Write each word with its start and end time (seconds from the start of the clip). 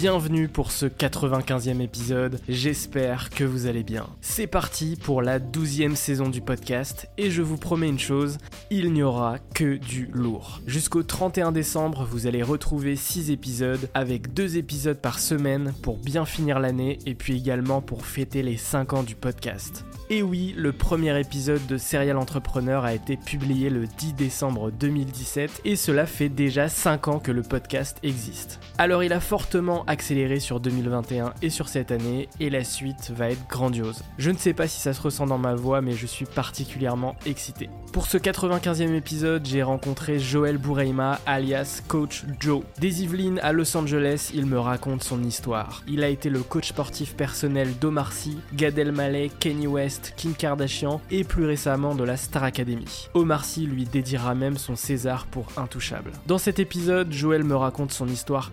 Bienvenue 0.00 0.46
pour 0.46 0.70
ce 0.70 0.86
95e 0.86 1.80
épisode, 1.80 2.38
j'espère 2.48 3.30
que 3.30 3.42
vous 3.42 3.66
allez 3.66 3.82
bien. 3.82 4.06
C'est 4.20 4.46
parti 4.46 4.94
pour 4.94 5.22
la 5.22 5.40
12e 5.40 5.96
saison 5.96 6.28
du 6.28 6.40
podcast 6.40 7.08
et 7.18 7.32
je 7.32 7.42
vous 7.42 7.56
promets 7.56 7.88
une 7.88 7.98
chose, 7.98 8.38
il 8.70 8.92
n'y 8.92 9.02
aura 9.02 9.40
que 9.56 9.76
du 9.76 10.08
lourd. 10.12 10.60
Jusqu'au 10.68 11.02
31 11.02 11.50
décembre, 11.50 12.06
vous 12.08 12.28
allez 12.28 12.44
retrouver 12.44 12.94
6 12.94 13.32
épisodes 13.32 13.90
avec 13.92 14.32
2 14.32 14.56
épisodes 14.56 15.00
par 15.00 15.18
semaine 15.18 15.74
pour 15.82 15.96
bien 15.96 16.24
finir 16.24 16.60
l'année 16.60 17.00
et 17.04 17.16
puis 17.16 17.36
également 17.36 17.80
pour 17.80 18.06
fêter 18.06 18.44
les 18.44 18.56
5 18.56 18.92
ans 18.92 19.02
du 19.02 19.16
podcast. 19.16 19.84
Et 20.10 20.22
oui, 20.22 20.54
le 20.56 20.70
premier 20.70 21.18
épisode 21.18 21.66
de 21.66 21.76
Serial 21.76 22.18
Entrepreneur 22.18 22.84
a 22.84 22.94
été 22.94 23.16
publié 23.16 23.68
le 23.68 23.88
10 23.88 24.12
décembre 24.12 24.70
2017 24.70 25.62
et 25.64 25.74
cela 25.74 26.06
fait 26.06 26.28
déjà 26.28 26.68
5 26.68 27.08
ans 27.08 27.18
que 27.18 27.32
le 27.32 27.42
podcast 27.42 27.98
existe. 28.04 28.60
Alors 28.80 29.02
il 29.02 29.12
a 29.12 29.18
fortement 29.18 29.84
accéléré 29.88 30.38
sur 30.38 30.60
2021 30.60 31.34
et 31.42 31.50
sur 31.50 31.68
cette 31.68 31.90
année 31.90 32.28
et 32.38 32.48
la 32.48 32.62
suite 32.62 33.10
va 33.10 33.28
être 33.28 33.48
grandiose. 33.48 34.04
Je 34.18 34.30
ne 34.30 34.36
sais 34.36 34.52
pas 34.54 34.68
si 34.68 34.80
ça 34.80 34.92
se 34.92 35.02
ressent 35.02 35.26
dans 35.26 35.36
ma 35.36 35.56
voix 35.56 35.80
mais 35.80 35.94
je 35.94 36.06
suis 36.06 36.26
particulièrement 36.26 37.16
excité. 37.26 37.70
Pour 37.92 38.06
ce 38.06 38.18
95e 38.18 38.94
épisode, 38.94 39.44
j'ai 39.44 39.64
rencontré 39.64 40.20
Joël 40.20 40.58
Boureima 40.58 41.18
alias 41.26 41.82
Coach 41.88 42.24
Joe. 42.38 42.62
Des 42.78 43.02
Yvelines 43.02 43.40
à 43.42 43.52
Los 43.52 43.76
Angeles, 43.76 44.30
il 44.32 44.46
me 44.46 44.60
raconte 44.60 45.02
son 45.02 45.24
histoire. 45.24 45.82
Il 45.88 46.04
a 46.04 46.08
été 46.08 46.30
le 46.30 46.44
coach 46.44 46.68
sportif 46.68 47.16
personnel 47.16 47.76
d'Omar 47.80 48.12
Sy, 48.12 48.38
Gad 48.54 48.78
Elmaleh, 48.78 49.32
Kenny 49.40 49.66
West, 49.66 50.12
Kim 50.16 50.34
Kardashian 50.34 51.00
et 51.10 51.24
plus 51.24 51.46
récemment 51.46 51.96
de 51.96 52.04
la 52.04 52.16
Star 52.16 52.44
Academy. 52.44 53.08
Omar 53.14 53.44
Sy 53.44 53.66
lui 53.66 53.86
dédiera 53.86 54.36
même 54.36 54.56
son 54.56 54.76
César 54.76 55.26
pour 55.26 55.46
Intouchable. 55.56 56.12
Dans 56.28 56.38
cet 56.38 56.60
épisode, 56.60 57.10
Joël 57.10 57.42
me 57.42 57.56
raconte 57.56 57.90
son 57.90 58.06
histoire 58.06 58.52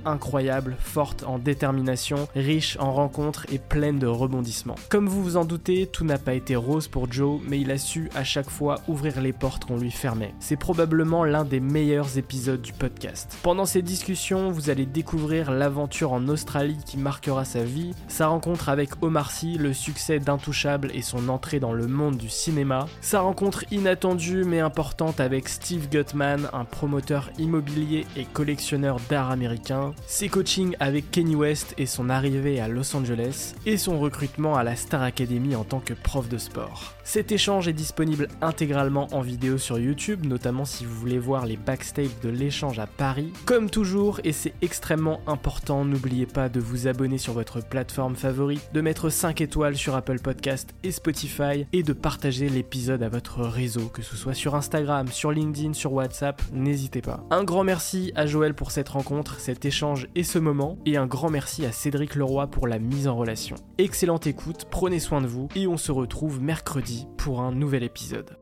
forte 0.79 1.23
en 1.23 1.39
détermination, 1.39 2.27
riche 2.35 2.77
en 2.79 2.91
rencontres 2.93 3.45
et 3.51 3.59
pleine 3.59 3.99
de 3.99 4.07
rebondissements. 4.07 4.75
Comme 4.89 5.07
vous 5.07 5.23
vous 5.23 5.37
en 5.37 5.45
doutez, 5.45 5.87
tout 5.87 6.05
n'a 6.05 6.17
pas 6.17 6.33
été 6.33 6.55
rose 6.55 6.87
pour 6.87 7.11
Joe, 7.11 7.39
mais 7.47 7.59
il 7.59 7.71
a 7.71 7.77
su 7.77 8.09
à 8.15 8.23
chaque 8.23 8.49
fois 8.49 8.81
ouvrir 8.87 9.21
les 9.21 9.33
portes 9.33 9.65
qu'on 9.65 9.77
lui 9.77 9.91
fermait. 9.91 10.33
C'est 10.39 10.55
probablement 10.55 11.23
l'un 11.23 11.45
des 11.45 11.59
meilleurs 11.59 12.17
épisodes 12.17 12.61
du 12.61 12.73
podcast. 12.73 13.37
Pendant 13.43 13.65
ces 13.65 13.81
discussions, 13.81 14.51
vous 14.51 14.69
allez 14.69 14.85
découvrir 14.85 15.51
l'aventure 15.51 16.13
en 16.13 16.27
Australie 16.27 16.79
qui 16.85 16.97
marquera 16.97 17.45
sa 17.45 17.63
vie, 17.63 17.93
sa 18.07 18.27
rencontre 18.27 18.69
avec 18.69 18.91
Omar 19.01 19.31
Sy, 19.31 19.57
le 19.57 19.73
succès 19.73 20.19
d'Intouchable 20.19 20.91
et 20.93 21.01
son 21.01 21.29
entrée 21.29 21.59
dans 21.59 21.73
le 21.73 21.87
monde 21.87 22.17
du 22.17 22.29
cinéma, 22.29 22.87
sa 23.01 23.21
rencontre 23.21 23.65
inattendue 23.71 24.43
mais 24.43 24.59
importante 24.59 25.19
avec 25.19 25.49
Steve 25.49 25.89
Gutman, 25.89 26.49
un 26.53 26.65
promoteur 26.65 27.29
immobilier 27.37 28.05
et 28.15 28.25
collectionneur 28.25 28.97
d'art 29.09 29.31
américain, 29.31 29.93
ses 30.07 30.29
coachings 30.29 30.75
avec 30.79 31.11
Kenny 31.11 31.35
West 31.35 31.73
et 31.77 31.85
son 31.85 32.09
arrivée 32.09 32.59
à 32.59 32.67
Los 32.67 32.95
Angeles, 32.95 33.55
et 33.65 33.77
son 33.77 33.99
recrutement 33.99 34.55
à 34.55 34.63
la 34.63 34.75
Star 34.75 35.01
Academy 35.01 35.55
en 35.55 35.63
tant 35.63 35.79
que 35.79 35.93
prof 35.93 36.29
de 36.29 36.37
sport. 36.37 36.93
Cet 37.03 37.31
échange 37.31 37.67
est 37.67 37.73
disponible 37.73 38.27
intégralement 38.41 39.07
en 39.11 39.21
vidéo 39.21 39.57
sur 39.57 39.79
YouTube, 39.79 40.25
notamment 40.25 40.65
si 40.65 40.85
vous 40.85 40.95
voulez 40.95 41.19
voir 41.19 41.45
les 41.45 41.57
backstage 41.57 42.19
de 42.23 42.29
l'échange 42.29 42.79
à 42.79 42.87
Paris. 42.87 43.31
Comme 43.45 43.69
toujours, 43.69 44.19
et 44.23 44.31
c'est 44.31 44.53
extrêmement 44.61 45.21
important, 45.27 45.85
n'oubliez 45.85 46.25
pas 46.25 46.49
de 46.49 46.59
vous 46.59 46.87
abonner 46.87 47.17
sur 47.17 47.33
votre 47.33 47.63
plateforme 47.63 48.15
favorite, 48.15 48.69
de 48.73 48.81
mettre 48.81 49.09
5 49.09 49.41
étoiles 49.41 49.75
sur 49.75 49.95
Apple 49.95 50.19
Podcast 50.19 50.73
et 50.83 50.91
Spotify, 50.91 51.65
et 51.73 51.83
de 51.83 51.93
partager 51.93 52.49
l'épisode 52.49 53.03
à 53.03 53.09
votre 53.09 53.41
réseau, 53.41 53.87
que 53.87 54.01
ce 54.01 54.15
soit 54.15 54.33
sur 54.33 54.55
Instagram, 54.55 55.07
sur 55.09 55.31
LinkedIn, 55.31 55.73
sur 55.73 55.93
WhatsApp, 55.93 56.41
n'hésitez 56.53 57.01
pas. 57.01 57.23
Un 57.31 57.43
grand 57.43 57.63
merci 57.63 58.11
à 58.15 58.25
Joël 58.25 58.53
pour 58.53 58.71
cette 58.71 58.89
rencontre, 58.89 59.39
cet 59.39 59.65
échange 59.65 59.94
et 60.15 60.23
ce 60.23 60.39
moment, 60.39 60.77
et 60.85 60.97
un 60.97 61.07
grand 61.07 61.29
merci 61.29 61.65
à 61.65 61.71
Cédric 61.71 62.15
Leroy 62.15 62.47
pour 62.47 62.67
la 62.67 62.79
mise 62.79 63.07
en 63.07 63.15
relation. 63.15 63.55
Excellente 63.77 64.27
écoute, 64.27 64.65
prenez 64.69 64.99
soin 64.99 65.21
de 65.21 65.27
vous, 65.27 65.47
et 65.55 65.67
on 65.67 65.77
se 65.77 65.91
retrouve 65.91 66.41
mercredi 66.41 67.07
pour 67.17 67.41
un 67.41 67.51
nouvel 67.51 67.83
épisode. 67.83 68.37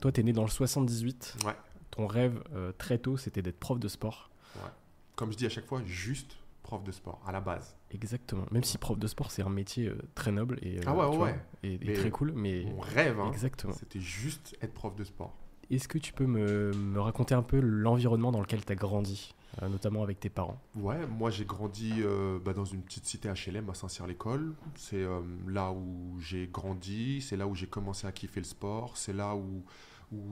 Toi, 0.00 0.12
t'es 0.12 0.22
né 0.22 0.32
dans 0.32 0.44
le 0.44 0.48
78. 0.48 1.36
Ouais. 1.44 1.52
Ton 1.90 2.06
rêve 2.06 2.42
euh, 2.54 2.72
très 2.78 2.98
tôt, 2.98 3.16
c'était 3.16 3.42
d'être 3.42 3.58
prof 3.58 3.78
de 3.78 3.88
sport. 3.88 4.30
Ouais. 4.56 4.70
Comme 5.16 5.32
je 5.32 5.36
dis 5.36 5.46
à 5.46 5.50
chaque 5.50 5.66
fois, 5.66 5.82
juste 5.84 6.38
prof 6.62 6.82
de 6.82 6.92
sport, 6.92 7.20
à 7.26 7.32
la 7.32 7.40
base. 7.40 7.76
Exactement. 7.90 8.46
Même 8.50 8.64
si 8.64 8.78
prof 8.78 8.98
de 8.98 9.06
sport, 9.06 9.30
c'est 9.30 9.42
un 9.42 9.50
métier 9.50 9.88
euh, 9.88 9.98
très 10.14 10.32
noble 10.32 10.58
et, 10.62 10.78
euh, 10.78 10.82
Ah 10.86 10.94
ouais, 10.94 11.16
vois, 11.16 11.26
ouais. 11.26 11.40
et, 11.62 11.92
très 11.92 12.10
cool. 12.10 12.32
Mais 12.34 12.64
Mon 12.64 12.80
rêve, 12.80 13.20
hein, 13.20 13.30
exactement. 13.30 13.74
c'était 13.74 14.00
juste 14.00 14.56
être 14.62 14.72
prof 14.72 14.94
de 14.96 15.04
sport. 15.04 15.36
Est-ce 15.70 15.86
que 15.86 15.98
tu 15.98 16.12
peux 16.12 16.26
me, 16.26 17.00
raconter 17.00 17.34
un 17.34 17.42
peu 17.42 17.60
l'environnement 17.60 18.32
dans 18.32 18.40
lequel 18.40 18.64
tu 18.64 18.72
as 18.72 18.74
grandi, 18.74 19.34
euh, 19.62 19.68
notamment 19.68 20.02
avec 20.02 20.18
tes 20.18 20.28
parents? 20.28 20.60
Ouais, 20.74 21.06
moi 21.06 21.30
j'ai 21.30 21.44
grandi 21.44 21.92
euh, 21.98 22.40
bah, 22.44 22.52
dans 22.52 22.64
une 22.64 22.82
petite 22.82 23.06
cité 23.06 23.28
HLM 23.28 23.70
à 23.70 23.74
Saint-Cyr-l'École. 23.74 24.54
C'est 24.74 24.96
euh, 24.96 25.20
là 25.46 25.70
où 25.70 26.18
j'ai 26.18 26.48
grandi, 26.52 27.20
c'est 27.20 27.36
là 27.36 27.46
où 27.46 27.54
j'ai 27.54 27.68
commencé 27.68 28.04
à 28.08 28.10
kiffer 28.10 28.40
le 28.40 28.46
sport, 28.46 28.96
c'est 28.96 29.12
là 29.12 29.36
où, 29.36 29.62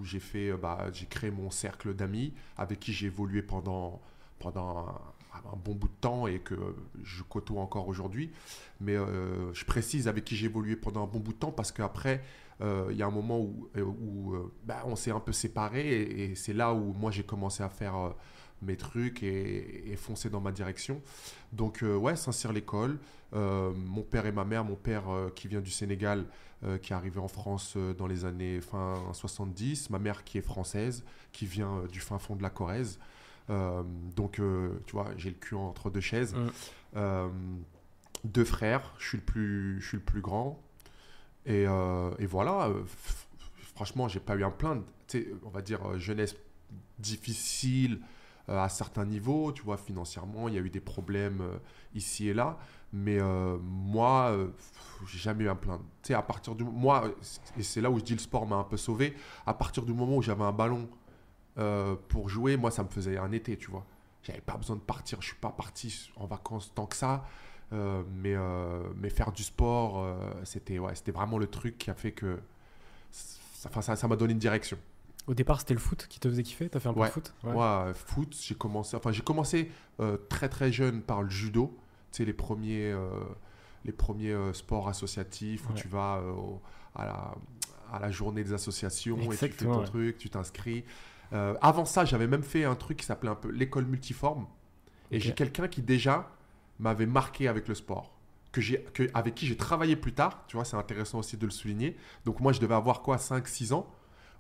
j'ai 0.03 0.19
fait, 0.19 0.53
bah, 0.55 0.87
j'ai 0.93 1.07
créé 1.07 1.31
mon 1.31 1.53
cercle 1.53 1.95
d'amis 1.95 2.35
avec 2.57 2.81
qui 2.81 2.93
j'ai 2.93 3.07
évolué 3.07 3.43
pendant, 3.43 4.01
pendant 4.41 4.89
un, 4.89 5.01
un 5.53 5.57
bon 5.57 5.77
bout 5.77 5.87
de 5.87 6.01
temps 6.01 6.27
et 6.27 6.41
que 6.41 6.57
je 7.05 7.23
côtoie 7.23 7.63
encore 7.63 7.87
aujourd'hui. 7.87 8.33
Mais 8.81 8.97
je 8.97 9.65
précise 9.65 10.09
avec 10.09 10.25
qui 10.25 10.35
j'ai 10.35 10.47
évolué 10.47 10.75
pendant 10.75 11.05
un 11.05 11.07
bon 11.07 11.21
bout 11.21 11.33
de 11.33 11.39
temps 11.39 11.53
parce 11.53 11.71
qu'après, 11.71 12.25
il 12.91 12.97
y 12.97 13.03
a 13.03 13.07
un 13.07 13.11
moment 13.11 13.41
où, 13.41 13.69
euh, 13.77 13.83
où 13.85 14.35
euh, 14.35 14.53
bah, 14.65 14.83
on 14.87 14.97
s'est 14.97 15.11
un 15.11 15.21
peu 15.21 15.33
séparés 15.33 15.89
et, 15.89 16.31
et 16.31 16.35
c'est 16.35 16.53
là 16.55 16.75
où 16.75 16.93
moi 16.93 17.11
j'ai 17.11 17.23
commencé 17.23 17.63
à 17.63 17.69
faire 17.69 17.97
euh, 17.97 18.11
mes 18.63 18.77
trucs 18.77 19.23
et, 19.23 19.93
et 19.93 19.97
foncer 19.97 20.31
dans 20.31 20.41
ma 20.41 20.53
direction. 20.53 21.01
Donc 21.53 21.83
euh, 21.83 21.97
ouais, 21.97 22.17
Saint-Cyr 22.17 22.53
l'école. 22.53 22.99
Euh, 23.35 23.73
mon 23.75 24.03
père 24.03 24.27
et 24.27 24.33
ma 24.33 24.45
mère, 24.45 24.65
mon 24.65 24.75
père 24.75 25.11
euh, 25.11 25.31
qui 25.35 25.49
vient 25.49 25.61
du 25.61 25.71
Sénégal, 25.71 26.25
euh, 26.65 26.79
qui 26.79 26.93
est 26.93 26.97
arrivé 26.97 27.21
en 27.21 27.29
France 27.29 27.75
euh, 27.77 27.93
dans 27.93 28.07
les 28.07 28.25
années 28.25 28.61
fin 28.61 28.95
70. 29.13 29.91
Ma 29.91 29.99
mère 29.99 30.25
qui 30.25 30.39
est 30.39 30.43
française, 30.43 31.05
qui 31.33 31.47
vient 31.47 31.79
euh, 31.79 31.87
du 31.87 32.01
fin 32.01 32.19
fond 32.19 32.37
de 32.37 32.43
la 32.43 32.51
Corrèze. 32.51 32.99
Euh, 33.51 33.83
donc, 34.17 34.41
euh, 34.41 34.81
tu 34.87 34.93
vois, 34.93 35.09
j'ai 35.17 35.31
le 35.31 35.37
cul 35.37 35.55
entre 35.55 35.91
deux 35.91 36.01
chaises. 36.01 36.35
Euh, 36.97 37.29
deux 38.25 38.45
frères, 38.45 38.95
je 38.99 39.09
suis 39.09 39.19
le 39.19 39.25
plus, 39.25 39.81
je 39.81 39.89
suis 39.89 39.97
le 39.99 40.03
plus 40.03 40.21
grand. 40.21 40.61
Et, 41.49 41.65
euh, 41.67 42.11
et 42.19 42.27
voilà, 42.27 42.69
euh, 42.69 42.85
franchement, 43.75 44.07
j'ai 44.07 44.21
pas 44.21 44.37
eu 44.37 44.45
me 44.45 44.51
plaindre. 44.51 44.85
On 45.45 45.49
va 45.49 45.63
dire 45.63 45.81
euh, 45.89 45.99
jeunesse 45.99 46.37
difficile 46.99 48.01
à 48.47 48.69
certains 48.69 49.05
niveaux, 49.05 49.53
tu 49.53 49.63
vois, 49.63 49.77
financièrement, 49.77 50.49
il 50.49 50.55
y 50.55 50.59
a 50.59 50.61
eu 50.61 50.71
des 50.71 50.81
problèmes 50.81 51.43
ici 51.95 52.29
et 52.29 52.35
là. 52.35 52.59
Mais 52.95 53.19
moi, 53.61 54.31
euh, 54.31 54.49
j'ai 55.07 55.19
jamais 55.19 55.45
eu 55.45 55.49
à 55.51 55.55
me 55.55 55.61
plaindre. 55.61 55.85
Tu 56.03 56.09
sais, 56.09 56.15
à 56.15 56.23
partir 56.23 56.55
du 56.55 56.65
moi, 56.65 57.11
et 57.59 57.63
c'est 57.63 57.83
là 57.83 57.91
où 57.91 57.99
je 57.99 58.05
dis 58.05 58.15
le 58.15 58.21
sport 58.21 58.47
m'a 58.47 58.57
un 58.57 58.65
peu 58.65 58.79
sauvé. 58.79 59.15
À 59.45 59.53
partir 59.53 59.83
du 59.85 59.93
moment 59.93 60.17
où 60.17 60.23
j'avais 60.23 60.45
un 60.45 60.53
ballon 60.53 60.89
pour 62.09 62.31
jouer, 62.31 62.57
moi, 62.57 62.71
ça 62.71 62.83
me 62.83 62.89
faisait 62.89 63.19
un 63.19 63.33
été, 63.33 63.59
tu 63.59 63.71
vois. 63.71 63.85
J'avais 64.23 64.41
pas 64.41 64.57
besoin 64.57 64.77
de 64.77 64.81
partir. 64.81 65.21
Je 65.21 65.27
suis 65.27 65.37
pas 65.37 65.51
parti 65.51 66.11
en 66.17 66.25
vacances 66.27 66.73
tant 66.75 66.87
que 66.87 66.97
ça. 66.97 67.27
Euh, 67.73 68.03
mais, 68.23 68.35
euh, 68.35 68.83
mais 68.97 69.11
faire 69.11 69.31
du 69.31 69.43
sport, 69.43 70.03
euh, 70.03 70.17
c'était 70.45 70.79
ouais, 70.79 70.95
c'était 70.95 71.13
vraiment 71.13 71.37
le 71.37 71.47
truc 71.47 71.77
qui 71.77 71.91
a 71.91 71.95
fait 71.95 72.13
que 72.13 72.39
ça 73.11 73.69
enfin, 73.69 73.83
ça 73.83 73.95
ça 73.97 74.09
m'a 74.09 74.17
donné 74.17 74.33
une 74.33 74.39
direction. 74.39 74.79
Au 75.27 75.35
départ, 75.35 75.61
c'était 75.61 75.75
le 75.75 75.81
foot 75.81 76.07
qui 76.09 76.19
te 76.19 76.29
faisait 76.31 76.43
kiffer? 76.43 76.71
T'as 76.71 76.81
fait 76.81 76.89
un 76.89 76.95
peu 76.95 77.01
Ouais. 77.01 77.09
de 77.09 77.13
foot? 77.13 77.35
Euh, 77.45 77.93
foot, 77.93 78.35
j'ai 78.41 78.55
commencé, 78.55 78.97
enfin, 78.97 79.13
j'ai 79.13 79.21
commencé 79.23 79.71
très 80.31 80.49
très 80.49 80.73
jeune 80.73 81.03
par 81.03 81.23
le 81.23 81.29
judo. 81.29 81.77
Tu 82.13 82.19
sais, 82.19 82.25
les 82.25 82.33
premiers, 82.33 82.97
les 83.85 83.93
premiers 83.93 84.35
sports 84.55 84.89
associatifs 84.89 85.69
où 85.69 85.73
Ouais. 85.75 85.79
tu 85.79 85.89
vas 85.89 86.23
au- 86.23 86.63
à, 86.95 87.05
la, 87.05 87.35
à 87.93 87.99
la 87.99 88.11
journée 88.11 88.43
des 88.43 88.55
associations 88.55 89.17
et 89.19 89.29
tu 89.29 89.37
fais 89.37 89.47
Exactement, 89.47 89.75
ton 89.75 89.81
ouais. 89.81 89.87
truc, 89.87 90.17
tu 90.17 90.31
t'inscris. 90.31 90.85
Avant 91.33 91.85
ça, 91.85 92.07
j'avais 92.07 92.27
même 92.27 92.43
fait 92.43 92.65
un 92.65 92.75
truc 92.77 92.97
qui 92.97 93.05
s'appelait 93.05 93.29
un 93.29 93.35
peu 93.35 93.51
l'école 93.51 93.85
multiforme. 93.85 94.47
Et 95.11 95.21
j'ai 95.21 95.35
quelqu'un 95.35 95.69
qui 95.69 95.83
déjà 95.83 96.31
m'avait 96.79 97.07
marqué 97.07 97.49
avec 97.49 97.69
le 97.69 97.75
sport. 97.75 98.15
Que 98.53 98.61
j'ai, 98.63 98.83
que, 98.95 99.09
avec 99.15 99.35
qui 99.35 99.47
j'ai 99.47 99.57
travaillé 99.57 99.95
plus 99.95 100.13
tard, 100.15 100.45
tu 100.49 100.57
vois, 100.57 100.65
c'est 100.65 100.77
intéressant 100.77 101.19
aussi 101.19 101.37
de 101.37 101.45
le 101.45 101.53
souligner. 101.53 101.97
Donc 102.25 102.41
moi, 102.41 102.53
je 102.53 102.61
devais 102.61 102.75
avoir 102.75 103.03
quoi, 103.03 103.17
5-6 103.17 103.73
ans 103.75 103.87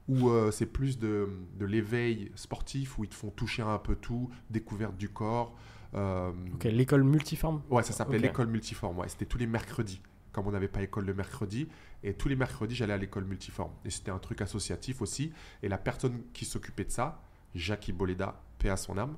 où 0.09 0.31
euh, 0.31 0.51
c'est 0.51 0.65
plus 0.67 0.99
de, 0.99 1.29
de 1.59 1.67
l'éveil 1.67 2.33
sportif, 2.35 2.99
où 2.99 3.05
ils 3.05 3.11
te 3.11 3.15
font 3.15 3.29
toucher 3.31 3.61
un 3.61 3.77
peu 3.77 3.95
tout, 3.95 4.31
découverte 4.49 4.97
du 4.97 5.11
corps. 5.11 5.55
euh, 5.95 6.33
Ok, 6.55 6.65
l'école 6.65 7.05
multiforme 7.05 7.61
Ouais, 7.69 7.83
ça 7.83 7.93
s'appelait 7.93 8.17
Ok. 8.17 8.23
l'école 8.23 8.47
multiforme. 8.47 8.99
Ouais. 8.99 9.09
C'était 9.11 9.27
tous 9.27 9.37
les 9.37 9.47
mercredis, 9.47 10.01
comme 10.33 10.47
on 10.47 10.53
n'avait 10.53 10.69
pas 10.69 10.81
école 10.83 11.05
le 11.05 11.13
mercredi. 11.13 11.69
Et 12.03 12.15
tous 12.15 12.29
les 12.29 12.37
mercredis, 12.37 12.75
j'allais 12.75 12.95
à 12.95 12.97
l'école 12.97 13.25
multiforme. 13.27 13.73
Et 13.85 13.91
c'était 13.91 14.11
un 14.11 14.19
truc 14.19 14.41
associatif 14.41 15.03
aussi. 15.03 15.31
Et 15.63 15.69
la 15.69 15.77
personne 15.77 16.23
qui 16.33 16.47
s'occupait 16.47 16.85
de 16.87 16.91
ça, 16.91 17.21
Jackie 17.55 17.93
Boleda, 17.93 18.41
paix 18.59 18.71
à 18.71 18.79
son 18.79 18.97
âme, 18.97 19.15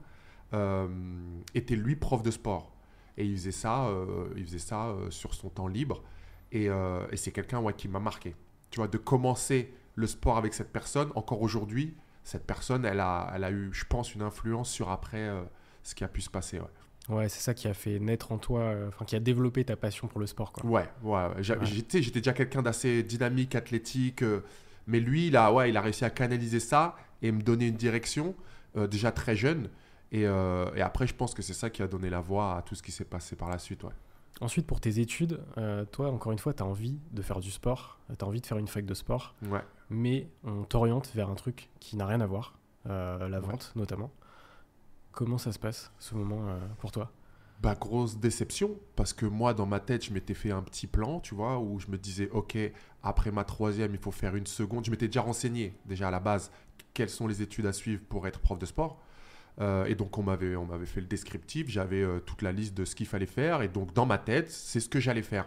euh, 0.54 0.88
était 1.54 1.76
lui 1.76 1.94
prof 1.94 2.24
de 2.24 2.32
sport. 2.32 2.72
Et 3.20 3.24
il 3.26 3.36
faisait 3.36 3.52
ça, 3.52 3.84
euh, 3.88 4.28
il 4.34 4.44
faisait 4.46 4.58
ça 4.58 4.86
euh, 4.86 5.10
sur 5.10 5.34
son 5.34 5.50
temps 5.50 5.68
libre. 5.68 6.02
Et, 6.52 6.70
euh, 6.70 7.06
et 7.12 7.16
c'est 7.18 7.32
quelqu'un 7.32 7.60
ouais, 7.60 7.74
qui 7.74 7.86
m'a 7.86 8.00
marqué. 8.00 8.34
Tu 8.70 8.78
vois, 8.78 8.88
de 8.88 8.96
commencer 8.98 9.74
le 9.94 10.06
sport 10.06 10.38
avec 10.38 10.54
cette 10.54 10.72
personne, 10.72 11.10
encore 11.14 11.42
aujourd'hui, 11.42 11.94
cette 12.24 12.46
personne, 12.46 12.86
elle 12.86 13.00
a, 13.00 13.30
elle 13.34 13.44
a 13.44 13.50
eu, 13.50 13.68
je 13.72 13.84
pense, 13.84 14.14
une 14.14 14.22
influence 14.22 14.70
sur 14.70 14.88
après 14.88 15.18
euh, 15.18 15.42
ce 15.82 15.94
qui 15.94 16.02
a 16.02 16.08
pu 16.08 16.22
se 16.22 16.30
passer. 16.30 16.60
Ouais. 16.60 17.14
Ouais, 17.16 17.28
c'est 17.28 17.40
ça 17.40 17.52
qui 17.52 17.68
a 17.68 17.74
fait 17.74 17.98
naître 17.98 18.32
en 18.32 18.38
toi, 18.38 18.60
euh, 18.60 18.88
enfin 18.88 19.04
qui 19.04 19.16
a 19.16 19.20
développé 19.20 19.64
ta 19.64 19.76
passion 19.76 20.08
pour 20.08 20.20
le 20.20 20.26
sport. 20.26 20.52
Quoi. 20.52 20.64
Ouais, 20.64 20.88
ouais. 21.02 21.10
ouais. 21.12 21.50
Ouais. 21.50 21.66
J'étais, 21.66 22.00
j'étais 22.02 22.20
déjà 22.20 22.32
quelqu'un 22.32 22.62
d'assez 22.62 23.02
dynamique, 23.02 23.54
athlétique. 23.54 24.22
euh, 24.22 24.40
mais 24.86 25.00
lui, 25.00 25.26
il 25.26 25.36
a, 25.36 25.52
ouais, 25.52 25.68
il 25.68 25.76
a 25.76 25.82
réussi 25.82 26.04
à 26.06 26.10
canaliser 26.10 26.60
ça 26.60 26.96
et 27.20 27.32
me 27.32 27.42
donner 27.42 27.66
une 27.66 27.76
direction 27.76 28.34
déjà 28.88 29.12
très 29.12 29.36
jeune. 29.36 29.68
Et, 30.12 30.26
euh, 30.26 30.72
et 30.74 30.80
après, 30.82 31.06
je 31.06 31.14
pense 31.14 31.34
que 31.34 31.42
c'est 31.42 31.54
ça 31.54 31.70
qui 31.70 31.82
a 31.82 31.86
donné 31.88 32.10
la 32.10 32.20
voie 32.20 32.56
à 32.56 32.62
tout 32.62 32.74
ce 32.74 32.82
qui 32.82 32.90
s'est 32.92 33.04
passé 33.04 33.36
par 33.36 33.48
la 33.48 33.58
suite. 33.58 33.84
Ouais. 33.84 33.92
Ensuite, 34.40 34.66
pour 34.66 34.80
tes 34.80 34.98
études, 35.00 35.40
euh, 35.58 35.84
toi, 35.84 36.10
encore 36.10 36.32
une 36.32 36.38
fois, 36.38 36.52
tu 36.54 36.62
as 36.62 36.66
envie 36.66 36.98
de 37.12 37.22
faire 37.22 37.40
du 37.40 37.50
sport, 37.50 37.98
tu 38.18 38.24
as 38.24 38.28
envie 38.28 38.40
de 38.40 38.46
faire 38.46 38.58
une 38.58 38.68
fac 38.68 38.84
de 38.86 38.94
sport, 38.94 39.34
Ouais. 39.48 39.62
mais 39.90 40.28
on 40.44 40.62
t'oriente 40.64 41.10
vers 41.14 41.28
un 41.30 41.34
truc 41.34 41.68
qui 41.78 41.96
n'a 41.96 42.06
rien 42.06 42.20
à 42.20 42.26
voir, 42.26 42.54
euh, 42.86 43.28
la 43.28 43.40
Ouais. 43.40 43.46
vente 43.46 43.72
notamment. 43.76 44.10
Comment 45.12 45.38
ça 45.38 45.52
se 45.52 45.58
passe, 45.58 45.92
ce 45.98 46.14
moment, 46.14 46.40
pour 46.78 46.92
toi? 46.92 47.10
Bah, 47.60 47.74
grosse 47.78 48.16
déception, 48.16 48.70
parce 48.96 49.12
que 49.12 49.26
moi, 49.26 49.52
dans 49.52 49.66
ma 49.66 49.80
tête, 49.80 50.04
je 50.06 50.12
m'étais 50.14 50.32
fait 50.34 50.50
un 50.52 50.62
petit 50.62 50.86
plan, 50.86 51.20
tu 51.20 51.34
vois, 51.34 51.58
où 51.58 51.78
je 51.78 51.88
me 51.88 51.98
disais, 51.98 52.30
OK, 52.30 52.56
après 53.02 53.30
ma 53.30 53.44
troisième, 53.44 53.92
il 53.92 54.00
faut 54.00 54.12
faire 54.12 54.34
une 54.36 54.46
seconde. 54.46 54.86
Je 54.86 54.90
m'étais 54.90 55.08
déjà 55.08 55.20
renseigné, 55.20 55.74
déjà 55.84 56.08
à 56.08 56.10
la 56.10 56.20
base, 56.20 56.50
quelles 56.94 57.10
sont 57.10 57.26
les 57.26 57.42
études 57.42 57.66
à 57.66 57.72
suivre 57.72 58.02
pour 58.08 58.26
être 58.26 58.40
prof 58.40 58.58
de 58.58 58.64
sport. 58.66 59.02
Euh, 59.60 59.84
et 59.86 59.94
donc, 59.94 60.16
on 60.18 60.22
m'avait, 60.22 60.56
on 60.56 60.64
m'avait 60.64 60.86
fait 60.86 61.00
le 61.00 61.06
descriptif, 61.06 61.68
j'avais 61.68 62.02
euh, 62.02 62.18
toute 62.20 62.42
la 62.42 62.52
liste 62.52 62.74
de 62.74 62.84
ce 62.84 62.94
qu'il 62.94 63.06
fallait 63.06 63.26
faire, 63.26 63.62
et 63.62 63.68
donc, 63.68 63.92
dans 63.92 64.06
ma 64.06 64.18
tête, 64.18 64.50
c'est 64.50 64.80
ce 64.80 64.88
que 64.88 65.00
j'allais 65.00 65.22
faire. 65.22 65.46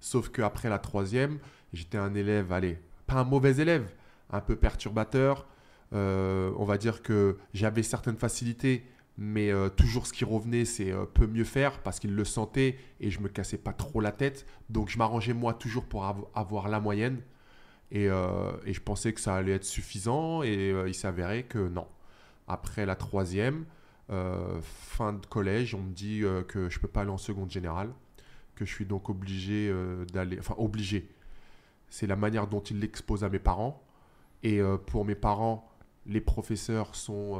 Sauf 0.00 0.30
qu'après 0.30 0.68
la 0.68 0.78
troisième, 0.78 1.38
j'étais 1.72 1.98
un 1.98 2.14
élève, 2.14 2.52
allez, 2.52 2.78
pas 3.06 3.14
un 3.14 3.24
mauvais 3.24 3.56
élève, 3.56 3.92
un 4.30 4.40
peu 4.40 4.56
perturbateur. 4.56 5.46
Euh, 5.92 6.50
on 6.56 6.64
va 6.64 6.78
dire 6.78 7.02
que 7.02 7.36
j'avais 7.52 7.82
certaines 7.82 8.16
facilités, 8.16 8.86
mais 9.18 9.52
toujours 9.76 10.06
ce 10.06 10.12
qui 10.12 10.24
revenait, 10.24 10.64
c'est 10.64 10.90
peu 11.12 11.26
mieux 11.26 11.44
faire 11.44 11.80
parce 11.82 12.00
qu'il 12.00 12.16
le 12.16 12.24
sentait 12.24 12.78
et 12.98 13.10
je 13.10 13.20
me 13.20 13.28
cassais 13.28 13.58
pas 13.58 13.74
trop 13.74 14.00
la 14.00 14.10
tête. 14.10 14.46
Donc 14.70 14.88
je 14.88 14.96
m'arrangeais 14.96 15.34
moi 15.34 15.52
toujours 15.52 15.84
pour 15.84 16.04
av- 16.04 16.24
avoir 16.34 16.68
la 16.68 16.80
moyenne. 16.80 17.20
Et, 17.90 18.06
je 18.06 18.80
pensais 18.80 19.12
que 19.12 19.20
ça 19.20 19.36
allait 19.36 19.52
être 19.52 19.64
suffisant 19.64 20.42
et 20.42 20.74
il 20.86 20.94
s'avérait 20.94 21.42
que 21.42 21.58
non. 21.58 21.86
Après 22.48 22.86
la 22.86 22.96
troisième, 22.96 23.64
euh, 24.10 24.60
fin 24.62 25.14
de 25.14 25.24
collège, 25.24 25.74
on 25.74 25.80
me 25.80 25.92
dit 25.92 26.22
euh, 26.22 26.42
que 26.42 26.68
je 26.68 26.78
peux 26.78 26.88
pas 26.88 27.02
aller 27.02 27.10
en 27.10 27.18
seconde 27.18 27.50
générale, 27.50 27.90
que 28.54 28.64
je 28.64 28.72
suis 28.72 28.84
donc 28.84 29.08
obligé 29.08 29.70
euh, 29.70 30.04
d'aller, 30.06 30.38
enfin 30.38 30.54
obligé. 30.58 31.08
C'est 31.88 32.06
la 32.06 32.16
manière 32.16 32.46
dont 32.46 32.60
il 32.60 32.80
l'expose 32.80 33.24
à 33.24 33.28
mes 33.28 33.38
parents. 33.38 33.82
Et 34.42 34.60
pour 34.86 35.04
mes 35.04 35.14
parents, 35.14 35.70
les 36.04 36.20
professeurs 36.20 36.96
sont 36.96 37.38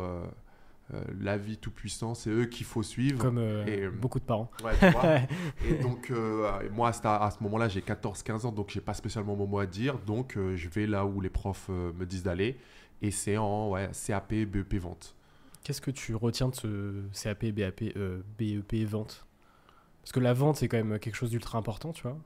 l'avis 1.18 1.56
tout 1.56 1.72
puissant, 1.72 2.14
c'est 2.14 2.30
eux 2.30 2.44
qu'il 2.44 2.64
faut 2.64 2.84
suivre. 2.84 3.18
Comme 3.18 3.38
Et, 3.66 3.88
beaucoup 3.88 4.20
de 4.20 4.24
parents. 4.24 4.52
Ouais, 4.62 4.72
tu 4.78 4.88
vois. 4.90 5.16
et 5.68 5.82
donc, 5.82 6.12
moi, 6.70 6.92
à, 7.02 7.24
à 7.24 7.30
ce 7.32 7.42
moment-là, 7.42 7.68
j'ai 7.68 7.80
14-15 7.80 8.46
ans, 8.46 8.52
donc 8.52 8.70
j'ai 8.70 8.82
pas 8.82 8.94
spécialement 8.94 9.34
mon 9.34 9.48
mot 9.48 9.58
à 9.58 9.66
dire. 9.66 9.98
Donc, 9.98 10.36
je 10.36 10.68
vais 10.68 10.86
là 10.86 11.06
où 11.06 11.20
les 11.20 11.30
profs 11.30 11.70
me 11.70 12.04
disent 12.04 12.22
d'aller. 12.22 12.56
Et 13.02 13.10
c'est 13.10 13.36
en 13.36 13.70
ouais, 13.70 13.90
CAP, 14.06 14.32
BEP, 14.32 14.74
vente. 14.76 15.14
Qu'est-ce 15.64 15.80
que 15.80 15.90
tu 15.90 16.14
retiens 16.14 16.48
de 16.48 16.54
ce 16.54 17.02
CAP, 17.22 17.46
BAP, 17.46 17.82
euh, 17.96 18.20
BEP, 18.38 18.84
vente? 18.86 19.26
Parce 20.02 20.12
que 20.12 20.20
la 20.20 20.32
vente, 20.32 20.56
c'est 20.56 20.68
quand 20.68 20.82
même 20.82 20.98
quelque 20.98 21.14
chose 21.16 21.30
d'ultra 21.30 21.58
important, 21.58 21.92
tu 21.92 22.02
vois. 22.02 22.16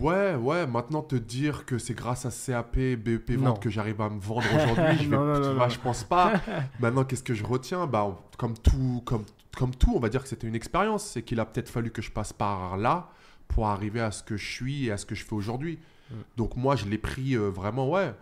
Ouais, 0.00 0.34
ouais, 0.34 0.66
maintenant 0.66 1.02
te 1.02 1.14
dire 1.16 1.64
que 1.64 1.78
c'est 1.78 1.94
grâce 1.94 2.26
à 2.26 2.30
CAP, 2.30 2.76
BEP, 2.76 3.30
Non. 3.30 3.50
vente 3.50 3.62
que 3.62 3.70
j'arrive 3.70 4.00
à 4.00 4.08
me 4.10 4.18
vendre 4.20 4.46
aujourd'hui, 4.54 4.96
je, 5.04 5.08
vais- 5.10 5.16
Non, 5.16 5.24
non, 5.26 5.34
tu 5.40 5.46
non, 5.48 5.54
vois, 5.54 5.66
non. 5.66 5.72
je 5.72 5.78
pense 5.80 6.02
pas. 6.04 6.40
Maintenant, 6.80 7.04
qu'est-ce 7.04 7.22
que 7.22 7.34
je 7.34 7.44
retiens? 7.44 7.86
Bah, 7.86 8.04
on- 8.04 8.16
comme, 8.36 8.56
tout, 8.58 9.02
comme, 9.04 9.24
comme 9.56 9.74
tout, 9.74 9.92
on 9.94 10.00
va 10.00 10.08
dire 10.08 10.22
que 10.22 10.28
c'était 10.28 10.48
une 10.48 10.54
expérience. 10.56 11.04
C'est 11.04 11.22
qu'il 11.22 11.38
a 11.40 11.44
peut-être 11.46 11.68
fallu 11.68 11.90
que 11.90 12.02
je 12.02 12.10
passe 12.10 12.32
par 12.32 12.76
là 12.76 13.10
pour 13.48 13.68
arriver 13.68 14.00
à 14.00 14.10
ce 14.10 14.24
que 14.24 14.36
je 14.36 14.44
suis 14.44 14.86
et 14.86 14.90
à 14.92 14.96
ce 14.96 15.06
que 15.06 15.14
je 15.14 15.24
fais 15.24 15.34
aujourd'hui. 15.34 15.78
Mm. 16.10 16.14
Donc 16.36 16.56
moi, 16.56 16.74
je 16.74 16.86
l'ai 16.86 16.98
pris 16.98 17.36
euh, 17.36 17.48
vraiment, 17.50 17.88
ouais, 17.88 18.12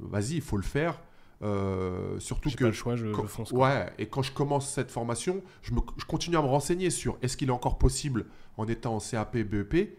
vas-y, 0.00 0.34
il 0.36 0.42
faut 0.42 0.56
le 0.56 0.62
faire. 0.64 1.00
Euh, 1.44 2.18
surtout 2.20 2.50
que 2.50 2.56
pas 2.56 2.64
le 2.66 2.72
choix, 2.72 2.96
je, 2.96 3.08
quand- 3.12 3.22
je 3.22 3.26
fonce. 3.28 3.50
ouais, 3.52 3.92
et 3.98 4.06
quand 4.06 4.22
je 4.22 4.32
commence 4.32 4.68
cette 4.70 4.90
formation, 4.90 5.42
je, 5.62 5.72
me- 5.72 5.80
je 5.98 6.04
continue 6.06 6.36
à 6.36 6.42
me 6.42 6.46
renseigner 6.46 6.90
sur 6.90 7.18
est-ce 7.22 7.36
qu'il 7.36 7.48
est 7.48 7.52
encore 7.52 7.76
possible, 7.78 8.26
en 8.56 8.66
étant 8.66 8.96
en 8.96 9.00
CAP, 9.00 9.36
BEP, 9.38 9.98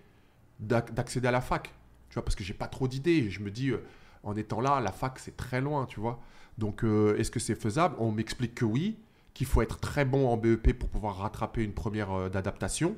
d'ac- 0.59 0.93
d'accéder 0.93 1.27
à 1.27 1.31
la 1.31 1.41
fac. 1.41 1.73
Tu 2.09 2.15
vois, 2.15 2.23
parce 2.23 2.35
que 2.35 2.43
j'ai 2.43 2.53
pas 2.53 2.67
trop 2.67 2.87
d'idées. 2.87 3.29
Je 3.29 3.41
me 3.41 3.51
dis, 3.51 3.69
euh, 3.69 3.83
en 4.23 4.35
étant 4.35 4.59
là, 4.61 4.79
la 4.81 4.91
fac, 4.91 5.19
c'est 5.19 5.37
très 5.37 5.61
loin, 5.61 5.85
tu 5.85 5.99
vois. 5.99 6.19
Donc, 6.57 6.83
euh, 6.83 7.17
est-ce 7.17 7.29
que 7.29 7.39
c'est 7.39 7.55
faisable? 7.55 7.95
On 7.99 8.11
m'explique 8.11 8.55
que 8.55 8.65
oui, 8.65 8.97
qu'il 9.33 9.45
faut 9.45 9.61
être 9.61 9.79
très 9.79 10.05
bon 10.05 10.27
en 10.29 10.37
BEP 10.37 10.73
pour 10.73 10.89
pouvoir 10.89 11.17
rattraper 11.17 11.63
une 11.63 11.73
première 11.73 12.29
d'adaptation. 12.29 12.95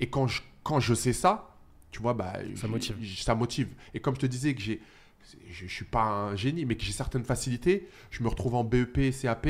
Et 0.00 0.08
quand 0.08 0.26
je, 0.26 0.42
quand 0.64 0.80
je 0.80 0.94
sais 0.94 1.12
ça, 1.12 1.54
tu 1.90 2.00
vois, 2.02 2.14
bah, 2.14 2.34
Ça 2.56 2.66
motive. 2.66 2.96
Ça 3.22 3.34
motive. 3.34 3.68
Et 3.94 4.00
comme 4.00 4.14
je 4.14 4.20
te 4.20 4.26
disais 4.26 4.54
que 4.54 4.60
j'ai, 4.60 4.80
je, 5.48 5.66
je 5.66 5.72
suis 5.72 5.84
pas 5.84 6.02
un 6.04 6.36
génie, 6.36 6.64
mais 6.64 6.76
que 6.76 6.82
j'ai 6.82 6.92
certaines 6.92 7.24
facilités, 7.24 7.88
je 8.10 8.22
me 8.22 8.28
retrouve 8.28 8.54
en 8.54 8.64
BEP 8.64 8.98
et 8.98 9.10
CAP. 9.12 9.48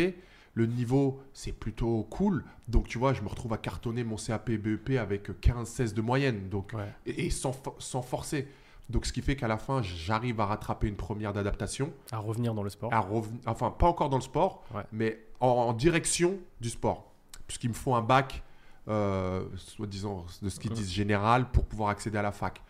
Le 0.55 0.67
niveau, 0.67 1.21
c'est 1.35 1.53
plutôt 1.53 2.03
cool. 2.11 2.45
Donc, 2.67 2.89
tu 2.89 2.99
vois, 2.99 3.13
je 3.13 3.23
me 3.23 3.29
retrouve 3.29 3.53
à 3.53 3.59
cartonner 3.59 4.03
mon 4.03 4.17
CAP 4.17 4.51
et 4.51 4.59
BEP 4.59 4.91
avec 4.99 5.29
15-16 5.41 5.95
de 5.95 6.01
moyenne. 6.01 6.49
Donc, 6.49 6.73
Ouais. 6.75 6.89
et, 7.07 7.27
et 7.27 7.31
sans, 7.31 7.53
fo- 7.53 7.75
sans 7.79 8.03
forcer. 8.03 8.49
Donc, 8.91 9.07
ce 9.07 9.13
qui 9.13 9.23
fait 9.23 9.37
qu'à 9.37 9.47
la 9.49 9.59
fin, 9.59 9.83
j'arrive 9.83 10.41
à 10.41 10.47
rattraper 10.47 10.89
une 10.89 10.97
première 10.97 11.33
d'adaptation. 11.33 11.93
À 12.11 12.19
revenir 12.19 12.55
dans 12.55 12.63
le 12.63 12.71
sport. 12.71 12.93
À 12.93 13.07
Enfin, 13.47 13.71
pas 13.71 13.87
encore 13.87 14.09
dans 14.09 14.17
le 14.17 14.23
sport, 14.23 14.65
Ouais. 14.75 14.83
mais 14.91 15.21
en, 15.41 15.47
en 15.49 15.73
direction 15.75 16.39
du 16.61 16.71
sport. 16.71 17.13
Puisqu'il 17.47 17.69
me 17.69 17.75
faut 17.75 17.95
un 17.95 18.03
bac, 18.03 18.43
euh, 18.89 19.45
soi-disant, 19.57 20.25
de 20.43 20.49
ce 20.49 20.59
qu'ils 20.59 20.73
disent 20.73 20.91
général, 20.91 21.51
pour 21.51 21.67
pouvoir 21.67 21.91
accéder 21.91 22.19
à 22.19 22.23
la 22.23 22.33
fac. 22.33 22.63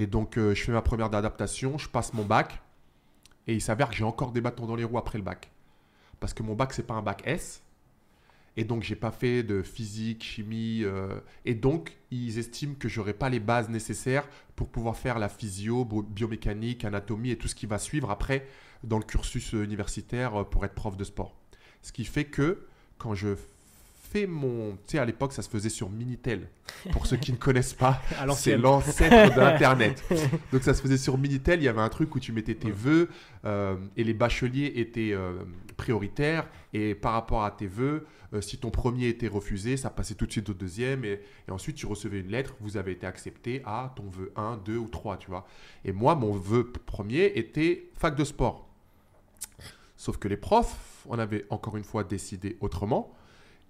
Et 0.00 0.06
donc, 0.06 0.38
euh, 0.38 0.54
je 0.54 0.64
fais 0.64 0.72
ma 0.72 0.80
première 0.80 1.14
adaptation, 1.14 1.76
je 1.76 1.86
passe 1.86 2.14
mon 2.14 2.24
bac. 2.24 2.62
Et 3.46 3.52
il 3.52 3.60
s'avère 3.60 3.90
que 3.90 3.94
j'ai 3.94 4.04
encore 4.04 4.32
des 4.32 4.40
bâtons 4.40 4.64
dans 4.64 4.74
les 4.74 4.84
roues 4.84 4.96
après 4.96 5.18
le 5.18 5.24
bac. 5.24 5.50
Parce 6.20 6.32
que 6.32 6.42
mon 6.42 6.54
bac, 6.54 6.72
c'est 6.72 6.86
pas 6.86 6.94
un 6.94 7.02
bac 7.02 7.20
S. 7.26 7.62
Et 8.56 8.64
donc, 8.64 8.82
j'ai 8.82 8.96
pas 8.96 9.10
fait 9.10 9.42
de 9.42 9.62
physique, 9.62 10.24
chimie. 10.24 10.84
euh, 10.84 11.20
et 11.44 11.54
donc, 11.54 11.98
ils 12.10 12.38
estiment 12.38 12.76
que 12.76 12.88
j'aurai 12.88 13.12
pas 13.12 13.28
les 13.28 13.40
bases 13.40 13.68
nécessaires 13.68 14.26
pour 14.56 14.68
pouvoir 14.68 14.96
faire 14.96 15.18
la 15.18 15.28
physio, 15.28 15.84
biomécanique, 15.84 16.86
anatomie 16.86 17.32
et 17.32 17.36
tout 17.36 17.48
ce 17.48 17.54
qui 17.54 17.66
va 17.66 17.76
suivre 17.76 18.10
après 18.10 18.46
dans 18.82 18.96
le 18.96 19.04
cursus 19.04 19.52
euh, 19.52 19.64
universitaire 19.64 20.48
pour 20.48 20.64
être 20.64 20.74
prof 20.74 20.96
de 20.96 21.04
sport. 21.04 21.36
Ce 21.82 21.92
qui 21.92 22.06
fait 22.06 22.24
que 22.24 22.66
quand 22.96 23.14
je 23.14 23.36
fais 24.10 24.26
mon... 24.26 24.72
Tu 24.72 24.78
sais, 24.92 24.98
à 24.98 25.04
l'époque, 25.04 25.32
ça 25.32 25.42
se 25.42 25.48
faisait 25.48 25.68
sur 25.68 25.88
Minitel. 25.88 26.48
Pour 26.92 27.06
ceux 27.06 27.16
qui 27.16 27.32
ne 27.32 27.36
connaissent 27.36 27.74
pas, 27.74 28.02
c'est 28.34 28.56
l'ancêtre 28.56 29.34
d'Internet. 29.34 30.02
Donc 30.52 30.62
ça 30.62 30.74
se 30.74 30.82
faisait 30.82 30.98
sur 30.98 31.16
Minitel, 31.16 31.60
il 31.60 31.64
y 31.64 31.68
avait 31.68 31.80
un 31.80 31.88
truc 31.88 32.14
où 32.14 32.20
tu 32.20 32.32
mettais 32.32 32.54
tes 32.54 32.70
vœux 32.70 33.08
euh, 33.44 33.76
et 33.96 34.04
les 34.04 34.14
bacheliers 34.14 34.72
étaient 34.76 35.12
euh, 35.12 35.44
prioritaires 35.76 36.48
et 36.72 36.94
par 36.94 37.12
rapport 37.12 37.44
à 37.44 37.50
tes 37.50 37.66
vœux, 37.66 38.06
euh, 38.32 38.40
si 38.40 38.58
ton 38.58 38.70
premier 38.70 39.08
était 39.08 39.28
refusé, 39.28 39.76
ça 39.76 39.90
passait 39.90 40.14
tout 40.14 40.26
de 40.26 40.32
suite 40.32 40.48
au 40.48 40.54
deuxième 40.54 41.04
et, 41.04 41.20
et 41.48 41.50
ensuite 41.50 41.76
tu 41.76 41.86
recevais 41.86 42.20
une 42.20 42.30
lettre, 42.30 42.54
vous 42.60 42.76
avez 42.76 42.92
été 42.92 43.06
accepté 43.06 43.62
à 43.64 43.92
ton 43.96 44.08
vœu 44.08 44.32
1, 44.36 44.60
2 44.64 44.76
ou 44.76 44.88
3, 44.88 45.18
tu 45.18 45.28
vois. 45.28 45.46
Et 45.84 45.92
moi, 45.92 46.14
mon 46.14 46.32
vœu 46.32 46.70
premier 46.70 47.32
était 47.36 47.90
fac 47.94 48.16
de 48.16 48.24
sport. 48.24 48.68
Sauf 49.96 50.16
que 50.16 50.28
les 50.28 50.36
profs, 50.36 51.04
on 51.08 51.18
avait 51.18 51.44
encore 51.50 51.76
une 51.76 51.84
fois 51.84 52.04
décidé 52.04 52.56
autrement 52.60 53.14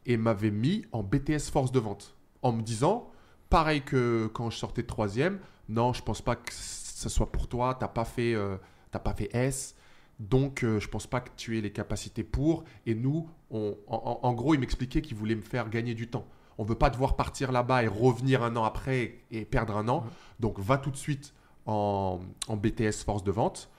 et 0.07 0.17
m'avaient 0.17 0.51
mis 0.51 0.85
en 0.93 1.03
BTS 1.03 1.51
force 1.53 1.73
de 1.73 1.79
vente 1.81 2.15
en 2.43 2.53
me 2.53 2.63
disant, 2.63 3.11
pareil 3.51 3.83
que 3.83 4.29
quand 4.33 4.51
je 4.51 4.57
sortais 4.57 4.83
de 4.83 4.87
troisième, 4.87 5.39
non, 5.69 5.93
je 5.93 6.03
pense 6.03 6.23
pas 6.23 6.37
que 6.37 6.53
ce 6.53 7.09
soit 7.09 7.31
pour 7.31 7.49
toi, 7.49 7.77
t'as 7.79 7.89
pas 7.89 8.05
fait, 8.05 8.35
euh, 8.35 8.57
pas 8.91 9.15
fait 9.15 9.29
S, 9.35 9.75
donc 10.19 10.65
euh, 10.65 10.81
je 10.81 10.89
pense 10.89 11.07
pas 11.07 11.21
que 11.21 11.31
tu 11.37 11.57
aies 11.59 11.61
les 11.61 11.73
capacités 11.73 12.25
pour. 12.25 12.65
Et 12.87 12.95
nous, 12.95 13.29
on- 13.51 13.77
en, 13.89 14.33
gros, 14.35 14.55
ils 14.55 14.61
m'expliquaient 14.61 15.01
qu'ils 15.03 15.17
voulaient 15.17 15.35
me 15.35 15.41
faire 15.43 15.71
gagner 15.71 15.95
du 15.95 16.09
temps. 16.09 16.27
On 16.59 16.65
veut 16.65 16.75
pas 16.75 16.91
devoir 16.91 17.17
partir 17.17 17.53
là-bas 17.53 17.85
et 17.85 17.89
revenir 17.89 18.43
un 18.43 18.55
an 18.57 18.65
après 18.65 19.19
et 19.31 19.45
perdre 19.47 19.77
un 19.77 19.89
an. 19.89 20.05
Donc 20.41 20.59
va 20.59 20.77
tout 20.77 20.91
de 20.91 20.97
suite 20.97 21.33
en, 21.67 22.21
en 22.49 22.57
BTS 22.57 23.03
force 23.05 23.25
de 23.25 23.31
vente. 23.31 23.71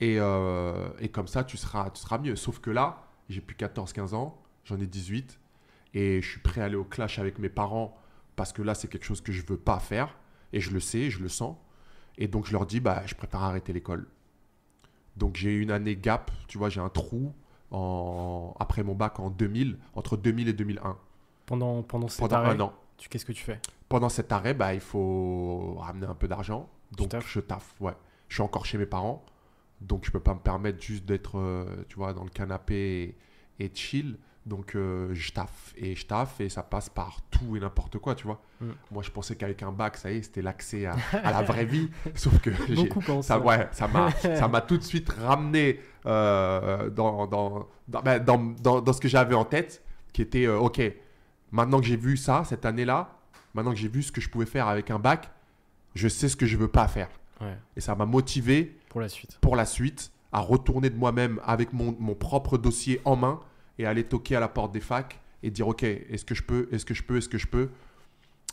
Et, 0.00 0.16
euh, 0.20 0.88
et 1.00 1.08
comme 1.08 1.26
ça, 1.26 1.42
tu 1.42 1.56
seras, 1.56 1.90
tu 1.90 2.00
seras 2.00 2.18
mieux. 2.18 2.36
Sauf 2.36 2.60
que 2.60 2.70
là, 2.70 3.02
j'ai 3.28 3.40
plus 3.40 3.56
14-15 3.56 4.14
ans, 4.14 4.40
j'en 4.64 4.78
ai 4.78 4.86
18. 4.86 5.40
Et 5.94 6.20
je 6.22 6.28
suis 6.30 6.40
prêt 6.40 6.60
à 6.60 6.64
aller 6.64 6.76
au 6.76 6.84
clash 6.84 7.18
avec 7.18 7.38
mes 7.38 7.48
parents 7.48 7.96
parce 8.36 8.52
que 8.52 8.62
là, 8.62 8.74
c'est 8.74 8.88
quelque 8.88 9.04
chose 9.04 9.20
que 9.20 9.32
je 9.32 9.42
veux 9.46 9.56
pas 9.56 9.78
faire. 9.80 10.16
Et 10.52 10.60
je 10.60 10.70
le 10.70 10.80
sais, 10.80 11.10
je 11.10 11.20
le 11.20 11.28
sens. 11.28 11.56
Et 12.18 12.28
donc, 12.28 12.46
je 12.46 12.52
leur 12.52 12.66
dis, 12.66 12.80
bah, 12.80 13.02
je 13.06 13.14
préfère 13.14 13.42
arrêter 13.42 13.72
l'école. 13.72 14.08
Donc, 15.16 15.36
j'ai 15.36 15.54
une 15.54 15.70
année 15.70 15.96
gap, 15.96 16.30
tu 16.46 16.58
vois, 16.58 16.68
j'ai 16.68 16.80
un 16.80 16.88
trou 16.88 17.34
en... 17.70 18.54
après 18.60 18.82
mon 18.82 18.94
bac 18.94 19.18
en 19.20 19.30
2000, 19.30 19.78
entre 19.94 20.16
2000 20.16 20.48
et 20.48 20.52
2001, 20.52 20.96
Pendant, 21.46 21.82
pendant 21.82 22.08
cet 22.08 22.20
pendant 22.20 22.36
arrêt, 22.36 22.50
un 22.50 22.60
an. 22.60 22.72
tu- 22.96 23.08
qu'est-ce 23.08 23.24
que 23.24 23.32
tu 23.32 23.42
fais? 23.42 23.60
Pendant 23.88 24.08
cet 24.08 24.30
arrêt, 24.32 24.54
bah, 24.54 24.74
il 24.74 24.80
faut 24.80 25.74
ramener 25.78 26.06
un 26.06 26.14
peu 26.14 26.28
d'argent. 26.28 26.68
Donc, 26.96 27.10
je 27.26 27.40
taffe, 27.40 27.74
ouais. 27.80 27.94
Je 28.28 28.34
suis 28.34 28.42
encore 28.42 28.64
chez 28.66 28.78
mes 28.78 28.86
parents. 28.86 29.24
Donc, 29.80 30.04
je 30.04 30.10
peux 30.10 30.20
pas 30.20 30.34
me 30.34 30.40
permettre 30.40 30.80
juste 30.82 31.04
d'être, 31.04 31.38
euh, 31.38 31.84
tu 31.88 31.96
vois, 31.96 32.12
dans 32.12 32.24
le 32.24 32.30
canapé 32.30 33.16
et, 33.58 33.64
et 33.64 33.70
chill. 33.74 34.18
Donc, 34.46 34.74
euh, 34.76 35.10
je 35.12 35.30
taffe 35.32 35.74
et 35.76 35.94
je 35.94 36.06
taffe 36.06 36.40
et 36.40 36.48
ça 36.48 36.62
passe 36.62 36.88
par 36.88 37.18
tout 37.30 37.56
et 37.56 37.60
n'importe 37.60 37.98
quoi, 37.98 38.14
tu 38.14 38.24
vois. 38.26 38.40
Mm. 38.62 38.66
Moi, 38.92 39.02
je 39.02 39.10
pensais 39.10 39.36
qu'avec 39.36 39.62
un 39.62 39.72
bac, 39.72 39.96
ça 39.98 40.10
y 40.10 40.16
est, 40.18 40.22
c'était 40.22 40.40
l'accès 40.42 40.86
à, 40.86 40.96
à 41.12 41.32
la 41.32 41.42
vraie 41.42 41.66
vie. 41.66 41.90
Sauf 42.14 42.38
que 42.40 42.50
ça, 43.22 43.38
ouais, 43.40 43.68
ça 43.72 43.88
m'a, 43.88 44.10
ça 44.12 44.48
m'a 44.48 44.60
tout 44.62 44.78
de 44.78 44.82
suite 44.82 45.10
ramené 45.10 45.80
euh, 46.06 46.88
dans, 46.88 47.26
dans, 47.26 47.68
dans, 47.88 48.00
ben, 48.02 48.18
dans, 48.24 48.38
dans- 48.38 48.80
dans 48.80 48.92
ce 48.92 49.00
que 49.00 49.08
j'avais 49.08 49.34
en 49.34 49.44
tête, 49.44 49.82
qui 50.14 50.22
était, 50.22 50.46
euh, 50.46 50.58
ok, 50.58 50.80
maintenant 51.52 51.80
que 51.80 51.86
j'ai 51.86 51.96
vu 51.96 52.16
ça, 52.16 52.42
cette 52.44 52.64
année-là, 52.64 53.16
maintenant 53.54 53.72
que 53.72 53.78
j'ai 53.78 53.88
vu 53.88 54.02
ce 54.02 54.12
que 54.12 54.20
je 54.22 54.30
pouvais 54.30 54.46
faire 54.46 54.66
avec 54.68 54.90
un 54.90 54.98
bac, 54.98 55.30
je 55.94 56.08
sais 56.08 56.28
ce 56.28 56.36
que 56.36 56.46
je 56.46 56.56
veux 56.56 56.68
pas 56.68 56.88
faire. 56.88 57.10
Ouais, 57.42 57.56
Et 57.76 57.80
ça 57.82 57.94
m'a 57.94 58.06
motivé 58.06 58.78
pour 58.88 59.00
la 59.02 59.08
suite. 59.10 59.38
pour 59.42 59.56
la 59.56 59.66
suite 59.66 60.10
à 60.32 60.40
retourner 60.40 60.90
de 60.90 60.96
moi-même 60.96 61.40
avec 61.44 61.72
mon, 61.72 61.94
mon 62.00 62.14
propre 62.14 62.56
dossier 62.58 63.00
en 63.04 63.14
main 63.16 63.40
et 63.78 63.86
aller 63.86 64.04
toquer 64.04 64.36
à 64.36 64.40
la 64.40 64.48
porte 64.48 64.72
des 64.72 64.80
facs 64.80 65.20
et 65.42 65.50
dire, 65.50 65.68
ok, 65.68 65.82
est-ce 65.84 66.24
que 66.24 66.34
je 66.34 66.42
peux, 66.42 66.68
est-ce 66.72 66.84
que 66.84 66.94
je 66.94 67.02
peux, 67.02 67.16
est-ce 67.18 67.28
que 67.28 67.38
je 67.38 67.46
peux? 67.46 67.68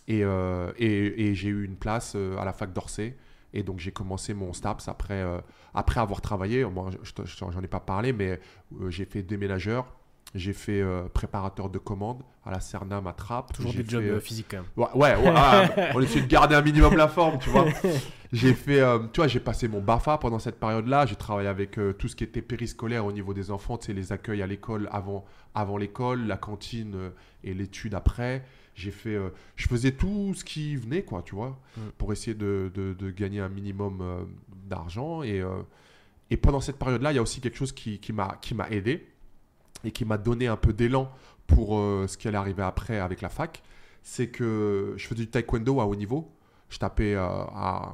Et, 0.07 0.23
euh, 0.23 0.71
et, 0.77 1.29
et 1.29 1.35
j'ai 1.35 1.49
eu 1.49 1.65
une 1.65 1.75
place 1.77 2.13
euh, 2.15 2.37
à 2.37 2.45
la 2.45 2.53
fac 2.53 2.71
d'Orsay. 2.73 3.15
Et 3.53 3.63
donc 3.63 3.79
j'ai 3.79 3.91
commencé 3.91 4.33
mon 4.33 4.51
STAPS 4.53 4.87
après, 4.89 5.21
euh, 5.21 5.39
après 5.73 5.99
avoir 6.01 6.21
travaillé. 6.21 6.65
Moi, 6.65 6.89
je- 6.91 7.09
je- 7.23 7.25
je- 7.25 7.35
j'en 7.51 7.61
ai 7.63 7.67
pas 7.67 7.79
parlé, 7.79 8.11
mais 8.13 8.39
euh, 8.81 8.89
j'ai 8.89 9.05
fait 9.05 9.23
déménageur, 9.23 9.95
j'ai 10.35 10.51
fait 10.51 10.81
euh, 10.81 11.03
préparateur 11.13 11.69
de 11.69 11.79
commandes 11.79 12.21
à 12.45 12.51
la 12.51 12.59
Cernam 12.59 13.07
à 13.07 13.13
Trappes. 13.13 13.53
Toujours 13.53 13.73
des 13.73 13.85
jobs 13.87 14.03
fait, 14.03 14.09
euh, 14.09 14.19
physiques 14.19 14.47
quand 14.51 14.57
même. 14.57 14.65
Ouais, 14.75 14.89
ouais, 14.93 15.15
ouais, 15.15 15.33
ah, 15.35 15.69
on 15.95 16.01
essaie 16.01 16.21
de 16.21 16.27
garder 16.27 16.53
un 16.55 16.61
minimum 16.61 16.95
la 16.97 17.07
forme, 17.07 17.39
tu 17.39 17.49
vois. 17.49 17.65
J'ai 18.35 18.53
fait, 18.53 18.81
euh, 18.81 18.99
tu 19.13 19.19
vois, 19.21 19.27
j'ai 19.27 19.39
passé 19.39 19.67
mon 19.67 19.81
BAFA 19.81 20.17
pendant 20.17 20.39
cette 20.39 20.59
période-là. 20.59 21.05
J'ai 21.05 21.15
travaillé 21.15 21.47
avec 21.47 21.77
euh, 21.77 21.93
tout 21.93 22.07
ce 22.07 22.15
qui 22.15 22.23
était 22.23 22.41
périscolaire 22.41 23.05
au 23.05 23.11
niveau 23.11 23.33
des 23.33 23.49
enfants, 23.51 23.77
tu 23.77 23.87
sais, 23.87 23.93
les 23.93 24.11
accueils 24.11 24.41
à 24.41 24.47
l'école 24.47 24.89
avant, 24.91 25.25
avant 25.53 25.77
l'école, 25.77 26.25
la 26.27 26.37
cantine 26.37 26.93
euh, 26.95 27.09
et 27.43 27.53
l'étude 27.53 27.93
après. 27.93 28.43
J'ai 28.75 28.91
fait, 28.91 29.17
je 29.55 29.67
faisais 29.69 29.91
tout 29.93 30.33
ce 30.35 30.43
qui 30.43 30.75
venait, 30.75 31.03
quoi, 31.03 31.21
tu 31.23 31.33
vois, 31.33 31.57
Mm. 31.77 31.81
pour 31.97 32.11
essayer 32.11 32.33
de, 32.35 32.69
de- 32.75 32.93
de 32.93 33.09
gagner 33.09 33.39
un 33.39 33.47
minimum 33.47 34.03
d'argent. 34.67 35.23
Et, 35.23 35.41
et 36.29 36.35
pendant 36.35 36.59
cette 36.59 36.77
période-là, 36.77 37.13
il 37.13 37.15
y 37.15 37.19
a 37.19 37.21
aussi 37.21 37.39
quelque 37.39 37.55
chose 37.57 37.71
qui, 37.71 37.99
qui 37.99 38.11
m'a 38.11 38.37
aidé 38.69 39.07
et 39.85 39.91
qui 39.91 40.03
m'a 40.03 40.17
donné 40.17 40.47
un 40.47 40.57
peu 40.57 40.73
d'élan 40.73 41.09
pour 41.47 41.69
ce 42.05 42.17
qui 42.17 42.27
allait 42.27 42.37
arriver 42.37 42.63
après 42.63 42.99
avec 42.99 43.21
la 43.21 43.29
fac. 43.29 43.63
C'est 44.03 44.27
que 44.27 44.93
je 44.97 45.07
faisais 45.07 45.21
du 45.23 45.29
taekwondo 45.29 45.79
à 45.79 45.85
haut 45.85 45.95
niveau. 45.95 46.29
Je 46.67 46.77
tapais 46.77 47.15
à 47.15 47.93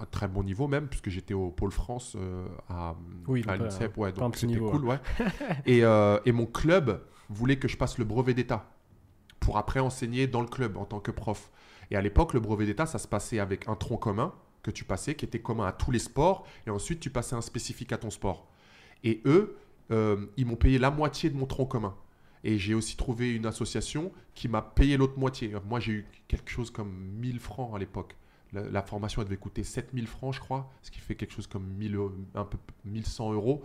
un 0.00 0.06
très 0.06 0.28
bon 0.28 0.42
niveau 0.42 0.68
même, 0.68 0.88
puisque 0.88 1.10
j'étais 1.10 1.34
au 1.34 1.50
Pôle 1.50 1.72
France 1.72 2.16
euh, 2.16 2.46
à, 2.68 2.94
Oui, 3.26 3.44
à 3.46 3.56
donc, 3.56 3.66
l'INSEP. 3.66 3.96
Ouais, 3.96 4.12
c'était 4.34 4.58
cool, 4.58 4.84
ouais. 4.84 4.98
et, 5.66 5.84
euh, 5.84 6.18
et 6.24 6.32
mon 6.32 6.46
club 6.46 7.02
voulait 7.28 7.58
que 7.58 7.68
je 7.68 7.76
passe 7.76 7.98
le 7.98 8.04
brevet 8.04 8.34
d'État 8.34 8.70
pour 9.40 9.58
après 9.58 9.80
enseigner 9.80 10.26
dans 10.26 10.40
le 10.40 10.46
club 10.46 10.76
en 10.76 10.84
tant 10.84 11.00
que 11.00 11.10
prof. 11.10 11.50
Et 11.90 11.96
à 11.96 12.00
l'époque, 12.00 12.32
le 12.32 12.40
brevet 12.40 12.66
d'État, 12.66 12.86
ça 12.86 12.98
se 12.98 13.08
passait 13.08 13.38
avec 13.38 13.68
un 13.68 13.74
tronc 13.74 13.98
commun 13.98 14.32
que 14.62 14.70
tu 14.70 14.84
passais, 14.84 15.14
qui 15.14 15.24
était 15.24 15.40
commun 15.40 15.66
à 15.66 15.72
tous 15.72 15.90
les 15.90 15.98
sports, 15.98 16.46
et 16.66 16.70
ensuite 16.70 17.00
tu 17.00 17.10
passais 17.10 17.34
un 17.34 17.40
spécifique 17.40 17.92
à 17.92 17.98
ton 17.98 18.10
sport. 18.10 18.48
Et 19.02 19.20
eux, 19.26 19.56
euh, 19.90 20.26
ils 20.36 20.46
m'ont 20.46 20.56
payé 20.56 20.78
la 20.78 20.90
moitié 20.90 21.30
de 21.30 21.36
mon 21.36 21.46
tronc 21.46 21.66
commun. 21.66 21.94
Et 22.44 22.58
j'ai 22.58 22.74
aussi 22.74 22.96
trouvé 22.96 23.34
une 23.34 23.46
association 23.46 24.12
qui 24.34 24.48
m'a 24.48 24.62
payé 24.62 24.96
l'autre 24.96 25.18
moitié. 25.18 25.52
Moi, 25.68 25.80
j'ai 25.80 25.92
eu 25.92 26.06
quelque 26.28 26.50
chose 26.50 26.70
comme 26.70 26.92
1000 27.20 27.38
francs 27.38 27.72
à 27.74 27.78
l'époque. 27.78 28.16
La, 28.52 28.82
formation, 28.82 29.22
elle 29.22 29.28
devait 29.28 29.38
coûter 29.38 29.64
7000 29.64 30.06
francs, 30.06 30.34
je 30.34 30.40
crois, 30.40 30.70
ce 30.82 30.90
qui 30.90 31.00
fait 31.00 31.14
quelque 31.14 31.32
chose 31.32 31.46
comme 31.46 31.64
1000, 31.78 31.94
euros- 31.96 32.12
un 32.34 32.44
peu 32.44 32.58
1100 32.84 33.32
euros. 33.32 33.64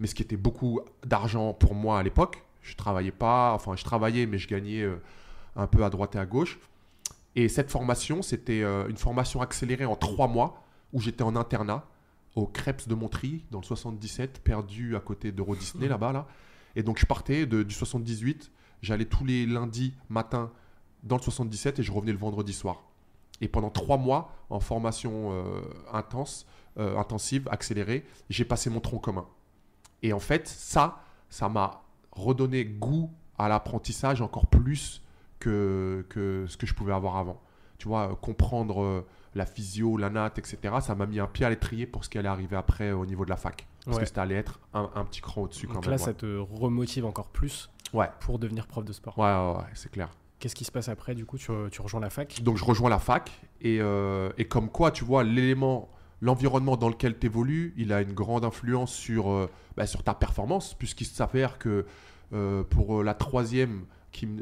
Mais 0.00 0.06
ce 0.06 0.14
qui 0.14 0.22
était 0.22 0.36
beaucoup 0.38 0.80
d'argent 1.04 1.52
pour 1.52 1.74
moi 1.74 1.98
à 1.98 2.02
l'époque. 2.02 2.42
Je 2.62 2.74
travaillais 2.76 3.12
pas, 3.12 3.52
enfin, 3.54 3.76
je 3.76 3.84
travaillais, 3.84 4.24
mais 4.26 4.38
je 4.38 4.48
gagnais 4.48 4.80
euh, 4.82 4.96
un 5.56 5.66
peu 5.66 5.84
à 5.84 5.90
droite 5.90 6.14
et 6.14 6.18
à 6.18 6.24
gauche. 6.26 6.58
Et 7.36 7.48
cette 7.48 7.70
formation, 7.70 8.22
c'était 8.22 8.62
euh, 8.62 8.88
une 8.88 8.96
formation 8.96 9.40
accélérée 9.42 9.84
en 9.84 9.96
trois 9.96 10.28
mois 10.28 10.64
où 10.92 11.00
j'étais 11.00 11.22
en 11.24 11.34
internat 11.36 11.86
au 12.34 12.46
Crêpes 12.46 12.88
de 12.88 12.94
Montry, 12.94 13.44
dans 13.50 13.58
le 13.60 13.64
77, 13.64 14.40
perdu 14.42 14.96
à 14.96 15.00
côté 15.00 15.32
d'Euro 15.32 15.54
Disney 15.56 15.88
là-bas. 15.88 16.12
Là. 16.12 16.26
Et 16.76 16.82
donc 16.82 16.98
je 16.98 17.04
partais 17.06 17.44
de- 17.46 17.62
du 17.62 17.74
78, 17.74 18.50
j'allais 18.80 19.04
tous 19.04 19.24
les 19.24 19.44
lundis 19.44 19.94
matin 20.08 20.50
dans 21.02 21.16
le 21.16 21.22
77 21.22 21.78
et 21.80 21.82
je 21.82 21.92
revenais 21.92 22.12
le 22.12 22.18
vendredi 22.18 22.52
soir. 22.54 22.82
Et 23.42 23.48
pendant 23.48 23.68
trois 23.70 23.98
mois, 23.98 24.32
en 24.48 24.60
formation 24.60 25.32
euh, 25.32 25.60
intense, 25.92 26.46
euh, 26.78 26.96
intensive, 26.96 27.46
accélérée, 27.50 28.06
j'ai 28.30 28.44
passé 28.46 28.70
mon 28.70 28.80
tronc 28.80 28.98
commun. 29.00 29.26
Et 30.02 30.12
en 30.14 30.20
fait, 30.20 30.48
ça, 30.48 31.00
ça 31.28 31.48
m'a 31.50 31.82
redonné 32.12 32.64
goût 32.64 33.10
à 33.38 33.48
l'apprentissage 33.48 34.22
encore 34.22 34.46
plus 34.46 35.02
que, 35.40 36.06
que 36.08 36.46
ce 36.48 36.56
que 36.56 36.66
je 36.66 36.74
pouvais 36.74 36.92
avoir 36.94 37.16
avant. 37.16 37.40
Tu 37.78 37.88
vois, 37.88 38.12
euh, 38.12 38.14
comprendre 38.14 39.04
la 39.34 39.44
physio, 39.46 39.96
la 39.96 40.08
natte, 40.10 40.38
etc., 40.38 40.58
ça 40.80 40.94
m'a 40.94 41.06
mis 41.06 41.18
un 41.18 41.26
pied 41.26 41.44
à 41.44 41.50
l'étrier 41.50 41.86
pour 41.86 42.04
ce 42.04 42.10
qui 42.10 42.18
allait 42.18 42.28
arriver 42.28 42.54
après 42.56 42.92
au 42.92 43.04
niveau 43.06 43.24
de 43.24 43.30
la 43.30 43.36
fac. 43.36 43.66
Parce 43.84 43.96
Ouais. 43.96 44.02
que 44.02 44.06
c'était 44.08 44.20
allé 44.20 44.36
être 44.36 44.60
un, 44.74 44.88
un 44.94 45.04
petit 45.04 45.20
cran 45.20 45.42
au-dessus 45.42 45.66
quand 45.66 45.74
Donc 45.74 45.82
même. 45.86 45.90
là, 45.92 45.96
ouais. 45.96 46.04
ça 46.04 46.14
te 46.14 46.38
remotive 46.38 47.04
encore 47.06 47.28
plus 47.28 47.68
Ouais. 47.92 48.08
pour 48.20 48.38
devenir 48.38 48.66
prof 48.68 48.84
de 48.84 48.92
sport. 48.92 49.18
Ouais, 49.18 49.24
ouais, 49.24 49.56
ouais, 49.58 49.70
c'est 49.74 49.90
clair. 49.90 50.10
Qu'est-ce 50.42 50.56
qui 50.56 50.64
se 50.64 50.72
passe 50.72 50.88
après 50.88 51.14
Du 51.14 51.24
coup, 51.24 51.38
tu, 51.38 51.52
rejoins 51.52 52.00
la 52.00 52.10
fac 52.10 52.42
Donc 52.42 52.56
je 52.56 52.64
rejoins 52.64 52.90
la 52.90 52.98
fac 52.98 53.30
et, 53.60 53.78
euh, 53.80 54.32
et 54.38 54.44
comme 54.46 54.70
quoi, 54.70 54.90
tu 54.90 55.04
vois, 55.04 55.22
l'élément, 55.22 55.88
l'environnement 56.20 56.76
dans 56.76 56.88
lequel 56.88 57.16
tu 57.16 57.26
évolues, 57.26 57.72
il 57.76 57.92
a 57.92 58.02
une 58.02 58.12
grande 58.12 58.44
influence 58.44 58.92
sur, 58.92 59.30
euh, 59.30 59.48
bah, 59.76 59.86
sur 59.86 60.02
ta 60.02 60.14
performance, 60.14 60.74
puisqu'il 60.74 61.06
s'avère 61.06 61.58
que 61.58 61.86
euh, 62.32 62.64
pour 62.64 63.04
la 63.04 63.14
troisième, 63.14 63.84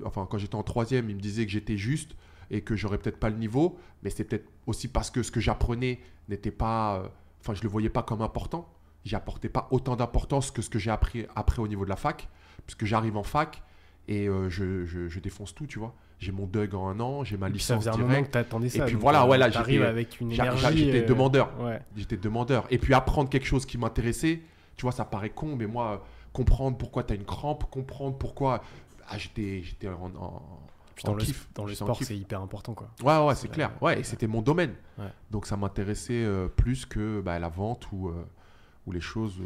enfin 0.07 0.27
quand 0.31 0.39
j'étais 0.39 0.55
en 0.55 0.63
troisième, 0.63 1.11
il 1.11 1.17
me 1.17 1.21
disait 1.21 1.45
que 1.45 1.53
j'étais 1.53 1.77
juste. 1.77 2.17
et 2.51 2.63
que 2.63 2.77
j'aurais 2.77 2.97
peut-être 2.97 3.21
pas 3.21 3.29
le 3.29 3.37
niveau, 3.37 3.79
mais 4.03 4.09
c'est 4.09 4.25
peut-être 4.25 4.49
aussi 4.67 4.89
parce 4.89 5.11
que 5.11 5.23
ce 5.23 5.31
que 5.31 5.39
j'apprenais 5.39 6.01
n'était 6.31 6.51
pas, 6.51 7.13
enfin 7.43 7.53
je 7.53 7.63
le 7.63 7.69
voyais 7.69 7.91
pas 7.91 8.03
comme 8.03 8.23
important. 8.23 8.73
J'y 9.05 9.17
apportais 9.17 9.51
pas 9.51 9.69
autant 9.71 9.97
d'importance 9.97 10.51
que 10.51 10.63
ce 10.63 10.71
que 10.71 10.79
j'ai 10.79 10.91
appris 10.91 11.27
après 11.37 11.61
au 11.61 11.69
niveau 11.69 11.85
de 11.85 11.91
la 11.91 11.97
fac, 11.97 12.31
puisque 12.65 12.87
j'arrive 12.87 13.19
en 13.19 13.23
fac 13.23 13.63
et 14.09 14.29
euh, 14.29 14.49
je, 14.49 14.85
je, 14.85 15.09
je 15.09 15.21
défonce 15.21 15.55
tout, 15.55 15.67
tu 15.67 15.79
vois. 15.79 15.95
J'ai 16.19 16.33
mon 16.33 16.47
DUG 16.47 16.75
en 16.75 16.89
un 16.89 17.01
an, 17.01 17.25
j'ai 17.25 17.37
ma 17.39 17.49
Et 17.49 17.53
puis 17.53 17.61
ça 17.61 17.77
licence 17.77 17.95
faisait 17.97 18.17
un 18.19 18.23
que 18.23 18.29
t'attendais 18.31 18.69
ça. 18.69 18.85
puis 18.85 18.93
donc, 18.95 19.03
voilà, 19.03 19.23
euh, 19.25 19.29
ouais, 19.29 19.39
là, 19.39 19.49
j'étais- 19.51 19.83
avec 19.83 20.21
une 20.21 20.33
énergie. 20.33 20.79
j'étais 20.87 21.03
euh, 21.05 21.07
demandeur. 21.07 21.51
Ouais. 21.61 21.81
J'étais 21.97 22.17
demandeur. 22.19 22.67
Et 22.71 22.79
puis 22.79 22.93
apprendre 22.93 23.31
quelque 23.31 23.47
chose 23.47 23.65
qui 23.65 23.79
m'intéressait, 23.79 24.41
tu 24.77 24.83
vois, 24.83 24.93
ça 24.93 25.05
paraît 25.05 25.31
con, 25.31 25.57
mais 25.57 25.67
moi, 25.67 25.93
euh, 25.93 25.97
comprendre 26.33 26.77
pourquoi 26.77 27.05
tu 27.05 27.13
as 27.15 27.17
une 27.17 27.25
crampe, 27.25 27.71
comprendre 27.71 28.19
pourquoi. 28.19 28.63
Ah, 29.09 29.17
j'étais 29.17 29.63
j'étais 29.63 29.89
en, 29.89 30.11
en- 30.17 30.43
Puis 30.95 31.05
dans 31.05 31.13
en 31.13 31.15
le, 31.15 31.23
kiff. 31.25 31.49
dans 31.55 31.65
le 31.65 31.75
sport, 31.75 31.99
c'est 32.03 32.17
hyper 32.17 32.41
important, 32.43 32.75
quoi. 32.75 32.91
Ouais, 33.03 33.27
ouais, 33.27 33.35
C'est 33.35 33.43
c'est 33.43 33.49
la- 33.49 33.55
clair. 33.55 33.71
Ouais, 33.81 34.01
et 34.01 34.03
c'était 34.03 34.27
mon 34.27 34.43
domaine. 34.43 34.75
Ouais. 34.99 35.07
Donc 35.31 35.47
ça 35.47 35.57
m'intéressait 35.57 36.27
plus 36.57 36.85
que 36.85 37.21
bah, 37.23 37.39
la 37.39 37.49
vente 37.49 37.89
ou, 37.93 38.13
ou 38.87 38.93
les 38.93 39.01
choses 39.01 39.41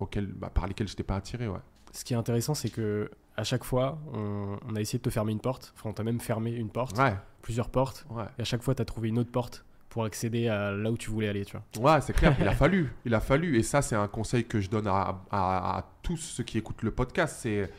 auxquelles, 0.00 0.26
bah, 0.26 0.50
par 0.52 0.66
lesquelles 0.66 0.88
je 0.88 0.92
n'étais 0.94 1.04
pas 1.04 1.16
attiré. 1.16 1.46
Ouais. 1.46 1.60
Ce 1.92 2.04
qui 2.04 2.12
est 2.14 2.16
intéressant, 2.16 2.54
c'est 2.54 2.70
que 2.70 3.08
à 3.36 3.44
chaque 3.44 3.64
fois, 3.64 3.98
on, 4.12 4.56
on 4.68 4.76
a 4.76 4.80
essayé 4.80 4.98
de 4.98 5.02
te 5.02 5.10
fermer 5.10 5.32
une 5.32 5.40
porte. 5.40 5.72
Enfin, 5.76 5.90
on 5.90 5.92
t'a 5.92 6.02
même 6.02 6.20
fermé 6.20 6.50
une 6.52 6.68
porte, 6.70 6.98
Ouais, 6.98 7.16
plusieurs 7.42 7.70
portes. 7.70 8.04
ouais. 8.10 8.24
Et 8.38 8.42
à 8.42 8.44
chaque 8.44 8.62
fois, 8.62 8.74
tu 8.74 8.82
as 8.82 8.84
trouvé 8.84 9.08
une 9.08 9.18
autre 9.18 9.30
porte 9.32 9.64
pour 9.88 10.04
accéder 10.04 10.48
à 10.48 10.70
là 10.72 10.90
où 10.90 10.96
tu 10.96 11.10
voulais 11.10 11.28
aller, 11.28 11.44
tu 11.44 11.56
vois. 11.56 11.92
Ouais, 11.94 12.00
c'est 12.00 12.12
clair, 12.14 12.34
il 12.40 12.48
a 12.48 12.52
fallu. 12.54 12.92
Il 13.04 13.14
a 13.14 13.20
fallu. 13.20 13.58
Et 13.58 13.62
ça, 13.62 13.82
c'est 13.82 13.96
un 13.96 14.08
conseil 14.08 14.44
que 14.46 14.60
je 14.60 14.70
donne 14.70 14.86
à, 14.86 15.20
à- 15.30 15.78
à 15.78 15.84
tous 16.02 16.16
ceux 16.16 16.44
qui 16.44 16.58
écoutent 16.58 16.82
le 16.82 16.90
podcast. 16.90 17.36
C'est 17.40 17.70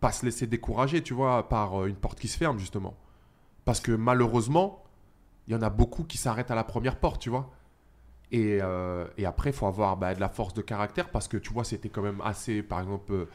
pas 0.00 0.10
se 0.12 0.24
laisser 0.24 0.46
décourager, 0.48 1.02
tu 1.02 1.14
vois, 1.14 1.48
par 1.48 1.82
euh, 1.82 1.86
une 1.86 1.94
porte 1.96 2.18
qui 2.18 2.26
se 2.28 2.36
ferme, 2.36 2.58
justement. 2.58 2.96
Parce 3.64 3.80
que 3.80 3.92
malheureusement, 3.92 4.82
il 5.46 5.52
y 5.52 5.56
en 5.56 5.62
a 5.62 5.70
beaucoup 5.70 6.02
qui 6.04 6.18
s'arrêtent 6.18 6.50
à 6.50 6.56
la 6.56 6.64
première 6.64 6.96
porte, 6.98 7.20
tu 7.20 7.30
vois. 7.30 7.50
Et, 8.32 8.58
euh, 8.62 9.06
et 9.18 9.26
après, 9.26 9.50
il 9.50 9.52
faut 9.52 9.66
avoir 9.66 9.96
bah, 9.96 10.14
de 10.14 10.20
la 10.20 10.28
force 10.28 10.54
de 10.54 10.62
caractère 10.62 11.10
parce 11.10 11.28
que, 11.28 11.36
tu 11.36 11.52
vois, 11.52 11.64
c'était 11.64 11.90
quand 11.90 12.02
même 12.02 12.20
assez, 12.24 12.62
par 12.62 12.80
exemple, 12.80 13.28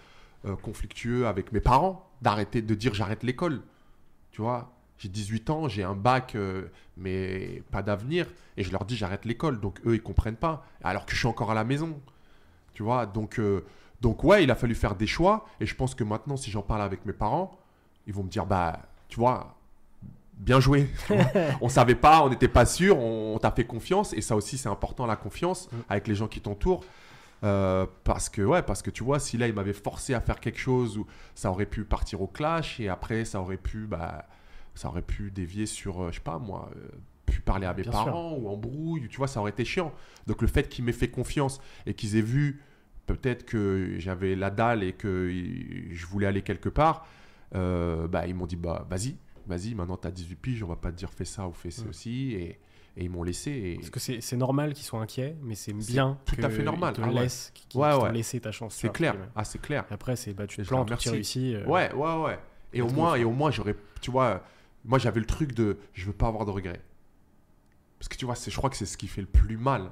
euh, 0.48 0.56
conflictueux 0.56 1.28
avec 1.28 1.52
mes 1.52 1.60
parents 1.60 2.10
d'arrêter 2.22 2.62
de 2.62 2.74
dire 2.76 2.94
j'arrête 2.94 3.24
l'école. 3.24 3.62
Tu 4.32 4.42
vois, 4.42 4.72
j'ai 4.98 5.10
18 5.10 5.50
ans, 5.50 5.68
j'ai 5.68 5.84
un 5.84 5.96
bac, 5.96 6.36
euh, 6.36 6.68
mais 6.96 7.62
pas 7.72 7.82
d'avenir. 7.84 8.28
Et 8.56 8.64
je 8.64 8.72
leur 8.72 8.86
dis 8.86 8.96
j'arrête 8.96 9.26
l'école. 9.26 9.60
Donc 9.60 9.80
eux, 9.86 9.96
ils 9.96 10.02
comprennent 10.02 10.36
pas. 10.36 10.66
Alors 10.84 11.06
que 11.06 11.12
je 11.14 11.18
suis 11.18 11.28
encore 11.28 11.52
à 11.52 11.54
la 11.56 11.64
maison. 11.64 12.00
Tu 12.74 12.84
vois, 12.84 13.06
donc, 13.06 13.40
euh, 13.40 13.66
donc 14.02 14.24
ouais, 14.24 14.44
il 14.44 14.52
a 14.52 14.56
fallu 14.56 14.76
faire 14.76 14.96
des 14.96 15.08
choix. 15.08 15.46
Et 15.60 15.66
je 15.66 15.76
pense 15.76 15.96
que 15.96 16.04
maintenant, 16.04 16.38
si 16.38 16.52
j'en 16.52 16.62
parle 16.62 16.82
avec 16.82 17.06
mes 17.06 17.14
parents, 17.14 17.58
ils 18.06 18.14
vont 18.14 18.24
me 18.24 18.30
dire 18.30 18.46
bah, 18.46 18.80
tu 19.08 19.20
vois, 19.20 19.56
bien 20.38 20.60
joué. 20.60 20.90
on 21.62 21.70
savait 21.70 21.96
pas, 21.96 22.24
on 22.24 22.30
n'était 22.30 22.48
pas 22.48 22.66
sûr, 22.66 22.98
on, 22.98 23.36
on 23.36 23.40
t'a 23.40 23.52
fait 23.52 23.66
confiance. 23.66 24.14
Et 24.14 24.22
ça 24.22 24.36
aussi, 24.36 24.58
c'est 24.58 24.70
important, 24.70 25.06
la 25.06 25.16
confiance 25.16 25.70
Mm. 25.72 25.76
avec 25.90 26.08
les 26.08 26.16
gens 26.16 26.28
qui 26.28 26.42
t'entourent. 26.42 26.84
Euh, 27.44 27.86
parce 28.04 28.30
que 28.30 28.42
ouais, 28.42 28.64
parce 28.64 28.82
que 28.82 28.90
tu 28.90 29.04
vois, 29.04 29.20
si 29.20 29.38
là 29.38 29.48
il 29.48 29.54
m'avait 29.54 29.74
forcé 29.74 30.14
à 30.14 30.22
faire 30.22 30.40
quelque 30.40 30.60
chose 30.60 30.98
où 30.98 31.06
ça 31.36 31.52
aurait 31.52 31.68
pu 31.68 31.84
partir 31.84 32.22
au 32.22 32.28
clash 32.28 32.80
et 32.80 32.90
après 32.90 33.26
ça 33.26 33.40
aurait 33.42 33.58
pu, 33.58 33.86
bah, 33.86 34.28
ça 34.74 34.88
aurait 34.88 35.04
pu 35.04 35.30
dévier 35.30 35.66
sur, 35.66 36.02
euh, 36.02 36.10
je 36.12 36.16
sais 36.16 36.22
pas 36.22 36.40
moi, 36.40 36.70
euh, 36.76 36.88
pu 37.26 37.42
parler 37.42 37.68
à 37.68 37.74
mes 37.74 37.84
Bien 37.84 37.92
parents 37.92 38.34
ou 38.34 38.48
embrouille, 38.48 39.08
tu 39.08 39.18
vois, 39.18 39.28
ça 39.28 39.40
aurait 39.40 39.52
été 39.52 39.66
chiant. 39.66 39.94
Donc 40.26 40.42
le 40.42 40.48
fait 40.48 40.68
qu'ils 40.68 40.84
m'aient 40.84 40.92
fait 40.92 41.10
confiance 41.10 41.62
et 41.86 41.94
qu'ils 41.94 42.16
aient 42.16 42.22
vu 42.22 42.62
peut-être 43.06 43.46
que 43.46 43.96
j'avais 44.00 44.36
la 44.36 44.50
dalle 44.50 44.84
et 44.84 44.94
que 44.94 45.30
je 45.92 46.06
voulais 46.08 46.28
aller 46.28 46.42
quelque 46.42 46.70
part, 46.70 47.06
euh, 47.56 48.08
bah 48.08 48.28
ils 48.28 48.36
m'ont 48.36 48.48
dit 48.48 48.56
bah 48.56 48.86
vas-y, 48.90 49.16
vas-y, 49.46 49.76
maintenant 49.76 49.98
tu 49.98 50.08
as 50.08 50.12
18 50.12 50.36
piges, 50.36 50.64
on 50.64 50.68
va 50.68 50.76
pas 50.76 50.92
te 50.92 50.98
dire 50.98 51.12
fais 51.12 51.24
ça 51.24 51.48
ou 51.48 51.54
fais 51.54 51.72
ceci 51.72 52.34
et, 52.34 52.60
et 52.98 53.04
ils 53.06 53.10
m'ont 53.10 53.24
laissé. 53.24 53.52
Et... 53.52 53.76
Parce 53.76 53.90
que 53.92 54.00
c'est 54.00 54.36
normal 54.38 54.74
qu'ils 54.74 54.86
soient 54.86 55.00
inquiets, 55.02 55.36
mais 55.44 55.56
c'est 55.56 55.72
bien 55.74 56.18
tout 56.26 56.36
à 56.44 56.50
fait 56.50 56.64
normal. 56.64 56.94
ils 56.98 57.02
te 57.02 57.08
Ah 57.08 57.08
ouais. 57.14 57.22
laissent, 57.22 57.54
Ouais, 57.76 57.94
ouais. 57.96 58.12
laissé 58.12 58.40
ta 58.42 58.52
chance. 58.52 58.76
C'est 58.76 58.92
clair, 58.92 59.16
ah 59.36 59.44
c'est 59.44 59.62
clair. 59.62 59.86
Et 59.90 59.94
après, 59.94 60.16
c'est 60.16 60.34
bah, 60.34 60.48
tu 60.48 60.58
te 60.62 60.68
plantes 60.68 60.98
tu 60.98 61.10
réussis. 61.10 61.56
euh, 61.56 61.66
Ouais, 61.66 61.94
ouais, 61.94 62.16
ouais. 62.24 62.40
Et 62.74 62.82
au 62.82 62.90
moins, 62.90 63.16
et 63.16 63.24
au 63.24 63.32
moins, 63.32 63.52
j'aurais, 63.52 63.76
tu 64.02 64.12
vois, 64.12 64.44
moi 64.84 64.98
j'avais 65.00 65.20
le 65.20 65.26
truc 65.26 65.54
de, 65.54 65.78
je 65.94 66.06
veux 66.08 66.14
pas 66.14 66.28
avoir 66.28 66.46
de 66.46 66.52
regrets. 66.52 66.82
Parce 68.00 68.10
que 68.10 68.18
tu 68.18 68.26
vois, 68.26 68.36
je 68.36 68.56
crois 68.56 68.70
que 68.70 68.76
c'est 68.76 68.86
ce 68.86 68.98
qui 68.98 69.08
fait 69.08 69.22
le 69.22 69.28
plus 69.28 69.58
mal, 69.58 69.92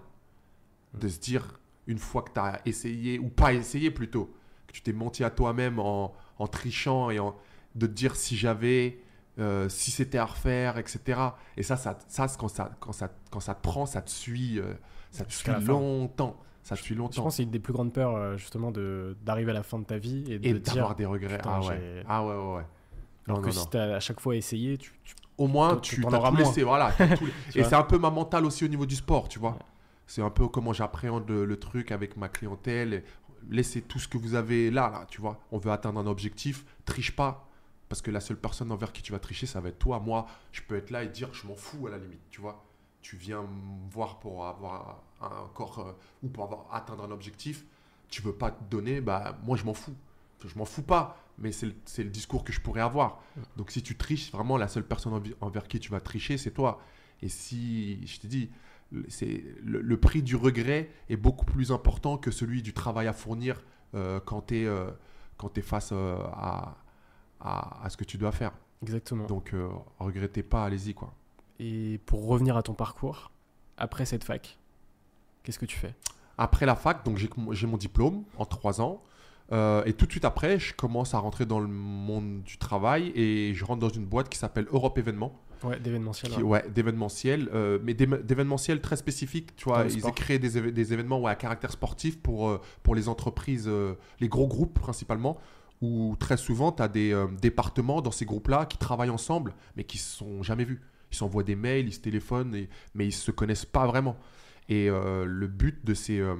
de 0.93 1.07
se 1.07 1.19
dire 1.19 1.59
une 1.87 1.97
fois 1.99 2.21
que 2.23 2.31
tu 2.33 2.39
as 2.39 2.61
essayé 2.65 3.19
ou 3.19 3.29
pas 3.29 3.53
essayé 3.53 3.91
plutôt, 3.91 4.33
que 4.67 4.73
tu 4.73 4.81
t'es 4.81 4.93
menti 4.93 5.23
à 5.23 5.29
toi-même 5.29 5.79
en, 5.79 6.13
en 6.39 6.47
trichant 6.47 7.09
et 7.11 7.19
en, 7.19 7.35
de 7.75 7.87
te 7.87 7.91
dire 7.91 8.15
si 8.15 8.35
j'avais, 8.35 8.99
euh, 9.39 9.67
si 9.69 9.91
c'était 9.91 10.17
à 10.17 10.25
refaire, 10.25 10.77
etc. 10.77 11.19
Et 11.57 11.63
ça, 11.63 11.75
ça, 11.77 11.97
ça, 12.07 12.27
quand 12.37 12.47
ça, 12.47 12.71
quand 12.79 12.91
ça, 12.93 13.09
quand 13.31 13.39
ça 13.39 13.53
te 13.55 13.61
prend, 13.61 13.85
ça 13.85 14.01
te 14.01 14.09
suit, 14.09 14.59
euh, 14.59 14.73
ça 15.11 15.25
te 15.25 15.33
suit 15.33 15.51
longtemps. 15.65 16.37
Ça 16.63 16.75
te 16.75 16.81
suit 16.81 16.95
Je 16.95 16.99
longtemps. 16.99 17.23
pense 17.23 17.33
que 17.33 17.37
c'est 17.37 17.43
une 17.43 17.51
des 17.51 17.59
plus 17.59 17.73
grandes 17.73 17.93
peurs, 17.93 18.15
euh, 18.15 18.37
justement, 18.37 18.71
de- 18.71 19.15
d'arriver 19.23 19.51
à 19.51 19.53
la 19.53 19.61
fin 19.63 19.77
de 19.77 19.83
ta 19.83 19.97
vie 19.99 20.23
et 20.31 20.39
de 20.39 20.47
Et 20.47 20.53
d'avoir 20.59 20.95
des 20.95 21.05
regrets. 21.05 21.39
Ah 21.45 21.61
ouais. 21.61 22.03
Ah 22.07 22.25
ouais, 22.25 22.33
ouais, 22.33 22.55
ouais. 22.55 22.65
Alors 23.27 23.37
Non, 23.39 23.41
que 23.49 23.55
non, 23.55 23.61
si 23.61 23.69
tu 23.69 23.77
as 23.77 23.95
à 23.95 23.99
chaque 23.99 24.19
fois 24.19 24.35
essayé, 24.35 24.77
tu, 24.77 24.91
tu- 25.03 25.13
Au 25.37 25.47
moins, 25.47 25.75
tu 25.77 26.01
t'en 26.01 26.11
auras 26.13 26.31
laissé. 26.31 26.63
Voilà, 26.63 26.91
tout- 26.93 27.03
Et 27.55 27.63
c'est 27.63 27.75
un 27.75 27.83
peu 27.83 27.97
ma 27.99 28.09
mentale 28.09 28.45
aussi 28.45 28.63
au 28.65 28.67
niveau 28.67 28.85
du 28.85 28.95
sport, 28.95 29.27
tu 29.27 29.37
vois. 29.37 29.51
Ouais. 29.51 29.57
C'est 30.07 30.21
un 30.21 30.29
peu 30.29 30.47
comment 30.47 30.71
j'appréhende 30.73 31.27
le, 31.29 31.45
le 31.45 31.59
truc 31.59 31.91
avec 31.91 32.15
ma 32.17 32.29
clientèle. 32.29 33.03
Laissez 33.49 33.81
tout 33.81 33.99
ce 33.99 34.07
que 34.07 34.17
vous 34.17 34.33
avez 34.33 34.71
là, 34.71 34.89
là, 34.91 35.05
tu 35.07 35.21
vois. 35.21 35.39
On 35.51 35.57
veut 35.59 35.71
atteindre 35.71 35.99
un 35.99 36.07
objectif, 36.07 36.65
triche 36.85 37.15
pas. 37.15 37.47
Parce 37.89 38.01
que 38.01 38.11
la 38.11 38.19
seule 38.19 38.37
personne 38.37 38.71
envers 38.71 38.91
qui 38.91 39.01
tu 39.01 39.11
vas 39.11 39.19
tricher, 39.19 39.45
ça 39.45 39.61
va 39.61 39.69
être 39.69 39.79
toi. 39.79 39.99
Moi, 39.99 40.25
je 40.51 40.61
peux 40.61 40.75
être 40.75 40.89
là 40.89 41.03
et 41.03 41.07
dire, 41.07 41.33
je 41.33 41.47
m'en 41.47 41.55
fous 41.55 41.87
à 41.87 41.91
la 41.91 41.97
limite, 41.97 42.21
tu 42.29 42.41
vois. 42.41 42.65
Tu 43.01 43.15
viens 43.15 43.43
me 43.43 43.89
voir 43.91 44.19
pour 44.19 44.45
avoir 44.47 45.03
un 45.21 45.47
corps 45.53 45.79
euh, 45.79 45.91
ou 46.23 46.29
pour 46.29 46.43
avoir, 46.45 46.65
atteindre 46.71 47.03
un 47.03 47.11
objectif. 47.11 47.63
Tu 48.09 48.21
veux 48.21 48.33
pas 48.33 48.51
te 48.51 48.63
donner, 48.69 49.01
bah 49.01 49.37
moi 49.43 49.57
je 49.57 49.63
m'en 49.63 49.73
fous. 49.73 49.95
Je 50.43 50.57
m'en 50.57 50.65
fous 50.65 50.83
pas, 50.83 51.17
mais 51.39 51.51
c'est 51.51 51.67
le, 51.97 52.09
discours 52.09 52.43
que 52.43 52.53
je 52.53 52.61
pourrais 52.61 52.81
avoir. 52.81 53.21
Donc 53.57 53.71
si 53.71 53.81
tu 53.81 53.95
triches, 53.95 54.31
vraiment 54.31 54.57
la 54.57 54.67
seule 54.67 54.85
personne 54.85 55.19
envers 55.41 55.67
qui 55.67 55.79
tu 55.79 55.91
vas 55.91 55.99
tricher, 55.99 56.37
c'est 56.37 56.51
toi. 56.51 56.79
Et 57.21 57.29
si, 57.29 58.05
je 58.05 58.19
te 58.19 58.27
dis, 58.27 58.51
le- 58.91 59.05
c'est 59.09 59.43
le, 59.63 59.81
le 59.81 59.99
prix 59.99 60.21
du 60.21 60.35
regret 60.35 60.91
est 61.09 61.17
beaucoup 61.17 61.45
plus 61.45 61.71
important 61.71 62.17
que 62.17 62.29
celui 62.31 62.61
du 62.61 62.73
travail 62.73 63.07
à 63.07 63.13
fournir 63.13 63.63
euh, 63.95 64.19
quand 64.19 64.47
tu 64.47 64.65
es, 64.65 65.61
face 65.61 65.89
euh, 65.93 66.17
à, 66.33 66.77
à, 67.39 67.83
à 67.83 67.89
ce 67.89 67.97
que 67.97 68.03
tu 68.03 68.17
dois 68.17 68.31
faire. 68.31 68.51
Exactement. 68.81 69.25
Donc 69.25 69.53
euh, 69.53 69.67
regrettez 69.99 70.43
pas, 70.43 70.65
allez-y 70.65 70.93
quoi. 70.93 71.13
Et 71.59 71.99
pour 72.05 72.27
revenir 72.27 72.57
à 72.57 72.63
ton 72.63 72.73
parcours, 72.73 73.31
après 73.77 74.05
cette 74.05 74.23
fac, 74.23 74.57
qu'est-ce 75.43 75.59
que 75.59 75.65
tu 75.65 75.77
fais? 75.77 75.93
Après 76.37 76.65
la 76.65 76.75
fac, 76.75 77.05
donc 77.05 77.17
j'ai 77.17 77.67
mon 77.67 77.77
diplôme 77.77 78.23
en 78.37 78.45
trois 78.45 78.81
ans. 78.81 79.01
Euh, 79.51 79.83
et 79.85 79.93
tout 79.93 80.05
de 80.05 80.11
suite 80.11 80.25
après, 80.25 80.59
je 80.59 80.73
commence 80.73 81.13
à 81.13 81.19
rentrer 81.19 81.45
dans 81.45 81.59
le 81.59 81.67
monde 81.67 82.41
du 82.43 82.57
travail 82.57 83.11
et 83.15 83.53
je 83.53 83.63
rentre 83.63 83.79
dans 83.79 83.89
une 83.89 84.05
boîte 84.05 84.27
qui 84.27 84.37
s'appelle 84.39 84.65
Europe 84.71 84.97
Événements. 84.97 85.39
Ouais, 85.63 85.79
d'événementiel. 85.79 86.31
qui- 86.33 86.43
ouais. 86.43 86.67
d'événementiel, 86.69 87.49
euh, 87.53 87.79
mais 87.81 87.93
d'événementiel 87.93 88.81
très 88.81 88.97
spécifiques. 88.97 89.55
Tu 89.55 89.65
vois, 89.65 89.85
ils 89.85 90.05
ont 90.05 90.11
créé 90.11 90.37
des, 90.37 90.57
événements 90.93 91.21
ouais, 91.21 91.31
à 91.31 91.35
caractère 91.35 91.71
sportif 91.71 92.19
pour, 92.21 92.59
pour 92.83 92.93
les 92.95 93.07
entreprises, 93.07 93.65
euh, 93.67 93.93
les 94.19 94.27
gros 94.27 94.47
groupes 94.47 94.77
principalement, 94.79 95.37
où 95.81 96.15
très 96.19 96.37
souvent, 96.37 96.71
tu 96.71 96.81
as 96.81 96.87
des 96.87 97.11
euh, 97.13 97.27
départements 97.41 98.01
dans 98.01 98.11
ces 98.11 98.25
groupes-là 98.25 98.65
qui 98.65 98.77
travaillent 98.77 99.09
ensemble, 99.09 99.53
mais 99.75 99.83
qui 99.83 99.97
se 99.97 100.17
sont 100.17 100.41
jamais 100.43 100.63
vus. 100.63 100.81
Ils 101.11 101.15
s'envoient 101.17 101.43
des 101.43 101.55
mails, 101.55 101.87
ils 101.87 101.93
se 101.93 101.99
téléphonent, 101.99 102.55
et- 102.55 102.69
mais 102.93 103.05
ils 103.07 103.11
se 103.13 103.31
connaissent 103.31 103.65
pas 103.65 103.85
vraiment. 103.87 104.17
Et 104.67 104.89
euh, 104.89 105.25
le 105.25 105.47
but 105.47 105.85
de 105.85 105.93
ces, 105.93 106.19
euh, 106.19 106.33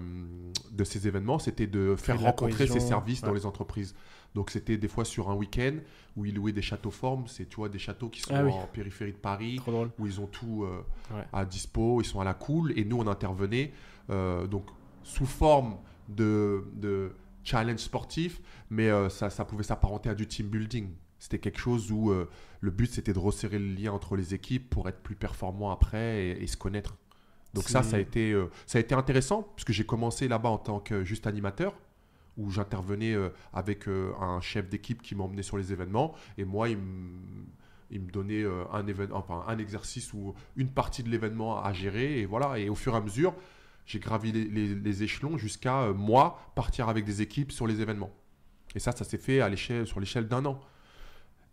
de 0.72 0.84
ces 0.84 1.08
événements, 1.08 1.38
c'était 1.38 1.68
de 1.68 1.96
faire 1.96 2.18
de 2.18 2.24
rencontrer 2.24 2.66
ces 2.68 2.80
services 2.80 3.22
dans 3.22 3.34
les 3.34 3.46
entreprises. 3.46 3.94
Donc 4.34 4.50
c'était 4.50 4.78
des 4.78 4.88
fois 4.88 5.06
sur 5.06 5.30
un 5.30 5.36
week-end 5.36 5.76
où 6.18 6.26
ils 6.26 6.34
louaient 6.34 6.52
des 6.52 6.62
châteaux 6.64 6.90
formes, 6.92 7.28
c'est 7.28 7.48
tu 7.48 7.58
vois 7.58 7.70
des 7.70 7.78
châteaux 7.80 8.10
qui 8.10 8.22
sont 8.22 8.34
Ah 8.36 8.44
oui. 8.44 8.52
en 8.52 8.66
périphérie 8.68 9.12
de 9.14 9.18
Paris, 9.18 9.62
où 10.00 10.08
ils 10.08 10.20
ont 10.20 10.28
tout 10.28 10.66
Ouais. 11.14 11.24
à 11.32 11.46
dispo, 11.46 12.02
ils 12.02 12.06
sont 12.06 12.20
à 12.20 12.24
la 12.26 12.34
cool, 12.34 12.74
et 12.78 12.84
nous 12.84 12.98
on 12.98 13.08
intervenait 13.08 13.72
donc 14.10 14.66
sous 15.04 15.26
forme 15.26 15.78
de, 16.10 16.66
de 16.74 17.12
challenge 17.46 17.80
sportif, 17.80 18.42
mais 18.70 18.90
euh, 18.90 19.08
ça, 19.08 19.30
ça 19.30 19.46
pouvait 19.46 19.64
s'apparenter 19.64 20.10
à 20.10 20.16
du 20.16 20.28
team 20.28 20.48
building. 20.48 20.90
C'était 21.20 21.40
quelque 21.40 21.60
chose 21.60 21.92
où 21.92 22.12
euh, 22.12 22.30
le 22.60 22.72
but 22.72 22.92
c'était 22.92 23.14
de 23.14 23.20
resserrer 23.20 23.60
le 23.60 23.74
lien 23.74 23.94
entre 23.94 24.18
les 24.18 24.34
équipes 24.34 24.70
pour 24.70 24.90
être 24.90 25.00
plus 25.02 25.16
performant 25.16 25.72
après 25.72 26.26
et, 26.26 26.44
et 26.44 26.48
se 26.48 26.58
connaître. 26.58 26.98
Donc 27.54 27.70
ça, 27.70 27.84
ça 27.84 27.96
a 27.96 28.00
été, 28.00 28.34
euh, 28.34 28.50
ça 28.66 28.80
a 28.80 28.82
été 28.82 28.94
intéressant 28.94 29.48
puisque 29.56 29.72
j'ai 29.72 29.86
commencé 29.86 30.28
là-bas 30.28 30.50
en 30.50 30.58
tant 30.58 30.82
que 30.82 31.06
juste 31.06 31.26
animateur 31.26 31.74
où 32.36 32.52
j'intervenais 32.52 33.16
avec 33.54 33.88
un 33.88 34.42
chef 34.42 34.68
d'équipe 34.68 35.02
qui 35.02 35.16
m'emmenait 35.16 35.42
sur 35.42 35.56
les 35.56 35.72
événements 35.72 36.14
et 36.38 36.44
moi 36.44 36.68
il 36.68 36.78
me 36.78 37.46
il 37.92 38.02
me 38.02 38.12
donnait 38.12 38.44
un, 38.44 38.86
enfin, 39.14 39.46
un 39.48 39.58
exercice 39.58 40.12
ou 40.12 40.34
une 40.58 40.68
partie 40.68 41.02
de 41.02 41.08
l'événement 41.08 41.64
à 41.64 41.72
gérer 41.72 42.20
et 42.20 42.26
voilà 42.26 42.60
et 42.60 42.68
au 42.68 42.76
fur 42.76 42.94
et 42.94 42.98
à 42.98 43.00
mesure 43.00 43.34
j'ai 43.86 44.00
gravi 44.00 44.32
les, 44.32 45.04
échelons 45.04 45.38
jusqu'à 45.38 45.84
euh, 45.84 45.94
moi 45.94 46.40
partir 46.56 46.90
avec 46.90 47.06
des 47.06 47.22
équipes 47.22 47.52
sur 47.52 47.68
les 47.68 47.82
événements 47.82 48.12
et 48.76 48.80
ça 48.80 48.92
ça 48.92 49.04
s'est 49.04 49.18
fait 49.18 49.42
à 49.42 49.56
sur 49.56 50.00
l'échelle 50.00 50.28
d'un 50.28 50.46
an 50.46 50.60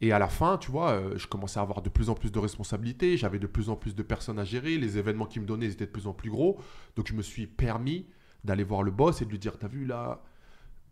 Et 0.01 0.13
à 0.13 0.19
la 0.19 0.29
fin, 0.29 0.59
tu 0.59 0.71
vois, 0.71 0.91
euh, 0.91 1.17
je 1.17 1.29
commençais 1.29 1.61
à 1.61 1.63
avoir 1.63 1.83
de 1.83 1.89
plus 1.89 2.11
en 2.11 2.15
plus 2.15 2.33
de 2.33 2.39
responsabilités, 2.39 3.17
j'avais 3.17 3.39
de 3.39 3.47
plus 3.47 3.69
en 3.69 3.77
plus 3.77 3.95
de 3.95 4.03
personnes 4.03 4.39
à 4.39 4.45
gérer, 4.45 4.77
les 4.77 4.99
événements 4.99 5.27
qu'ils 5.27 5.43
me 5.43 5.47
donnaient 5.47 5.69
étaient 5.69 5.87
de 5.87 5.91
plus 5.91 6.09
en 6.09 6.13
plus 6.13 6.31
gros. 6.31 6.59
Donc 6.97 7.07
je 7.07 7.15
me 7.15 7.23
suis 7.23 7.47
permis 7.47 8.07
d'aller 8.43 8.65
voir 8.65 8.83
le 8.83 8.91
boss 8.91 9.23
et 9.23 9.25
de 9.25 9.31
lui 9.31 9.39
dire, 9.39 9.59
t'as 9.59 9.69
vu 9.69 9.85
là, 9.85 10.23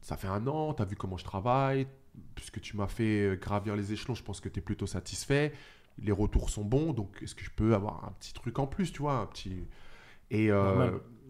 ça 0.00 0.16
fait 0.16 0.28
un 0.28 0.46
an, 0.46 0.74
t'as 0.74 0.84
vu 0.84 0.94
comment 0.94 1.16
je 1.16 1.24
travaille, 1.24 1.88
puisque 2.36 2.60
tu 2.60 2.76
m'as 2.76 2.86
fait 2.86 3.30
euh, 3.30 3.36
gravir 3.36 3.74
les 3.74 3.92
échelons, 3.92 4.14
je 4.14 4.22
pense 4.22 4.40
que 4.40 4.48
tu 4.48 4.60
es 4.60 4.62
plutôt 4.62 4.86
satisfait, 4.86 5.52
les 5.98 6.12
retours 6.12 6.48
sont 6.48 6.64
bons, 6.64 6.92
donc 6.92 7.18
est-ce 7.22 7.34
que 7.34 7.44
je 7.44 7.50
peux 7.50 7.74
avoir 7.74 8.04
un 8.04 8.12
petit 8.12 8.32
truc 8.32 8.58
en 8.58 8.68
plus, 8.68 8.92
tu 8.92 9.02
vois, 9.02 9.14
un 9.14 9.26
petit... 9.26 9.66
Et. 10.30 10.50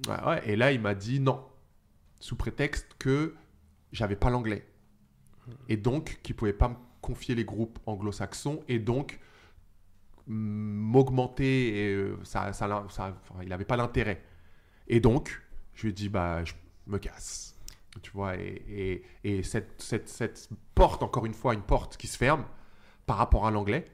Ouais, 0.09 0.25
ouais, 0.27 0.49
et 0.49 0.57
là, 0.57 0.73
il 0.73 0.81
m'a 0.81 0.95
dit 0.95 1.21
non, 1.21 1.45
sous 2.21 2.37
prétexte 2.37 2.95
que 2.99 3.35
j'avais 3.93 4.17
pas 4.17 4.31
l'anglais. 4.31 4.67
Et 5.69 5.77
donc, 5.77 6.21
qu'il 6.23 6.37
pouvait 6.37 6.53
pas 6.53 6.69
me 6.69 6.77
confier 7.01 7.35
les 7.35 7.45
groupes 7.45 7.79
anglo-saxons 7.87 8.63
et 8.69 8.79
donc 8.79 9.19
mm, 10.27 10.33
m'augmenter. 10.35 11.69
et, 11.91 11.95
euh, 11.95 12.17
Ça, 12.23 12.53
ça, 12.53 12.69
l'a- 12.69 12.85
ça- 12.89 13.17
enfin, 13.29 13.43
il 13.43 13.49
n'avait 13.49 13.65
pas 13.65 13.77
l'intérêt. 13.77 14.23
Et 14.89 15.01
donc, 15.01 15.43
je 15.75 15.83
lui 15.83 15.89
ai 15.91 15.93
dit, 15.93 16.09
bah, 16.09 16.45
je 16.45 16.53
me 16.87 16.99
casse. 16.99 17.57
Tu 18.03 18.11
vois, 18.13 18.37
et, 18.37 18.63
et, 18.69 19.03
et 19.39 19.43
cette, 19.43 19.81
cette, 19.83 20.09
cette 20.09 20.49
porte, 20.77 21.03
encore 21.03 21.27
une 21.27 21.35
fois, 21.35 21.55
une 21.55 21.63
porte 21.63 21.97
qui 21.97 22.07
se 22.07 22.17
ferme 22.17 22.45
par 23.07 23.17
rapport 23.17 23.47
à 23.47 23.51
l'anglais, 23.51 23.85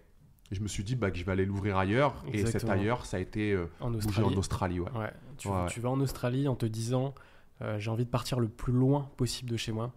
je 0.52 0.60
me 0.60 0.68
suis 0.68 0.84
dit 0.84 0.94
bah, 0.94 1.10
que 1.10 1.16
je 1.16 1.24
vais 1.24 1.32
aller 1.32 1.46
l'ouvrir 1.46 1.78
ailleurs. 1.78 2.22
Et 2.34 2.38
cet 2.52 2.60
ailleurs, 2.68 3.06
ça 3.06 3.16
a 3.16 3.20
été 3.20 3.52
euh, 3.52 3.66
En 3.80 3.94
Australie. 3.94 4.34
en 4.34 4.38
Australie. 4.38 4.80
Ouais. 4.80 4.90
Ouais. 4.92 5.12
Tu, 5.36 5.48
Ouais. 5.48 5.66
tu 5.68 5.80
vas 5.80 5.90
en 5.90 6.00
Australie 6.00 6.48
en 6.48 6.54
te 6.54 6.66
disant 6.66 7.14
euh, 7.62 7.78
j'ai 7.78 7.90
envie 7.90 8.04
de 8.04 8.10
partir 8.10 8.38
le 8.40 8.48
plus 8.48 8.72
loin 8.72 9.08
possible 9.16 9.50
de 9.50 9.56
chez 9.56 9.72
moi. 9.72 9.92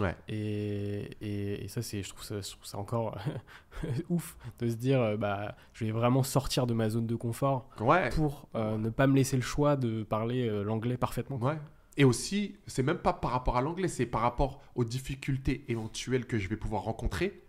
Ouais. 0.00 0.14
Et, 0.28 1.10
et, 1.20 1.64
et 1.64 1.68
ça, 1.68 1.82
c'est, 1.82 2.02
je, 2.02 2.08
trouve 2.10 2.22
ça, 2.22 2.40
je 2.40 2.50
trouve 2.50 2.64
ça 2.64 2.78
encore 2.78 3.18
ouf 4.08 4.36
de 4.60 4.68
se 4.68 4.74
dire 4.76 5.00
euh, 5.00 5.16
bah, 5.16 5.56
je 5.72 5.84
vais 5.84 5.90
vraiment 5.90 6.22
sortir 6.22 6.66
de 6.66 6.74
ma 6.74 6.88
zone 6.90 7.06
de 7.06 7.16
confort 7.16 7.68
Ouais. 7.80 8.08
pour 8.10 8.48
euh, 8.54 8.78
ne 8.78 8.88
pas 8.90 9.06
me 9.08 9.16
laisser 9.16 9.36
le 9.36 9.42
choix 9.42 9.76
de 9.76 10.02
parler 10.04 10.48
l'anglais 10.64 10.96
parfaitement. 10.96 11.36
Ouais. 11.38 11.58
Et 11.96 12.04
aussi, 12.04 12.56
c'est 12.68 12.84
même 12.84 12.98
pas 12.98 13.12
par 13.12 13.32
rapport 13.32 13.56
à 13.56 13.62
l'anglais, 13.62 13.88
c'est 13.88 14.06
par 14.06 14.20
rapport 14.20 14.62
aux 14.76 14.84
difficultés 14.84 15.64
éventuelles 15.68 16.24
que 16.26 16.38
je 16.38 16.48
vais 16.48 16.56
pouvoir 16.56 16.82
rencontrer 16.82 17.42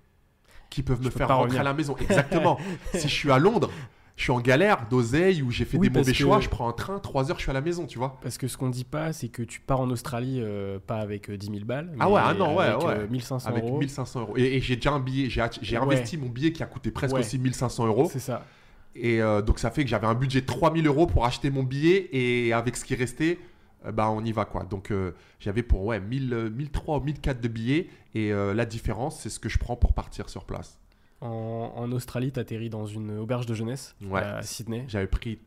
qui 0.71 0.83
peuvent 0.83 1.03
me 1.03 1.09
faire 1.09 1.27
rentrer 1.27 1.43
revenir. 1.43 1.61
à 1.61 1.63
la 1.63 1.73
maison. 1.73 1.95
Exactement. 1.97 2.57
si 2.93 3.01
je 3.07 3.13
suis 3.13 3.31
à 3.31 3.37
Londres, 3.39 3.69
je 4.17 4.23
suis 4.23 4.31
en 4.31 4.39
galère 4.39 4.87
d'oseille 4.89 5.41
ou 5.41 5.49
j'ai 5.51 5.65
fait 5.65 5.77
Oui, 5.77 5.89
des 5.89 5.97
mauvais 5.99 6.11
que- 6.11 6.17
choix, 6.17 6.39
je 6.39 6.49
prends 6.49 6.69
un 6.69 6.73
train, 6.73 6.99
3 6.99 7.31
heures, 7.31 7.37
je 7.37 7.43
suis 7.43 7.49
à 7.49 7.53
la 7.53 7.61
maison, 7.61 7.85
tu 7.87 7.97
vois. 7.97 8.19
Parce 8.21 8.37
que 8.37 8.47
ce 8.47 8.57
qu'on 8.57 8.69
dit 8.69 8.83
pas, 8.83 9.13
c'est 9.13 9.29
que 9.29 9.41
tu 9.41 9.59
pars 9.59 9.79
en 9.81 9.89
Australie 9.89 10.39
euh, 10.41 10.79
pas 10.85 10.97
avec 10.97 11.29
euh, 11.29 11.37
10 11.37 11.47
000 11.47 11.59
balles, 11.65 11.91
Ah 11.99 12.09
ouais, 12.09 12.21
ah 12.23 12.33
non, 12.33 12.55
ouais, 12.57 12.65
avec 12.65 12.81
ouais. 12.87 12.93
euh, 12.99 13.07
1500 13.09 13.49
Avec 13.49 13.63
euros. 13.63 13.79
1500 13.79 14.19
euros. 14.21 14.33
Et, 14.37 14.57
et 14.57 14.61
j'ai 14.61 14.75
déjà 14.75 14.91
un 14.91 14.99
billet, 14.99 15.29
j'ai 15.29 15.41
Ouais. 15.77 15.83
investi 15.83 16.17
mon 16.17 16.29
billet 16.29 16.51
qui 16.51 16.61
a 16.61 16.65
coûté 16.67 16.91
presque 16.91 17.15
Ouais. 17.15 17.21
aussi 17.21 17.39
1500 17.39 17.87
euros. 17.87 18.09
C'est 18.11 18.19
ça. 18.19 18.45
Et 18.93 19.21
euh, 19.21 19.41
donc 19.41 19.57
ça 19.59 19.71
fait 19.71 19.83
que 19.83 19.89
j'avais 19.89 20.07
un 20.07 20.13
budget 20.15 20.41
de 20.41 20.45
3000 20.45 20.85
euros 20.85 21.07
pour 21.07 21.25
acheter 21.25 21.49
mon 21.49 21.63
billet 21.63 22.09
et 22.11 22.51
avec 22.51 22.75
ce 22.75 22.83
qui 22.83 22.93
restait, 22.93 23.39
euh, 23.85 23.91
bah, 23.93 24.09
on 24.11 24.23
y 24.25 24.33
va 24.33 24.43
quoi. 24.43 24.65
Donc 24.65 24.91
euh, 24.91 25.13
j'avais 25.39 25.63
pour 25.63 25.85
ouais, 25.85 26.01
1000, 26.01 26.33
euh, 26.33 26.49
1003 26.49 26.97
ou 26.97 27.01
1004 27.01 27.39
de 27.39 27.47
billets 27.47 27.87
et 28.13 28.33
euh, 28.33 28.53
la 28.53 28.65
différence 28.65 29.21
c'est 29.21 29.29
ce 29.29 29.39
que 29.39 29.47
je 29.47 29.57
prends 29.57 29.77
pour 29.77 29.93
partir 29.93 30.27
sur 30.29 30.43
place. 30.43 30.77
En, 31.21 31.73
en 31.75 31.91
Australie, 31.91 32.31
tu 32.31 32.39
atterris 32.39 32.69
dans 32.69 32.85
une 32.85 33.17
auberge 33.17 33.45
de 33.45 33.53
jeunesse 33.53 33.95
Ouais. 34.01 34.21
à 34.21 34.41
Sydney. 34.41 34.85
J'avais 34.87 35.07
pris 35.07 35.39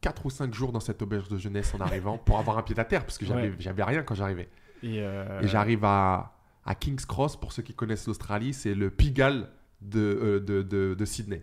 4 0.00 0.24
ou 0.26 0.30
5 0.30 0.54
jours 0.54 0.72
dans 0.72 0.80
cette 0.80 1.02
auberge 1.02 1.28
de 1.28 1.36
jeunesse 1.36 1.74
en 1.74 1.80
arrivant 1.80 2.16
pour 2.18 2.38
avoir 2.38 2.56
un 2.58 2.62
pied 2.62 2.78
à 2.78 2.84
terre 2.84 3.04
parce 3.04 3.18
que 3.18 3.26
j'avais 3.26 3.50
Ouais. 3.50 3.84
rien 3.84 4.02
quand 4.02 4.14
j'arrivais. 4.14 4.48
Et, 4.82 5.00
euh, 5.00 5.40
Et 5.42 5.48
j'arrive 5.48 5.84
à, 5.84 6.32
à 6.64 6.74
King's 6.74 7.04
Cross, 7.04 7.36
pour 7.36 7.52
ceux 7.52 7.62
qui 7.62 7.74
connaissent 7.74 8.06
l'Australie, 8.06 8.54
c'est 8.54 8.74
le 8.74 8.90
Pigalle 8.90 9.50
de, 9.82 10.00
euh, 10.00 10.40
de, 10.40 10.62
de- 10.62 10.94
de 10.98 11.04
Sydney. 11.04 11.42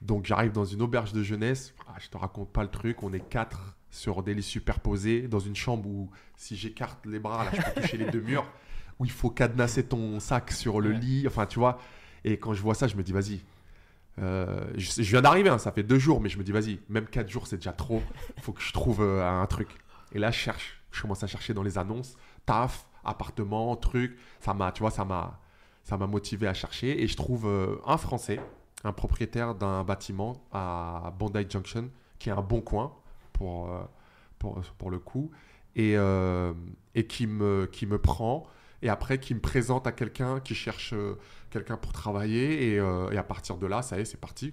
Donc 0.00 0.26
j'arrive 0.26 0.52
dans 0.52 0.64
une 0.64 0.82
auberge 0.82 1.12
de 1.12 1.22
jeunesse, 1.24 1.74
Ah, 1.88 1.94
je 1.98 2.08
te 2.08 2.16
raconte 2.16 2.52
pas 2.52 2.62
le 2.62 2.68
truc, 2.70 3.02
on 3.02 3.12
est 3.12 3.26
quatre 3.28 3.74
sur 3.90 4.22
des 4.22 4.34
lits 4.34 4.42
superposés, 4.42 5.26
dans 5.26 5.38
une 5.40 5.56
chambre 5.56 5.88
où 5.88 6.10
si 6.36 6.54
j'écarte 6.54 7.04
les 7.06 7.18
bras, 7.18 7.44
là 7.44 7.50
je 7.52 7.62
peux 7.62 7.80
toucher 7.80 7.96
les 7.96 8.10
deux 8.10 8.20
murs, 8.20 8.46
où 8.98 9.04
il 9.06 9.10
faut 9.10 9.30
cadenasser 9.30 9.84
ton 9.86 10.20
sac 10.20 10.52
sur 10.52 10.80
le 10.80 10.90
Ouais. 10.90 10.98
lit, 10.98 11.24
enfin 11.26 11.46
tu 11.46 11.58
vois. 11.58 11.80
Et 12.26 12.38
quand 12.38 12.52
je 12.52 12.60
vois 12.60 12.74
ça, 12.74 12.88
je 12.88 12.96
me 12.96 13.02
dis 13.02 13.12
vas-y. 13.12 13.40
Euh, 14.18 14.66
je, 14.76 15.02
viens 15.02 15.22
d'arriver, 15.22 15.48
hein, 15.48 15.58
ça 15.58 15.70
fait 15.70 15.84
deux 15.84 15.98
jours, 15.98 16.20
mais 16.20 16.28
je 16.28 16.38
me 16.38 16.42
dis 16.42 16.50
vas-y, 16.50 16.80
même 16.88 17.06
quatre 17.06 17.28
jours 17.28 17.46
c'est 17.46 17.56
déjà 17.56 17.72
trop, 17.72 18.02
il 18.36 18.42
faut 18.42 18.52
que 18.52 18.62
je 18.62 18.72
trouve 18.72 19.00
euh, 19.00 19.24
un 19.24 19.46
truc. 19.46 19.68
Et 20.12 20.18
là 20.18 20.30
je 20.30 20.38
cherche, 20.38 20.82
je 20.90 21.02
commence 21.02 21.22
à 21.22 21.26
chercher 21.26 21.54
dans 21.54 21.62
les 21.62 21.78
annonces, 21.78 22.16
taf, 22.44 22.88
appartement, 23.04 23.76
truc. 23.76 24.18
Ça 24.40 24.54
m'a, 24.54 24.72
tu 24.72 24.80
vois, 24.80 24.90
ça 24.90 25.04
m'a, 25.04 25.38
ça 25.84 25.96
m'a 25.96 26.06
motivé 26.08 26.48
à 26.48 26.54
chercher. 26.54 27.00
Et 27.00 27.06
je 27.06 27.16
trouve 27.16 27.46
euh, 27.46 27.76
un 27.86 27.96
Français, 27.96 28.40
un 28.82 28.92
propriétaire 28.92 29.54
d'un 29.54 29.84
bâtiment 29.84 30.42
à 30.50 31.14
Bondi 31.18 31.46
Junction, 31.48 31.90
qui 32.18 32.30
est 32.30 32.32
un 32.32 32.42
bon 32.42 32.60
coin 32.60 32.92
pour, 33.34 33.70
pour, 34.38 34.60
pour 34.78 34.90
le 34.90 34.98
coup, 34.98 35.30
et, 35.76 35.94
et 36.94 37.06
qui, 37.06 37.26
me, 37.26 37.68
qui 37.70 37.86
me 37.86 37.98
prend. 37.98 38.46
Et 38.82 38.88
après, 38.88 39.18
qui 39.18 39.34
me 39.34 39.40
présente 39.40 39.86
à 39.86 39.92
quelqu'un 39.92 40.40
qui 40.40 40.54
cherche 40.54 40.94
quelqu'un 41.58 41.76
pour 41.76 41.92
travailler. 41.92 42.72
Et, 42.72 42.78
euh, 42.78 43.10
et 43.10 43.16
à 43.18 43.22
partir 43.22 43.56
de 43.56 43.66
là, 43.66 43.82
ça 43.82 43.96
y 43.98 44.00
est, 44.02 44.04
c'est 44.04 44.20
parti. 44.20 44.52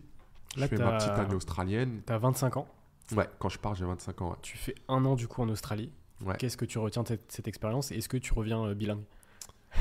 Je 0.56 0.62
Là, 0.62 0.68
fais 0.68 0.78
ma 0.78 0.94
petite 0.98 1.10
année 1.10 1.36
australienne. 1.36 2.02
T'as 2.06 2.18
25 2.18 2.58
ans, 2.58 2.68
Ouais, 3.16 3.28
quand 3.39 3.50
je 3.50 3.60
pars, 3.60 3.76
j'ai 3.76 3.86
25 3.86 4.22
ans. 4.22 4.30
ouais. 4.32 4.36
tu 4.42 4.58
fais 4.58 4.76
un 4.88 5.04
an 5.06 5.16
du 5.16 5.28
coup 5.28 5.42
en 5.42 5.50
Australie. 5.50 5.92
Ouais. 6.26 6.36
Qu'est-ce 6.38 6.56
que 6.58 6.66
tu 6.66 6.78
retiens 6.78 7.04
de 7.04 7.08
cette, 7.10 7.32
cette 7.32 7.48
expérience 7.50 7.92
est-ce 7.92 8.08
que 8.08 8.16
tu 8.18 8.34
reviens 8.34 8.63
euh, 8.66 8.74
bilingue? 8.74 9.04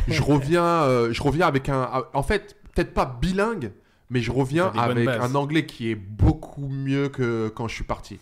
Je 0.08 0.22
reviens, 0.22 0.64
euh, 0.64 1.12
je 1.12 1.22
reviens 1.22 1.46
avec 1.46 1.68
un. 1.68 2.04
En 2.14 2.22
fait, 2.22 2.56
peut-être 2.74 2.94
pas 2.94 3.04
bilingue, 3.06 3.72
mais 4.11 4.20
je 4.20 4.32
reviens 4.32 4.72
avec 4.74 5.06
un 5.06 5.35
anglais 5.35 5.66
qui 5.66 5.90
est 5.90 5.94
beaucoup 5.94 6.66
mieux 6.66 7.08
que 7.11 7.48
quand 7.54 7.68
je 7.68 7.74
suis 7.74 7.85
parti. 7.85 8.18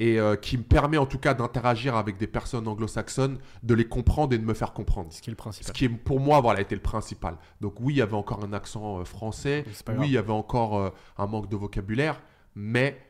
Et 0.00 0.20
euh, 0.20 0.36
qui 0.36 0.56
me 0.58 0.62
permet 0.62 0.96
en 0.96 1.06
tout 1.06 1.18
cas 1.18 1.34
d'interagir 1.34 1.96
avec 1.96 2.18
des 2.18 2.28
personnes 2.28 2.68
anglo-saxonnes, 2.68 3.38
de 3.64 3.74
les 3.74 3.88
comprendre 3.88 4.32
et 4.34 4.38
de 4.38 4.44
me 4.44 4.54
faire 4.54 4.72
comprendre. 4.72 5.12
Ce 5.12 5.20
qui 5.20 5.30
est 5.30 5.32
le 5.32 5.36
Ce 5.36 5.42
principal. 5.42 5.72
qui 5.74 5.84
est 5.86 5.88
pour 5.88 6.20
moi 6.20 6.40
voilà, 6.40 6.60
était 6.60 6.76
le 6.76 6.80
principal. 6.82 7.36
Donc 7.60 7.80
oui, 7.80 7.94
il 7.94 7.96
y 7.96 8.02
avait 8.02 8.14
encore 8.14 8.44
un 8.44 8.52
accent 8.52 9.00
euh, 9.00 9.04
français, 9.04 9.64
oui, 9.66 9.72
grave. 9.94 10.06
il 10.06 10.12
y 10.12 10.16
avait 10.18 10.30
encore 10.32 10.76
euh, 10.78 10.90
un 11.16 11.26
manque 11.26 11.48
de 11.48 11.56
vocabulaire, 11.56 12.20
mais 12.54 13.00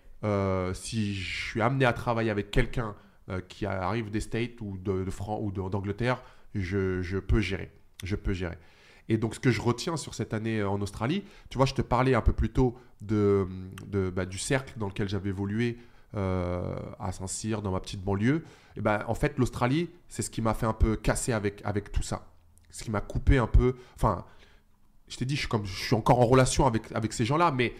si 0.72 1.14
je 1.14 1.46
suis 1.50 1.60
amené 1.62 1.84
à 1.84 1.92
travailler 1.92 2.30
avec 2.30 2.50
quelqu'un 2.50 2.96
qui 3.48 3.66
arrive 3.66 4.10
des 4.10 4.20
States 4.20 4.60
ou 4.60 4.76
de, 4.78 5.04
de 5.04 5.10
France 5.10 5.40
ou 5.42 5.52
d'Angleterre, 5.52 6.22
je, 6.54 7.02
je 7.02 7.18
peux 7.18 7.40
gérer. 7.40 7.70
Je 8.02 8.16
peux 8.16 8.32
gérer. 8.32 8.56
Et 9.08 9.16
donc, 9.16 9.34
ce 9.34 9.40
que 9.40 9.50
je 9.50 9.60
retiens 9.60 9.96
sur 9.96 10.14
cette 10.14 10.34
année 10.34 10.62
en 10.62 10.80
Australie, 10.80 11.22
tu 11.50 11.56
vois, 11.58 11.66
je 11.66 11.74
te 11.74 11.82
parlais 11.82 12.14
un 12.14 12.20
peu 12.20 12.32
plus 12.32 12.48
tôt 12.50 12.76
de, 13.00 13.46
de- 13.86 14.10
bah, 14.10 14.26
du 14.26 14.38
cercle 14.38 14.74
dans 14.78 14.88
lequel 14.88 15.08
j'avais 15.08 15.28
évolué 15.30 15.78
euh, 16.16 16.74
à 16.98 17.12
Saint-Cyr, 17.12 17.62
dans 17.62 17.70
ma 17.70 17.80
petite 17.80 18.02
banlieue. 18.02 18.44
Et 18.76 18.80
ben, 18.80 19.04
en 19.06 19.14
fait, 19.14 19.38
l'Australie, 19.38 19.90
c'est 20.08 20.22
ce 20.22 20.30
qui 20.30 20.40
m'a 20.40 20.54
fait 20.54 20.66
un 20.66 20.72
peu 20.72 20.96
casser 20.96 21.32
avec, 21.32 21.60
avec 21.64 21.92
tout 21.92 22.02
ça. 22.02 22.26
Ce 22.70 22.82
qui 22.84 22.90
m'a 22.90 23.00
coupé 23.00 23.38
un 23.38 23.46
peu. 23.46 23.76
Enfin, 23.94 24.24
je 25.08 25.16
t'ai 25.16 25.24
dit, 25.24 25.34
je 25.34 25.40
suis, 25.40 25.48
comme, 25.48 25.64
je 25.64 25.84
suis 25.84 25.94
encore 25.94 26.20
en 26.20 26.26
relation 26.26 26.66
avec, 26.66 26.90
avec 26.92 27.12
ces 27.12 27.24
gens-là, 27.24 27.50
mais, 27.50 27.74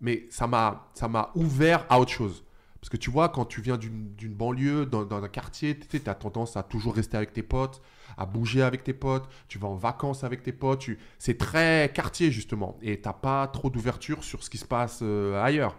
mais 0.00 0.26
ça 0.30 0.46
m'a 0.46 1.30
ouvert 1.34 1.86
à 1.88 2.00
autre 2.00 2.12
chose. 2.12 2.44
Parce 2.84 2.90
que 2.90 2.96
tu 2.98 3.10
vois, 3.10 3.30
quand 3.30 3.46
tu 3.46 3.62
viens 3.62 3.78
d'une 3.78 4.34
banlieue, 4.34 4.84
dans, 4.84 5.10
un 5.10 5.28
quartier, 5.28 5.78
tu 5.78 6.02
as 6.04 6.14
tendance 6.14 6.58
à 6.58 6.62
toujours 6.62 6.94
rester 6.94 7.16
avec 7.16 7.32
tes 7.32 7.42
potes, 7.42 7.80
à 8.18 8.26
bouger 8.26 8.60
avec 8.60 8.84
tes 8.84 8.92
potes, 8.92 9.26
tu 9.48 9.58
vas 9.58 9.68
en 9.68 9.74
vacances 9.74 10.22
avec 10.22 10.42
tes 10.42 10.52
potes. 10.52 10.84
C'est 11.18 11.38
très 11.38 11.90
quartier, 11.94 12.30
justement. 12.30 12.76
Et 12.82 13.00
tu 13.00 13.08
pas 13.22 13.46
trop 13.46 13.70
d'ouverture 13.70 14.22
sur 14.22 14.44
ce 14.44 14.50
qui 14.50 14.58
se 14.58 14.66
passe 14.66 15.00
euh, 15.00 15.42
ailleurs. 15.42 15.78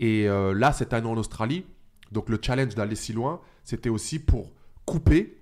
Et 0.00 0.28
euh, 0.28 0.52
là, 0.54 0.72
cette 0.72 0.92
année 0.92 1.06
en 1.08 1.16
Australie, 1.16 1.64
donc 2.10 2.28
le 2.28 2.38
challenge 2.42 2.74
d'aller 2.74 2.96
si 2.96 3.12
loin, 3.12 3.40
c'était 3.64 3.88
aussi 3.90 4.18
pour 4.18 4.52
couper 4.86 5.40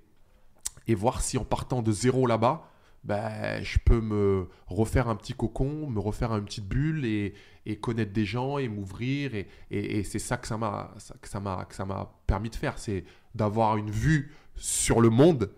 et 0.87 0.93
voir 0.95 1.21
si 1.21 1.37
en 1.37 1.45
partant 1.45 1.81
de 1.81 1.91
zéro 1.91 2.27
là-bas, 2.27 2.69
ben, 3.05 3.63
je 3.63 3.79
peux 3.79 4.01
me 4.01 4.47
refaire 4.67 5.07
un 5.07 5.15
petit 5.15 5.33
cocon, 5.33 5.89
me 5.89 5.99
refaire 6.01 6.35
une 6.35 6.43
petite 6.43 6.67
bulle 6.67 7.05
et, 7.05 7.33
et 7.65 7.77
connaître 7.79 8.11
des 8.11 8.25
gens 8.25 8.57
et 8.57 8.67
m'ouvrir. 8.67 9.33
Et, 9.33 9.47
et- 9.71 9.99
et 9.99 10.03
c'est 10.03 10.19
ça 10.19 10.35
que 10.37 10.45
ça 10.47 10.57
m'a 10.57 10.93
ça- 10.97 11.15
que 11.21 11.29
ça 11.29 11.39
m'a 11.39 11.63
que 11.65 11.73
ça 11.75 11.85
m'a 11.85 12.11
permis 12.27 12.49
de 12.49 12.55
faire, 12.55 12.77
c'est 12.77 13.05
d'avoir 13.33 13.77
une 13.77 13.89
vue 13.89 14.33
sur 14.55 14.99
le 14.99 15.09
monde 15.09 15.49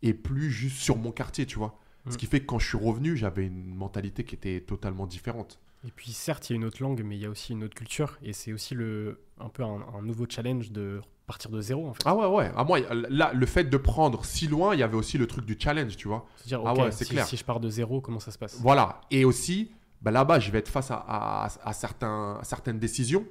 et 0.00 0.14
plus 0.14 0.50
juste 0.50 0.78
sur 0.78 0.96
mon 0.96 1.12
quartier, 1.12 1.44
tu 1.44 1.58
vois. 1.58 1.78
Ce 2.08 2.14
Mm. 2.14 2.16
qui 2.16 2.26
fait 2.26 2.40
que 2.40 2.46
quand 2.46 2.58
je 2.58 2.68
suis 2.68 2.78
revenu, 2.78 3.16
j'avais 3.16 3.46
une 3.46 3.74
mentalité 3.74 4.24
qui 4.24 4.34
était 4.34 4.60
totalement 4.62 5.06
différente. 5.06 5.60
Et 5.86 5.90
puis 5.90 6.12
certes, 6.12 6.48
il 6.48 6.52
y 6.52 6.56
a 6.56 6.56
une 6.56 6.64
autre 6.64 6.82
langue, 6.82 7.02
mais 7.04 7.16
il 7.16 7.22
y 7.22 7.26
a 7.26 7.30
aussi 7.30 7.52
une 7.52 7.64
autre 7.64 7.74
culture. 7.74 8.16
Et 8.22 8.32
c'est 8.32 8.52
aussi 8.52 8.74
le, 8.74 9.20
un 9.38 9.48
peu 9.48 9.62
un, 9.62 9.80
un 9.94 10.02
nouveau 10.02 10.24
challenge 10.28 10.70
de 10.70 11.00
partir 11.26 11.50
de 11.50 11.60
zéro, 11.60 11.86
en 11.88 11.94
fait. 11.94 12.02
Ah 12.06 12.14
ouais, 12.14 12.26
ouais. 12.26 12.50
Ah, 12.56 12.64
moi, 12.64 12.78
là, 13.10 13.32
le 13.34 13.46
fait 13.46 13.64
de 13.64 13.76
prendre 13.76 14.24
si 14.24 14.46
loin, 14.46 14.74
il 14.74 14.80
y 14.80 14.82
avait 14.82 14.96
aussi 14.96 15.18
le 15.18 15.26
truc 15.26 15.44
du 15.44 15.56
challenge, 15.58 15.96
tu 15.96 16.08
vois. 16.08 16.26
Dire, 16.46 16.62
Ah 16.64 16.74
ouais, 16.74 16.90
c'est 16.90 17.04
si, 17.04 17.10
clair. 17.12 17.26
si 17.26 17.36
je 17.36 17.44
pars 17.44 17.60
de 17.60 17.68
zéro, 17.68 18.00
comment 18.00 18.20
ça 18.20 18.30
se 18.30 18.38
passe? 18.38 18.58
Voilà. 18.60 19.00
Et 19.10 19.24
aussi, 19.24 19.70
bah, 20.02 20.10
là-bas, 20.10 20.38
je 20.38 20.50
vais 20.50 20.58
être 20.58 20.68
face 20.68 20.90
à, 20.90 20.96
à- 21.06 21.48
à 21.68 21.72
certains, 21.72 22.38
à 22.40 22.44
certaines 22.44 22.78
décisions. 22.78 23.24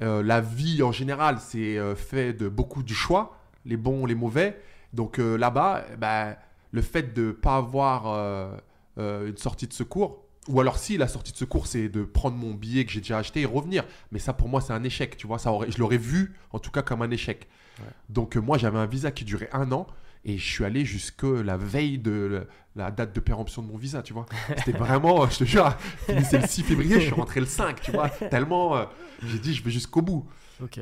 Euh, 0.00 0.22
la 0.22 0.40
vie, 0.40 0.82
en 0.82 0.92
général, 0.92 1.38
c'est 1.40 1.76
euh, 1.78 1.94
fait 1.96 2.32
de 2.32 2.48
beaucoup 2.48 2.82
de 2.84 2.88
choix, 2.92 3.36
les 3.64 3.76
bons, 3.76 4.06
les 4.06 4.14
mauvais. 4.14 4.60
Donc 4.92 5.18
euh, 5.18 5.36
là-bas, 5.36 5.84
bah, 5.98 6.36
le 6.70 6.82
fait 6.82 7.12
de 7.14 7.26
ne 7.26 7.32
pas 7.32 7.56
avoir 7.56 8.06
une 8.96 9.36
sortie 9.36 9.66
de 9.68 9.72
secours, 9.72 10.24
ou 10.48 10.60
alors 10.60 10.78
si 10.78 10.96
la 10.96 11.08
sortie 11.08 11.32
de 11.32 11.36
secours 11.36 11.66
c'est 11.66 11.88
de 11.88 12.04
prendre 12.04 12.36
mon 12.36 12.54
billet 12.54 12.84
que 12.84 12.92
j'ai 12.92 13.00
déjà 13.00 13.18
acheté 13.18 13.42
et 13.42 13.46
revenir. 13.46 13.84
Mais 14.12 14.18
ça 14.18 14.32
pour 14.32 14.48
moi 14.48 14.60
c'est 14.60 14.72
un 14.72 14.84
échec, 14.84 15.16
tu 15.16 15.26
vois. 15.26 15.38
Ça 15.38 15.52
aurait, 15.52 15.70
je 15.70 15.78
l'aurais 15.78 15.98
vu 15.98 16.34
en 16.52 16.58
tout 16.58 16.70
cas 16.70 16.82
comme 16.82 17.02
un 17.02 17.10
échec. 17.10 17.48
Donc 18.08 18.36
euh, 18.36 18.40
moi 18.40 18.58
j'avais 18.58 18.78
un 18.78 18.86
visa 18.86 19.10
qui 19.10 19.24
durait 19.24 19.50
un 19.52 19.70
an 19.72 19.86
et 20.24 20.36
je 20.36 20.44
suis 20.44 20.64
allé 20.64 20.84
jusque 20.84 21.22
la 21.22 21.56
veille 21.56 21.98
de 21.98 22.46
la 22.74 22.90
date 22.90 23.14
de 23.14 23.20
péremption 23.20 23.62
de 23.62 23.68
mon 23.68 23.76
visa, 23.76 24.02
tu 24.02 24.12
vois. 24.12 24.26
C'était 24.56 24.72
vraiment, 24.78 25.28
je 25.28 25.38
te 25.38 25.44
jure, 25.44 25.76
c'est 26.06 26.40
le 26.40 26.46
6 26.46 26.62
février, 26.64 27.00
je 27.00 27.06
suis 27.06 27.14
rentré 27.14 27.40
le 27.40 27.46
5, 27.46 27.80
tu 27.80 27.92
vois. 27.92 28.08
Tellement, 28.08 28.76
euh, 28.76 28.84
j'ai 29.24 29.38
dit 29.38 29.54
je 29.54 29.62
vais 29.62 29.70
jusqu'au 29.70 30.02
bout. 30.02 30.26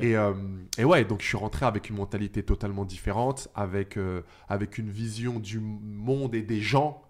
Et, 0.01 0.17
euh, 0.17 0.33
et, 0.79 0.85
ouais, 0.85 1.05
donc 1.05 1.21
je 1.21 1.27
suis 1.27 1.37
rentré 1.37 1.67
avec 1.67 1.91
une 1.91 1.97
mentalité 1.97 2.41
totalement 2.41 2.83
différente, 2.83 3.47
avec, 3.53 3.97
avec 4.49 4.79
une 4.79 4.89
vision 4.89 5.39
du 5.39 5.59
monde 5.59 6.33
et 6.33 6.41
des 6.41 6.61
gens 6.61 7.03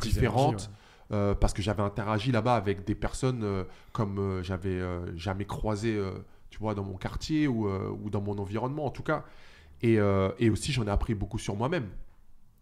différentes. 0.00 0.70
Euh, 1.10 1.34
parce 1.34 1.54
que 1.54 1.62
j'avais 1.62 1.82
interagi 1.82 2.32
là-bas 2.32 2.54
avec 2.54 2.84
des 2.84 2.94
personnes 2.94 3.42
euh, 3.42 3.64
comme 3.92 4.18
euh, 4.18 4.42
j'avais 4.42 4.78
jamais 5.16 5.46
croisé, 5.46 5.98
tu 6.50 6.58
vois, 6.58 6.74
dans 6.74 6.84
mon 6.84 6.96
quartier 6.96 7.48
ou, 7.48 7.68
ou, 7.68 8.10
dans 8.10 8.20
mon 8.20 8.38
environnement 8.38 8.84
en 8.84 8.90
tout 8.90 9.02
cas. 9.02 9.24
Et, 9.80 9.98
et 10.38 10.50
aussi, 10.50 10.72
j'en 10.72 10.86
ai 10.86 10.90
appris 10.90 11.14
beaucoup 11.14 11.38
sur 11.38 11.56
moi-même. 11.56 11.88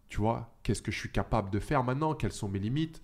Tu 0.09 0.19
vois, 0.19 0.49
qu'est-ce 0.63 0.81
que 0.81 0.91
je 0.91 0.99
suis 0.99 1.11
capable 1.11 1.49
de 1.49 1.59
faire 1.59 1.83
maintenant? 1.83 2.13
Quelles 2.13 2.31
sont 2.31 2.47
mes 2.47 2.59
limites? 2.59 3.01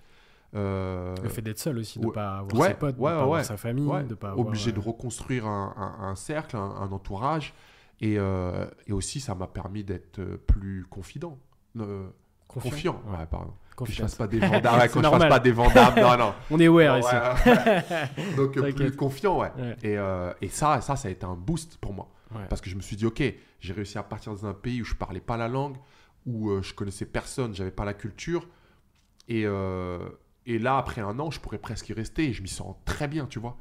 Le 0.54 1.16
fait 1.30 1.42
d'être 1.42 1.60
seul 1.60 1.80
aussi, 1.80 2.00
de 2.00 2.06
ne 2.06 2.12
pas 2.12 2.38
avoir 2.38 2.68
ses 2.68 2.74
potes, 2.76 2.96
de 2.96 3.02
pas 3.02 3.22
avoir 3.22 3.44
sa 3.44 3.58
famille, 3.58 3.90
de 4.08 4.16
pas 4.16 4.30
avoir... 4.30 4.48
Obligé 4.48 4.72
de 4.72 4.80
reconstruire 4.80 5.48
un, 5.48 5.98
un, 6.00 6.16
cercle, 6.16 6.56
un, 6.56 6.92
entourage. 6.92 7.54
Et, 8.02 8.14
et, 8.14 8.94
aussi, 8.94 9.20
ça 9.20 9.36
m'a 9.36 9.48
permis 9.48 9.84
d'être 9.84 10.22
plus 10.22 10.86
confident. 10.90 11.38
confiant? 11.76 12.14
confiant. 12.48 13.02
Ouais, 13.08 13.26
pardon. 13.26 13.54
Quand 13.76 13.86
je 13.86 13.94
fasse 13.94 14.16
pas 14.16 14.28
des 14.28 14.40
quand 14.40 14.48
je 14.48 15.02
fasse 15.02 15.30
pas 15.30 15.40
des 15.40 15.52
vendables, 15.52 16.00
non, 16.00 16.18
non. 16.18 16.34
On 16.52 16.60
est 16.60 16.68
aware 16.68 17.00
ici. 17.00 17.16
Donc 18.38 18.60
plus 18.76 18.96
confiant, 18.96 19.40
ouais. 19.40 19.52
Et, 19.82 19.98
euh, 19.98 20.32
et, 20.42 20.50
ça, 20.50 20.82
ça, 20.82 20.96
ça 20.96 21.08
a 21.08 21.12
été 21.12 21.26
un 21.26 21.36
boost 21.36 21.78
pour 21.78 21.94
moi. 21.94 22.10
Parce 22.50 22.62
que 22.62 22.70
je 22.70 22.76
me 22.76 22.82
suis 22.82 22.96
dit, 22.96 23.06
ok, 23.06 23.24
j'ai 23.60 23.74
réussi 23.74 23.98
à 23.98 24.04
partir 24.04 24.34
dans 24.34 24.46
un 24.46 24.54
pays 24.54 24.82
où 24.82 24.86
je 24.86 24.96
parlais 24.96 25.22
pas 25.22 25.38
la 25.38 25.48
langue, 25.48 25.78
où 26.26 26.50
euh, 26.50 26.62
je 26.62 26.74
connaissais 26.74 27.06
personne, 27.06 27.54
j'avais 27.54 27.72
pas 27.72 27.86
la 27.86 27.94
culture. 27.94 28.48
Et, 29.28 29.44
euh, 29.46 30.10
et 30.46 30.60
là, 30.60 30.78
après 30.78 31.02
un 31.02 31.20
an, 31.20 31.32
je 31.32 31.40
pourrais 31.40 31.58
presque 31.58 31.90
y 31.90 31.94
rester 31.94 32.26
et 32.26 32.34
je 32.34 32.42
m'y 32.42 32.50
sens 32.50 32.76
très 32.86 33.08
bien, 33.08 33.26
tu 33.28 33.40
vois. 33.40 33.58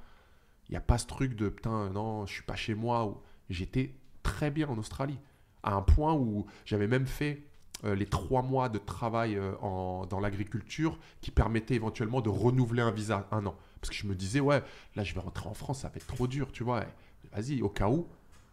Il 0.68 0.72
n'y 0.72 0.79
a 0.79 0.81
pas 0.81 0.98
ce 0.98 1.07
truc 1.07 1.35
de 1.37 1.48
putain, 1.48 1.90
non, 1.90 2.27
je 2.27 2.33
suis 2.33 2.42
pas 2.42 2.57
chez 2.57 2.75
moi. 2.75 3.22
J'étais 3.51 3.94
très 4.22 4.51
bien 4.51 4.68
en 4.68 4.79
Australie. 4.79 5.18
À 5.62 5.75
un 5.75 5.83
point 5.83 6.14
où 6.14 6.46
j'avais 6.64 6.87
même 6.87 7.07
fait 7.07 7.35
euh, 7.35 7.52
les 7.85 8.07
trois 8.07 8.42
mois 8.42 8.68
de 8.68 8.79
travail 8.79 9.37
euh, 9.37 9.55
en, 9.61 10.07
dans 10.07 10.21
l'agriculture 10.21 10.99
qui 11.21 11.31
permettaient 11.31 11.75
éventuellement 11.75 12.21
de 12.21 12.29
renouveler 12.29 12.83
un 12.83 12.90
visa 12.90 13.27
un 13.31 13.45
an. 13.47 13.57
Parce 13.81 13.90
que 13.90 13.97
je 13.97 14.07
me 14.07 14.14
disais, 14.14 14.40
ouais, 14.40 14.62
là 14.95 15.03
je 15.03 15.14
vais 15.14 15.21
rentrer 15.21 15.49
en 15.49 15.55
France, 15.55 15.81
ça 15.81 15.88
va 15.88 15.97
être 15.97 16.07
trop 16.07 16.27
dur, 16.27 16.53
tu 16.53 16.62
vois. 16.62 16.85
Vas-y, 17.33 17.62
au 17.62 17.68
cas 17.68 17.88
où, 17.88 18.07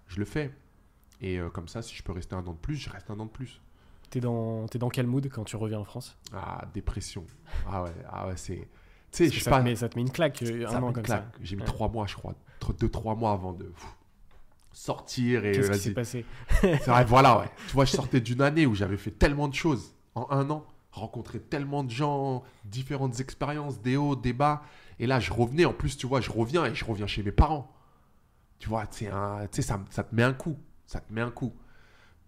je 0.07 0.19
le 0.19 0.25
fais. 0.25 0.51
Et 1.21 1.39
euh, 1.39 1.49
comme 1.49 1.67
ça, 1.67 1.81
si 1.81 1.95
je 1.95 2.01
peux 2.01 2.11
rester 2.11 2.35
un 2.35 2.45
an 2.47 2.53
de 2.53 2.57
plus, 2.57 2.75
je 2.75 2.89
reste 2.89 3.11
un 3.11 3.19
an 3.19 3.25
de 3.25 3.31
plus. 3.31 3.61
T'es 4.09 4.19
dans, 4.19 4.65
es 4.65 4.77
dans 4.79 4.89
quel 4.89 5.05
mood 5.05 5.29
quand 5.29 5.43
tu 5.43 5.55
reviens 5.55 5.79
en 5.79 5.83
France? 5.83 6.17
Ah, 6.33 6.65
dépression. 6.73 7.25
Ah 7.69 7.83
ouais, 7.83 7.93
ah 8.09 8.27
ouais 8.27 8.37
c'est. 8.37 8.67
Tu 9.11 9.29
sais, 9.29 9.39
ça, 9.39 9.51
pas... 9.51 9.59
te 9.59 9.65
met, 9.65 9.75
ça 9.75 9.89
te 9.89 9.95
met 9.95 10.01
une 10.01 10.11
claque, 10.11 10.41
un 10.41 10.81
an 10.81 10.91
comme 10.91 11.05
ça. 11.05 11.25
J'ai 11.41 11.55
mis 11.55 11.63
trois 11.63 11.89
mois, 11.89 12.07
je 12.07 12.15
crois. 12.15 12.33
Deux, 12.79 12.89
trois 12.89 13.15
mois 13.15 13.31
avant 13.33 13.53
de 13.53 13.71
sortir 14.71 15.45
et 15.45 15.51
Qu'est-ce 15.53 15.71
qui 15.71 15.79
s'est 15.79 15.93
passé 15.93 16.25
C'est 16.61 16.87
vrai, 16.87 17.05
voilà, 17.05 17.39
ouais. 17.39 17.49
Tu 17.67 17.73
vois, 17.73 17.85
je 17.85 17.91
sortais 17.91 18.21
d'une 18.21 18.41
année 18.41 18.65
où 18.65 18.75
j'avais 18.75 18.97
fait 18.97 19.11
tellement 19.11 19.47
de 19.47 19.53
choses 19.53 19.93
en 20.15 20.27
un 20.29 20.49
an, 20.49 20.65
rencontré 20.91 21.39
tellement 21.39 21.83
de 21.83 21.91
gens, 21.91 22.43
différentes 22.65 23.19
expériences, 23.19 23.81
des 23.81 23.97
hauts, 23.97 24.15
des 24.15 24.33
bas. 24.33 24.61
Et 24.99 25.07
là, 25.07 25.19
je 25.19 25.31
revenais, 25.31 25.65
en 25.65 25.73
plus, 25.73 25.97
tu 25.97 26.07
vois, 26.07 26.21
je 26.21 26.31
reviens 26.31 26.65
et 26.65 26.75
je 26.75 26.85
reviens 26.85 27.07
chez 27.07 27.23
mes 27.23 27.31
parents. 27.31 27.71
Tu 28.59 28.67
vois, 28.69 28.85
tu 28.87 29.05
sais, 29.51 29.61
ça, 29.61 29.79
ça 29.89 30.03
te 30.03 30.13
met 30.13 30.23
un 30.23 30.33
coup. 30.33 30.57
Ça 30.85 30.99
te 30.99 31.13
met 31.13 31.21
un 31.21 31.31
coup. 31.31 31.53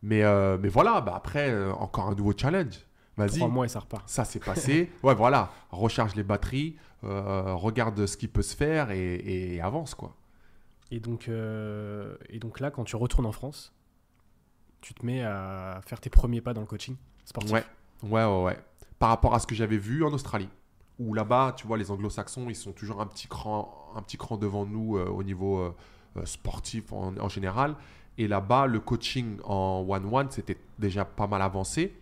Mais, 0.04 0.24
euh, 0.24 0.58
mais 0.60 0.70
voilà, 0.70 1.02
bah 1.02 1.14
après, 1.16 1.50
euh, 1.52 1.74
encore 1.74 2.08
un 2.08 2.16
nouveau 2.16 2.34
challenge. 2.36 2.80
Vas-y. 3.18 3.38
Trois 3.38 3.50
mois 3.50 3.66
et 3.66 3.70
ça 3.70 3.80
repart. 3.80 4.08
Ça, 4.08 4.24
c'est 4.26 4.40
passé. 4.40 4.92
ouais, 5.04 5.14
voilà. 5.14 5.52
Recharge 5.72 6.16
les 6.16 6.24
batteries, 6.24 6.78
euh, 7.04 7.54
regarde 7.56 8.06
ce 8.06 8.18
qui 8.18 8.28
peut 8.28 8.42
se 8.42 8.56
faire 8.56 8.92
et, 8.92 9.16
et 9.56 9.62
avance, 9.62 9.94
quoi. 9.94 10.16
Et 10.92 11.00
donc, 11.00 11.30
euh, 11.30 12.16
et 12.30 12.40
donc 12.40 12.60
là, 12.60 12.70
quand 12.70 12.84
tu 12.84 12.98
retournes 12.98 13.26
en 13.26 13.32
France, 13.32 13.74
tu 14.82 14.94
te 14.94 15.06
mets 15.06 15.24
à 15.24 15.80
faire 15.86 16.02
tes 16.02 16.10
premiers 16.10 16.42
pas 16.42 16.54
dans 16.54 16.62
le 16.62 16.68
coaching 16.68 16.96
sportif. 17.24 17.54
Ouais, 17.54 17.64
ouais, 18.04 18.44
ouais. 18.44 18.60
Par 19.00 19.10
rapport 19.10 19.34
à 19.34 19.40
ce 19.40 19.48
que 19.48 19.56
j'avais 19.56 19.78
vu 19.78 20.04
en 20.04 20.12
Australie, 20.12 20.50
où 21.00 21.14
là-bas, 21.14 21.54
tu 21.56 21.66
vois, 21.66 21.78
les 21.78 21.90
anglo-saxons, 21.92 22.50
ils 22.50 22.56
sont 22.56 22.74
toujours 22.74 23.00
un 23.02 23.08
petit 23.08 23.28
cran, 23.28 23.92
un 23.96 24.02
petit 24.02 24.18
cran 24.18 24.38
devant 24.38 24.66
nous 24.66 24.98
euh, 24.98 25.06
au 25.06 25.24
niveau 25.24 25.60
euh, 25.60 26.26
sportif 26.26 26.92
en, 26.92 27.18
en, 27.18 27.30
général. 27.30 27.76
Et 28.18 28.28
là-bas, 28.28 28.68
le 28.68 28.82
coaching 28.82 29.38
en 29.46 29.86
one-one, 29.88 30.30
c'était 30.30 30.58
déjà 30.78 31.06
pas 31.06 31.28
mal 31.28 31.42
avancé. 31.42 31.96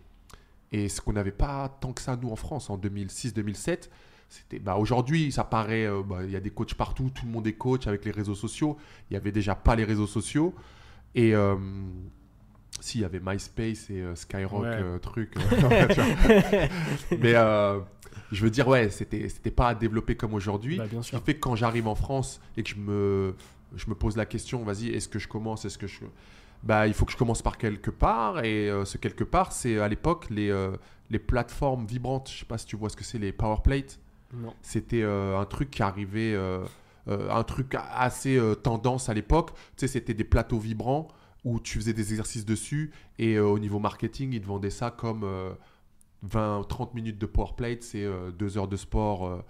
Et 0.72 0.88
ce 0.88 1.00
qu'on 1.00 1.12
n'avait 1.12 1.30
pas 1.30 1.68
tant 1.80 1.92
que 1.92 2.00
ça, 2.00 2.16
nous, 2.16 2.30
en 2.30 2.36
France, 2.36 2.70
en 2.70 2.76
2006-2007, 2.76 3.88
c'était 4.30 4.60
bah, 4.60 4.76
aujourd'hui 4.76 5.32
ça 5.32 5.42
paraît 5.42 5.86
euh, 5.86 6.02
bah, 6.02 6.20
il 6.24 6.30
y 6.30 6.36
a 6.36 6.40
des 6.40 6.50
coachs 6.50 6.74
partout 6.74 7.10
tout 7.12 7.26
le 7.26 7.32
monde 7.32 7.46
est 7.48 7.54
coach 7.54 7.86
avec 7.88 8.04
les 8.04 8.12
réseaux 8.12 8.36
sociaux 8.36 8.78
il 9.10 9.14
y 9.14 9.16
avait 9.16 9.32
déjà 9.32 9.56
pas 9.56 9.74
les 9.74 9.84
réseaux 9.84 10.06
sociaux 10.06 10.54
et 11.16 11.34
euh, 11.34 11.56
si 12.78 12.98
il 12.98 13.00
y 13.02 13.04
avait 13.04 13.20
MySpace 13.20 13.90
et 13.90 14.00
euh, 14.00 14.14
Skyrock 14.14 15.00
truc 15.02 15.34
mais 17.18 17.34
je 18.30 18.44
veux 18.44 18.50
dire 18.50 18.68
ouais 18.68 18.88
c'était 18.88 19.28
c'était 19.28 19.50
pas 19.50 19.70
à 19.70 19.74
développer 19.74 20.14
comme 20.14 20.34
aujourd'hui 20.34 20.78
bah, 20.78 20.86
ce 21.02 21.10
qui 21.10 21.22
fait 21.22 21.34
que 21.34 21.40
quand 21.40 21.56
j'arrive 21.56 21.88
en 21.88 21.96
France 21.96 22.40
et 22.56 22.62
que 22.62 22.70
je 22.70 22.76
me 22.76 23.34
je 23.74 23.88
me 23.88 23.96
pose 23.96 24.16
la 24.16 24.26
question 24.26 24.62
vas-y 24.62 24.90
est-ce 24.90 25.08
que 25.08 25.18
je 25.18 25.26
commence 25.26 25.64
est-ce 25.64 25.76
que 25.76 25.88
je 25.88 26.00
bah, 26.62 26.86
il 26.86 26.92
faut 26.94 27.06
que 27.06 27.12
je 27.12 27.16
commence 27.16 27.40
par 27.40 27.56
quelque 27.56 27.90
part. 27.90 28.44
Et 28.44 28.70
ce 28.84 28.98
quelque 28.98 29.24
part, 29.24 29.50
c'est 29.50 29.80
à 29.80 29.88
l'époque 29.88 30.26
les, 30.28 30.54
les 31.08 31.18
plateformes 31.18 31.86
vibrantes. 31.86 32.30
Je 32.30 32.40
sais 32.40 32.44
pas 32.44 32.58
si 32.58 32.66
tu 32.66 32.76
vois 32.76 32.90
ce 32.90 32.98
que 32.98 33.02
c'est, 33.04 33.16
les 33.16 33.32
PowerPlate. 33.32 33.98
C'était 34.62 35.02
euh, 35.02 35.38
un 35.38 35.44
truc 35.44 35.70
qui 35.70 35.82
arrivait, 35.82 36.34
euh, 36.34 36.64
euh, 37.08 37.30
un 37.30 37.42
truc 37.42 37.74
assez 37.94 38.40
tendance 38.62 39.08
à 39.08 39.14
l'époque. 39.14 39.52
Tu 39.76 39.86
sais, 39.86 39.88
c'était 39.88 40.14
des 40.14 40.24
plateaux 40.24 40.58
vibrants 40.58 41.08
où 41.44 41.58
tu 41.58 41.78
faisais 41.78 41.94
des 41.94 42.10
exercices 42.10 42.44
dessus 42.44 42.92
et 43.18 43.38
au 43.38 43.58
niveau 43.58 43.78
marketing, 43.78 44.34
ils 44.34 44.42
te 44.42 44.46
vendaient 44.46 44.68
ça 44.68 44.90
comme 44.90 45.26
20-30 46.28 46.94
minutes 46.94 47.18
de 47.18 47.24
power 47.24 47.52
plate, 47.56 47.82
c'est 47.82 48.06
2 48.38 48.58
heures 48.58 48.68
de 48.68 48.76
sport. 48.76 49.42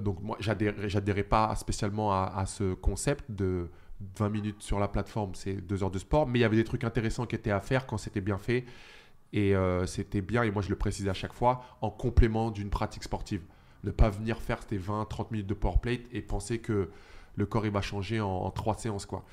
donc 0.00 0.22
moi, 0.22 0.38
j'adhérais 0.40 1.24
pas 1.24 1.54
spécialement 1.54 2.14
à, 2.14 2.46
ce 2.46 2.72
concept 2.72 3.30
de 3.30 3.68
20 4.16 4.30
minutes 4.30 4.62
sur 4.62 4.78
la 4.78 4.88
plateforme, 4.88 5.34
c'est 5.34 5.52
2 5.52 5.82
heures 5.82 5.90
de 5.90 5.98
sport, 5.98 6.26
mais 6.26 6.38
il 6.38 6.42
y 6.42 6.46
avait 6.46 6.56
des 6.56 6.64
trucs 6.64 6.84
intéressants 6.84 7.26
qui 7.26 7.36
étaient 7.36 7.50
à 7.50 7.60
faire 7.60 7.86
quand 7.86 7.98
c'était 7.98 8.22
bien 8.22 8.38
fait. 8.38 8.64
Et 9.34 9.52
c'était 9.84 10.22
bien, 10.22 10.44
et 10.44 10.50
moi 10.50 10.62
je 10.62 10.70
le 10.70 10.76
précise 10.76 11.08
à 11.08 11.14
chaque 11.14 11.34
fois, 11.34 11.62
en 11.82 11.90
complément 11.90 12.50
d'une 12.50 12.70
pratique 12.70 13.04
sportive 13.04 13.42
ne 13.84 13.90
pas 13.90 14.10
venir 14.10 14.40
faire 14.40 14.64
tes 14.64 14.78
20-30 14.78 15.26
minutes 15.30 15.46
de 15.46 15.54
power 15.54 15.76
plate 15.80 16.00
et 16.12 16.22
penser 16.22 16.58
que 16.58 16.90
le 17.38 17.46
corps 17.46 17.64
il 17.64 17.72
va 17.72 17.80
changer 17.80 18.20
en, 18.20 18.50
trois 18.50 18.74
séances 18.74 19.06
quoi. 19.06 19.24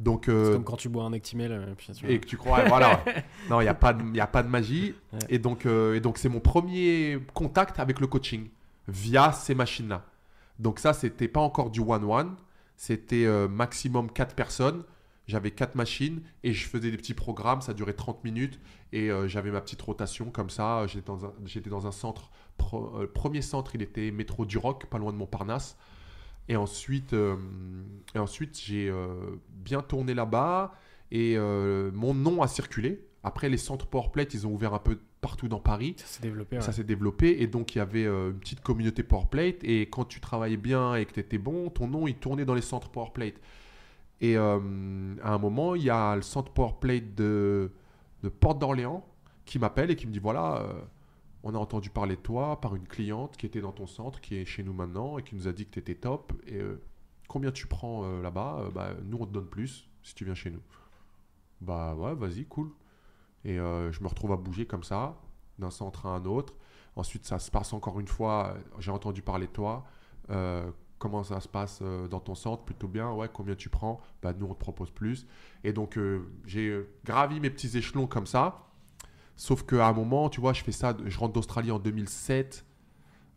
Donc 0.00 0.28
euh, 0.28 0.46
c'est 0.46 0.52
comme 0.54 0.64
quand 0.64 0.76
tu 0.76 0.88
bois 0.88 1.04
un 1.04 1.12
Actimel 1.12 1.52
euh, 1.52 2.08
et 2.08 2.18
que 2.18 2.26
tu 2.26 2.36
crois 2.36 2.64
voilà. 2.64 3.04
non, 3.50 3.60
il 3.60 3.66
y 3.66 3.68
a 3.68 3.74
pas 3.74 3.92
de 3.92 4.02
il 4.02 4.20
a 4.20 4.26
pas 4.26 4.42
de 4.42 4.48
magie 4.48 4.94
et 5.28 5.38
donc 5.38 5.66
euh, 5.66 5.94
et 5.94 6.00
donc 6.00 6.16
c'est 6.16 6.30
mon 6.30 6.40
premier 6.40 7.18
contact 7.34 7.78
avec 7.78 8.00
le 8.00 8.06
coaching 8.06 8.48
via 8.88 9.32
ces 9.32 9.54
machines 9.54 9.88
là. 9.88 10.04
Donc 10.58 10.78
ça 10.78 10.94
c'était 10.94 11.28
pas 11.28 11.40
encore 11.40 11.70
du 11.70 11.80
one 11.80 12.04
one, 12.04 12.36
c'était 12.76 13.26
maximum 13.48 14.10
4 14.10 14.34
personnes. 14.34 14.82
J'avais 15.26 15.52
quatre 15.52 15.76
machines 15.76 16.22
et 16.42 16.52
je 16.52 16.66
faisais 16.66 16.90
des 16.90 16.96
petits 16.96 17.14
programmes, 17.14 17.60
ça 17.60 17.72
durait 17.72 17.92
30 17.92 18.24
minutes 18.24 18.58
et 18.92 19.10
j'avais 19.26 19.52
ma 19.52 19.60
petite 19.60 19.80
rotation 19.80 20.30
comme 20.30 20.50
ça. 20.50 20.86
J'étais 20.88 21.06
dans, 21.06 21.24
un, 21.24 21.32
dans 21.66 21.86
un 21.86 21.92
centre 21.92 22.30
le 22.72 23.02
euh, 23.02 23.06
premier 23.06 23.42
centre, 23.42 23.74
il 23.74 23.82
était 23.82 24.10
métro 24.10 24.44
du 24.44 24.58
Roc, 24.58 24.86
pas 24.86 24.98
loin 24.98 25.12
de 25.12 25.18
Montparnasse. 25.18 25.76
Et 26.48 26.56
ensuite, 26.56 27.12
euh, 27.12 27.36
et 28.14 28.18
ensuite 28.18 28.58
j'ai 28.60 28.88
euh, 28.88 29.36
bien 29.50 29.82
tourné 29.82 30.14
là-bas 30.14 30.74
et 31.12 31.36
mon 31.38 32.14
nom 32.14 32.42
a 32.42 32.48
circulé. 32.48 33.04
Après, 33.22 33.48
les 33.48 33.58
centres 33.58 33.86
PowerPlate, 33.86 34.32
ils 34.32 34.46
ont 34.46 34.52
ouvert 34.52 34.72
un 34.72 34.78
peu 34.78 34.98
partout 35.20 35.48
dans 35.48 35.58
Paris. 35.58 35.94
Ça 35.98 36.06
s'est 36.06 36.22
développé. 36.22 36.60
Ça 36.60 36.72
s'est 36.72 36.84
développé. 36.84 37.42
Et 37.42 37.48
donc, 37.48 37.74
il 37.74 37.78
y 37.78 37.80
avait 37.80 38.06
une 38.06 38.38
petite 38.38 38.60
communauté 38.60 39.02
PowerPlate. 39.02 39.62
Et 39.64 39.82
quand 39.82 40.04
tu 40.04 40.20
travaillais 40.20 40.56
bien 40.56 40.94
et 40.94 41.04
que 41.04 41.12
tu 41.12 41.20
étais 41.20 41.36
bon, 41.36 41.68
ton 41.68 41.88
nom, 41.88 42.06
il 42.06 42.14
tournait 42.14 42.44
dans 42.44 42.54
les 42.54 42.62
centres 42.62 42.88
PowerPlate. 42.90 43.34
Et 44.20 44.36
à 44.36 44.54
un 44.54 45.38
moment, 45.38 45.74
il 45.74 45.82
y 45.82 45.90
a 45.90 46.14
le 46.14 46.22
centre 46.22 46.52
PowerPlate 46.52 47.16
de, 47.16 47.72
de 48.22 48.28
Porte 48.28 48.60
d'Orléans 48.60 49.04
qui 49.44 49.58
m'appelle 49.58 49.90
et 49.90 49.96
qui 49.96 50.06
me 50.06 50.12
dit 50.12 50.20
voilà, 50.20 50.64
on 51.42 51.54
a 51.54 51.58
entendu 51.58 51.90
parler 51.90 52.16
de 52.16 52.20
toi 52.20 52.60
par 52.60 52.76
une 52.76 52.86
cliente 52.86 53.36
qui 53.36 53.46
était 53.46 53.60
dans 53.60 53.72
ton 53.72 53.86
centre, 53.86 54.20
qui 54.20 54.36
est 54.36 54.44
chez 54.44 54.62
nous 54.62 54.72
maintenant 54.74 55.18
et 55.18 55.22
qui 55.22 55.34
nous 55.34 55.48
a 55.48 55.52
dit 55.52 55.64
que 55.66 55.70
tu 55.70 55.78
étais 55.78 55.94
top. 55.94 56.32
Et 56.46 56.56
euh, 56.56 56.82
combien 57.28 57.50
tu 57.50 57.66
prends 57.66 58.04
euh, 58.04 58.20
là-bas? 58.22 58.58
Euh, 58.60 58.70
bah, 58.70 58.90
Nous, 59.04 59.16
on 59.18 59.26
te 59.26 59.32
donne 59.32 59.46
plus 59.48 59.88
si 60.02 60.14
tu 60.14 60.24
viens 60.24 60.34
chez 60.34 60.50
nous. 60.50 60.60
Bah 61.60 61.94
ouais, 61.94 62.14
vas-y, 62.14 62.44
cool. 62.46 62.70
Et 63.44 63.56
je 63.56 64.02
me 64.02 64.08
retrouve 64.08 64.32
à 64.32 64.36
bouger 64.36 64.66
comme 64.66 64.82
ça. 64.82 65.18
d'un 65.58 65.70
centre 65.70 66.06
à 66.06 66.10
un 66.10 66.24
autre. 66.24 66.54
Ensuite, 66.96 67.24
ça 67.24 67.38
se 67.38 67.50
passe 67.50 67.72
encore 67.72 68.00
une 68.00 68.08
fois. 68.08 68.54
J'ai 68.78 68.90
entendu 68.90 69.22
parler 69.22 69.46
de 69.46 69.52
toi. 69.52 69.84
Comment 70.98 71.22
ça 71.22 71.40
se 71.40 71.48
passe 71.48 71.82
dans 71.82 72.20
ton 72.20 72.34
centre? 72.34 72.64
Plutôt 72.64 72.88
bien? 72.88 73.10
Ouais, 73.12 73.28
combien 73.32 73.54
tu 73.54 73.68
prends? 73.68 74.00
Bah, 74.22 74.32
Nous, 74.32 74.46
on 74.46 74.54
te 74.54 74.58
propose 74.58 74.90
plus. 74.90 75.26
Et 75.64 75.72
donc, 75.72 75.98
j'ai 76.46 76.82
gravi 77.04 77.40
mes 77.40 77.50
petits 77.50 77.76
échelons 77.76 78.06
comme 78.06 78.26
ça. 78.26 78.69
Sauf 79.40 79.64
qu'à 79.64 79.86
un 79.86 79.92
moment, 79.92 80.28
tu 80.28 80.40
vois, 80.40 80.52
je 80.52 80.62
fais 80.62 80.72
ça. 80.72 80.94
Je 81.06 81.18
rentre 81.18 81.32
d'Australie 81.32 81.70
en 81.70 81.78
2007. 81.78 82.66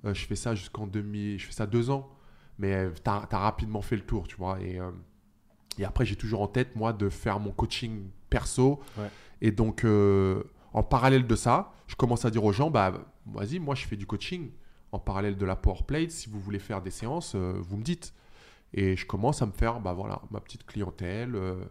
je 0.04 0.26
fais 0.26 0.36
ça 0.36 0.54
jusqu'en 0.54 0.86
2000. 0.86 1.40
Je 1.40 1.46
fais 1.46 1.54
ça 1.54 1.66
deux 1.66 1.90
ans. 1.90 2.10
Mais 2.60 2.90
tu 2.94 3.10
as, 3.10 3.20
rapidement 3.32 3.82
fait 3.82 3.96
le 3.96 4.06
tour, 4.06 4.28
tu 4.28 4.36
vois. 4.36 4.60
Et, 4.62 4.80
et 5.78 5.86
après, 5.86 6.06
j'ai 6.06 6.18
toujours 6.18 6.42
en 6.42 6.48
tête, 6.48 6.76
moi, 6.76 6.92
de 6.92 7.08
faire 7.08 7.40
mon 7.40 7.52
coaching 7.52 8.10
perso. 8.30 8.82
Et 9.40 9.52
donc, 9.52 9.86
en 10.74 10.84
parallèle 10.84 11.26
de 11.26 11.36
ça, 11.36 11.72
je 11.88 11.96
commence 11.96 12.26
à 12.26 12.32
dire 12.32 12.44
aux 12.44 12.52
gens, 12.52 12.70
bah, 12.70 12.92
vas-y, 13.26 13.60
moi, 13.60 13.76
je 13.76 13.86
fais 13.86 13.96
du 13.96 14.06
coaching 14.06 14.52
en 14.94 15.00
parallèle 15.00 15.38
de 15.38 15.46
la 15.46 15.56
PowerPlate. 15.56 16.12
Si 16.12 16.30
vous 16.30 16.40
voulez 16.40 16.60
faire 16.60 16.82
des 16.82 16.92
séances, 16.92 17.34
euh, 17.36 17.54
vous 17.60 17.78
me 17.78 17.84
dites. 17.84 18.14
Et 18.74 18.96
je 18.96 19.06
commence 19.06 19.42
à 19.42 19.46
me 19.46 19.52
faire 19.52 19.80
bah, 19.80 19.94
voilà, 19.94 20.22
ma 20.32 20.40
petite 20.40 20.66
clientèle, 20.66 21.36
euh, 21.36 21.66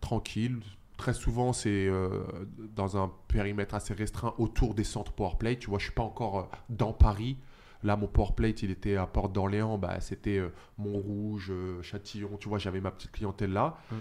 tranquille. 0.00 0.60
Très 1.02 1.14
souvent, 1.14 1.52
c'est 1.52 1.88
euh, 1.88 2.22
dans 2.76 2.96
un 2.96 3.10
périmètre 3.26 3.74
assez 3.74 3.92
restreint 3.92 4.34
autour 4.38 4.72
des 4.72 4.84
centres 4.84 5.10
PowerPlate. 5.10 5.58
Tu 5.58 5.68
vois, 5.68 5.80
je 5.80 5.86
ne 5.86 5.86
suis 5.88 5.94
pas 5.96 6.04
encore 6.04 6.48
dans 6.68 6.92
Paris. 6.92 7.38
Là, 7.82 7.96
mon 7.96 8.06
PowerPlate, 8.06 8.62
il 8.62 8.70
était 8.70 8.94
à 8.94 9.08
Porte 9.08 9.32
d'Orléans. 9.32 9.78
Bah, 9.78 9.98
C'était 9.98 10.40
Montrouge, 10.78 11.52
Châtillon. 11.82 12.36
Tu 12.38 12.48
vois, 12.48 12.58
j'avais 12.58 12.80
ma 12.80 12.92
petite 12.92 13.10
clientèle 13.10 13.52
là. 13.52 13.76
Mmh. 13.90 13.96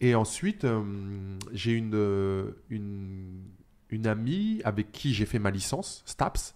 Et 0.00 0.14
ensuite, 0.14 0.66
j'ai 1.52 1.72
une, 1.72 2.54
une, 2.70 3.42
une 3.90 4.06
amie 4.06 4.62
avec 4.64 4.92
qui 4.92 5.12
j'ai 5.12 5.26
fait 5.26 5.38
ma 5.38 5.50
licence, 5.50 6.02
STAPS, 6.06 6.54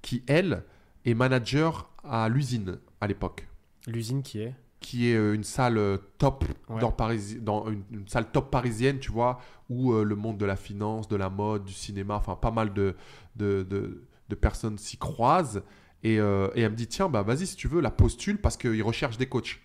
qui, 0.00 0.22
elle, 0.28 0.64
est 1.04 1.12
manager 1.12 1.90
à 2.04 2.30
l'usine 2.30 2.78
à 3.02 3.06
l'époque. 3.06 3.46
L'usine 3.86 4.22
qui 4.22 4.40
est? 4.40 4.54
Qui 4.82 5.08
est 5.08 5.16
euh, 5.16 5.34
une 5.34 5.44
salle 5.44 5.78
euh, 5.78 5.96
top 6.18 6.44
dans, 6.68 6.92
Paris, 6.92 7.38
dans 7.40 7.70
une, 7.70 7.84
salle 8.06 8.30
top 8.30 8.50
parisienne, 8.50 8.98
tu 8.98 9.10
vois, 9.10 9.40
où 9.70 9.92
euh, 9.92 10.04
le 10.04 10.16
monde 10.16 10.36
de 10.36 10.44
la 10.44 10.56
finance, 10.56 11.08
de 11.08 11.16
la 11.16 11.30
mode, 11.30 11.64
du 11.64 11.72
cinéma, 11.72 12.16
enfin 12.16 12.36
pas 12.36 12.50
mal 12.50 12.74
de, 12.74 12.94
de, 13.36 13.66
de, 13.70 14.34
personnes 14.34 14.76
s'y 14.78 14.98
croisent. 14.98 15.62
Et, 16.02 16.14
et, 16.14 16.16
elle 16.16 16.70
me 16.70 16.76
dit, 16.76 16.88
tiens, 16.88 17.08
bah, 17.08 17.22
vas-y 17.22 17.46
si 17.46 17.54
tu 17.56 17.68
veux, 17.68 17.80
la 17.80 17.90
postule 17.90 18.38
parce 18.38 18.56
qu'ils 18.56 18.82
recherchent 18.82 19.18
des 19.18 19.28
coachs. 19.28 19.60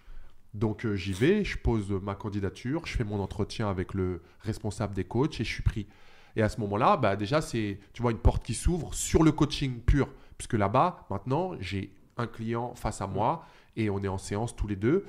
Donc 0.54 0.86
j'y 0.94 1.14
vais, 1.14 1.44
je 1.44 1.58
pose 1.58 1.90
ma 1.90 2.16
candidature, 2.16 2.86
je 2.86 2.96
fais 2.96 3.04
mon 3.04 3.20
entretien 3.20 3.70
avec 3.70 3.94
le 3.94 4.22
responsable 4.42 4.94
des 4.94 5.04
coachs 5.04 5.40
et 5.40 5.44
je 5.44 5.52
suis 5.52 5.64
pris. 5.64 5.88
Et 6.36 6.42
à 6.42 6.50
ce 6.50 6.60
moment-là, 6.60 6.98
bah, 6.98 7.16
déjà, 7.16 7.42
c'est, 7.42 7.80
tu 7.94 8.02
vois, 8.02 8.12
une 8.12 8.20
porte 8.20 8.46
qui 8.46 8.54
s'ouvre 8.54 8.94
sur 8.94 9.24
le 9.24 9.32
coaching 9.32 9.80
pur. 9.80 10.10
Puisque 10.38 10.54
là-bas, 10.54 11.08
maintenant, 11.10 11.54
j'ai 11.60 11.92
un 12.18 12.28
client 12.28 12.76
face 12.76 13.02
à 13.02 13.08
moi 13.08 13.46
et 13.78 13.90
on 13.90 14.04
est 14.04 14.08
en 14.10 14.18
séance 14.18 14.56
tous 14.56 14.68
les 14.68 14.76
deux. 14.76 15.06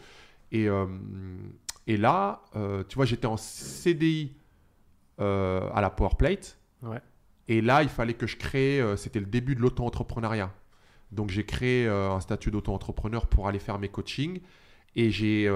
Et, 0.53 0.69
euh, 0.69 0.87
et 1.87 1.97
là, 1.97 2.43
euh, 2.55 2.85
tu 2.89 2.97
vois, 2.97 3.07
j'étais 3.07 3.27
en 3.27 3.37
CDI 3.37 4.37
euh, 5.21 5.69
à 5.75 5.81
la 5.81 5.91
PowerPlate. 5.91 6.59
Ouais. 6.83 7.01
Et 7.49 7.61
là, 7.61 7.83
il 7.83 7.89
fallait 7.89 8.15
que 8.15 8.27
je 8.27 8.37
crée, 8.37 8.83
c'était 8.97 9.21
le 9.21 9.27
début 9.27 9.55
de 9.55 9.61
l'auto-entrepreneuriat. 9.61 10.53
Donc, 11.13 11.31
j'ai 11.31 11.47
créé 11.47 11.89
un 11.89 12.21
statut 12.21 12.51
d'auto-entrepreneur 12.51 13.27
pour 13.27 13.49
aller 13.49 13.59
faire 13.59 13.79
mes 13.79 13.89
coachings. 13.89 14.43
Et 14.95 15.11
j'ai 15.11 15.51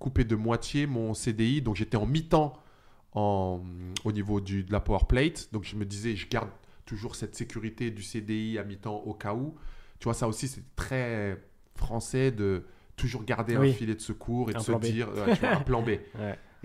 coupé 0.00 0.24
de 0.24 0.34
moitié 0.34 0.88
mon 0.88 1.14
CDI. 1.14 1.62
Donc, 1.62 1.76
j'étais 1.76 1.96
en 1.96 2.06
mi-temps 2.06 2.60
en, 3.12 3.60
au 4.04 4.10
niveau 4.10 4.40
du, 4.40 4.64
de 4.64 4.72
la 4.72 4.80
PowerPlate. 4.80 5.50
Donc, 5.52 5.62
je 5.62 5.76
me 5.76 5.84
disais, 5.84 6.16
je 6.16 6.28
garde 6.28 6.50
toujours 6.84 7.14
cette 7.14 7.36
sécurité 7.36 7.92
du 7.92 8.02
CDI 8.02 8.58
à 8.58 8.64
mi-temps 8.64 8.96
au 8.96 9.14
cas 9.14 9.34
où. 9.34 9.54
Tu 10.00 10.04
vois, 10.04 10.14
ça 10.14 10.26
aussi, 10.26 10.48
c'est 10.48 10.74
très 10.74 11.38
français 11.76 12.30
de 12.30 12.64
toujours 12.96 13.24
garder 13.24 13.56
un 13.56 13.72
filet 13.72 13.94
de 13.94 14.00
secours 14.00 14.50
et 14.50 14.54
de 14.54 14.58
se 14.58 14.72
dire, 14.72 15.08
tu 15.38 15.44
as 15.44 15.58
un 15.58 15.60
plan 15.60 15.82
B. 15.82 15.90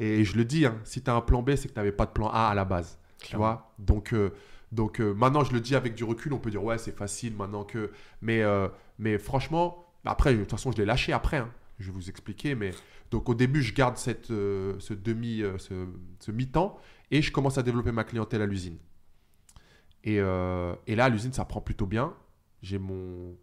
Et 0.02 0.24
je 0.24 0.38
le 0.38 0.46
dis, 0.46 0.66
hein, 0.66 0.78
si 0.86 1.02
tu 1.02 1.10
as 1.10 1.14
un 1.14 1.20
plan 1.20 1.42
B, 1.42 1.56
c'est 1.58 1.68
que 1.68 1.74
tu 1.74 1.80
n'avais 1.80 1.92
pas 1.92 2.06
de 2.06 2.12
plan 2.12 2.30
A 2.30 2.48
à 2.48 2.56
la 2.56 2.64
base. 2.64 2.98
Tu 3.22 3.36
vois 3.36 3.74
Donc, 3.80 4.14
euh, 4.14 4.30
donc 4.72 5.02
euh, 5.02 5.14
maintenant, 5.14 5.44
je 5.44 5.52
le 5.52 5.60
dis 5.60 5.76
avec 5.76 5.94
du 5.94 6.06
recul, 6.06 6.32
on 6.32 6.38
peut 6.38 6.50
dire, 6.50 6.64
ouais, 6.64 6.78
c'est 6.78 6.96
facile 6.96 7.36
maintenant 7.36 7.66
que. 7.66 7.92
Mais, 8.22 8.42
euh, 8.42 8.70
mais 8.98 9.18
franchement, 9.18 9.86
après, 10.06 10.34
de 10.34 10.40
toute 10.40 10.52
façon, 10.52 10.72
je 10.72 10.78
l'ai 10.78 10.86
lâché 10.86 11.12
après. 11.12 11.38
Hein. 11.40 11.52
Je 11.80 11.88
vais 11.88 11.92
vous 11.92 12.10
expliquer. 12.10 12.56
Mais 12.56 12.72
donc, 13.12 13.28
au 13.28 13.36
début, 13.36 13.62
je 13.62 13.74
garde 13.74 13.98
cette, 13.98 14.28
ce 14.28 14.94
demi, 14.94 15.44
ce, 15.58 15.86
ce 16.20 16.32
mi-temps 16.32 16.80
et 17.12 17.22
je 17.22 17.32
commence 17.32 17.58
à 17.58 17.64
développer 17.64 17.92
ma 17.92 18.04
clientèle 18.04 18.42
à 18.42 18.46
l'usine. 18.46 18.78
Euh, 20.08 20.76
et, 20.88 20.96
là, 20.96 21.06
à 21.06 21.10
l'usine, 21.10 21.34
ça 21.34 21.46
prend 21.46 21.62
plutôt 21.62 21.86
bien. 21.86 22.14
J'ai 22.62 22.78
mon, 22.78 23.36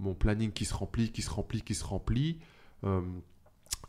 mon 0.00 0.14
planning 0.14 0.50
qui 0.50 0.64
se 0.64 0.74
remplit, 0.74 1.12
qui 1.12 1.22
se 1.22 1.30
remplit, 1.30 1.62
qui 1.62 1.74
se 1.74 1.84
remplit. 1.84 2.38
Euh, 2.84 3.00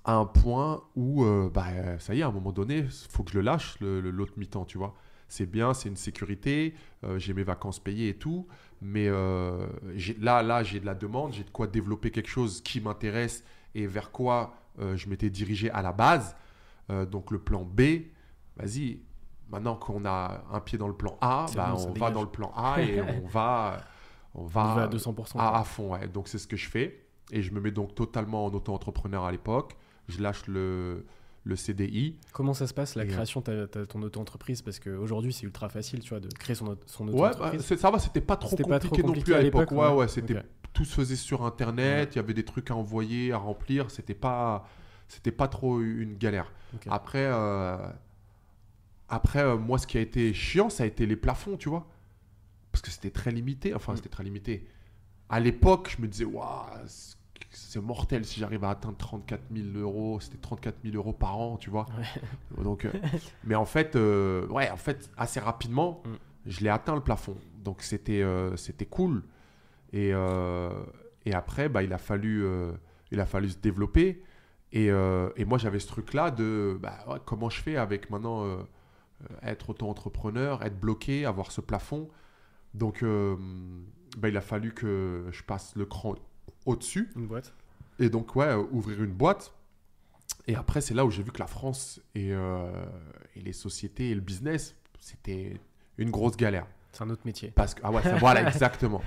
à 0.03 0.15
un 0.15 0.25
point 0.25 0.83
où, 0.95 1.23
euh, 1.23 1.49
bah, 1.53 1.99
ça 1.99 2.13
y 2.13 2.19
est, 2.19 2.23
à 2.23 2.27
un 2.27 2.31
moment 2.31 2.51
donné, 2.51 2.79
il 2.79 3.09
faut 3.09 3.23
que 3.23 3.31
je 3.31 3.37
le 3.37 3.43
lâche, 3.43 3.79
l'autre 3.79 4.33
mi-temps, 4.37 4.65
tu 4.65 4.77
vois. 4.77 4.95
C'est 5.27 5.45
bien, 5.45 5.73
c'est 5.73 5.87
une 5.87 5.95
sécurité, 5.95 6.75
j'ai 7.15 7.33
mes 7.33 7.43
vacances 7.43 7.79
payées 7.79 8.09
et 8.09 8.17
tout, 8.17 8.47
mais 8.81 9.09
là, 9.09 10.43
là 10.43 10.61
j'ai 10.61 10.81
de 10.81 10.85
la 10.85 10.93
demande, 10.93 11.31
j'ai 11.31 11.45
de 11.45 11.49
quoi 11.49 11.67
développer 11.67 12.11
quelque 12.11 12.29
chose 12.29 12.61
qui 12.61 12.81
m'intéresse 12.81 13.45
et 13.73 13.87
vers 13.87 14.11
quoi 14.11 14.55
je 14.77 15.07
m'étais 15.07 15.29
dirigé 15.29 15.71
à 15.71 15.81
la 15.81 15.93
base. 15.93 16.35
donc 17.09 17.31
le 17.31 17.39
plan 17.39 17.63
B, 17.63 17.81
vas-y, 18.57 18.99
Maintenant 19.51 19.75
qu'on 19.75 20.05
a 20.05 20.43
un 20.53 20.61
pied 20.61 20.77
dans 20.77 20.87
le 20.87 20.93
plan 20.93 21.17
A, 21.19 21.45
bah, 21.55 21.75
on 21.77 21.91
va 21.91 22.09
dans 22.09 22.21
le 22.21 22.29
plan 22.29 22.53
A 22.55 22.81
et 22.81 23.01
on 23.23 23.27
va, 23.27 23.81
on 24.33 24.45
va, 24.45 24.83
à 24.83 24.87
200%. 24.87 25.37
À, 25.37 25.63
fond. 25.63 25.97
Donc 26.13 26.27
c'est 26.27 26.37
ce 26.37 26.47
que 26.47 26.57
je 26.57 26.69
fais. 26.69 27.05
Et 27.31 27.41
je 27.41 27.53
me 27.53 27.61
mets 27.61 27.71
donc 27.71 27.95
totalement 27.95 28.45
en 28.45 28.53
auto-entrepreneur 28.53 29.23
à 29.23 29.31
l'époque. 29.31 29.75
Je 30.07 30.21
lâche 30.21 30.47
le, 30.47 31.05
le 31.43 31.55
CDI. 31.55 32.17
Comment 32.33 32.53
ça 32.53 32.67
se 32.67 32.73
passe 32.73 32.95
la 32.95 33.05
création 33.05 33.41
de 33.41 33.65
ton 33.65 34.01
auto-entreprise? 34.01 34.61
Parce 34.61 34.79
qu'aujourd'hui, 34.79 35.33
c'est 35.33 35.43
ultra 35.43 35.69
facile, 35.69 36.01
tu 36.01 36.09
vois, 36.09 36.19
de 36.19 36.27
créer 36.27 36.55
son, 36.55 36.77
son 36.85 37.07
auto-entreprise. 37.07 37.69
Ouais, 37.69 37.77
ça 37.77 37.91
va, 37.91 37.99
c'était 37.99 38.21
pas 38.21 38.37
trop 38.37 38.55
compliqué, 38.55 39.03
non 39.03 39.13
plus 39.13 39.33
à 39.33 39.41
l'époque. 39.41 39.71
Ouais, 39.71 39.89
ouais, 39.89 40.07
c'était 40.07 40.41
tout 40.73 40.85
se 40.85 40.95
faisait 40.95 41.15
sur 41.15 41.43
Internet. 41.45 42.15
Il 42.15 42.17
y 42.17 42.19
avait 42.19 42.33
des 42.33 42.45
trucs 42.45 42.71
à 42.71 42.75
envoyer, 42.75 43.31
à 43.33 43.37
remplir. 43.37 43.91
C'était 43.91 44.13
pas, 44.13 44.67
c'était 45.07 45.31
pas 45.31 45.47
trop 45.47 45.81
une 45.81 46.17
galère. 46.17 46.51
Après. 46.89 47.25
Euh, 47.25 47.77
après, 49.11 49.43
euh, 49.43 49.57
moi, 49.57 49.77
ce 49.77 49.85
qui 49.85 49.97
a 49.97 50.01
été 50.01 50.33
chiant, 50.33 50.69
ça 50.69 50.83
a 50.83 50.85
été 50.85 51.05
les 51.05 51.17
plafonds, 51.17 51.57
tu 51.57 51.67
vois. 51.67 51.85
Parce 52.71 52.81
que 52.81 52.91
c'était 52.91 53.11
très 53.11 53.31
limité. 53.31 53.73
Enfin, 53.73 53.93
mm. 53.93 53.97
c'était 53.97 54.09
très 54.09 54.23
limité. 54.23 54.67
À 55.29 55.39
l'époque, 55.39 55.93
je 55.95 56.01
me 56.01 56.07
disais, 56.07 56.25
waouh, 56.25 56.65
c'est 57.49 57.81
mortel 57.81 58.25
si 58.25 58.39
j'arrive 58.39 58.63
à 58.63 58.71
atteindre 58.71 58.97
34 58.97 59.41
000 59.53 59.77
euros. 59.77 60.19
C'était 60.19 60.37
34 60.37 60.77
000 60.83 60.95
euros 60.95 61.13
par 61.13 61.37
an, 61.37 61.57
tu 61.57 61.69
vois. 61.69 61.85
Donc, 62.57 62.85
euh, 62.85 62.91
mais 63.43 63.55
en 63.55 63.65
fait, 63.65 63.95
euh, 63.95 64.47
ouais, 64.47 64.69
en 64.69 64.77
fait, 64.77 65.09
assez 65.17 65.39
rapidement, 65.39 66.01
mm. 66.05 66.09
je 66.47 66.59
l'ai 66.61 66.69
atteint 66.69 66.95
le 66.95 67.01
plafond. 67.01 67.37
Donc, 67.63 67.81
c'était 67.81 68.25
c'était 68.55 68.85
cool. 68.85 69.23
Et, 69.93 70.09
et 71.25 71.33
après, 71.33 71.69
bah, 71.69 71.83
il, 71.83 71.93
a 71.93 71.97
fallu, 71.97 72.45
il 73.11 73.19
a 73.19 73.25
fallu 73.25 73.49
se 73.49 73.57
développer. 73.57 74.23
Et, 74.73 74.87
et 74.87 75.45
moi, 75.45 75.57
j'avais 75.57 75.79
ce 75.79 75.87
truc-là 75.87 76.31
de 76.31 76.79
bah, 76.81 76.97
comment 77.25 77.49
je 77.49 77.61
fais 77.61 77.77
avec 77.77 78.09
maintenant 78.09 78.65
euh, 79.21 79.49
être 79.49 79.71
auto-entrepreneur, 79.71 80.63
être 80.63 80.79
bloqué, 80.79 81.25
avoir 81.25 81.51
ce 81.51 81.61
plafond. 81.61 82.09
Donc, 82.73 83.03
euh, 83.03 83.35
bah, 84.17 84.29
il 84.29 84.37
a 84.37 84.41
fallu 84.41 84.73
que 84.73 85.25
je 85.31 85.43
passe 85.43 85.75
le 85.75 85.85
cran 85.85 86.15
au-dessus. 86.65 87.09
Une 87.15 87.27
boîte. 87.27 87.53
Et 87.99 88.09
donc, 88.09 88.35
ouais, 88.35 88.45
euh, 88.45 88.63
ouvrir 88.71 89.03
une 89.03 89.11
boîte. 89.11 89.53
Et 90.47 90.55
après, 90.55 90.81
c'est 90.81 90.93
là 90.93 91.05
où 91.05 91.11
j'ai 91.11 91.23
vu 91.23 91.31
que 91.31 91.39
la 91.39 91.47
France 91.47 92.01
et, 92.15 92.29
et, 92.29 93.41
les 93.41 93.53
sociétés 93.53 94.09
et 94.09 94.15
le 94.15 94.21
business, 94.21 94.75
c'était 94.99 95.59
une 95.97 96.09
grosse 96.09 96.35
galère. 96.35 96.65
C'est 96.93 97.03
un 97.03 97.09
autre 97.09 97.21
métier. 97.25 97.51
Parce 97.51 97.75
que, 97.75 97.81
ah 97.83 97.91
ouais, 97.91 98.01
voilà, 98.19 98.41
exactement. 98.47 99.01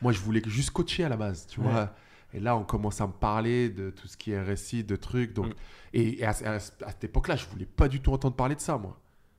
Moi, 0.00 0.12
je 0.12 0.20
voulais 0.20 0.42
juste 0.46 0.70
coacher 0.70 1.04
à 1.04 1.08
la 1.08 1.16
base, 1.16 1.46
tu 1.46 1.60
vois. 1.60 1.94
Et 2.34 2.40
là, 2.40 2.56
on 2.56 2.64
commence 2.64 3.00
à 3.00 3.06
me 3.06 3.12
parler 3.12 3.70
de 3.70 3.90
tout 3.90 4.06
ce 4.06 4.16
qui 4.16 4.32
est 4.32 4.40
récit, 4.40 4.84
de 4.84 4.96
trucs. 4.96 5.32
Donc, 5.32 5.48
mm. 5.48 5.54
et, 5.94 6.24
à, 6.24 6.30
à, 6.30 6.58
cette 6.58 7.04
époque-là, 7.04 7.36
je 7.36 7.46
voulais 7.46 7.66
pas 7.66 7.88
du 7.88 8.00
tout 8.00 8.12
entendre 8.12 8.36
parler 8.36 8.54
de 8.54 8.60
ça, 8.60 8.76
moi. 8.78 8.98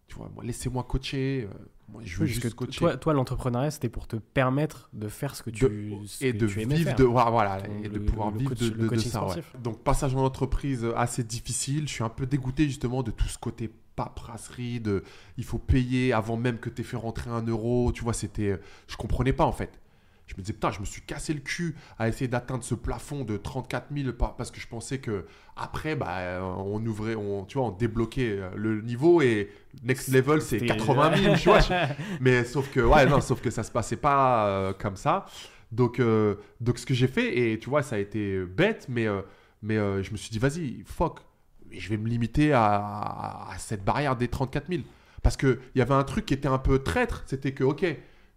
Tu 0.09 0.15
vois, 0.15 0.29
moi, 0.33 0.43
laissez-moi 0.43 0.83
coacher. 0.83 1.47
Euh, 1.49 1.53
moi, 1.87 2.01
je 2.03 2.17
veux 2.17 2.25
juste 2.25 2.53
coacher. 2.55 2.77
Toi, 2.77 2.97
toi 2.97 3.13
l'entrepreneuriat, 3.13 3.71
c'était 3.71 3.89
pour 3.89 4.07
te 4.07 4.15
permettre 4.17 4.89
de 4.93 5.07
faire 5.07 5.35
ce 5.35 5.43
que 5.43 5.49
tu, 5.49 5.65
et 6.19 6.33
de 6.33 6.45
vivre 6.45 6.95
de 6.95 7.03
voilà, 7.03 7.59
et 7.83 7.87
de 7.87 7.99
pouvoir 7.99 8.31
vivre 8.31 8.53
de, 8.55 8.69
de, 8.69 8.95
ça. 8.97 9.25
Donc 9.63 9.83
passage 9.83 10.15
en 10.15 10.23
entreprise 10.25 10.85
assez 10.95 11.23
difficile. 11.23 11.87
Je 11.87 11.93
suis 11.93 12.03
un 12.03 12.09
peu 12.09 12.25
dégoûté 12.25 12.65
justement 12.65 13.03
de 13.03 13.11
tout 13.11 13.27
ce 13.27 13.37
côté 13.37 13.71
paperasserie, 13.95 14.79
de 14.79 15.03
il 15.37 15.43
faut 15.43 15.57
payer 15.59 16.13
avant 16.13 16.37
même 16.37 16.57
que 16.57 16.69
tu 16.69 16.81
aies 16.81 16.85
fait 16.85 16.97
rentrer 16.97 17.29
un 17.29 17.43
euro. 17.43 17.91
Tu 17.93 18.03
vois, 18.03 18.13
c'était, 18.13 18.59
je 18.87 18.97
comprenais 18.97 19.33
pas 19.33 19.45
en 19.45 19.51
fait. 19.51 19.79
Je 20.29 20.35
me 20.35 20.41
disais, 20.41 20.53
putain, 20.53 20.69
je 20.69 20.79
me 20.79 20.85
suis 20.85 21.01
cassé 21.01 21.33
le 21.33 21.39
cul 21.39 21.75
à 21.97 22.07
essayer 22.07 22.27
d'atteindre 22.27 22.63
ce 22.63 22.75
plafond 22.75 23.23
de 23.25 23.35
34 23.35 23.87
000 23.91 24.13
par- 24.13 24.35
parce 24.35 24.51
que 24.51 24.59
je 24.59 24.67
pensais 24.67 24.99
que 24.99 25.25
après, 25.55 25.95
bah, 25.95 26.39
on 26.59 26.85
ouvrait, 26.85 27.15
on, 27.15 27.45
tu 27.45 27.57
vois, 27.57 27.67
on 27.67 27.71
débloquait 27.71 28.37
euh, 28.37 28.49
le 28.55 28.79
niveau 28.81 29.23
et 29.23 29.49
next 29.83 30.09
level, 30.09 30.39
c'est 30.39 30.59
C'était- 30.59 30.67
80 30.77 31.15
000, 31.17 31.35
tu 31.35 31.49
vois. 31.49 31.59
Mais 32.21 32.43
sauf 32.43 32.69
que, 32.71 32.79
ouais, 32.79 33.07
non, 33.07 33.21
sauf 33.21 33.41
que 33.41 33.49
ça 33.49 33.63
se 33.63 33.71
passait 33.71 33.95
pas 33.97 34.47
euh, 34.47 34.73
comme 34.73 34.95
ça. 34.97 35.25
Donc, 35.71 35.99
euh, 35.99 36.35
donc 36.61 36.77
ce 36.77 36.85
que 36.85 36.93
j'ai 36.93 37.07
fait, 37.07 37.51
et 37.51 37.57
tu 37.59 37.69
vois, 37.71 37.81
ça 37.81 37.95
a 37.95 37.99
été 37.99 38.43
bête, 38.45 38.85
mais, 38.87 39.07
euh, 39.07 39.21
mais 39.63 39.75
je 40.03 40.11
me 40.11 40.17
suis 40.17 40.29
dit, 40.29 40.37
vas-y, 40.37 40.83
fuck, 40.85 41.21
je 41.71 41.89
vais 41.89 41.97
me 41.97 42.07
limiter 42.07 42.53
à, 42.53 43.47
à 43.49 43.55
cette 43.57 43.83
barrière 43.83 44.15
des 44.15 44.27
34 44.27 44.67
000. 44.69 44.83
Parce 45.23 45.37
qu'il 45.37 45.57
y 45.75 45.81
avait 45.81 45.93
un 45.95 46.03
truc 46.03 46.25
qui 46.27 46.35
était 46.35 46.47
un 46.47 46.59
peu 46.59 46.79
traître, 46.79 47.23
c'était 47.25 47.51
que, 47.51 47.63
ok, 47.63 47.83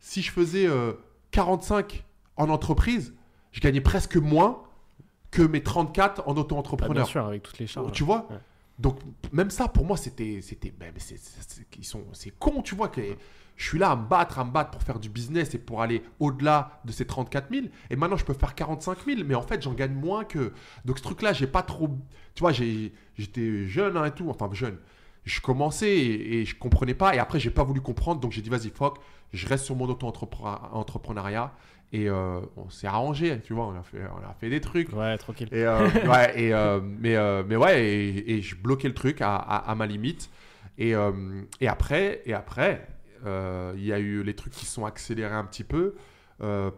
si 0.01 0.23
je 0.23 0.33
faisais 0.33 0.67
45 1.33 2.05
en 2.37 2.49
entreprise, 2.49 3.15
je 3.51 3.61
gagnais 3.61 3.81
presque 3.81 4.17
moins 4.17 4.63
que 5.31 5.43
mes 5.43 5.63
34 5.63 6.21
en 6.21 6.23
Ah, 6.23 6.35
bien 6.35 6.43
auto-entrepreneur. 6.43 7.07
sûr, 7.07 7.27
avec 7.27 7.43
toutes 7.43 7.59
les 7.59 7.67
charges. 7.67 7.91
tu 7.93 8.05
vois 8.05 8.27
Ouais. 8.31 8.37
Donc, 8.79 8.99
même 9.33 9.51
ça, 9.51 9.69
pour 9.69 9.85
moi, 9.85 9.97
c'était. 9.97 10.41
c'était 10.43 10.73
mais 10.81 10.93
c'est, 10.99 12.31
con, 12.39 12.63
tu 12.63 12.75
vois. 12.75 12.89
Que 12.89 13.03
je 13.57 13.69
suis 13.69 13.79
là 13.79 13.91
à 13.91 13.97
me 13.97 14.07
battre, 14.09 14.39
à 14.39 14.45
me 14.45 14.51
battre 14.51 14.71
pour 14.71 14.83
faire 14.83 14.99
du 14.99 15.09
business 15.11 15.55
et 15.55 15.59
pour 15.59 15.83
aller 15.83 16.03
au-delà 16.21 16.81
de 16.85 16.91
ces 16.91 17.07
34 17.07 17.51
000. 17.53 17.67
Et 17.91 17.97
maintenant, 17.97 18.17
je 18.17 18.25
peux 18.25 18.33
faire 18.33 18.55
45 18.55 19.05
000, 19.05 19.21
mais 19.27 19.35
en 19.35 19.43
fait, 19.43 19.63
j'en 19.63 19.75
gagne 19.75 19.93
moins 19.93 20.25
que. 20.25 20.53
Donc, 20.85 20.99
ce 20.99 21.03
truc-là, 21.03 21.33
j'ai 21.35 21.47
pas 21.47 21.63
trop. 21.63 21.91
Tu 22.35 22.41
vois, 22.41 22.53
j'étais 22.53 23.67
jeune 23.67 23.97
hein, 23.97 24.07
et 24.07 24.11
tout. 24.11 24.29
Enfin, 24.31 24.49
jeune. 24.53 24.79
Je 25.25 25.41
commençais 25.41 25.91
et, 25.97 26.41
et 26.41 26.45
je 26.45 26.57
comprenais 26.57 26.95
pas. 26.95 27.15
Et 27.15 27.19
après, 27.19 27.39
j'ai 27.41 27.51
pas 27.51 27.65
voulu 27.65 27.81
comprendre. 27.81 28.21
Donc, 28.21 28.33
j'ai 28.33 28.43
dit, 28.43 28.51
vas-y, 28.51 28.71
fuck, 28.71 28.99
je 29.33 29.47
reste 29.47 29.65
sur 29.65 29.77
mon 29.77 29.87
auto-entrepreneuriat. 29.89 31.53
Et 31.95 32.09
euh, 32.09 32.41
on 32.57 32.71
s'est 32.71 32.87
arrangé, 32.87 33.41
tu 33.45 33.53
vois. 33.53 33.67
On 33.67 33.75
a 33.79 33.83
fait, 33.83 34.01
on 34.15 34.29
a 34.29 34.35
fait 34.41 34.49
des 34.49 34.61
trucs. 34.61 34.93
Ouais, 34.95 35.17
tranquille. 35.19 35.49
Et, 35.53 35.65
euh, 35.65 35.87
ouais, 36.09 36.41
et, 36.41 36.55
euh, 36.55 36.81
mais, 36.83 37.17
mais 37.45 37.57
ouais, 37.57 37.85
et, 37.85 38.33
et 38.35 38.43
je 38.43 38.57
bloquais 38.57 38.89
le 38.89 38.95
truc 38.95 39.21
à, 39.21 39.37
à- 39.37 39.71
à 39.71 39.75
ma 39.75 39.87
limite. 39.87 40.31
Et, 40.79 40.95
et 41.61 41.69
après, 41.69 42.23
et 42.25 42.33
après 42.33 42.87
il 43.25 43.85
y 43.85 43.93
a 43.93 43.99
eu 44.01 44.23
les 44.25 44.35
trucs 44.35 44.53
qui 44.55 44.65
sont 44.67 44.85
accélérés 44.87 45.35
un 45.35 45.45
petit 45.45 45.65
peu, 45.65 45.95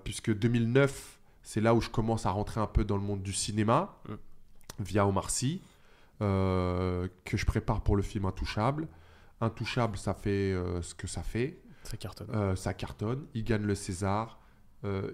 puisque 0.02 0.36
2009, 0.36 1.18
c'est 1.42 1.60
là 1.60 1.74
où 1.74 1.80
je 1.80 1.88
commence 1.90 2.26
à 2.26 2.30
rentrer 2.32 2.60
un 2.60 2.66
peu 2.66 2.84
dans 2.84 2.96
le 2.96 3.02
monde 3.02 3.22
du 3.22 3.32
cinéma, 3.32 3.94
Mm. 4.08 4.14
via 4.80 5.06
Omar 5.06 5.30
Sy, 5.30 5.62
euh, 6.22 7.08
que 7.24 7.36
je 7.36 7.44
prépare 7.44 7.82
pour 7.82 7.96
le 7.96 8.02
film 8.02 8.24
Intouchable. 8.24 8.88
Intouchable, 9.40 9.96
ça 9.96 10.14
fait 10.14 10.52
euh, 10.52 10.80
ce 10.82 10.94
que 10.94 11.06
ça 11.06 11.22
fait. 11.22 11.60
Ça 11.82 11.96
cartonne. 11.96 12.28
Euh, 12.32 12.56
ça 12.56 12.72
cartonne. 12.72 13.26
Il 13.34 13.44
gagne 13.44 13.64
le 13.64 13.74
César. 13.74 14.40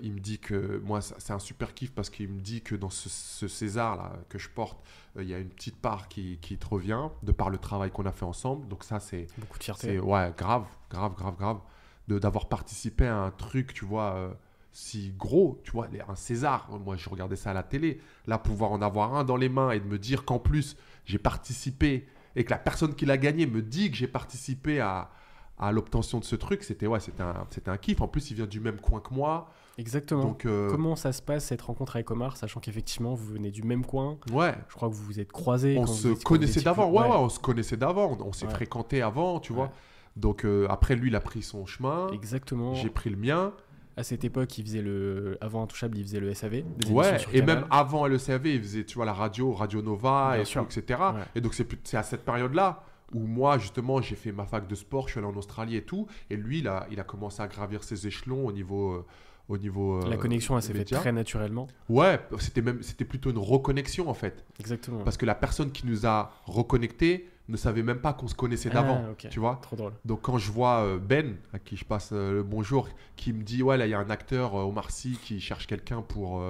Il 0.03 0.15
me 0.15 0.19
dit 0.19 0.41
que 0.41 0.83
moi, 0.85 1.01
c'est 1.01 1.33
un 1.33 1.39
super 1.39 1.75
kiff 1.75 1.93
parce 1.95 2.11
qu'il 2.11 2.29
me 2.29 2.41
dit 2.41 2.61
que 2.61 2.75
dans 2.75 2.91
ce, 2.91 3.09
ce 3.09 3.47
César 3.47 3.97
là 3.97 4.15
que 4.29 4.37
je 4.37 4.49
porte, 4.49 4.85
il 5.17 5.29
y 5.29 5.33
a 5.33 5.39
une 5.39 5.49
petite 5.51 5.77
part 5.77 6.09
qui, 6.09 6.39
qui 6.39 6.59
te 6.59 6.67
revient 6.67 7.03
de 7.23 7.31
par 7.31 7.51
le 7.51 7.59
travail 7.59 7.93
qu'on 7.93 8.05
a 8.05 8.11
fait 8.11 8.25
ensemble. 8.25 8.67
Donc 8.67 8.83
ça, 8.83 8.99
c'est 8.99 9.29
Beaucoup 9.39 9.61
de 9.61 9.63
c'est 9.63 9.73
fierté. 9.77 10.01
ouais 10.01 10.35
grave, 10.37 10.67
grave, 10.91 11.15
grave, 11.15 11.37
grave 11.37 11.61
de 12.09 12.19
d'avoir 12.19 12.49
participé 12.49 13.07
à 13.07 13.19
un 13.19 13.31
truc, 13.31 13.73
tu 13.73 13.85
vois. 13.85 14.37
si 14.73 15.13
gros, 15.17 15.61
tu 15.63 15.71
vois, 15.71 15.87
un 16.09 16.17
César, 16.17 16.69
moi 16.85 16.97
je 16.97 17.09
regardais 17.09 17.37
ça 17.37 17.51
à 17.51 17.55
la 17.55 17.63
télé, 17.63 18.01
là 18.27 18.39
pouvoir 18.39 18.73
en 18.73 18.83
avoir 18.83 19.15
un 19.15 19.23
dans 19.23 19.37
les 19.37 19.49
mains 19.49 19.71
et 19.71 19.79
de 19.79 19.87
me 19.87 20.01
dire 20.01 20.25
qu'en 20.25 20.41
plus 20.41 20.77
j'ai 21.05 21.19
participé 21.19 22.07
et 22.37 22.45
que 22.45 22.51
la 22.51 22.59
personne 22.59 22.95
qui 22.95 23.07
l'a 23.07 23.17
gagné 23.19 23.47
me 23.47 23.63
dit 23.63 23.91
que 23.91 23.97
j'ai 23.97 24.07
participé 24.07 24.81
à, 24.81 25.11
à 25.59 25.73
l'obtention 25.73 26.19
de 26.21 26.25
ce 26.25 26.37
truc, 26.37 26.63
c'était 26.63 26.87
ouais, 26.87 27.01
c'était 27.01 27.23
un, 27.23 27.47
un 27.67 27.77
kiff. 27.77 28.01
En 28.01 28.09
plus, 28.09 28.31
il 28.31 28.35
vient 28.37 28.47
du 28.47 28.61
même 28.61 28.81
coin 28.81 29.01
que 29.01 29.13
moi, 29.13 29.51
Exactement. 29.79 30.23
donc 30.23 30.45
euh, 30.47 30.69
Comment 30.71 30.95
ça 30.97 31.13
se 31.13 31.23
passe 31.23 31.47
cette 31.47 31.63
rencontre 31.63 31.97
avec 31.97 32.11
Omar, 32.11 32.37
sachant 32.37 32.61
qu'effectivement 32.61 33.15
vous 33.15 33.33
venez 33.33 33.51
du 33.51 33.63
même 33.63 33.85
coin? 33.85 34.19
Ouais, 34.33 34.55
Je 34.69 34.75
crois 34.75 34.89
que 34.89 34.95
vous 34.95 35.05
vous 35.05 35.21
êtes 35.21 35.33
croisés. 35.33 35.77
on 35.79 35.83
quand 35.85 35.93
se 35.93 36.09
connaissait 36.23 36.61
d'avant, 36.61 36.89
plus- 36.89 36.99
ouais, 36.99 37.09
ouais, 37.09 37.17
on 37.17 37.29
se 37.29 37.39
connaissait 37.41 37.77
d'avant, 37.77 38.17
on, 38.21 38.29
on 38.29 38.33
s'est 38.33 38.47
Ouais. 38.47 38.53
fréquenté 38.55 39.03
avant, 39.03 39.41
tu 39.41 39.53
vois. 39.53 39.73
Donc 40.17 40.45
euh, 40.45 40.67
après, 40.69 40.97
lui, 40.97 41.09
il 41.09 41.17
a 41.17 41.21
pris 41.21 41.43
son 41.43 41.67
chemin, 41.67 42.09
Exactement. 42.13 42.75
j'ai 42.75 42.91
pris 42.91 43.11
le 43.11 43.17
mien. 43.17 43.53
À 44.01 44.03
cette 44.03 44.25
époque, 44.25 44.57
il 44.57 44.65
faisait 44.65 44.81
le. 44.81 45.37
Avant 45.43 45.63
Intouchable, 45.63 45.99
il 45.99 46.05
faisait 46.05 46.21
le 46.21 46.33
SAV. 46.33 46.63
Ouais, 46.91 47.19
et 47.35 47.43
même 47.43 47.67
avant 47.71 48.07
LECAV, 48.07 48.47
il 48.47 48.63
faisait, 48.63 48.85
tu 48.85 48.95
vois, 48.95 49.05
la 49.05 49.13
radio, 49.13 49.53
Radio 49.53 49.83
Nova, 49.83 50.39
et 50.39 50.45
tout, 50.45 50.59
etc. 50.61 50.99
Ouais. 51.15 51.21
Et 51.35 51.41
donc, 51.43 51.55
c'est 51.55 51.97
à 51.97 52.03
cette 52.03 52.25
période-là 52.25 52.83
où 53.13 53.27
moi, 53.27 53.59
justement, 53.59 54.01
j'ai 54.01 54.15
fait 54.17 54.33
ma 54.33 54.47
fac 54.47 54.67
de 54.67 54.75
sport, 54.75 55.07
je 55.09 55.13
suis 55.13 55.19
allé 55.19 55.29
en 55.29 55.37
Australie 55.37 55.77
et 55.77 55.83
tout. 55.83 56.07
Et 56.31 56.37
lui, 56.37 56.61
il 56.61 56.69
a, 56.69 56.87
il 56.91 56.99
a 56.99 57.05
commencé 57.05 57.43
à 57.43 57.47
gravir 57.49 57.85
ses 57.85 58.07
échelons 58.07 58.47
au 58.47 58.53
niveau. 58.53 58.93
euh, 58.93 59.07
au 59.51 59.59
niveau 59.59 59.99
euh, 59.99 60.09
La 60.09 60.17
connexion, 60.17 60.57
elle 60.57 60.63
s'est 60.63 60.73
faite 60.73 60.93
très 60.93 61.13
naturellement. 61.13 61.67
Ouais, 61.89 62.21
c'était 62.39 62.63
même 62.63 62.83
c'était 62.83 63.05
plutôt 63.05 63.31
une 63.31 63.39
reconnexion 63.39 64.09
en 64.09 64.15
fait. 64.15 64.45
Exactement. 64.61 65.03
Parce 65.03 65.17
que 65.17 65.27
la 65.27 65.35
personne 65.35 65.73
qui 65.73 65.87
nous 65.89 66.07
a 66.07 66.33
reconnectés 66.47 67.29
ne 67.51 67.57
savait 67.57 67.83
même 67.83 68.01
pas 68.01 68.13
qu'on 68.13 68.29
se 68.29 68.35
connaissait 68.35 68.71
d'avant. 68.71 69.05
Ah, 69.07 69.11
ok. 69.13 69.29
Tu 69.31 69.41
vois 69.41 69.59
Trop 69.63 69.77
drôle. 69.77 69.93
Donc 70.05 70.23
quand 70.23 70.39
je 70.39 70.51
vois 70.51 70.85
euh, 70.85 70.99
Ben, 70.99 71.37
à 71.53 71.59
qui 71.59 71.77
je 71.77 71.85
passe 71.85 72.11
euh, 72.13 72.33
le 72.33 72.43
bonjour, 72.43 72.89
qui 73.17 73.33
me 73.33 73.43
dit 73.43 73.63
ouais 73.63 73.77
là 73.77 73.87
il 73.87 73.91
y 73.91 73.95
a 73.95 73.99
un 73.99 74.11
acteur 74.11 74.55
euh, 74.55 74.65
Omar 74.65 74.91
Sy 74.91 75.19
qui 75.23 75.41
cherche 75.41 75.67
quelqu'un 75.67 76.03
pour, 76.03 76.43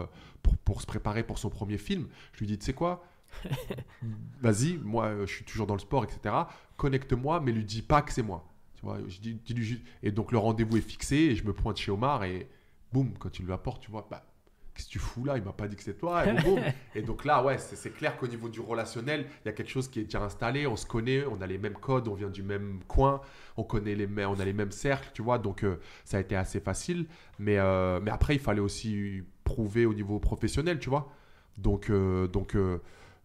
pour 0.43 0.57
pour 0.59 0.81
se 0.81 0.87
préparer 0.87 1.23
pour 1.23 1.39
son 1.39 1.51
premier 1.51 1.79
film, 1.79 2.09
je 2.33 2.41
lui 2.41 2.47
dis 2.47 2.59
tu 2.59 2.67
sais 2.67 2.73
quoi? 2.73 3.05
Vas-y, 4.41 4.77
moi 4.79 5.13
je 5.21 5.33
suis 5.33 5.45
toujours 5.45 5.67
dans 5.67 5.75
le 5.75 5.81
sport 5.81 6.05
etc. 6.05 6.35
Connecte-moi 6.77 7.41
mais 7.41 7.53
lui 7.53 7.65
dis 7.65 7.83
pas 7.83 8.03
que 8.03 8.13
c'est 8.13 8.23
moi. 8.23 8.47
Tu 8.75 8.87
vois, 8.87 8.99
je 9.09 9.21
dis, 9.21 9.83
et 10.03 10.11
donc 10.11 10.33
le 10.33 10.39
rendez-vous 10.39 10.79
est 10.79 10.81
fixé 10.81 11.17
et 11.17 11.37
je 11.37 11.45
me 11.45 11.53
pointe 11.53 11.77
chez 11.77 11.91
Omar 11.91 12.25
et 12.25 12.49
boum 12.93 13.13
quand 13.19 13.39
il 13.39 13.45
lui 13.45 13.53
apporte 13.53 13.83
tu 13.83 13.91
vois 13.91 14.07
bah 14.11 14.25
qu'est-ce 14.75 14.87
que 14.87 14.93
tu 14.93 14.99
fous 14.99 15.25
là? 15.25 15.37
Il 15.37 15.43
m'a 15.43 15.53
pas 15.53 15.69
dit 15.69 15.77
que 15.77 15.83
c'est 15.83 15.99
toi. 15.99 16.27
Et, 16.27 16.33
boum, 16.33 16.55
boum. 16.55 16.65
Et 16.95 17.03
donc 17.03 17.25
là, 17.25 17.43
ouais, 17.45 17.59
c'est 17.59 17.91
clair 17.91 18.17
qu'au 18.17 18.27
niveau 18.27 18.49
du 18.49 18.61
relationnel, 18.61 19.27
il 19.45 19.49
y 19.49 19.51
a 19.51 19.53
quelque 19.53 19.71
chose 19.71 19.89
qui 19.89 20.01
est 20.01 20.05
déjà 20.05 20.23
installé. 20.23 20.67
On 20.67 20.77
se 20.77 20.87
connaît, 20.87 21.25
on 21.27 21.41
a 21.41 21.47
les 21.47 21.59
mêmes 21.59 21.75
codes, 21.75 22.09
on 22.09 22.15
vient 22.15 22.31
du 22.31 22.43
même 22.43 22.81
coin, 22.89 23.21
on 23.57 23.65
connaît 23.65 23.95
les 23.95 24.07
mêmes, 24.07 24.31
on 24.31 24.39
a 24.41 24.45
les 24.45 24.53
mêmes 24.53 24.73
cercles, 24.73 25.11
tu 25.15 25.23
vois. 25.23 25.39
Donc 25.39 25.65
euh, 25.65 25.77
ça 26.05 26.17
a 26.17 26.21
été 26.21 26.37
assez 26.37 26.61
facile. 26.61 27.07
Mais, 27.39 27.59
euh, 27.59 28.01
mais 28.03 28.11
après, 28.11 28.35
il 28.35 28.41
fallait 28.41 28.61
aussi 28.61 29.23
prouver 29.45 29.87
au 29.87 29.95
niveau 29.95 30.19
professionnel, 30.19 30.79
tu 30.79 30.91
vois. 30.91 31.13
Donc, 31.59 31.91
euh, 31.91 32.27
donc 32.29 32.57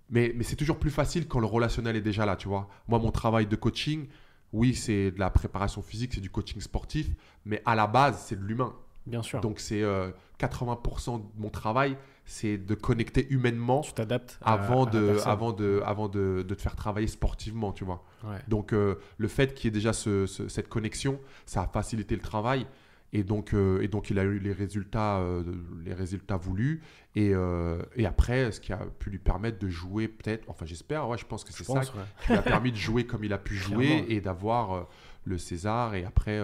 mais, 0.10 0.34
mais 0.36 0.44
c'est 0.44 0.56
toujours 0.56 0.78
plus 0.78 0.92
facile 0.92 1.28
quand 1.28 1.40
le 1.40 1.48
relationnel 1.48 1.96
est 1.96 2.02
déjà 2.02 2.26
là, 2.26 2.36
tu 2.36 2.48
vois. 2.48 2.70
Moi, 2.88 3.00
mon 3.00 3.12
travail 3.12 3.48
de 3.48 3.56
coaching, 3.56 4.08
oui, 4.54 4.76
c'est 4.76 5.12
de 5.12 5.20
la 5.20 5.30
préparation 5.30 5.82
physique, 5.82 6.14
c'est 6.14 6.22
du 6.22 6.30
coaching 6.30 6.62
sportif, 6.62 7.08
mais 7.44 7.62
à 7.66 7.76
la 7.76 7.88
base, 7.88 8.24
c'est 8.26 8.40
de 8.40 8.46
l'humain. 8.46 8.74
Bien 9.08 9.22
sûr. 9.24 9.42
Donc 9.42 9.60
c'est 9.60 9.82
euh, 9.84 10.10
80% 10.40 11.20
de 11.20 11.26
mon 11.38 11.50
travail, 11.50 11.98
c'est 12.26 12.58
de 12.58 12.74
connecter 12.74 13.28
humainement 13.30 13.82
tu 13.82 13.94
t'adaptes 13.94 14.40
à- 14.42 14.54
avant 14.54 14.86
à 14.86 14.90
de, 14.90 15.18
avant 15.26 15.52
de, 15.54 15.82
avant 15.86 16.08
de, 16.10 16.44
de 16.48 16.56
te 16.56 16.62
faire 16.62 16.76
travailler 16.76 17.08
sportivement, 17.08 17.72
tu 17.72 17.84
vois. 17.86 18.04
Ouais. 18.24 18.38
Donc 18.48 18.74
euh, 18.74 18.96
le 19.18 19.28
fait 19.28 19.54
qu'il 19.54 19.66
y 19.66 19.68
ait 19.70 19.72
déjà 19.72 19.94
ce- 19.94 20.26
ce- 20.26 20.48
cette 20.48 20.68
connexion, 20.70 21.20
ça 21.46 21.62
a 21.62 21.68
facilité 21.68 22.16
le 22.16 22.22
travail. 22.22 22.66
Et 23.14 23.24
donc, 23.24 23.54
euh, 23.54 23.80
et 23.82 23.88
donc 23.88 24.10
il 24.10 24.20
a 24.20 24.24
eu 24.24 24.40
les 24.40 24.52
résultats, 24.52 25.20
euh, 25.20 25.42
les 25.86 25.94
résultats 25.94 26.36
voulus. 26.36 26.82
Et, 27.16 27.30
euh, 27.34 27.82
et 27.96 28.06
après, 28.06 28.52
ce 28.52 28.60
qui 28.60 28.74
a 28.74 28.78
pu 29.00 29.10
lui 29.10 29.20
permettre 29.20 29.58
de 29.60 29.70
jouer 29.70 30.10
peut-être, 30.10 30.44
enfin 30.50 30.66
j'espère, 30.66 31.08
ouais, 31.08 31.18
je 31.18 31.26
pense 31.26 31.46
que 31.46 31.54
c'est 31.54 31.64
ça 31.64 31.74
ouais. 31.80 31.86
qui 32.26 32.32
lui 32.34 32.38
a 32.38 32.42
permis 32.42 32.72
de 32.74 32.78
jouer 32.78 33.06
comme 33.06 33.24
il 33.24 33.32
a 33.32 33.38
pu 33.38 33.56
jouer 33.56 33.86
Clairement. 33.88 34.06
et 34.10 34.20
d'avoir 34.20 34.74
euh, 34.74 34.82
le 35.24 35.38
César. 35.38 35.96
Et 35.96 36.04
après, 36.04 36.40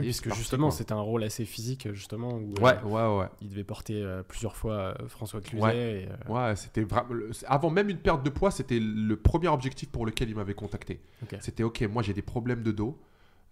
euh, 0.00 0.02
est, 0.02 0.06
parce 0.06 0.20
que 0.20 0.34
justement, 0.34 0.70
c'était 0.70 0.92
un 0.92 1.00
rôle 1.00 1.22
assez 1.24 1.44
physique, 1.44 1.92
justement, 1.92 2.30
où 2.34 2.54
euh, 2.58 2.62
Ouais, 2.62 2.82
ouais, 2.84 3.18
ouais. 3.18 3.26
il 3.40 3.50
devait 3.50 3.64
porter 3.64 4.02
euh, 4.02 4.22
plusieurs 4.22 4.56
fois 4.56 4.74
euh, 4.74 5.08
François 5.08 5.40
Cluzet. 5.40 5.64
Ouais. 5.64 6.08
euh, 6.28 6.32
Ouais, 6.32 6.56
c'était 6.56 6.82
vraiment. 6.82 7.14
Avant 7.46 7.70
même 7.70 7.88
une 7.90 7.98
perte 7.98 8.22
de 8.24 8.30
poids, 8.30 8.50
c'était 8.50 8.78
le 8.80 9.16
premier 9.16 9.48
objectif 9.48 9.90
pour 9.90 10.06
lequel 10.06 10.30
il 10.30 10.36
m'avait 10.36 10.54
contacté. 10.54 11.00
Ok. 11.22 11.36
C'était 11.40 11.62
ok, 11.62 11.82
moi 11.82 12.02
j'ai 12.02 12.14
des 12.14 12.22
problèmes 12.22 12.62
de 12.62 12.72
dos. 12.72 12.98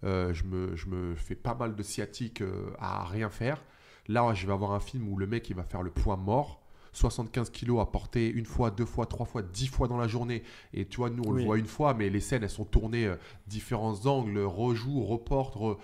euh, 0.03 0.33
je, 0.33 0.43
me, 0.45 0.75
je 0.75 0.87
me 0.87 1.13
fais 1.15 1.35
pas 1.35 1.53
mal 1.53 1.75
de 1.75 1.83
sciatique 1.83 2.41
euh, 2.41 2.71
à 2.79 3.03
rien 3.05 3.29
faire. 3.29 3.63
Là, 4.07 4.33
je 4.33 4.47
vais 4.47 4.53
avoir 4.53 4.71
un 4.71 4.79
film 4.79 5.07
où 5.09 5.17
le 5.17 5.27
mec 5.27 5.49
il 5.51 5.55
va 5.55 5.63
faire 5.63 5.83
le 5.83 5.91
poids 5.91 6.17
mort. 6.17 6.57
75 6.93 7.51
kilos 7.51 7.79
à 7.79 7.85
porter 7.85 8.27
une 8.27 8.45
fois, 8.45 8.69
deux 8.69 8.85
fois, 8.85 9.05
trois 9.05 9.25
fois, 9.25 9.41
dix 9.41 9.67
fois 9.67 9.87
dans 9.87 9.97
la 9.97 10.09
journée. 10.09 10.43
Et 10.73 10.85
tu 10.85 10.97
vois, 10.97 11.09
nous 11.09 11.23
on 11.25 11.31
Oui. 11.31 11.39
le 11.41 11.45
voit 11.45 11.57
une 11.57 11.65
fois, 11.67 11.93
mais 11.93 12.09
les 12.09 12.19
scènes 12.19 12.43
elles 12.43 12.49
sont 12.49 12.65
tournées 12.65 13.05
euh, 13.05 13.15
différents 13.47 14.05
angles, 14.07 14.39
rejoue, 14.39 15.01
reporte. 15.05 15.55
re- 15.55 15.77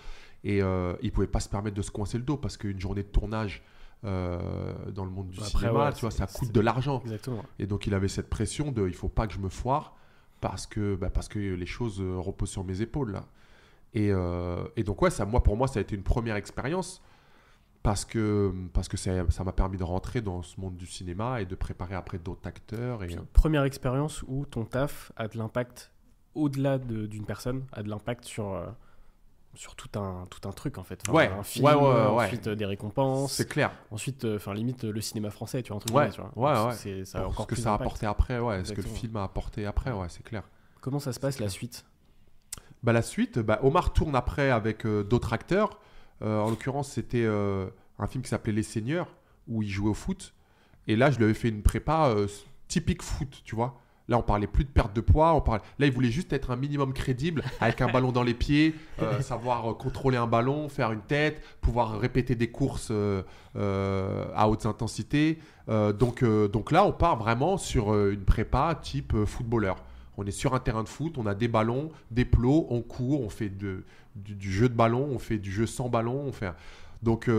Et 0.50 0.62
euh, 0.62 0.94
il 1.02 1.12
pouvait 1.12 1.28
pas 1.28 1.42
se 1.42 1.50
permettre 1.50 1.76
de 1.76 1.82
se 1.82 1.92
coincer 1.92 2.18
le 2.18 2.24
dos 2.24 2.38
parce 2.38 2.56
qu'une 2.56 2.80
journée 2.80 3.04
de 3.04 3.08
tournage 3.10 3.64
euh, 4.06 4.74
dans 4.92 5.04
le 5.04 5.12
monde 5.12 5.28
du 5.30 5.40
Après, 5.40 5.50
cinéma, 5.68 5.88
ouais, 5.88 5.94
tu 5.94 6.02
vois, 6.02 6.12
ça 6.12 6.26
coûte 6.26 6.52
de 6.54 6.62
l'argent. 6.62 7.04
Et 7.60 7.66
donc 7.68 7.86
il 7.86 7.94
avait 7.94 8.08
cette 8.08 8.30
pression 8.30 8.72
de 8.72 8.88
il 8.88 8.94
faut 8.94 9.10
pas 9.10 9.28
que 9.28 9.34
je 9.34 9.40
me 9.40 9.50
foire 9.50 9.96
parce 10.40 10.66
que, 10.68 10.96
bah, 10.96 11.10
parce 11.10 11.28
que 11.28 11.40
les 11.40 11.66
choses 11.66 12.00
euh, 12.00 12.18
reposent 12.18 12.52
sur 12.52 12.64
mes 12.64 12.82
épaules 12.82 13.12
là. 13.12 13.26
Et, 13.94 14.12
euh, 14.12 14.64
et 14.78 14.84
donc 14.84 15.02
ouais, 15.02 15.10
ça, 15.10 15.26
moi, 15.26 15.44
pour 15.44 15.58
moi 15.58 15.68
ça 15.68 15.80
a 15.80 15.82
été 15.82 15.96
une 15.96 16.04
première 16.04 16.36
expérience 16.38 17.02
parce 17.84 18.06
que, 18.06 18.54
parce 18.74 18.88
que 18.88 18.96
ça 18.98 19.44
m'a 19.44 19.52
permis 19.52 19.78
de 19.78 19.84
rentrer 19.84 20.22
dans 20.22 20.44
ce 20.44 20.60
monde 20.62 20.76
du 20.78 20.86
cinéma 20.86 21.42
et 21.42 21.46
de 21.46 21.56
préparer 21.56 21.96
après 21.96 22.20
d'autres 22.20 22.48
acteurs. 22.48 23.04
Et, 23.04 23.08
Puis, 23.08 23.18
première 23.34 23.64
expérience 23.64 24.24
où 24.28 24.46
ton 24.46 24.64
taf 24.66 25.12
a 25.18 25.28
de 25.28 25.38
l'impact 25.38 25.92
au-delà 26.36 26.78
de- 26.78 27.06
d'une 27.08 27.26
personne, 27.26 27.66
a 27.72 27.84
de 27.84 27.90
l'impact 27.90 28.26
sur, 28.26 28.54
sur 29.58 29.76
tout 29.76 30.00
un, 30.00 30.26
tout 30.30 30.48
un 30.48 30.52
truc 30.52 30.78
en 30.78 30.84
fait. 30.84 31.02
Ouais, 31.10 31.28
Un 31.28 31.44
film, 31.44 31.66
ouais, 31.66 31.74
ouais, 31.74 31.82
ouais. 31.82 32.26
ensuite 32.26 32.48
euh, 32.48 32.56
des 32.56 32.66
récompenses, 32.66 33.34
C'est 33.34 33.50
clair. 33.50 33.72
ensuite, 33.92 34.24
euh, 34.24 34.36
enfin 34.38 34.54
limite 34.54 34.84
le 34.84 35.02
cinéma 35.02 35.32
français, 35.32 35.64
tu 35.64 35.70
vois, 35.70 35.78
un 35.78 35.80
truc 35.80 35.96
Ouais, 35.96 36.10
tu 36.12 36.22
vois. 36.36 36.72
C'est, 36.74 37.06
ça 37.06 37.18
a 37.20 37.22
Pour 37.24 37.32
encore 37.32 37.46
ce 37.46 37.56
que 37.56 37.56
ça 37.62 37.72
a 37.72 37.76
apporté 37.76 38.06
après, 38.06 38.40
ouais. 38.40 38.64
Ce 38.64 38.74
que 38.74 38.82
le 38.82 38.88
film 38.88 39.18
a 39.18 39.24
apporté 39.24 39.66
après, 39.66 39.92
ouais, 39.92 40.08
c'est 40.10 40.24
clair. 40.24 40.44
Comment 40.80 41.00
ça 41.00 41.12
se 41.12 41.20
passe 41.20 41.40
la 41.40 41.50
suite? 41.50 41.86
Bah, 42.84 42.94
la 42.94 43.02
suite, 43.02 43.40
bah, 43.40 43.60
Omar 43.64 43.92
tourne 43.94 44.16
après 44.16 44.52
avec 44.52 44.86
euh, 44.86 45.04
d'autres 45.04 45.34
acteurs. 45.34 45.80
En 46.22 46.50
l'occurrence, 46.50 46.90
c'était 46.92 47.28
un 47.28 48.08
film 48.08 48.24
qui 48.24 48.30
s'appelait 48.30 48.54
Les 48.54 48.64
Seigneurs, 48.64 49.08
où 49.48 49.62
il 49.62 49.70
jouait 49.70 49.90
au 49.90 49.94
foot. 49.94 50.34
Et 50.88 50.96
là, 50.96 51.12
je 51.12 51.18
lui 51.18 51.26
avais 51.26 51.36
fait 51.36 51.50
une 51.50 51.62
prépa 51.62 52.12
typique 52.68 53.04
foot, 53.04 53.42
tu 53.44 53.56
vois. 53.56 53.80
Là, 54.10 54.18
on 54.18 54.22
parlait 54.22 54.48
plus 54.48 54.64
de 54.64 54.70
perte 54.70 54.96
de 54.96 55.02
poids. 55.02 55.34
On 55.34 55.42
parlait... 55.42 55.62
Là, 55.80 55.86
il 55.86 55.92
voulait 55.92 56.12
juste 56.12 56.32
être 56.32 56.52
un 56.52 56.56
minimum 56.56 56.94
crédible, 56.94 57.44
avec 57.60 57.82
un 57.82 57.92
ballon 57.92 58.12
dans 58.12 58.24
les 58.24 58.34
pieds, 58.34 58.74
euh, 59.02 59.20
savoir 59.22 59.70
euh, 59.70 59.74
contrôler 59.74 60.18
un 60.18 60.28
ballon, 60.28 60.70
faire 60.70 60.94
une 60.94 61.02
tête, 61.02 61.42
pouvoir 61.60 62.00
répéter 62.00 62.36
des 62.36 62.50
courses 62.50 62.90
euh, 62.92 63.24
à 64.34 64.50
haute 64.50 64.66
intensité. 64.66 65.40
Donc, 65.68 66.24
donc 66.24 66.72
là, 66.72 66.86
on 66.86 66.94
part 66.94 67.18
vraiment 67.18 67.58
sur 67.58 67.94
une 67.94 68.24
prépa 68.24 68.80
type 68.82 69.26
footballeur. 69.26 69.76
On 70.16 70.26
est 70.26 70.32
sur 70.32 70.56
un 70.56 70.60
terrain 70.60 70.84
de 70.84 70.90
foot, 70.90 71.18
on 71.18 71.26
a 71.26 71.36
des 71.36 71.50
ballons, 71.50 71.92
des 72.10 72.24
plots, 72.26 72.66
on 72.70 72.82
court, 72.82 73.22
on 73.22 73.30
fait 73.30 73.50
de- 73.50 73.84
du, 74.16 74.34
du 74.34 74.52
jeu 74.52 74.70
de 74.70 74.74
ballon, 74.74 75.10
on 75.12 75.20
fait 75.20 75.38
du 75.38 75.52
jeu 75.52 75.66
sans 75.66 75.90
ballon. 75.90 76.24
On 76.26 76.32
fait... 76.32 76.54
Donc, 77.04 77.30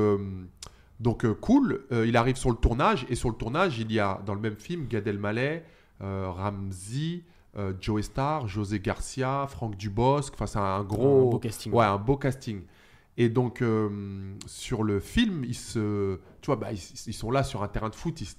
donc 1.01 1.27
cool. 1.41 1.81
Il 1.91 2.17
arrive 2.19 2.37
sur 2.37 2.51
le 2.51 2.57
tournage 2.57 3.07
et 3.09 3.15
sur 3.15 3.31
le 3.31 3.35
tournage, 3.35 3.79
il 3.79 3.91
y 3.91 3.99
a 3.99 4.21
dans 4.27 4.35
le 4.35 4.41
même 4.41 4.57
film 4.57 4.87
Gad 4.89 5.09
Elmaleh, 5.09 5.65
Ramsey, 6.01 7.23
euh, 7.57 7.73
Joe 7.81 8.03
Star, 8.05 8.47
José 8.49 8.81
Garcia, 8.81 9.47
Franck 9.49 9.77
Dubosc. 9.77 10.35
Enfin, 10.35 10.47
c'est 10.47 10.59
un 10.59 10.85
gros, 10.85 11.29
Un 11.29 11.31
beau 11.33 11.39
casting. 11.39 11.73
ouais, 11.73 11.85
un 11.85 11.99
beau 11.99 12.17
casting. 12.17 12.63
Et 13.17 13.29
donc 13.29 13.63
euh, 13.63 14.35
sur 14.47 14.83
le 14.85 15.01
film, 15.01 15.45
ils 15.45 15.55
se, 15.57 16.17
tu 16.41 16.47
vois, 16.47 16.57
bah, 16.57 16.73
ils, 16.73 16.79
ils 17.07 17.13
sont 17.15 17.31
là 17.33 17.43
sur 17.43 17.63
un 17.63 17.69
terrain 17.69 17.89
de 17.89 17.97
foot, 17.97 18.21
ils, 18.21 18.27
se- 18.27 18.37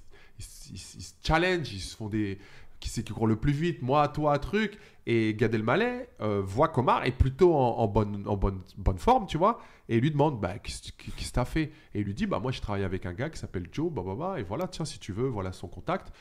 ils 0.70 0.76
ils 1.00 1.06
challenge, 1.22 1.74
ils 1.74 1.82
se 1.82 1.98
font 1.98 2.08
des, 2.08 2.38
qui 2.80 2.88
c'est 2.88 3.04
qui 3.04 3.12
court 3.12 3.28
le 3.28 3.36
plus 3.36 3.52
vite, 3.52 3.82
moi, 3.82 4.08
toi, 4.08 4.40
truc. 4.40 4.78
Et 5.06 5.34
Gad 5.36 5.54
Elmaleh 5.54 6.08
euh, 6.22 6.42
voit 6.46 6.70
qu'Omar 6.70 7.04
est 7.06 7.12
plutôt 7.12 7.54
en, 7.56 7.78
en 7.80 7.88
bonne, 7.88 8.24
en 8.26 8.38
bonne, 8.38 8.62
bonne 8.78 9.00
forme, 9.00 9.26
tu 9.26 9.38
vois. 9.38 9.60
Et 9.90 9.96
il 9.98 10.02
lui 10.02 10.12
demande, 10.12 10.40
bah, 10.40 10.60
qu'est-ce 10.60 10.92
qu'est-ce 10.94 11.30
que 11.30 11.34
t'as 11.34 11.46
fait? 11.46 11.72
Et 11.94 12.00
il 12.00 12.04
lui 12.06 12.14
dit, 12.14 12.26
bah, 12.26 12.40
moi, 12.40 12.52
je 12.54 12.62
travaille 12.62 12.84
avec 12.86 13.06
un 13.06 13.14
gars 13.14 13.30
qui 13.30 13.38
s'appelle 13.40 13.68
Joe, 13.74 13.92
bah, 13.92 14.04
bah, 14.06 14.16
bah, 14.18 14.40
et 14.40 14.44
voilà, 14.44 14.68
tiens, 14.70 14.86
si 14.86 14.98
tu 15.00 15.12
veux, 15.12 15.28
voilà 15.28 15.52
son 15.52 15.68
contact. 15.68 16.14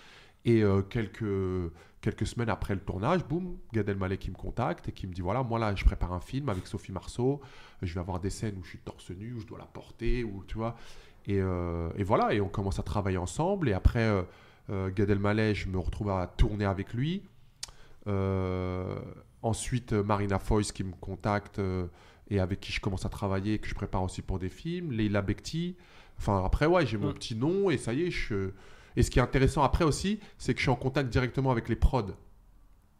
Et 0.48 0.62
euh, 0.62 0.80
quelques, 0.80 1.70
quelques 2.00 2.26
semaines 2.26 2.48
après 2.48 2.72
le 2.72 2.80
tournage, 2.80 3.22
boum, 3.22 3.58
Gad 3.74 3.86
Elmaleh 3.86 4.16
qui 4.16 4.30
me 4.30 4.34
contacte 4.34 4.88
et 4.88 4.92
qui 4.92 5.06
me 5.06 5.12
dit, 5.12 5.20
voilà, 5.20 5.42
moi, 5.42 5.58
là, 5.58 5.74
je 5.74 5.84
prépare 5.84 6.14
un 6.14 6.20
film 6.20 6.48
avec 6.48 6.66
Sophie 6.66 6.90
Marceau. 6.90 7.42
Je 7.82 7.92
vais 7.92 8.00
avoir 8.00 8.18
des 8.18 8.30
scènes 8.30 8.56
où 8.58 8.64
je 8.64 8.70
suis 8.70 8.78
torse 8.78 9.10
nu, 9.10 9.34
où 9.34 9.40
je 9.40 9.46
dois 9.46 9.58
la 9.58 9.66
porter, 9.66 10.24
ou 10.24 10.42
tu 10.46 10.56
vois. 10.56 10.74
Et, 11.26 11.38
euh, 11.38 11.90
et 11.96 12.02
voilà, 12.02 12.32
et 12.32 12.40
on 12.40 12.48
commence 12.48 12.78
à 12.78 12.82
travailler 12.82 13.18
ensemble. 13.18 13.68
Et 13.68 13.74
après, 13.74 14.04
euh, 14.04 14.22
euh, 14.70 14.90
Gad 14.90 15.10
Elmaleh, 15.10 15.54
je 15.54 15.68
me 15.68 15.78
retrouve 15.78 16.08
à 16.08 16.26
tourner 16.26 16.64
avec 16.64 16.94
lui. 16.94 17.22
Ensuite, 19.42 19.92
Marina 19.92 20.38
Foïs 20.38 20.72
qui 20.72 20.82
me 20.82 20.92
contacte 20.92 21.60
et 22.30 22.40
avec 22.40 22.60
qui 22.60 22.72
je 22.72 22.80
commence 22.80 23.04
à 23.04 23.10
travailler, 23.10 23.58
que 23.58 23.68
je 23.68 23.74
prépare 23.74 24.02
aussi 24.02 24.22
pour 24.22 24.38
des 24.38 24.48
films. 24.48 24.92
Leila 24.92 25.20
Bekti. 25.20 25.76
Enfin, 26.16 26.42
après, 26.42 26.64
ouais, 26.64 26.86
j'ai 26.86 26.96
mon 26.96 27.12
petit 27.12 27.36
nom 27.36 27.68
et 27.68 27.76
ça 27.76 27.92
y 27.92 28.04
est. 28.04 28.10
Je... 28.10 28.50
Et 28.98 29.02
ce 29.04 29.10
qui 29.10 29.18
est 29.20 29.22
intéressant 29.22 29.62
après 29.62 29.84
aussi, 29.84 30.18
c'est 30.38 30.54
que 30.54 30.58
je 30.58 30.64
suis 30.64 30.70
en 30.70 30.76
contact 30.76 31.08
directement 31.08 31.50
avec 31.52 31.68
les 31.68 31.76
prods. 31.76 32.14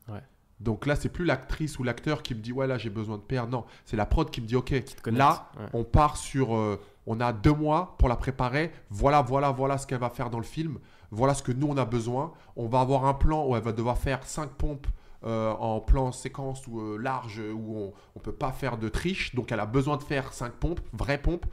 Ouais. 0.09 0.23
Donc 0.61 0.87
là, 0.87 0.97
c'est 0.97 1.09
plus 1.09 1.25
l'actrice 1.25 1.79
ou 1.79 1.83
l'acteur 1.85 2.23
qui 2.23 2.35
me 2.35 2.41
dit, 2.41 2.53
ouais, 2.53 2.67
là, 2.67 2.79
j'ai 2.79 2.91
besoin 2.91 3.17
de 3.17 3.23
PR. 3.23 3.47
Non, 3.49 3.65
c'est 3.85 3.97
la 3.97 4.07
prod 4.07 4.31
qui 4.31 4.41
me 4.41 4.47
dit, 4.47 4.57
ok, 4.57 4.71
là, 5.07 5.51
Ouais. 5.59 5.67
on 5.73 5.85
part 5.85 6.17
sur. 6.17 6.55
euh, 6.57 6.81
on 7.11 7.21
a 7.21 7.33
deux 7.33 7.53
mois 7.55 7.97
pour 7.99 8.09
la 8.09 8.17
préparer. 8.17 8.71
Voilà, 8.91 9.23
voilà, 9.23 9.51
voilà 9.51 9.79
ce 9.79 9.87
qu'elle 9.87 9.99
va 9.99 10.11
faire 10.11 10.31
dans 10.31 10.39
le 10.39 10.45
film. 10.45 10.79
Voilà 11.11 11.33
ce 11.35 11.43
que 11.43 11.53
nous, 11.53 11.67
on 11.69 11.77
a 11.79 11.85
besoin. 11.87 12.33
On 12.55 12.67
va 12.69 12.81
avoir 12.81 13.07
un 13.07 13.15
plan 13.15 13.47
où 13.47 13.57
elle 13.57 13.63
va 13.63 13.73
devoir 13.73 13.97
faire 13.99 14.23
cinq 14.25 14.51
pompes 14.51 14.87
euh, 15.25 15.51
en 15.53 15.81
plan 15.81 16.13
séquence 16.13 16.67
ou 16.69 16.81
euh, 16.81 16.97
large 16.99 17.41
où 17.55 17.77
on 17.77 18.19
ne 18.19 18.21
peut 18.23 18.31
pas 18.33 18.53
faire 18.53 18.77
de 18.79 18.89
triche. 18.89 19.35
Donc, 19.35 19.51
elle 19.53 19.61
a 19.61 19.67
besoin 19.67 19.97
de 19.97 20.03
faire 20.05 20.33
cinq 20.33 20.53
pompes, 20.53 20.81
vraies 20.93 21.21
pompes. 21.23 21.47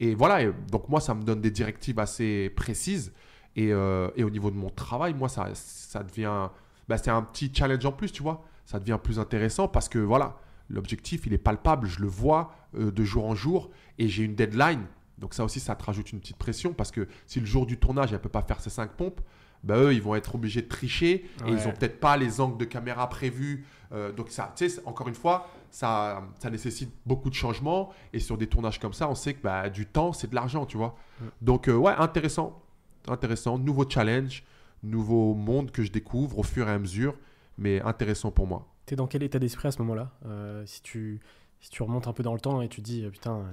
Et 0.00 0.14
voilà. 0.14 0.42
et 0.42 0.52
donc, 0.70 0.88
moi, 0.88 1.00
ça 1.00 1.14
me 1.14 1.22
donne 1.24 1.40
des 1.40 1.50
directives 1.50 1.98
assez 1.98 2.48
précises. 2.50 3.12
Et, 3.56 3.72
euh, 3.72 4.08
et 4.16 4.24
au 4.24 4.30
niveau 4.30 4.50
de 4.50 4.56
mon 4.56 4.70
travail, 4.70 5.14
moi, 5.14 5.28
ça, 5.28 5.48
ça 5.54 6.02
devient. 6.02 6.48
bah, 6.88 6.98
c'est 6.98 7.10
un 7.10 7.22
petit 7.22 7.50
challenge 7.54 7.84
en 7.84 7.92
plus, 7.92 8.12
tu 8.12 8.22
vois. 8.22 8.44
Ça 8.64 8.78
devient 8.78 8.98
plus 9.02 9.18
intéressant 9.18 9.68
parce 9.68 9.88
que 9.88 9.98
voilà, 9.98 10.36
l'objectif, 10.70 11.26
il 11.26 11.32
est 11.34 11.38
palpable. 11.38 11.86
Je 11.86 12.00
le 12.00 12.08
vois 12.08 12.54
euh, 12.76 12.90
de 12.90 13.04
jour 13.04 13.26
en 13.26 13.34
jour 13.34 13.70
et 13.98 14.08
j'ai 14.08 14.24
une 14.24 14.34
deadline. 14.34 14.86
Donc 15.18 15.34
ça 15.34 15.44
aussi, 15.44 15.60
ça 15.60 15.74
te 15.74 15.84
rajoute 15.84 16.12
une 16.12 16.20
petite 16.20 16.38
pression 16.38 16.72
parce 16.72 16.90
que 16.90 17.06
si 17.26 17.40
le 17.40 17.46
jour 17.46 17.66
du 17.66 17.78
tournage, 17.78 18.08
elle 18.08 18.18
ne 18.18 18.22
peut 18.22 18.28
pas 18.28 18.42
faire 18.42 18.60
ses 18.60 18.70
cinq 18.70 18.92
pompes, 18.92 19.20
bah 19.62 19.76
eux, 19.76 19.94
ils 19.94 20.02
vont 20.02 20.14
être 20.16 20.34
obligés 20.34 20.62
de 20.62 20.68
tricher 20.68 21.24
et 21.46 21.50
ils 21.50 21.54
n'ont 21.54 21.72
peut-être 21.72 22.00
pas 22.00 22.16
les 22.16 22.40
angles 22.40 22.58
de 22.58 22.64
caméra 22.64 23.08
prévus. 23.08 23.64
Euh, 23.92 24.10
donc 24.10 24.30
ça, 24.30 24.52
tu 24.56 24.68
sais, 24.68 24.82
encore 24.84 25.06
une 25.06 25.14
fois, 25.14 25.48
ça, 25.70 26.22
ça 26.40 26.50
nécessite 26.50 26.92
beaucoup 27.06 27.30
de 27.30 27.34
changements 27.34 27.92
et 28.12 28.18
sur 28.18 28.36
des 28.36 28.48
tournages 28.48 28.80
comme 28.80 28.92
ça, 28.92 29.08
on 29.08 29.14
sait 29.14 29.34
que 29.34 29.42
bah, 29.42 29.68
du 29.70 29.86
temps, 29.86 30.12
c'est 30.12 30.28
de 30.28 30.34
l'argent, 30.34 30.66
tu 30.66 30.76
vois. 30.76 30.96
Donc 31.40 31.68
euh, 31.68 31.74
ouais, 31.74 31.92
intéressant, 31.96 32.61
intéressant, 33.08 33.58
nouveau 33.58 33.88
challenge, 33.88 34.44
nouveau 34.82 35.34
monde 35.34 35.70
que 35.70 35.82
je 35.82 35.90
découvre 35.92 36.38
au 36.38 36.42
fur 36.42 36.68
et 36.68 36.72
à 36.72 36.78
mesure, 36.78 37.14
mais 37.58 37.80
intéressant 37.82 38.30
pour 38.30 38.46
moi. 38.46 38.66
T'es 38.86 38.96
dans 38.96 39.06
quel 39.06 39.22
état 39.22 39.38
d'esprit 39.38 39.68
à 39.68 39.70
ce 39.70 39.78
moment-là 39.82 40.10
Euh, 40.26 40.64
si, 40.66 40.82
tu, 40.82 41.20
si 41.60 41.70
tu 41.70 41.82
remontes 41.82 42.08
un 42.08 42.12
peu 42.12 42.22
dans 42.22 42.34
le 42.34 42.40
temps 42.40 42.60
et 42.62 42.68
tu 42.68 42.80
te 42.82 42.86
dis, 42.86 43.04
euh, 43.04 43.10
putain, 43.10 43.44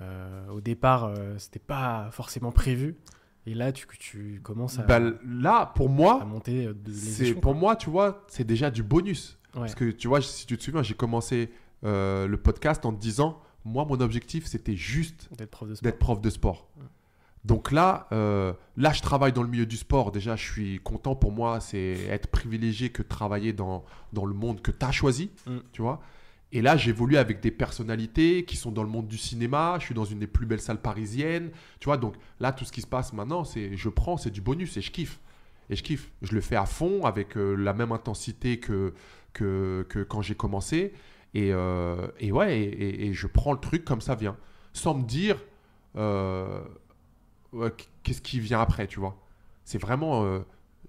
euh, 0.00 0.48
au 0.48 0.60
départ, 0.60 1.04
euh, 1.04 1.36
c'était 1.38 1.58
pas 1.58 2.08
forcément 2.12 2.50
prévu. 2.52 2.96
Et 3.46 3.54
là, 3.54 3.72
tu, 3.72 3.86
tu 3.98 4.40
commences 4.42 4.78
à, 4.78 4.82
Bah, 4.82 5.00
là, 5.24 5.66
pour 5.74 5.88
moi, 5.88 6.24
monter 6.24 6.70
c'est 6.92 7.34
pour 7.34 7.54
moi, 7.54 7.74
tu 7.76 7.90
vois, 7.90 8.24
c'est 8.28 8.44
déjà 8.44 8.70
du 8.70 8.82
bonus. 8.82 9.38
Ouais. 9.54 9.60
Parce 9.62 9.74
que 9.74 9.90
tu 9.90 10.08
vois, 10.08 10.20
si 10.22 10.46
tu 10.46 10.56
te 10.56 10.62
souviens, 10.62 10.82
j'ai 10.82 10.94
commencé 10.94 11.50
le 11.82 12.36
podcast 12.36 12.84
en 12.86 12.92
te 12.92 13.00
disant, 13.00 13.40
moi, 13.64 13.84
mon 13.84 14.00
objectif, 14.00 14.46
c'était 14.46 14.76
juste 14.76 15.28
D'être 15.36 15.50
prof 15.50 15.68
de 15.68 15.74
sport. 15.74 15.84
d'être 15.90 15.98
prof 15.98 16.20
de 16.20 16.30
sport. 16.30 16.68
Ouais. 16.78 16.84
Donc 17.44 17.72
là, 17.72 18.06
euh, 18.12 18.52
là, 18.76 18.92
je 18.92 19.02
travaille 19.02 19.32
dans 19.32 19.42
le 19.42 19.48
milieu 19.48 19.66
du 19.66 19.76
sport. 19.76 20.12
Déjà, 20.12 20.36
je 20.36 20.44
suis 20.50 20.78
content 20.80 21.16
pour 21.16 21.32
moi. 21.32 21.58
C'est 21.60 21.96
être 22.08 22.28
privilégié 22.28 22.90
que 22.90 23.02
de 23.02 23.08
travailler 23.08 23.52
dans, 23.52 23.84
dans 24.12 24.24
le 24.26 24.34
monde 24.34 24.62
que 24.62 24.70
tu 24.70 24.84
as 24.86 24.92
choisi. 24.92 25.30
Mm. 25.46 25.56
Tu 25.72 25.82
vois 25.82 26.00
Et 26.52 26.62
là, 26.62 26.76
j'évolue 26.76 27.16
avec 27.16 27.40
des 27.40 27.50
personnalités 27.50 28.44
qui 28.44 28.56
sont 28.56 28.70
dans 28.70 28.84
le 28.84 28.88
monde 28.88 29.08
du 29.08 29.18
cinéma. 29.18 29.76
Je 29.80 29.86
suis 29.86 29.94
dans 29.94 30.04
une 30.04 30.20
des 30.20 30.28
plus 30.28 30.46
belles 30.46 30.60
salles 30.60 30.80
parisiennes. 30.80 31.50
Tu 31.80 31.86
vois 31.86 31.96
Donc 31.96 32.14
là, 32.38 32.52
tout 32.52 32.64
ce 32.64 32.70
qui 32.70 32.80
se 32.80 32.86
passe 32.86 33.12
maintenant, 33.12 33.42
c'est 33.42 33.76
je 33.76 33.88
prends, 33.88 34.16
c'est 34.16 34.30
du 34.30 34.40
bonus 34.40 34.76
et 34.76 34.80
je 34.80 34.92
kiffe. 34.92 35.18
Et 35.68 35.74
je 35.74 35.82
kiffe. 35.82 36.12
Je 36.22 36.34
le 36.36 36.40
fais 36.40 36.56
à 36.56 36.66
fond 36.66 37.04
avec 37.04 37.36
euh, 37.36 37.54
la 37.56 37.72
même 37.74 37.90
intensité 37.90 38.60
que, 38.60 38.94
que, 39.32 39.84
que 39.88 40.04
quand 40.04 40.22
j'ai 40.22 40.36
commencé. 40.36 40.92
Et, 41.34 41.50
euh, 41.52 42.06
et 42.20 42.30
ouais, 42.30 42.60
et, 42.60 42.68
et- 42.68 43.06
et 43.08 43.12
je 43.14 43.26
prends 43.26 43.52
le 43.52 43.58
truc 43.58 43.84
comme 43.84 44.00
ça 44.00 44.14
vient. 44.14 44.36
Sans 44.74 44.94
me 44.94 45.02
dire, 45.02 45.38
qu'est-ce 48.02 48.22
qui 48.22 48.40
vient 48.40 48.60
après, 48.60 48.86
tu 48.86 49.00
vois? 49.00 49.16
C'est 49.64 49.78
vraiment, 49.78 50.24
euh, 50.24 50.40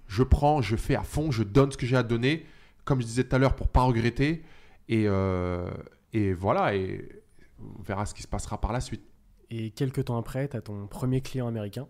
je 0.07 0.23
prends, 0.23 0.61
je 0.61 0.75
fais 0.75 0.95
à 0.95 1.03
fond, 1.03 1.31
je 1.31 1.43
donne 1.43 1.71
ce 1.71 1.77
que 1.77 1.85
j'ai 1.85 1.95
à 1.97 2.03
donner, 2.03 2.45
comme 2.85 3.01
je 3.01 3.05
disais 3.05 3.23
tout 3.23 3.35
à 3.35 3.39
l'heure, 3.39 3.55
pour 3.55 3.67
pas 3.67 3.81
regretter. 3.83 4.43
Et, 4.89 5.05
euh, 5.07 5.69
et 6.13 6.33
voilà, 6.33 6.75
et 6.75 7.23
on 7.59 7.81
verra 7.81 8.05
ce 8.05 8.13
qui 8.13 8.21
se 8.21 8.27
passera 8.27 8.59
par 8.59 8.71
la 8.73 8.81
suite. 8.81 9.03
Et 9.49 9.69
quelques 9.71 10.05
temps 10.05 10.17
après, 10.17 10.47
tu 10.49 10.57
as 10.57 10.61
ton 10.61 10.87
premier 10.87 11.21
client 11.21 11.47
américain, 11.47 11.87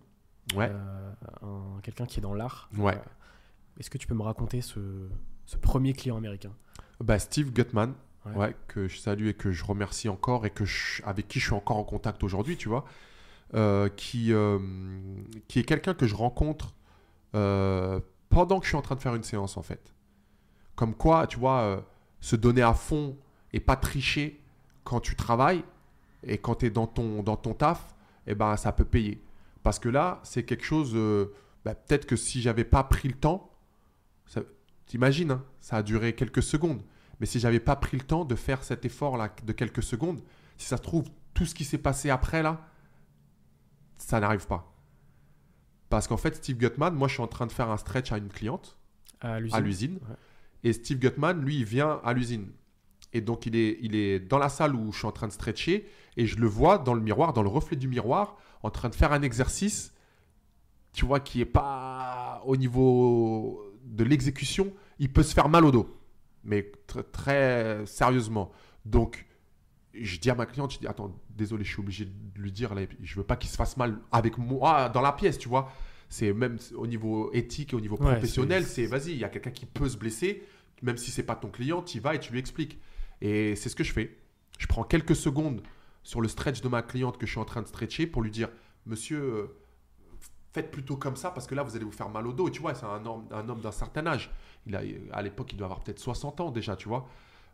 Ouais. 0.55 0.69
euh, 0.71 1.11
un- 1.41 1.79
quelqu'un 1.81 2.05
qui 2.05 2.19
est 2.19 2.21
dans 2.21 2.33
l'art. 2.33 2.69
Ouais. 2.77 2.99
Est-ce 3.79 3.89
que 3.89 3.97
tu 3.97 4.05
peux 4.07 4.13
me 4.15 4.21
raconter 4.21 4.61
ce, 4.61 5.09
ce 5.45 5.57
premier 5.57 5.93
client 5.93 6.17
américain? 6.17 6.51
Bah, 6.99 7.17
Steve 7.19 7.51
Gutman, 7.51 7.93
Ouais. 8.25 8.35
ouais, 8.35 8.55
que 8.67 8.87
je 8.87 8.97
salue 8.99 9.27
et 9.27 9.33
que 9.33 9.51
je 9.51 9.63
remercie 9.65 10.07
encore 10.09 10.45
et 10.45 10.49
que 10.49 10.63
je- 10.65 11.01
avec 11.05 11.27
qui 11.27 11.39
je 11.39 11.45
suis 11.45 11.53
encore 11.55 11.77
en 11.77 11.83
contact 11.83 12.23
aujourd'hui, 12.23 12.55
tu 12.57 12.69
vois, 12.69 12.85
qui, 13.95 14.33
euh, 14.33 14.59
qui 15.47 15.59
est 15.59 15.63
quelqu'un 15.63 15.93
que 15.93 16.07
je 16.07 16.15
rencontre 16.15 16.73
euh, 17.35 17.99
pendant 18.29 18.59
que 18.59 18.65
je 18.65 18.69
suis 18.69 18.77
en 18.77 18.81
train 18.81 18.95
de 18.95 19.01
faire 19.01 19.15
une 19.15 19.23
séance, 19.23 19.57
en 19.57 19.61
fait. 19.61 19.93
Comme 20.75 20.95
quoi, 20.95 21.27
tu 21.27 21.37
vois, 21.37 21.61
euh, 21.61 21.81
se 22.19 22.35
donner 22.35 22.61
à 22.61 22.73
fond 22.73 23.17
et 23.51 23.59
pas 23.59 23.75
tricher 23.75 24.41
quand 24.83 24.99
tu 24.99 25.15
travailles 25.15 25.63
et 26.23 26.37
quand 26.37 26.55
tu 26.55 26.65
es 26.67 26.69
dans 26.69 26.87
ton, 26.87 27.21
dans 27.21 27.35
ton 27.35 27.53
taf, 27.53 27.95
eh 28.27 28.35
ben, 28.35 28.57
ça 28.57 28.71
peut 28.71 28.85
payer. 28.85 29.21
Parce 29.61 29.79
que 29.79 29.89
là, 29.89 30.19
c'est 30.23 30.43
quelque 30.43 30.63
chose, 30.63 30.93
euh, 30.95 31.33
bah, 31.63 31.75
peut-être 31.75 32.05
que 32.05 32.15
si 32.15 32.41
j'avais 32.41 32.63
pas 32.63 32.83
pris 32.83 33.07
le 33.07 33.15
temps, 33.15 33.49
t'imagines, 34.85 35.31
hein, 35.31 35.43
ça 35.61 35.77
a 35.77 35.83
duré 35.83 36.13
quelques 36.13 36.43
secondes. 36.43 36.81
Mais 37.19 37.25
si 37.25 37.39
j'avais 37.39 37.59
pas 37.59 37.75
pris 37.75 37.97
le 37.97 38.03
temps 38.03 38.25
de 38.25 38.35
faire 38.35 38.63
cet 38.63 38.85
effort-là 38.85 39.33
de 39.43 39.53
quelques 39.53 39.83
secondes, 39.83 40.21
si 40.57 40.67
ça 40.67 40.77
se 40.77 40.81
trouve, 40.81 41.05
tout 41.33 41.45
ce 41.45 41.55
qui 41.55 41.63
s'est 41.63 41.77
passé 41.77 42.09
après 42.09 42.43
là, 42.43 42.67
ça 43.97 44.19
n'arrive 44.19 44.47
pas. 44.47 44.73
Parce 45.89 46.07
qu'en 46.07 46.17
fait, 46.17 46.35
Steve 46.35 46.57
Gutman, 46.57 46.93
moi 46.93 47.07
je 47.07 47.13
suis 47.13 47.23
en 47.23 47.27
train 47.27 47.45
de 47.45 47.51
faire 47.51 47.69
un 47.69 47.77
stretch 47.77 48.11
à 48.11 48.17
une 48.17 48.29
cliente 48.29 48.77
À 49.55 49.59
l'usine. 49.61 49.99
Ouais. 50.09 50.15
Et 50.63 50.73
Steve 50.73 50.99
Gutman, 50.99 51.41
lui, 51.41 51.57
il 51.57 51.65
vient 51.65 52.01
à 52.03 52.13
l'usine. 52.13 52.51
Et 53.11 53.21
donc, 53.21 53.45
il 53.45 53.55
est, 53.55 53.77
il 53.81 53.95
est 53.95 54.19
dans 54.19 54.37
la 54.39 54.49
salle 54.49 54.75
où 54.75 54.91
je 54.91 54.97
suis 54.97 55.07
en 55.07 55.11
train 55.11 55.27
de 55.27 55.31
stretcher. 55.33 55.87
Et 56.17 56.25
je 56.25 56.37
le 56.37 56.47
vois 56.47 56.77
dans 56.77 56.93
le 56.93 57.01
miroir, 57.01 57.33
dans 57.33 57.43
le 57.43 57.49
reflet 57.49 57.75
du 57.77 57.87
miroir, 57.87 58.37
en 58.63 58.69
train 58.71 58.89
de 58.89 58.95
faire 58.95 59.11
un 59.13 59.21
exercice, 59.21 59.93
tu 60.93 61.05
vois, 61.05 61.19
qui 61.19 61.41
est 61.41 61.45
pas 61.45 62.41
au 62.45 62.55
niveau 62.55 63.61
de 63.83 64.03
l'exécution. 64.03 64.73
Il 64.99 65.11
peut 65.11 65.23
se 65.23 65.33
faire 65.33 65.47
mal 65.49 65.63
au 65.65 65.71
dos. 65.71 65.95
Mais 66.43 66.71
tr- 66.87 67.03
très 67.11 67.85
sérieusement. 67.85 68.51
Donc, 68.85 69.25
je 69.93 70.17
dis 70.17 70.29
à 70.29 70.35
ma 70.35 70.45
cliente, 70.45 70.73
je 70.73 70.79
dis, 70.79 70.87
attends, 70.87 71.13
désolé, 71.35 71.63
je 71.63 71.69
suis 71.71 71.79
obligé 71.79 72.05
de 72.05 72.11
lui 72.39 72.51
dire, 72.51 72.73
là, 72.75 72.81
je 73.01 73.15
veux 73.15 73.23
pas 73.23 73.35
qu'il 73.35 73.49
se 73.49 73.55
fasse 73.55 73.77
mal 73.77 73.99
avec 74.11 74.37
moi 74.37 74.89
dans 74.89 75.01
la 75.01 75.11
pièce, 75.11 75.37
tu 75.37 75.49
vois. 75.49 75.71
C'est 76.09 76.31
même 76.33 76.57
au 76.75 76.85
niveau 76.87 77.31
éthique 77.33 77.73
et 77.73 77.75
au 77.75 77.81
niveau 77.81 77.95
Ouais, 77.97 78.11
professionnel, 78.11 78.65
c'est- 78.65 78.85
vas-y, 78.85 79.11
il 79.11 79.17
y 79.17 79.23
a 79.23 79.29
quelqu'un 79.29 79.51
qui 79.51 79.65
peut 79.65 79.89
se 79.89 79.97
blesser, 79.97 80.43
même 80.81 80.97
si 80.97 81.09
c'est 81.11 81.23
pas 81.23 81.35
ton 81.35 81.49
client, 81.49 81.81
tu 81.81 81.97
y 81.97 81.99
vas 81.99 82.13
et 82.15 82.19
tu 82.19 82.31
lui 82.31 82.39
expliques. 82.39 82.79
Et 83.21 83.55
c'est 83.55 83.69
ce 83.69 83.75
que 83.75 83.83
je 83.83 83.93
fais. 83.93 84.17
Je 84.59 84.67
prends 84.67 84.83
quelques 84.83 85.15
secondes 85.15 85.63
sur 86.03 86.21
le 86.21 86.27
stretch 86.27 86.61
de 86.61 86.67
ma 86.67 86.81
cliente 86.83 87.17
que 87.17 87.25
je 87.25 87.31
suis 87.31 87.39
en 87.39 87.45
train 87.45 87.61
de 87.61 87.67
stretcher 87.67 88.05
pour 88.05 88.21
lui 88.21 88.29
dire, 88.31 88.49
monsieur, 88.85 89.19
euh, 89.21 89.47
faites 90.53 90.69
plutôt 90.69 90.97
comme 90.97 91.15
ça 91.15 91.31
parce 91.31 91.47
que 91.47 91.55
là, 91.55 91.63
vous 91.63 91.75
allez 91.75 91.85
vous 91.85 91.91
faire 91.91 92.09
mal 92.09 92.27
au 92.27 92.33
dos. 92.33 92.47
Et 92.47 92.51
tu 92.51 92.61
vois, 92.61 92.75
c'est 92.75 92.85
un 92.85 93.03
homme, 93.05 93.25
un 93.31 93.47
homme 93.49 93.61
d'un 93.61 93.71
certain 93.71 94.05
âge. 94.05 94.29
Il 94.67 94.75
a, 94.75 94.81
à 95.11 95.21
l'époque, 95.21 95.51
il 95.53 95.57
doit 95.57 95.65
avoir 95.65 95.79
peut-être 95.83 95.99
60 95.99 96.41
ans 96.41 96.51
déjà, 96.51 96.75
tu 96.75 96.87
vois. 96.87 97.07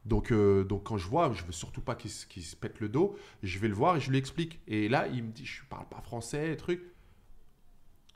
Donc, 0.06 0.32
euh, 0.32 0.64
donc 0.64 0.84
quand 0.86 0.98
je 0.98 1.08
vois, 1.08 1.32
je 1.34 1.44
veux 1.44 1.52
surtout 1.52 1.82
pas 1.82 1.96
qu'il 1.96 2.10
se, 2.12 2.56
pète 2.56 2.80
le 2.80 2.90
dos, 2.90 3.16
je 3.44 3.60
vais 3.60 3.68
le 3.68 3.74
voir 3.74 3.98
et 3.98 4.00
je 4.00 4.10
lui 4.10 4.18
explique. 4.18 4.60
Et 4.68 4.88
là, 4.90 5.08
il 5.08 5.24
me 5.24 5.32
dit, 5.32 5.46
je 5.46 5.62
parle 5.70 5.86
pas 5.88 6.02
français, 6.02 6.56
truc. 6.56 6.82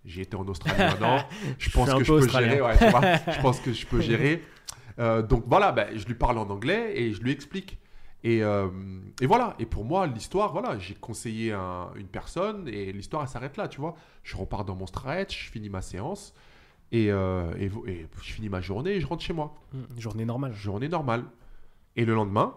J'ai 0.05 0.21
été 0.21 0.35
en 0.35 0.45
Australie 0.47 0.77
maintenant. 0.79 1.25
Je 1.57 1.69
pense 1.69 1.89
que 1.93 1.99
je 2.03 2.11
peu 2.11 2.17
peux 2.19 2.23
australien. 2.25 2.49
gérer. 2.49 2.61
ouais, 2.61 2.77
tu 2.77 2.89
vois. 2.89 3.01
je 3.35 3.41
pense 3.41 3.59
que 3.59 3.71
je 3.73 3.85
peux 3.85 4.01
gérer. 4.01 4.43
Euh, 4.99 5.21
donc 5.21 5.43
voilà, 5.47 5.71
ben, 5.71 5.95
je 5.97 6.05
lui 6.05 6.15
parle 6.15 6.37
en 6.37 6.49
anglais 6.49 6.93
et 6.99 7.13
je 7.13 7.21
lui 7.21 7.31
explique. 7.31 7.79
Et, 8.23 8.41
euh, 8.43 8.69
et 9.21 9.25
voilà. 9.25 9.55
Et 9.59 9.65
pour 9.65 9.83
moi, 9.85 10.07
l'histoire, 10.07 10.51
voilà, 10.53 10.77
j'ai 10.79 10.93
conseillé 10.93 11.51
un- 11.51 11.89
une 11.95 12.07
personne 12.07 12.67
et 12.67 12.91
l'histoire, 12.93 13.21
elle 13.23 13.27
s'arrête 13.29 13.57
là, 13.57 13.67
tu 13.67 13.81
vois. 13.81 13.95
Je 14.23 14.35
repars 14.37 14.63
dans 14.65 14.75
mon 14.75 14.87
stretch, 14.87 15.45
je 15.47 15.51
finis 15.51 15.69
ma 15.69 15.81
séance 15.81 16.33
et, 16.91 17.11
euh, 17.11 17.53
et, 17.57 17.65
et 17.91 18.07
je 18.21 18.31
finis 18.33 18.49
ma 18.49 18.61
journée 18.61 18.91
et 18.91 19.01
je 19.01 19.07
rentre 19.07 19.23
chez 19.23 19.33
moi. 19.33 19.53
Mmh, 19.73 19.99
Journée 19.99 20.25
normale. 20.25 20.53
Journée 20.53 20.87
normale. 20.89 21.23
Et 21.95 22.05
le 22.05 22.13
lendemain, 22.13 22.55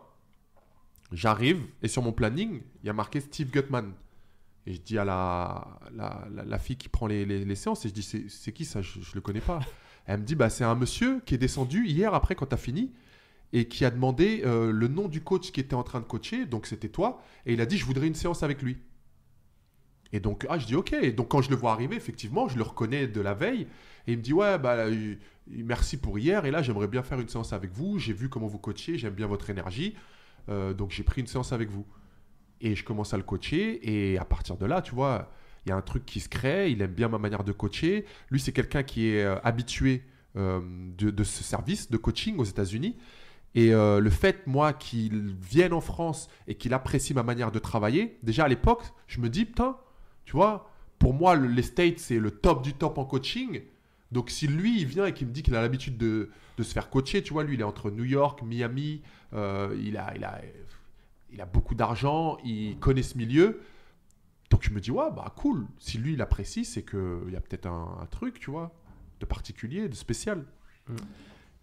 j'arrive 1.12 1.62
et 1.82 1.88
sur 1.88 2.02
mon 2.02 2.12
planning, 2.12 2.62
il 2.82 2.86
y 2.86 2.90
a 2.90 2.92
marqué 2.92 3.20
Steve 3.20 3.50
Gutman. 3.50 3.92
Et 4.66 4.74
je 4.74 4.80
dis 4.82 4.98
à 4.98 5.04
la, 5.04 5.78
la, 5.94 6.26
la- 6.34 6.44
la 6.44 6.58
fille 6.58 6.76
qui 6.76 6.88
prend 6.88 7.06
les, 7.06 7.24
les- 7.26 7.44
les 7.44 7.56
séances, 7.56 7.84
et 7.86 7.88
je 7.90 7.94
dis 7.94 8.02
c'est 8.02 8.28
c'est 8.30 8.52
qui 8.52 8.64
ça? 8.64 8.82
Je 8.82 8.98
ne 9.00 9.04
le 9.14 9.20
connais 9.22 9.40
pas. 9.40 9.60
Elle 10.06 10.20
me 10.20 10.24
dit 10.26 10.36
bah, 10.36 10.50
c'est 10.50 10.64
un 10.64 10.74
monsieur 10.76 11.20
qui 11.26 11.34
est 11.34 11.38
descendu 11.38 11.86
hier 11.86 12.14
après 12.14 12.34
quand 12.36 12.46
tu 12.46 12.54
as 12.54 12.58
fini 12.58 12.92
et 13.52 13.68
qui 13.68 13.84
a 13.84 13.90
demandé 13.90 14.42
euh, 14.46 14.72
le 14.72 14.88
nom 14.88 15.08
du 15.08 15.22
coach 15.22 15.52
qui 15.52 15.60
était 15.60 15.74
en 15.76 15.84
train 15.84 16.00
de 16.00 16.06
coacher, 16.06 16.46
donc 16.46 16.66
c'était 16.66 16.88
toi, 16.90 17.22
et 17.46 17.54
il 17.54 17.60
a 17.62 17.66
dit 17.66 17.78
je 17.78 17.86
voudrais 17.86 18.06
une 18.08 18.14
séance 18.16 18.42
avec 18.44 18.62
lui. 18.62 18.78
Et 20.12 20.20
donc, 20.20 20.46
ah, 20.48 20.58
je 20.58 20.66
dis 20.66 20.74
ok. 20.74 20.92
Et 20.94 21.12
donc, 21.12 21.28
quand 21.28 21.42
je 21.42 21.50
le 21.50 21.56
vois 21.56 21.72
arriver, 21.72 21.96
effectivement, 21.96 22.48
je 22.48 22.56
le 22.56 22.62
reconnais 22.62 23.06
de 23.08 23.20
la 23.20 23.34
veille. 23.34 23.66
Et 24.06 24.12
il 24.12 24.18
me 24.18 24.22
dit 24.22 24.32
ouais, 24.32 24.58
bah, 24.58 24.74
euh, 24.76 25.14
merci 25.48 25.96
pour 25.96 26.18
hier. 26.18 26.44
Et 26.44 26.50
là, 26.50 26.62
j'aimerais 26.62 26.88
bien 26.88 27.02
faire 27.02 27.20
une 27.20 27.28
séance 27.28 27.52
avec 27.52 27.72
vous. 27.72 27.98
J'ai 27.98 28.12
vu 28.12 28.28
comment 28.28 28.46
vous 28.46 28.58
coachiez. 28.58 28.98
J'aime 28.98 29.14
bien 29.14 29.26
votre 29.26 29.50
énergie. 29.50 29.94
Euh, 30.48 30.72
donc, 30.74 30.90
j'ai 30.90 31.02
pris 31.02 31.20
une 31.20 31.26
séance 31.26 31.52
avec 31.52 31.70
vous. 31.70 31.86
Et 32.60 32.74
je 32.74 32.84
commence 32.84 33.12
à 33.14 33.16
le 33.16 33.22
coacher. 33.22 33.80
Et 34.12 34.18
à 34.18 34.24
partir 34.24 34.56
de 34.56 34.66
là, 34.66 34.82
tu 34.82 34.94
vois, 34.94 35.30
il 35.64 35.70
y 35.70 35.72
a 35.72 35.76
un 35.76 35.82
truc 35.82 36.04
qui 36.06 36.20
se 36.20 36.28
crée. 36.28 36.70
Il 36.70 36.82
aime 36.82 36.92
bien 36.92 37.08
ma 37.08 37.18
manière 37.18 37.44
de 37.44 37.52
coacher. 37.52 38.04
Lui, 38.30 38.40
c'est 38.40 38.52
quelqu'un 38.52 38.82
qui 38.82 39.08
est 39.08 39.24
euh, 39.24 39.36
habitué 39.44 40.02
euh, 40.36 40.60
de, 40.98 41.24
ce 41.24 41.42
service 41.44 41.90
de 41.90 41.96
coaching 41.96 42.36
aux 42.38 42.44
États-Unis. 42.44 42.96
Et 43.54 43.70
le 43.70 44.10
fait, 44.10 44.46
moi, 44.46 44.74
qu'il 44.74 45.34
vienne 45.40 45.72
en 45.72 45.80
France 45.80 46.28
et 46.46 46.56
qu'il 46.56 46.74
apprécie 46.74 47.14
ma 47.14 47.22
manière 47.22 47.50
de 47.50 47.58
travailler, 47.58 48.18
déjà 48.22 48.44
à 48.44 48.48
l'époque, 48.48 48.82
je 49.06 49.18
me 49.18 49.30
dis, 49.30 49.46
putain, 49.46 49.78
tu 50.26 50.32
vois, 50.32 50.70
pour 50.98 51.14
moi, 51.14 51.34
le- 51.36 51.48
les 51.48 51.62
States, 51.62 51.98
c'est 51.98 52.18
le 52.18 52.30
top 52.30 52.62
du 52.62 52.74
top 52.74 52.98
en 52.98 53.06
coaching. 53.06 53.62
Donc, 54.12 54.30
si 54.30 54.46
lui, 54.46 54.80
il 54.80 54.86
vient 54.86 55.06
et 55.06 55.12
qu'il 55.12 55.26
me 55.26 55.32
dit 55.32 55.42
qu'il 55.42 55.54
a 55.54 55.60
l'habitude 55.60 55.96
de, 55.96 56.30
de 56.56 56.62
se 56.62 56.72
faire 56.72 56.90
coacher, 56.90 57.22
tu 57.22 57.32
vois, 57.32 57.44
lui, 57.44 57.54
il 57.54 57.60
est 57.60 57.64
entre 57.64 57.90
New 57.90 58.04
York, 58.04 58.42
Miami, 58.42 59.02
euh, 59.32 59.76
il, 59.82 59.96
a, 59.96 60.14
il, 60.16 60.24
a, 60.24 60.40
il 61.32 61.40
a 61.40 61.46
beaucoup 61.46 61.74
d'argent, 61.74 62.38
il 62.44 62.78
connaît 62.78 63.02
ce 63.02 63.18
milieu. 63.18 63.60
Donc, 64.50 64.62
je 64.62 64.70
me 64.70 64.80
dis, 64.80 64.90
ouais, 64.92 65.10
bah 65.14 65.32
cool. 65.36 65.66
Si 65.78 65.98
lui, 65.98 66.12
il 66.12 66.22
apprécie, 66.22 66.64
c'est 66.64 66.84
qu'il 66.84 67.30
y 67.32 67.36
a 67.36 67.40
peut-être 67.40 67.66
un, 67.66 67.98
un 68.00 68.06
truc, 68.06 68.38
tu 68.38 68.50
vois, 68.50 68.72
de 69.20 69.26
particulier, 69.26 69.88
de 69.88 69.94
spécial. 69.94 70.44
Mm. 70.88 70.94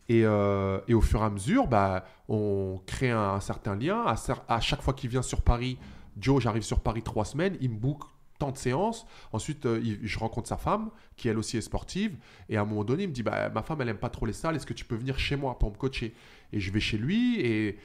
Et, 0.10 0.26
euh, 0.26 0.82
et 0.89 0.94
au 0.94 1.02
fur 1.02 1.22
et 1.22 1.26
à 1.26 1.30
mesure, 1.30 1.68
bah, 1.68 2.06
on 2.28 2.82
crée 2.86 3.12
un, 3.12 3.39
certain 3.39 3.76
lien. 3.76 4.04
À, 4.06 4.16
à 4.50 4.60
chaque 4.60 4.82
fois 4.82 4.94
qu'il 4.94 5.10
vient 5.10 5.22
sur 5.22 5.41
Paris, 5.41 5.78
Joe, 6.18 6.41
j'arrive 6.41 6.64
sur 6.64 6.82
Paris 6.82 7.04
trois 7.04 7.26
semaines, 7.26 7.58
il 7.62 7.70
me 7.72 7.78
book 7.78 8.04
tant 8.44 8.52
de 8.52 8.58
séances. 8.58 9.06
Ensuite, 9.32 9.66
euh, 9.66 9.98
je 10.02 10.20
rencontre 10.20 10.50
sa 10.50 10.58
femme, 10.58 10.89
qui 11.16 11.30
elle 11.30 11.38
aussi 11.38 11.58
est 11.58 11.62
sportive. 11.62 12.18
Et 12.50 12.58
à 12.58 12.62
un 12.62 12.66
moment 12.66 12.84
donné, 12.84 13.04
il 13.04 13.10
me 13.10 13.14
dit 13.14 13.24
bah, 13.24 13.50
Ma 13.50 13.64
femme, 13.64 13.82
elle 13.82 13.89
aime 13.89 13.98
pas 13.98 14.10
trop 14.10 14.26
les 14.26 14.34
salles, 14.34 14.56
est-ce 14.56 14.66
que 14.66 14.74
tu 14.74 14.86
peux 14.86 14.96
venir 14.96 15.18
chez 15.18 15.38
moi 15.38 15.58
pour 15.58 15.72
me 15.72 15.78
coacher? 15.78 16.14
Et 16.52 16.60
je 16.60 16.72
vais 16.72 16.82
chez 16.82 16.98
lui, 16.98 17.39
et 17.39 17.80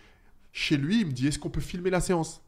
chez 0.52 0.76
lui, 0.76 1.02
il 1.02 1.06
me 1.06 1.12
dit 1.12 1.28
Est-ce 1.28 1.38
qu'on 1.38 1.50
peut 1.50 1.60
filmer 1.60 1.90
la 1.90 2.00
séance? 2.00 2.42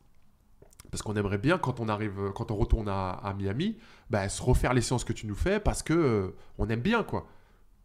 Parce 0.90 1.02
qu'on 1.02 1.14
aimerait 1.14 1.38
bien, 1.38 1.56
quand 1.56 1.78
on 1.78 1.88
arrive, 1.88 2.32
quand 2.34 2.50
on 2.50 2.56
retourne 2.56 2.88
à, 2.88 3.10
à 3.10 3.32
Miami, 3.32 3.76
bah, 4.10 4.28
se 4.28 4.42
refaire 4.42 4.74
les 4.74 4.80
séances 4.80 5.04
que 5.04 5.12
tu 5.12 5.28
nous 5.28 5.36
fais 5.36 5.60
parce 5.60 5.84
que 5.84 5.92
euh, 5.92 6.34
on 6.58 6.68
aime 6.68 6.80
bien, 6.80 7.04
quoi. 7.04 7.28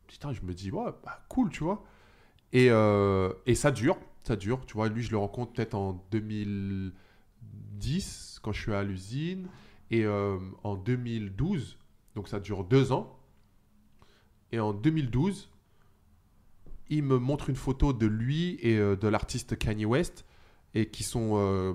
Putain, 0.07 0.33
je 0.33 0.41
me 0.41 0.55
dis, 0.55 0.71
ouais, 0.71 0.91
bah, 1.03 1.23
cool, 1.29 1.49
tu 1.49 1.63
vois. 1.63 1.83
Et, 2.51 2.71
euh, 2.71 3.31
et 3.45 3.53
ça 3.53 3.69
dure, 3.69 3.99
ça 4.23 4.35
dure. 4.35 4.65
Tu 4.65 4.73
vois, 4.73 4.89
lui, 4.89 5.03
je 5.03 5.11
le 5.11 5.17
rencontre 5.17 5.53
peut-être 5.53 5.75
en 5.75 6.03
2010, 6.11 8.39
quand 8.41 8.53
je 8.53 8.61
suis 8.61 8.73
à 8.73 8.81
l'usine, 8.81 9.47
et 9.91 10.03
euh, 10.05 10.37
en 10.63 10.75
2012, 10.75 11.77
donc 12.15 12.27
ça 12.27 12.39
dure 12.39 12.63
deux 12.63 12.91
ans. 12.91 13.17
Et 14.51 14.59
en 14.59 14.73
2012, 14.73 15.49
il 16.89 17.03
me 17.03 17.17
montre 17.17 17.49
une 17.49 17.55
photo 17.55 17.93
de 17.93 18.05
lui 18.05 18.57
et 18.61 18.77
euh, 18.77 18.95
de 18.95 19.07
l'artiste 19.07 19.57
Kanye 19.57 19.85
West, 19.85 20.25
et 20.73 20.87
qui 20.89 21.03
sont 21.03 21.31
euh, 21.35 21.73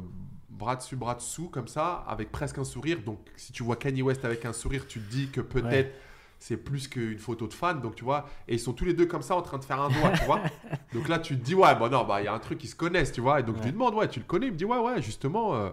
bras 0.48 0.76
dessus, 0.76 0.96
bras 0.96 1.14
dessous, 1.14 1.48
comme 1.48 1.68
ça, 1.68 2.04
avec 2.06 2.30
presque 2.30 2.58
un 2.58 2.64
sourire. 2.64 3.00
Donc, 3.04 3.18
si 3.36 3.52
tu 3.52 3.62
vois 3.62 3.76
Kanye 3.76 4.02
West 4.02 4.24
avec 4.24 4.44
un 4.44 4.52
sourire, 4.52 4.86
tu 4.86 5.00
te 5.00 5.10
dis 5.10 5.28
que 5.30 5.40
peut-être 5.40 5.94
c'est 6.38 6.56
plus 6.56 6.88
qu'une 6.88 7.18
photo 7.18 7.46
de 7.46 7.52
fan. 7.52 7.80
Donc, 7.82 7.96
tu 7.96 8.04
vois, 8.04 8.26
et 8.48 8.54
ils 8.54 8.60
sont 8.60 8.72
tous 8.72 8.84
les 8.84 8.94
deux 8.94 9.06
comme 9.06 9.22
ça 9.22 9.36
en 9.36 9.42
train 9.42 9.58
de 9.58 9.64
faire 9.64 9.80
un 9.80 9.90
doigt, 9.90 10.12
tu 10.12 10.24
vois. 10.24 10.40
Donc 10.94 11.08
là, 11.08 11.18
tu 11.18 11.36
te 11.36 11.42
dis, 11.42 11.54
ouais, 11.54 11.74
bon, 11.76 11.90
non, 11.90 12.04
bah, 12.04 12.20
il 12.22 12.24
y 12.24 12.28
a 12.28 12.34
un 12.34 12.38
truc, 12.38 12.62
ils 12.64 12.68
se 12.68 12.74
connaissent, 12.76 13.12
tu 13.12 13.20
vois. 13.20 13.40
Et 13.40 13.42
donc, 13.42 13.56
je 13.56 13.60
Ouais. 13.60 13.66
lui 13.66 13.72
demande, 13.72 13.94
ouais, 13.94 14.08
tu 14.08 14.20
le 14.20 14.26
connais? 14.26 14.46
Il 14.46 14.52
me 14.52 14.56
dit, 14.56 14.64
ouais, 14.64 14.78
ouais, 14.78 15.00
justement, 15.02 15.54
euh, 15.54 15.70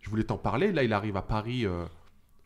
je 0.00 0.10
voulais 0.10 0.24
t'en 0.24 0.38
parler. 0.38 0.72
Là, 0.72 0.82
il 0.84 0.92
arrive 0.92 1.16
à 1.16 1.22
Paris 1.22 1.66
euh, 1.66 1.84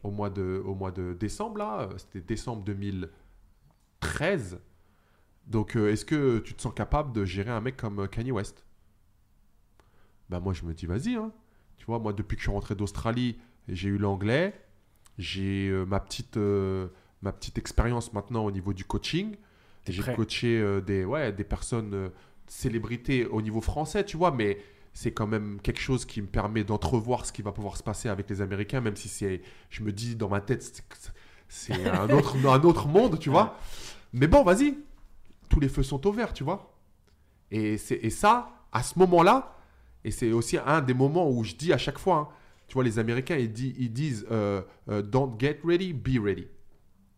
au, 0.03 0.11
mois 0.11 0.30
de, 0.30 0.62
au 0.64 0.74
mois 0.74 0.90
de 0.90 1.14
décembre, 1.14 1.59
là. 1.59 1.82
Euh, 1.82 1.98
C'était 1.98 2.20
décembre 2.20 2.64
2013. 2.64 4.61
Donc, 5.46 5.76
euh, 5.76 5.90
est-ce 5.92 6.05
que 6.05 6.38
tu 6.38 6.55
te 6.55 6.62
sens 6.62 6.72
capable 6.74 7.12
de 7.12 7.24
gérer 7.24 7.50
un 7.50 7.61
mec 7.61 7.76
comme 7.76 8.09
Kanye 8.09 8.32
West? 8.32 8.64
Bah, 10.28 10.40
moi, 10.40 10.53
je 10.53 10.64
me 10.64 10.72
dis, 10.74 10.86
vas-y, 10.86 11.14
hein. 11.14 11.32
Tu 11.76 11.86
vois, 11.86 11.98
moi, 11.98 12.12
depuis 12.12 12.36
que 12.36 12.40
je 12.40 12.44
suis 12.48 12.53
rentré 12.53 12.74
d'Australie, 12.74 13.38
j'ai 13.68 13.88
eu 13.88 13.98
l'anglais. 13.98 14.55
J'ai 15.18 15.68
euh, 15.68 15.84
ma 15.84 16.00
petite, 16.00 16.36
ma 16.36 17.32
petite 17.32 17.59
expérience 17.59 18.12
maintenant 18.12 18.44
au 18.44 18.50
niveau 18.50 18.72
du 18.72 18.84
coaching. 18.84 19.36
J'ai 19.88 20.03
coaché 20.14 20.80
des, 20.86 21.05
ouais, 21.05 21.32
des 21.32 21.42
personnes 21.42 22.12
célébrités 22.46 23.26
au 23.26 23.42
niveau 23.42 23.61
français, 23.61 24.05
tu 24.05 24.16
vois, 24.16 24.30
mais 24.30 24.59
c'est 24.93 25.12
quand 25.12 25.26
même 25.26 25.59
quelque 25.62 25.80
chose 25.80 26.05
qui 26.05 26.20
me 26.20 26.26
permet 26.26 26.64
d'entrevoir 26.64 27.24
ce 27.26 27.32
qui 27.32 27.43
va 27.43 27.53
pouvoir 27.53 27.76
se 27.76 27.82
passer 27.82 28.09
avec 28.09 28.28
les 28.28 28.40
Américains, 28.43 28.80
même 28.80 28.97
si 28.97 29.09
c'est, 29.09 29.43
je 29.70 29.82
me 29.82 29.93
dis 29.93 30.16
dans 30.16 30.28
ma 30.28 30.40
tête, 30.40 30.62
c'est- 31.49 31.86
un 31.88 32.11
autre, 32.11 32.36
un 32.47 32.62
autre 32.62 32.88
monde, 32.88 33.18
tu 33.18 33.30
vois. 33.30 33.59
Mais 34.12 34.26
bon, 34.26 34.43
vas-y, 34.45 34.76
tous 35.49 35.61
les 35.61 35.68
feux 35.68 35.82
sont 35.82 36.07
au 36.07 36.12
vert, 36.12 36.32
tu 36.32 36.45
vois. 36.45 36.74
Et, 37.51 37.78
c'est- 37.78 38.01
et 38.03 38.11
ça, 38.11 38.51
à 38.72 38.82
ce 38.82 38.99
moment-là, 38.99 39.57
et 40.05 40.11
c'est 40.11 40.32
aussi 40.32 40.59
un 40.59 40.80
des 40.80 40.95
moments 40.95 41.30
où 41.30 41.45
je 41.45 41.55
dis 41.55 41.72
à 41.72 41.78
chaque 41.78 41.99
fois, 41.99 42.16
hein, 42.16 42.28
tu 42.68 42.74
vois, 42.74 42.84
les 42.84 42.99
Américains, 42.99 43.36
ils, 43.36 43.53
di- 43.53 43.74
ils 43.78 43.93
disent 43.93 44.26
euh, 44.30 44.62
euh, 44.88 45.03
Don't 45.03 45.36
get 45.38 45.61
ready, 45.64 45.93
be 45.93 46.18
ready. 46.22 46.49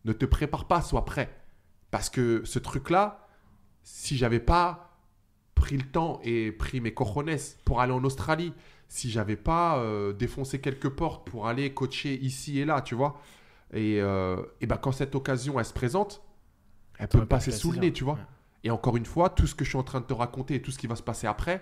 Ne 0.03 0.11
te 0.13 0.25
prépare 0.25 0.65
pas, 0.67 0.81
sois 0.81 1.05
prêt. 1.05 1.33
Parce 1.91 2.09
que 2.09 2.41
ce 2.45 2.59
truc-là, 2.59 3.25
si 3.83 4.17
j'avais 4.17 4.39
pas 4.41 4.94
pris 5.55 5.77
le 5.77 5.83
temps 5.83 6.19
et 6.23 6.51
pris 6.51 6.81
mes 6.81 6.93
cojones 6.93 7.37
pour 7.63 7.81
aller 7.81 7.93
en 7.93 8.03
Australie, 8.03 8.53
si 8.87 9.09
j'avais 9.09 9.35
pas 9.35 9.77
euh, 9.79 10.13
défoncé 10.13 10.59
quelques 10.61 10.89
portes 10.89 11.27
pour 11.27 11.47
aller 11.47 11.73
coacher 11.73 12.13
ici 12.21 12.59
et 12.59 12.65
là, 12.65 12.81
tu 12.81 12.93
vois, 12.93 13.19
et, 13.73 13.99
euh, 14.01 14.41
et 14.61 14.67
ben 14.67 14.77
quand 14.77 14.91
cette 14.91 15.15
occasion 15.15 15.59
elle 15.59 15.65
se 15.65 15.73
présente, 15.73 16.21
elle 16.99 17.07
peut 17.07 17.19
me 17.19 17.25
passer 17.25 17.51
pas 17.51 17.57
sous 17.57 17.71
le 17.71 17.79
nez, 17.79 17.87
hein. 17.87 17.91
tu 17.91 18.03
vois. 18.03 18.13
Ouais. 18.13 18.19
Et 18.63 18.71
encore 18.71 18.97
une 18.97 19.05
fois, 19.05 19.29
tout 19.29 19.47
ce 19.47 19.55
que 19.55 19.63
je 19.63 19.69
suis 19.69 19.77
en 19.77 19.83
train 19.83 20.01
de 20.01 20.05
te 20.05 20.13
raconter 20.13 20.55
et 20.55 20.61
tout 20.61 20.71
ce 20.71 20.77
qui 20.77 20.87
va 20.87 20.95
se 20.95 21.03
passer 21.03 21.27
après, 21.27 21.61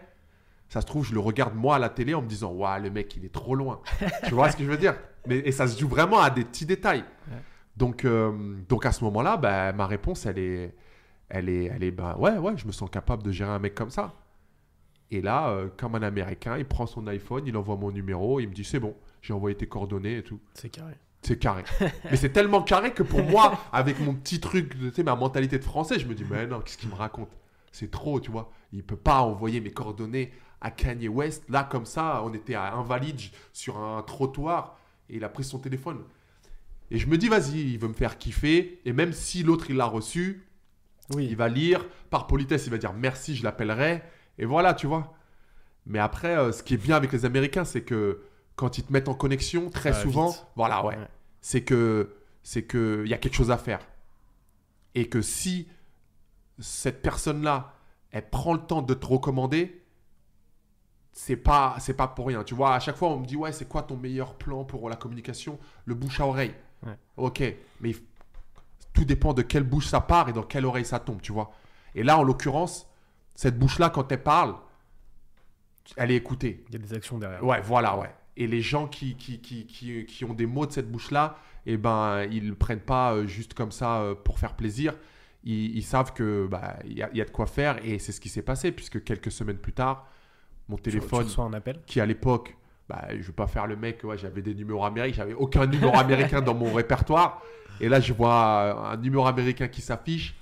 ça 0.69 0.81
se 0.81 0.85
trouve, 0.85 1.05
je 1.05 1.13
le 1.13 1.19
regarde 1.19 1.53
moi 1.55 1.75
à 1.75 1.79
la 1.79 1.89
télé 1.89 2.13
en 2.13 2.21
me 2.21 2.27
disant 2.27 2.51
Waouh, 2.51 2.81
le 2.81 2.89
mec, 2.89 3.15
il 3.15 3.25
est 3.25 3.33
trop 3.33 3.55
loin. 3.55 3.81
tu 4.27 4.33
vois 4.33 4.49
ce 4.49 4.57
que 4.57 4.63
je 4.63 4.69
veux 4.69 4.77
dire? 4.77 4.95
Mais, 5.27 5.37
Et 5.39 5.51
ça 5.51 5.67
se 5.67 5.79
joue 5.79 5.87
vraiment 5.87 6.19
à 6.19 6.29
des 6.29 6.43
petits 6.45 6.65
détails. 6.65 7.03
Ouais. 7.29 7.37
Donc, 7.75 8.05
euh, 8.05 8.31
donc 8.69 8.85
à 8.85 8.91
ce 8.91 9.03
moment-là, 9.03 9.37
bah, 9.37 9.73
ma 9.73 9.87
réponse, 9.87 10.25
elle 10.25 10.39
est, 10.39 10.75
elle 11.33 11.49
est, 11.49 11.65
elle 11.65 11.83
est 11.83 11.91
bah, 11.91 12.15
ouais, 12.19 12.37
ouais, 12.37 12.53
je 12.57 12.67
me 12.67 12.71
sens 12.71 12.89
capable 12.89 13.23
de 13.23 13.31
gérer 13.31 13.49
un 13.49 13.59
mec 13.59 13.73
comme 13.73 13.89
ça. 13.89 14.13
Et 15.09 15.19
là, 15.19 15.49
euh, 15.49 15.67
comme 15.75 15.95
un 15.95 16.03
Américain, 16.03 16.57
il 16.57 16.65
prend 16.65 16.85
son 16.85 17.07
iPhone, 17.07 17.43
il 17.47 17.57
envoie 17.57 17.75
mon 17.75 17.91
numéro, 17.91 18.39
il 18.39 18.47
me 18.47 18.53
dit 18.53 18.63
c'est 18.63 18.79
bon, 18.79 18.95
j'ai 19.21 19.33
envoyé 19.33 19.57
tes 19.57 19.67
coordonnées 19.67 20.17
et 20.17 20.23
tout. 20.23 20.39
C'est 20.53 20.69
carré. 20.69 20.93
C'est 21.23 21.39
carré. 21.39 21.63
mais 22.11 22.17
c'est 22.17 22.29
tellement 22.29 22.61
carré 22.61 22.93
que 22.93 23.01
pour 23.01 23.23
moi, 23.23 23.59
avec 23.71 23.99
mon 23.99 24.13
petit 24.13 24.39
truc, 24.39 24.77
tu 24.77 24.91
sais, 24.91 25.03
ma 25.03 25.15
mentalité 25.15 25.57
de 25.57 25.63
français, 25.63 25.97
je 25.97 26.07
me 26.07 26.13
dis, 26.13 26.23
mais 26.29 26.45
non, 26.45 26.61
qu'est-ce 26.61 26.77
qu'il 26.77 26.89
me 26.89 26.95
raconte? 26.95 27.35
C'est 27.71 27.89
trop, 27.89 28.19
tu 28.19 28.29
vois. 28.29 28.51
Il 28.71 28.83
peut 28.83 28.95
pas 28.95 29.21
envoyer 29.21 29.59
mes 29.59 29.71
coordonnées 29.71 30.31
à 30.61 30.69
Kanye 30.69 31.07
West. 31.07 31.49
Là, 31.49 31.63
comme 31.63 31.85
ça, 31.85 32.21
on 32.23 32.33
était 32.33 32.53
à 32.53 32.75
Invalide 32.75 33.19
sur 33.53 33.79
un 33.79 34.03
trottoir 34.03 34.77
et 35.09 35.15
il 35.15 35.23
a 35.23 35.29
pris 35.29 35.43
son 35.43 35.57
téléphone. 35.57 36.03
Et 36.91 36.99
je 36.99 37.07
me 37.07 37.17
dis, 37.17 37.27
vas-y, 37.27 37.59
il 37.73 37.79
veut 37.79 37.87
me 37.87 37.93
faire 37.93 38.19
kiffer. 38.19 38.79
Et 38.85 38.93
même 38.93 39.13
si 39.13 39.41
l'autre, 39.41 39.71
il 39.71 39.77
l'a 39.77 39.85
reçu, 39.85 40.43
Oui. 41.13 41.27
il 41.29 41.35
va 41.35 41.49
lire. 41.49 41.85
Par 42.09 42.27
politesse, 42.27 42.65
il 42.65 42.69
va 42.71 42.77
dire 42.77 42.93
merci, 42.93 43.35
je 43.35 43.43
l'appellerai. 43.43 44.01
Et 44.37 44.45
voilà, 44.45 44.73
tu 44.73 44.87
vois. 44.87 45.13
Mais 45.85 45.99
après, 45.99 46.37
euh, 46.37 46.51
ce 46.51 46.63
qui 46.63 46.75
est 46.75 46.77
bien 46.77 46.95
avec 46.95 47.11
les 47.11 47.25
Américains, 47.25 47.65
c'est 47.65 47.81
que 47.83 48.23
quand 48.55 48.77
ils 48.77 48.83
te 48.83 48.93
mettent 48.93 49.09
en 49.09 49.13
connexion, 49.15 49.69
très 49.69 49.91
va 49.91 50.01
souvent, 50.01 50.29
vite. 50.29 50.45
voilà, 50.55 50.85
ouais, 50.85 50.95
Ouais. 50.97 51.07
c'est 51.41 51.63
que 51.63 52.15
c'est 52.41 52.63
que 52.63 53.01
il 53.05 53.09
y 53.09 53.13
a 53.13 53.17
quelque 53.17 53.35
chose 53.35 53.51
à 53.51 53.57
faire. 53.57 53.79
Et 54.95 55.09
que 55.09 55.21
si 55.21 55.67
cette 56.59 57.01
personne-là, 57.01 57.73
elle 58.11 58.29
prend 58.29 58.53
le 58.53 58.59
temps 58.59 58.81
de 58.81 58.93
te 58.93 59.05
recommander, 59.05 59.83
c'est 61.11 61.35
pas 61.35 61.75
c'est 61.79 61.95
pas 61.95 62.07
pour 62.07 62.27
rien. 62.27 62.43
Tu 62.43 62.53
vois, 62.55 62.75
à 62.75 62.79
chaque 62.79 62.95
fois, 62.95 63.09
on 63.09 63.19
me 63.19 63.25
dit 63.25 63.35
ouais, 63.35 63.51
c'est 63.51 63.67
quoi 63.67 63.83
ton 63.83 63.97
meilleur 63.97 64.35
plan 64.35 64.63
pour 64.63 64.89
la 64.89 64.95
communication? 64.95 65.59
Le 65.85 65.95
bouche 65.95 66.19
à 66.19 66.27
oreille. 66.27 66.53
Ouais. 66.85 66.97
Ok, 67.17 67.43
mais 67.81 67.93
tout 68.93 69.05
dépend 69.05 69.33
de 69.33 69.41
quelle 69.41 69.63
bouche 69.63 69.87
ça 69.87 70.01
part 70.01 70.29
et 70.29 70.33
dans 70.33 70.43
quelle 70.43 70.65
oreille 70.65 70.85
ça 70.85 70.99
tombe, 70.99 71.21
tu 71.21 71.31
vois. 71.31 71.51
Et 71.95 72.03
là, 72.03 72.17
en 72.17 72.23
l'occurrence, 72.23 72.87
cette 73.35 73.57
bouche-là, 73.57 73.89
quand 73.89 74.11
elle 74.11 74.23
parle, 74.23 74.55
elle 75.97 76.11
est 76.11 76.15
écoutée. 76.15 76.63
Il 76.69 76.73
y 76.73 76.75
a 76.77 76.79
des 76.79 76.93
actions 76.93 77.17
derrière. 77.17 77.43
Ouais, 77.43 77.61
voilà, 77.61 77.97
ouais. 77.97 78.13
Et 78.37 78.47
les 78.47 78.61
gens 78.61 78.87
qui, 78.87 79.15
qui, 79.15 79.39
qui, 79.41 79.65
qui, 79.67 80.05
qui 80.05 80.25
ont 80.25 80.33
des 80.33 80.45
mots 80.45 80.65
de 80.65 80.71
cette 80.71 80.89
bouche-là, 80.91 81.37
eh 81.65 81.77
ben, 81.77 82.23
ils 82.31 82.47
ne 82.49 82.53
prennent 82.53 82.79
pas 82.79 83.13
euh, 83.13 83.25
juste 83.27 83.53
comme 83.53 83.71
ça 83.71 84.01
euh, 84.01 84.15
pour 84.15 84.39
faire 84.39 84.55
plaisir. 84.55 84.95
Ils, 85.43 85.75
ils 85.77 85.83
savent 85.83 86.13
que 86.13 86.47
bah, 86.47 86.77
il 86.85 86.93
y, 86.93 87.03
a, 87.03 87.09
y 87.13 87.21
a 87.21 87.25
de 87.25 87.29
quoi 87.31 87.45
faire 87.45 87.83
et 87.85 87.99
c'est 87.99 88.11
ce 88.11 88.21
qui 88.21 88.29
s'est 88.29 88.41
passé 88.41 88.71
puisque 88.71 89.03
quelques 89.03 89.31
semaines 89.31 89.57
plus 89.57 89.73
tard, 89.73 90.07
mon 90.69 90.77
Tu- 90.77 90.83
Tu, 90.83 90.89
téléphone, 90.91 91.27
qui 91.85 91.99
à 91.99 92.05
l'époque, 92.05 92.55
bah, 92.93 93.07
je 93.09 93.25
vais 93.25 93.33
pas 93.33 93.47
faire 93.47 93.65
le 93.65 93.75
mec, 93.75 94.03
ouais, 94.03 94.17
j'avais 94.17 94.41
des 94.41 94.53
numéros 94.53 94.85
américains, 94.85 95.17
j'avais 95.17 95.33
aucun 95.33 95.65
numéro 95.65 95.95
américain 95.97 96.41
dans 96.41 96.53
mon 96.53 96.71
répertoire. 96.71 97.41
Et 97.79 97.89
là, 97.89 97.99
je 97.99 98.13
vois 98.13 98.31
euh, 98.31 98.93
un 98.93 98.97
numéro 98.97 99.25
américain 99.25 99.67
qui 99.67 99.81
s'affiche. 99.81 100.35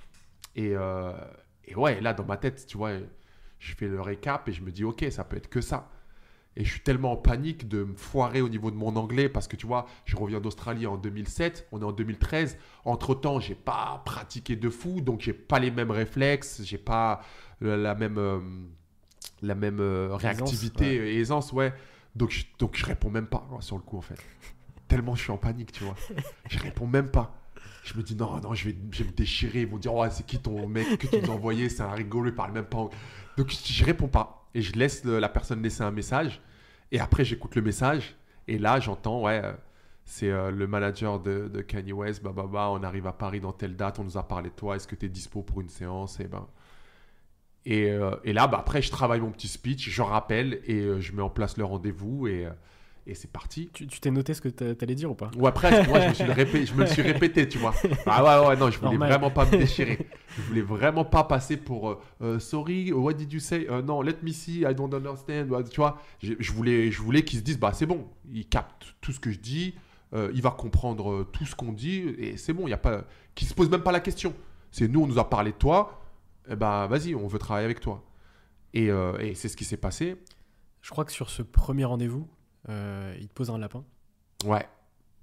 Et, 0.55 0.73
euh, 0.75 1.13
et 1.65 1.75
ouais, 1.75 2.01
là, 2.01 2.13
dans 2.13 2.25
ma 2.25 2.35
tête, 2.35 2.65
tu 2.67 2.77
vois, 2.77 2.91
je 3.59 3.75
fais 3.75 3.87
le 3.87 4.01
récap 4.01 4.49
et 4.49 4.51
je 4.51 4.61
me 4.63 4.71
dis, 4.71 4.83
ok, 4.83 5.05
ça 5.11 5.23
peut 5.23 5.37
être 5.37 5.49
que 5.49 5.61
ça. 5.61 5.89
Et 6.57 6.65
je 6.65 6.69
suis 6.69 6.81
tellement 6.81 7.13
en 7.13 7.15
panique 7.15 7.69
de 7.69 7.85
me 7.85 7.95
foirer 7.95 8.41
au 8.41 8.49
niveau 8.49 8.69
de 8.69 8.75
mon 8.75 8.97
anglais 8.97 9.29
parce 9.29 9.47
que 9.47 9.55
tu 9.55 9.65
vois, 9.65 9.85
je 10.03 10.17
reviens 10.17 10.41
d'Australie 10.41 10.85
en 10.85 10.97
2007, 10.97 11.69
on 11.71 11.81
est 11.81 11.85
en 11.85 11.93
2013. 11.93 12.57
Entre 12.83 13.15
temps, 13.15 13.39
j'ai 13.39 13.55
pas 13.55 14.01
pratiqué 14.05 14.57
de 14.57 14.69
fou, 14.69 14.99
donc 14.99 15.21
j'ai 15.21 15.31
pas 15.31 15.59
les 15.59 15.71
mêmes 15.71 15.91
réflexes, 15.91 16.61
j'ai 16.65 16.77
pas 16.77 17.21
la, 17.61 17.77
la 17.77 17.95
même, 17.95 18.17
euh, 18.17 18.39
la 19.41 19.55
même 19.55 19.79
euh, 19.79 20.13
réactivité, 20.15 20.99
ouais. 20.99 21.13
et 21.13 21.19
aisance, 21.19 21.53
ouais. 21.53 21.73
Donc 22.15 22.31
je, 22.31 22.43
donc 22.59 22.75
réponds 22.77 23.09
même 23.09 23.27
pas 23.27 23.47
hein, 23.51 23.61
sur 23.61 23.77
le 23.77 23.81
coup 23.81 23.97
en 23.97 24.01
fait. 24.01 24.19
Tellement 24.87 25.15
je 25.15 25.23
suis 25.23 25.31
en 25.31 25.37
panique, 25.37 25.71
tu 25.71 25.83
vois. 25.83 25.95
Je 26.49 26.59
réponds 26.59 26.87
même 26.87 27.09
pas. 27.09 27.35
Je 27.83 27.95
me 27.97 28.03
dis 28.03 28.15
non, 28.15 28.39
non, 28.41 28.53
je 28.53 28.69
vais, 28.69 28.75
je 28.91 29.03
vais 29.03 29.09
me 29.09 29.15
déchirer. 29.15 29.61
Ils 29.61 29.67
vont 29.67 29.77
dire, 29.77 29.93
ouais, 29.93 30.09
c'est 30.11 30.25
qui 30.25 30.39
ton 30.39 30.67
mec 30.67 30.99
que 30.99 31.07
tu 31.07 31.19
nous 31.19 31.31
as 31.31 31.33
envoyé? 31.33 31.69
C'est 31.69 31.83
un 31.83 31.91
rigolo, 31.91 32.29
il 32.29 32.35
parle 32.35 32.51
même 32.51 32.65
pas. 32.65 32.89
Donc 33.37 33.49
je, 33.49 33.73
je 33.73 33.85
réponds 33.85 34.07
pas. 34.07 34.47
Et 34.53 34.61
je 34.61 34.73
laisse 34.73 35.03
la 35.05 35.29
personne 35.29 35.63
laisser 35.63 35.81
un 35.81 35.91
message. 35.91 36.41
Et 36.91 36.99
après, 36.99 37.23
j'écoute 37.23 37.55
le 37.55 37.61
message. 37.61 38.15
Et 38.47 38.57
là, 38.57 38.79
j'entends, 38.79 39.21
ouais, 39.21 39.41
euh, 39.43 39.53
c'est 40.03 40.29
euh, 40.29 40.51
le 40.51 40.67
manager 40.67 41.19
de, 41.19 41.61
Kanye 41.61 41.93
West. 41.93 42.21
Bah, 42.21 42.33
bah, 42.35 42.47
bah, 42.51 42.69
on 42.71 42.83
arrive 42.83 43.07
à 43.07 43.13
Paris 43.13 43.39
dans 43.39 43.53
telle 43.53 43.75
date. 43.75 43.99
On 43.99 44.03
nous 44.03 44.17
a 44.17 44.27
parlé 44.27 44.49
de 44.49 44.55
toi. 44.55 44.75
Est-ce 44.75 44.87
que 44.87 44.95
tu 44.95 45.05
es 45.05 45.09
dispo 45.09 45.41
pour 45.41 45.61
une 45.61 45.69
séance? 45.69 46.19
Et 46.19 46.25
ben. 46.25 46.45
Et, 47.65 47.89
euh, 47.91 48.11
et 48.23 48.33
là, 48.33 48.47
bah, 48.47 48.57
après, 48.59 48.81
je 48.81 48.89
travaille 48.89 49.19
mon 49.21 49.31
petit 49.31 49.47
speech, 49.47 49.89
je 49.89 50.01
rappelle 50.01 50.61
et 50.65 50.79
euh, 50.79 50.99
je 50.99 51.13
mets 51.13 51.21
en 51.21 51.29
place 51.29 51.57
le 51.57 51.63
rendez-vous 51.65 52.27
et, 52.27 52.45
euh, 52.47 52.51
et 53.05 53.13
c'est 53.13 53.31
parti. 53.31 53.69
Tu 53.73 53.87
t'es 53.87 54.09
noté 54.09 54.33
ce 54.33 54.41
que 54.41 54.49
t'a- 54.49 54.73
t'allais 54.73 54.95
dire 54.95 55.11
ou 55.11 55.15
pas? 55.15 55.29
Ou 55.37 55.45
après, 55.45 55.85
moi, 55.85 55.99
je 55.99 56.09
me, 56.09 56.13
suis 56.13 56.25
le 56.25 56.31
répé- 56.33 56.65
je 56.65 56.73
me 56.73 56.81
le 56.81 56.87
suis 56.87 57.01
répété, 57.03 57.47
tu 57.47 57.59
vois. 57.59 57.73
Ah 58.07 58.23
ouais, 58.41 58.47
ouais, 58.47 58.55
non, 58.55 58.71
je 58.71 58.77
voulais 58.79 58.91
Normal. 58.91 59.11
vraiment 59.11 59.29
pas 59.31 59.45
me 59.45 59.51
déchirer. 59.51 59.99
Je 60.37 60.41
voulais 60.41 60.61
vraiment 60.61 61.05
pas 61.05 61.23
passer 61.23 61.57
pour 61.57 61.99
euh, 62.21 62.39
sorry, 62.39 62.91
what 62.93 63.13
did 63.13 63.31
you 63.31 63.39
say? 63.39 63.67
Non, 63.85 64.01
let 64.01 64.15
me 64.23 64.31
see, 64.31 64.61
I 64.61 64.73
don't 64.73 64.93
understand. 64.93 65.49
Ouais, 65.49 65.63
Tu 65.63 65.75
vois, 65.75 65.99
je, 66.23 66.33
je 66.39 66.51
voulais, 66.51 66.89
je 66.91 67.01
voulais 67.01 67.23
qu'ils 67.23 67.39
se 67.39 67.43
disent, 67.43 67.59
bah 67.59 67.73
c'est 67.73 67.85
bon, 67.85 68.07
il 68.33 68.47
capte 68.47 68.95
tout 69.01 69.11
ce 69.11 69.19
que 69.19 69.29
je 69.31 69.39
dis, 69.39 69.75
euh, 70.13 70.31
il 70.33 70.41
va 70.41 70.51
comprendre 70.51 71.27
tout 71.31 71.45
ce 71.45 71.55
qu'on 71.55 71.73
dit 71.73 71.99
et 72.17 72.37
c'est 72.37 72.53
bon, 72.53 72.65
il 72.65 72.71
y 72.71 72.73
a 72.73 72.77
pas, 72.77 73.03
qu'il 73.35 73.47
se 73.47 73.53
pose 73.53 73.69
même 73.69 73.83
pas 73.83 73.91
la 73.91 73.99
question. 73.99 74.33
C'est 74.71 74.87
nous, 74.87 75.01
on 75.03 75.07
nous 75.07 75.19
a 75.19 75.29
parlé 75.29 75.51
de 75.51 75.57
toi, 75.57 76.00
eh 76.51 76.55
ben 76.55 76.87
vas-y, 76.87 77.15
on 77.15 77.27
veut 77.27 77.39
travailler 77.39 77.65
avec 77.65 77.79
toi. 77.79 78.03
Et, 78.73 78.89
euh, 78.91 79.17
et 79.19 79.35
c'est 79.35 79.49
ce 79.49 79.57
qui 79.57 79.65
s'est 79.65 79.77
passé. 79.77 80.15
Je 80.81 80.89
crois 80.91 81.05
que 81.05 81.11
sur 81.11 81.29
ce 81.29 81.41
premier 81.41 81.85
rendez-vous, 81.85 82.27
euh, 82.69 83.15
il 83.19 83.27
te 83.27 83.33
pose 83.33 83.49
un 83.49 83.57
lapin. 83.57 83.83
Ouais, 84.45 84.67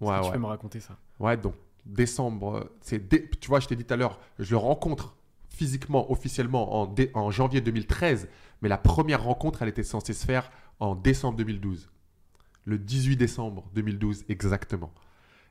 ouais, 0.01 0.16
que 0.16 0.20
Tu 0.20 0.26
ouais. 0.26 0.33
peux 0.33 0.39
me 0.39 0.47
raconter 0.47 0.81
ça? 0.81 0.97
Ouais, 1.18 1.37
donc 1.37 1.55
décembre, 1.85 2.70
c'est 2.81 3.09
dé- 3.09 3.29
tu 3.41 3.49
vois, 3.49 3.61
je 3.61 3.66
t'ai 3.68 3.76
dit 3.76 3.85
tout 3.85 3.95
à 3.95 3.97
l'heure, 3.97 4.18
je 4.39 4.51
le 4.51 4.57
rencontre 4.59 5.16
physiquement, 5.49 6.11
officiellement 6.12 6.81
en, 6.81 6.87
dé- 6.87 7.11
en 7.14 7.31
janvier 7.31 7.61
2013, 7.61 8.29
mais 8.62 8.68
la 8.68 8.79
première 8.79 9.22
rencontre, 9.24 9.62
elle 9.62 9.68
était 9.68 9.83
censée 9.83 10.12
se 10.12 10.24
faire 10.24 10.51
en 10.81 10.95
décembre 10.95 11.37
2012. 11.39 11.91
Le 12.64 12.79
18 12.79 13.16
décembre 13.16 13.64
2012, 13.74 14.24
exactement. 14.29 14.93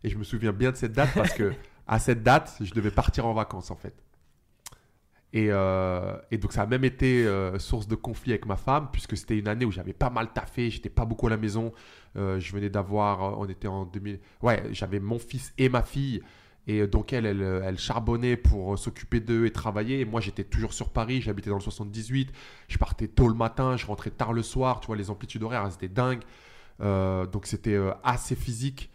Et 0.04 0.10
je 0.10 0.18
me 0.18 0.24
souviens 0.24 0.54
bien 0.54 0.72
de 0.72 0.78
cette 0.78 0.94
date 0.94 1.10
parce 1.16 1.34
que 1.34 1.54
à 1.88 2.00
cette 2.00 2.22
date, 2.24 2.56
je 2.62 2.72
devais 2.74 2.92
partir 2.92 3.26
en 3.26 3.34
vacances 3.34 3.72
en 3.72 3.76
fait. 3.76 3.96
Et, 5.38 5.50
euh, 5.52 6.18
et 6.32 6.40
donc 6.40 6.52
ça 6.52 6.64
a 6.64 6.66
même 6.66 6.84
été 6.84 7.28
euh, 7.28 7.60
source 7.60 7.88
de 7.88 7.94
conflit 7.94 8.32
avec 8.32 8.48
ma 8.48 8.56
femme 8.56 8.90
puisque 8.92 9.16
c'était 9.16 9.38
une 9.38 9.48
année 9.48 9.66
où 9.66 9.72
j'avais 9.72 9.94
pas 9.94 10.10
mal 10.10 10.34
taffé, 10.34 10.72
j'étais 10.72 10.90
pas 10.90 11.06
beaucoup 11.06 11.28
à 11.28 11.30
la 11.30 11.38
maison. 11.38 11.74
Euh, 12.16 12.40
je 12.40 12.52
venais 12.54 12.72
d'avoir, 12.72 13.40
on 13.40 13.46
était 13.46 13.68
en 13.68 13.86
2000, 13.86 14.20
ouais, 14.42 14.64
j'avais 14.72 15.00
mon 15.00 15.20
fils 15.20 15.54
et 15.60 15.70
ma 15.70 15.84
fille. 15.84 16.24
Et 16.66 16.88
donc 16.88 17.14
elle, 17.14 17.28
elle, 17.28 17.78
charbonnait 17.78 18.36
pour 18.36 18.80
s'occuper 18.80 19.20
d'eux 19.20 19.46
et 19.46 19.52
travailler. 19.52 20.00
Et 20.00 20.06
moi, 20.06 20.22
j'étais 20.22 20.44
toujours 20.44 20.74
sur 20.74 20.90
Paris, 20.90 21.22
j'habitais 21.22 21.52
dans 21.52 21.58
le 21.58 21.62
78. 21.62 22.32
Je 22.68 22.78
partais 22.80 23.08
tôt 23.08 23.28
le 23.28 23.36
matin, 23.36 23.78
je 23.78 23.86
rentrais 23.86 24.10
tard 24.10 24.34
le 24.34 24.42
soir. 24.42 24.80
Tu 24.80 24.88
vois, 24.88 24.98
les 24.98 25.12
amplitudes 25.12 25.44
horaires, 25.44 25.70
dingues. 25.94 26.24
Euh, 26.82 27.28
donc 27.28 27.46
c'était 27.46 27.80
assez 28.04 28.36
physique. 28.36 28.90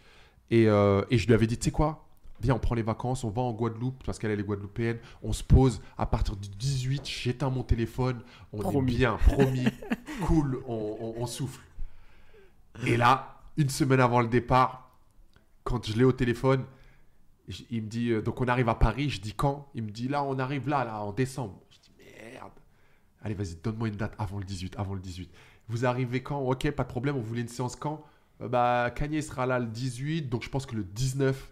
Et, 0.51 0.63
et 0.65 1.17
je 1.17 1.25
lui 1.25 1.33
avais 1.33 1.47
dit, 1.47 1.57
tu 1.57 1.65
sais 1.65 1.71
quoi? 1.71 2.02
Viens, 2.43 2.55
on 2.55 2.59
prend 2.59 2.75
les 2.75 2.83
vacances, 2.83 3.23
on 3.23 3.29
va 3.29 3.41
en 3.41 3.53
Guadeloupe, 3.53 4.03
parce 4.05 4.19
qu'elle 4.19 4.29
elle 4.31 4.39
est 4.39 4.43
guadeloupéenne. 4.43 4.97
On 5.23 5.31
se 5.33 5.43
pose 5.43 5.81
à 5.97 6.05
partir 6.05 6.35
du 6.35 6.49
18, 6.49 7.07
j'éteins 7.07 7.49
mon 7.49 7.63
téléphone. 7.63 8.21
On 8.51 8.57
Promis. 8.59 8.93
est 8.93 8.97
bien, 8.97 9.15
promis, 9.17 9.65
cool, 10.25 10.61
on, 10.67 10.97
on- 10.99 11.13
on 11.21 11.25
souffle. 11.25 11.61
Et 12.85 12.97
là, 12.97 13.39
une 13.57 13.69
semaine 13.69 13.99
avant 13.99 14.19
le 14.21 14.27
départ, 14.27 14.91
quand 15.63 15.85
je 15.87 15.93
l'ai 15.93 16.03
au 16.03 16.11
téléphone, 16.11 16.65
il 17.69 17.83
me 17.83 17.87
dit, 17.87 18.09
euh, 18.11 18.21
donc 18.21 18.41
on 18.41 18.45
arrive 18.47 18.67
à 18.69 18.75
Paris, 18.75 19.09
je 19.09 19.21
dis 19.21 19.33
quand? 19.33 19.67
Il 19.75 19.83
me 19.83 19.89
dit, 19.91 20.07
là, 20.07 20.23
on 20.23 20.37
arrive 20.39 20.67
là, 20.67 20.83
là, 20.83 20.99
en 21.01 21.13
décembre. 21.13 21.61
Je 21.69 21.77
dis, 21.79 21.91
merde. 22.33 22.51
Allez, 23.21 23.35
vas-y, 23.35 23.55
donne-moi 23.63 23.87
une 23.87 23.95
date 23.95 24.13
avant 24.17 24.37
le 24.39 24.43
18, 24.45 24.75
avant 24.77 24.93
le 24.95 24.99
18. 25.01 25.29
Vous 25.69 25.85
arrivez 25.85 26.21
quand? 26.23 26.39
Ok, 26.39 26.69
pas 26.71 26.83
de 26.83 26.89
problème, 26.89 27.15
on 27.15 27.21
voulait 27.21 27.41
une 27.41 27.47
séance 27.47 27.75
quand? 27.77 28.03
Euh, 28.41 28.47
Bah, 28.49 28.91
Kanye 28.93 29.21
sera 29.21 29.45
là 29.45 29.59
le 29.59 29.67
18, 29.67 30.23
donc 30.29 30.43
je 30.43 30.49
pense 30.49 30.65
que 30.65 30.75
le 30.75 30.83
19. 30.83 31.51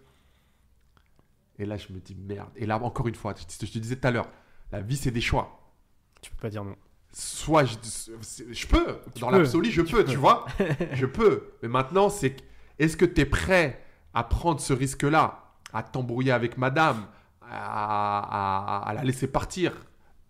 Et 1.62 1.66
là, 1.66 1.76
je 1.76 1.92
me 1.92 2.00
dis, 2.00 2.16
merde. 2.16 2.50
Et 2.56 2.66
là, 2.66 2.76
encore 2.82 3.06
une 3.06 3.14
fois, 3.14 3.34
je 3.38 3.44
te, 3.44 3.78
disais 3.78 3.94
tout 3.94 4.08
à 4.08 4.10
l'heure, 4.10 4.28
la 4.72 4.80
vie, 4.80 4.96
c'est 4.96 5.12
des 5.12 5.20
choix. 5.20 5.60
Tu 6.20 6.32
peux 6.32 6.36
pas 6.38 6.50
dire 6.50 6.64
non. 6.64 6.74
Soit 7.12 7.64
je, 7.66 7.76
je 8.50 8.66
peux, 8.66 8.98
dans 9.20 9.30
l'absolu, 9.30 9.70
je 9.70 9.82
tu 9.82 9.92
peux, 9.94 10.04
peux. 10.04 10.10
tu 10.10 10.16
vois. 10.16 10.44
je 10.94 11.06
peux. 11.06 11.52
Mais 11.62 11.68
maintenant, 11.68 12.08
c'est 12.08 12.36
est-ce 12.80 12.96
que 12.96 13.04
tu 13.04 13.20
es 13.20 13.26
prêt 13.26 13.80
à 14.12 14.24
prendre 14.24 14.60
ce 14.60 14.72
risque-là, 14.72 15.52
à 15.72 15.84
t'embrouiller 15.84 16.32
avec 16.32 16.58
madame, 16.58 17.06
à, 17.42 18.78
à- 18.80 18.88
à 18.88 18.94
la 18.94 19.04
laisser 19.04 19.28
partir, 19.28 19.72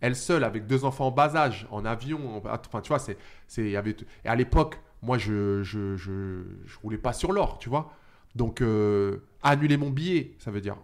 elle 0.03 0.17
seule, 0.17 0.45
avec 0.45 0.67
deux 0.67 0.85
enfants 0.85 1.07
en 1.07 1.11
bas 1.13 1.35
âge, 1.35 1.67
en 1.71 1.87
avion, 1.87 2.37
en- 2.37 2.43
enfin, 2.45 2.81
tu 2.83 2.89
vois, 2.89 2.99
c'est, 2.99 3.17
c'est, 3.47 3.63
il 3.63 3.71
y 3.71 3.77
avait, 3.77 3.97
et 4.25 4.29
à 4.29 4.35
l'époque, 4.35 4.79
moi, 5.01 5.17
je, 5.17 5.63
je, 5.63 5.97
je, 5.97 6.43
je 6.67 6.79
roulais 6.83 6.99
pas 6.99 7.15
sur 7.15 7.33
l'or, 7.33 7.59
tu 7.59 7.71
vois. 7.71 7.91
Donc, 8.35 8.61
euh, 8.61 9.19
annuler 9.43 9.77
mon 9.79 9.91
billet, 9.91 10.35
ça 10.39 10.51
veut 10.51 10.61
dire, 10.61 10.77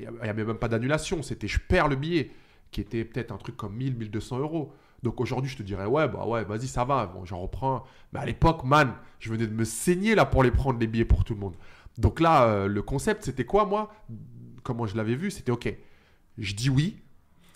n'y 0.00 0.06
avait 0.28 0.44
même 0.44 0.58
pas 0.58 0.68
d'annulation, 0.68 1.22
c'était 1.22 1.48
je 1.48 1.58
perds 1.58 1.88
le 1.88 1.96
billet, 1.96 2.30
qui 2.70 2.80
était 2.80 3.04
peut-être 3.04 3.32
un 3.32 3.36
truc 3.36 3.56
comme 3.56 3.74
1000, 3.74 3.96
1200 3.96 4.38
euros. 4.38 4.72
Donc 5.02 5.20
aujourd'hui, 5.20 5.50
je 5.50 5.56
te 5.56 5.62
dirais, 5.62 5.86
ouais, 5.86 6.08
bah 6.08 6.26
ouais, 6.26 6.44
vas-y, 6.44 6.66
ça 6.66 6.84
va, 6.84 7.06
bon, 7.06 7.24
j'en 7.24 7.38
reprends. 7.40 7.84
Mais 8.12 8.18
à 8.20 8.26
l'époque, 8.26 8.64
man, 8.64 8.94
je 9.20 9.30
venais 9.30 9.46
de 9.46 9.54
me 9.54 9.64
saigner 9.64 10.14
là 10.14 10.24
pour 10.24 10.42
les 10.42 10.50
prendre 10.50 10.78
les 10.78 10.86
billets 10.86 11.04
pour 11.04 11.22
tout 11.24 11.34
le 11.34 11.40
monde. 11.40 11.54
Donc 11.98 12.18
là, 12.20 12.44
euh, 12.44 12.66
le 12.66 12.82
concept, 12.82 13.24
c'était 13.24 13.44
quoi, 13.44 13.66
moi? 13.66 13.92
Comment 14.62 14.86
je 14.86 14.96
l'avais 14.96 15.14
vu? 15.14 15.30
C'était, 15.30 15.52
ok, 15.52 15.72
je 16.38 16.54
dis 16.54 16.70
oui, 16.70 16.98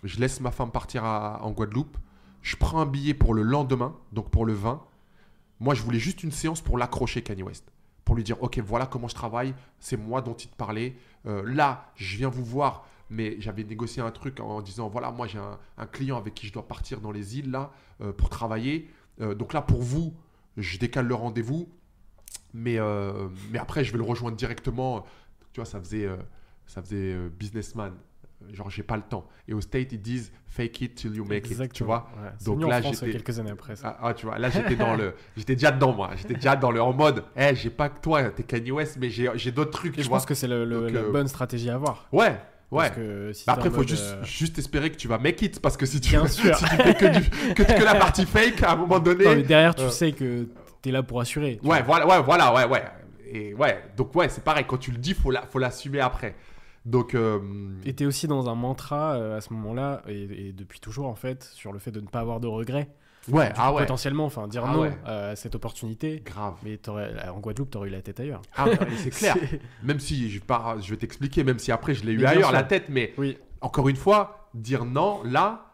je 0.04 0.20
laisse 0.20 0.40
ma 0.40 0.50
femme 0.50 0.70
partir 0.70 1.04
à- 1.04 1.42
en 1.42 1.50
Guadeloupe. 1.50 1.96
Je 2.42 2.56
prends 2.56 2.80
un 2.80 2.86
billet 2.86 3.14
pour 3.14 3.34
le 3.34 3.42
lendemain, 3.42 3.96
donc 4.12 4.30
pour 4.30 4.46
le 4.46 4.52
20. 4.52 4.82
Moi, 5.58 5.74
je 5.74 5.82
voulais 5.82 5.98
juste 5.98 6.22
une 6.22 6.32
séance 6.32 6.60
pour 6.62 6.78
l'accrocher, 6.78 7.22
Kanye 7.22 7.42
West. 7.42 7.70
Pour 8.04 8.16
lui 8.16 8.24
dire, 8.24 8.42
OK, 8.42 8.58
voilà 8.58 8.86
comment 8.86 9.08
je 9.08 9.14
travaille, 9.14 9.54
c'est 9.78 9.96
moi 9.96 10.22
dont 10.22 10.34
il 10.34 10.48
te 10.48 10.56
parlait. 10.56 10.96
Euh, 11.26 11.42
là, 11.44 11.92
je 11.96 12.16
viens 12.16 12.28
vous 12.28 12.44
voir, 12.44 12.86
mais 13.08 13.36
j'avais 13.40 13.64
négocié 13.64 14.02
un 14.02 14.10
truc 14.10 14.40
en 14.40 14.62
disant, 14.62 14.88
voilà, 14.88 15.10
moi 15.10 15.26
j'ai 15.26 15.38
un, 15.38 15.86
client 15.86 16.16
avec 16.16 16.34
qui 16.34 16.46
je 16.46 16.52
dois 16.52 16.66
partir 16.66 17.00
dans 17.00 17.12
les 17.12 17.38
îles, 17.38 17.50
là, 17.50 17.70
euh, 18.00 18.12
pour 18.12 18.28
travailler. 18.28 18.90
Euh, 19.20 19.34
donc 19.34 19.52
là, 19.52 19.62
pour 19.62 19.82
vous, 19.82 20.14
je 20.56 20.78
décale 20.78 21.06
le 21.06 21.14
rendez-vous. 21.14 21.68
Mais, 22.52 22.78
après, 23.58 23.84
je 23.84 23.92
vais 23.92 23.98
le 23.98 24.04
rejoindre 24.04 24.36
directement. 24.36 25.04
Tu 25.52 25.60
vois, 25.60 25.64
ça 25.64 25.78
faisait, 25.78 26.08
ça 26.66 26.82
faisait 26.82 27.16
businessman 27.28 27.94
genre 28.52 28.70
j'ai 28.70 28.82
pas 28.82 28.96
le 28.96 29.02
temps. 29.02 29.28
Et 29.48 29.54
au 29.54 29.60
state 29.60 29.92
ils 29.92 30.00
disent 30.00 30.32
fake 30.48 30.80
it 30.80 30.94
till 30.94 31.14
you 31.14 31.24
make 31.24 31.50
it, 31.50 31.72
tu 31.72 31.84
vois. 31.84 32.10
Donc 32.44 32.62
là 32.64 32.80
j'étais 32.80 33.10
quelques 33.10 33.38
années 33.38 33.50
après 33.50 33.76
ça. 33.76 33.98
Ah, 34.00 34.08
ah, 34.08 34.14
tu 34.14 34.26
vois, 34.26 34.38
là 34.38 34.50
j'étais 34.50 34.76
dans 34.76 34.94
le 34.94 35.14
j'étais 35.36 35.54
déjà 35.54 35.70
dedans 35.70 35.92
moi, 35.92 36.10
j'étais 36.16 36.34
déjà 36.34 36.56
dans 36.56 36.70
le 36.70 36.82
en 36.82 36.92
mode 36.92 37.24
eh, 37.36 37.54
j'ai 37.54 37.70
pas 37.70 37.88
que 37.88 38.00
toi, 38.00 38.24
t'es 38.30 38.42
Kanye 38.42 38.72
West 38.72 38.98
mais 39.00 39.10
j'ai 39.10 39.50
d'autres 39.52 39.70
trucs, 39.70 39.98
Et 39.98 40.02
je 40.02 40.08
pense 40.08 40.26
que 40.26 40.34
c'est 40.34 40.48
le, 40.48 40.64
la 40.64 41.00
euh, 41.00 41.12
bonne 41.12 41.28
stratégie 41.28 41.70
à 41.70 41.74
avoir. 41.74 42.08
Ouais. 42.12 42.36
Ouais. 42.70 42.90
que 42.90 43.32
si 43.32 43.44
Après, 43.48 43.68
il 43.68 43.74
faut 43.74 43.86
juste, 43.86 44.04
euh, 44.04 44.24
juste 44.24 44.58
espérer 44.58 44.90
que 44.90 44.96
tu 44.96 45.08
vas 45.08 45.18
make 45.18 45.42
it 45.42 45.60
parce 45.60 45.76
que 45.76 45.86
si 45.86 46.00
tu, 46.00 46.16
si 46.28 46.42
tu 46.42 46.48
fais 46.52 46.94
que, 46.94 47.18
du, 47.18 47.54
que, 47.54 47.62
que, 47.62 47.84
la 47.84 47.96
partie 47.96 48.24
fake, 48.24 48.62
à 48.62 48.72
un 48.72 48.76
moment 48.76 49.00
donné. 49.00 49.24
Non, 49.24 49.34
mais 49.34 49.42
derrière, 49.42 49.74
tu 49.74 49.82
euh, 49.82 49.90
sais 49.90 50.12
que 50.12 50.46
tu 50.82 50.88
es 50.88 50.92
là 50.92 51.02
pour 51.02 51.20
assurer. 51.20 51.58
Ouais, 51.64 51.82
voilà, 51.82 52.06
ouais, 52.06 52.22
voilà, 52.22 52.54
ouais, 52.54 52.66
ouais. 52.66 52.84
Et 53.32 53.54
ouais, 53.54 53.82
donc 53.96 54.14
ouais, 54.14 54.28
c'est 54.28 54.44
pareil. 54.44 54.64
Quand 54.66 54.76
tu 54.76 54.92
le 54.92 54.98
dis, 54.98 55.14
faut 55.14 55.30
la, 55.30 55.42
faut 55.42 55.58
l'assumer 55.58 56.00
après. 56.00 56.34
Donc, 56.86 57.14
euh... 57.14 57.40
Et 57.84 58.06
aussi 58.06 58.26
dans 58.26 58.48
un 58.48 58.54
mantra 58.54 59.14
euh, 59.14 59.36
à 59.36 59.40
ce 59.40 59.52
moment-là, 59.52 60.02
et, 60.08 60.52
depuis 60.52 60.80
toujours 60.80 61.06
en 61.06 61.14
fait, 61.14 61.44
sur 61.44 61.72
le 61.72 61.78
fait 61.78 61.90
de 61.90 62.00
ne 62.00 62.06
pas 62.06 62.20
avoir 62.20 62.40
de 62.40 62.46
regrets. 62.46 62.88
Ouais, 63.28 63.52
ah 63.56 63.72
ouais. 63.72 63.82
Potentiellement, 63.82 64.24
enfin, 64.24 64.48
dire 64.48 64.64
ah 64.64 64.72
non 64.72 64.90
à 65.04 65.36
cette 65.36 65.54
opportunité. 65.54 66.22
Grave. 66.24 66.54
Mais 66.62 66.80
en 66.88 67.38
Guadeloupe, 67.38 67.70
t'aurais 67.70 67.88
eu 67.88 67.92
la 67.92 68.00
tête 68.00 68.18
ailleurs. 68.18 68.40
Ah, 68.56 68.66
c'est 68.96 69.10
clair. 69.10 69.36
même 69.82 70.00
si, 70.00 70.30
je, 70.30 70.40
je 70.40 70.90
vais 70.90 70.96
t'expliquer, 70.96 71.44
même 71.44 71.58
si 71.58 71.70
après 71.70 71.94
je 71.94 72.04
l'ai 72.04 72.12
eu 72.12 72.24
ailleurs, 72.24 72.50
la 72.50 72.62
tête, 72.62 72.88
mais 72.88 73.12
oui. 73.18 73.36
encore 73.60 73.88
une 73.88 73.96
fois, 73.96 74.48
dire 74.54 74.84
non, 74.84 75.22
là. 75.24 75.66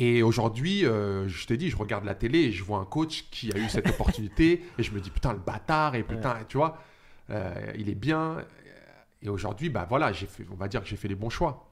Et 0.00 0.22
aujourd'hui, 0.22 0.86
euh, 0.86 1.26
je 1.28 1.46
t'ai 1.46 1.56
dit, 1.56 1.70
je 1.70 1.76
regarde 1.76 2.04
la 2.04 2.14
télé 2.14 2.38
et 2.38 2.52
je 2.52 2.62
vois 2.62 2.78
un 2.78 2.84
coach 2.84 3.24
qui 3.32 3.52
a 3.52 3.58
eu 3.58 3.68
cette 3.68 3.88
opportunité 3.90 4.64
et 4.78 4.82
je 4.84 4.92
me 4.92 5.00
dis 5.00 5.10
putain 5.10 5.32
le 5.32 5.40
bâtard 5.40 5.96
et 5.96 6.04
putain, 6.04 6.36
tu 6.48 6.56
vois, 6.56 6.78
euh, 7.30 7.52
il 7.76 7.88
est 7.88 7.96
bien. 7.96 8.36
Et 9.22 9.28
aujourd'hui, 9.28 9.68
bah 9.68 9.86
voilà, 9.88 10.12
j'ai 10.12 10.26
fait, 10.26 10.46
on 10.50 10.54
va 10.54 10.68
dire 10.68 10.82
que 10.82 10.88
j'ai 10.88 10.96
fait 10.96 11.08
les 11.08 11.14
bons 11.14 11.30
choix. 11.30 11.68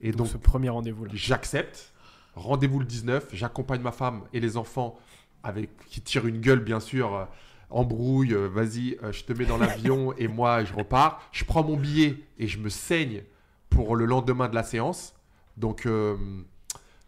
Et 0.00 0.12
donc, 0.12 0.26
ce 0.26 0.36
premier 0.36 0.68
rendez-vous 0.68 1.04
là. 1.04 1.12
J'accepte. 1.14 1.92
Rendez-vous 2.34 2.80
le 2.80 2.84
19. 2.84 3.28
J'accompagne 3.32 3.80
ma 3.80 3.92
femme 3.92 4.22
et 4.32 4.40
les 4.40 4.56
enfants 4.56 4.98
avec 5.44 5.70
qui 5.86 6.00
tirent 6.00 6.26
une 6.26 6.40
gueule 6.40 6.60
bien 6.60 6.80
sûr. 6.80 7.14
Euh, 7.14 7.24
embrouille, 7.70 8.34
euh, 8.34 8.46
vas-y, 8.46 8.96
euh, 9.02 9.10
je 9.10 9.24
te 9.24 9.32
mets 9.32 9.46
dans 9.46 9.56
l'avion 9.56 10.12
et 10.18 10.28
moi 10.28 10.64
je 10.64 10.72
repars. 10.72 11.22
Je 11.32 11.44
prends 11.44 11.64
mon 11.64 11.76
billet 11.76 12.16
et 12.38 12.46
je 12.46 12.58
me 12.58 12.68
saigne 12.68 13.22
pour 13.70 13.96
le 13.96 14.04
lendemain 14.04 14.48
de 14.48 14.54
la 14.54 14.62
séance. 14.62 15.14
Donc 15.56 15.88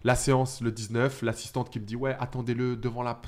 la 0.06 0.14
séance 0.14 0.60
le 0.60 0.70
19, 0.70 1.22
l'assistante 1.22 1.68
qui 1.68 1.80
me 1.80 1.84
dit 1.84 1.96
ouais 1.96 2.16
attendez-le 2.20 2.76
devant 2.76 3.02
la, 3.02 3.20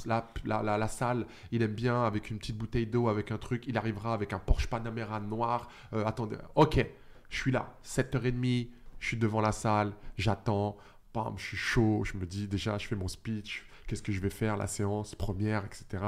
la, 0.45 0.63
la, 0.63 0.89
salle, 0.89 1.27
il 1.51 1.61
aime 1.63 1.75
bien 1.75 2.05
avec 2.05 2.31
une 2.31 2.39
petite 2.39 2.57
bouteille 2.57 2.87
d'eau, 2.87 3.09
avec 3.09 3.33
un 3.33 3.37
truc, 3.37 3.65
il 3.67 3.77
arrivera 3.77 4.15
avec 4.15 4.33
un 4.33 4.39
Porsche 4.39 4.69
Panamera 4.69 5.19
noir, 5.19 5.69
euh, 5.93 6.05
attendez, 6.07 6.37
ok, 6.55 6.87
je 7.31 7.37
suis 7.37 7.51
là, 7.51 7.77
7h30, 7.85 8.69
je 9.01 9.07
suis 9.09 9.17
devant 9.17 9.41
la 9.41 9.51
salle, 9.51 9.93
j'attends, 10.19 10.77
bam, 11.13 11.35
je 11.37 11.47
suis 11.47 11.57
chaud, 11.57 12.05
je 12.05 12.17
me 12.17 12.25
dis 12.25 12.47
déjà 12.47 12.79
je 12.79 12.87
fais 12.87 12.95
mon 12.95 13.09
speech, 13.09 13.67
qu'est-ce 13.89 14.03
que 14.03 14.13
je 14.13 14.21
vais 14.21 14.31
faire, 14.31 14.57
la 14.57 14.69
séance, 14.69 15.17
première, 15.17 15.65
etc. 15.65 16.01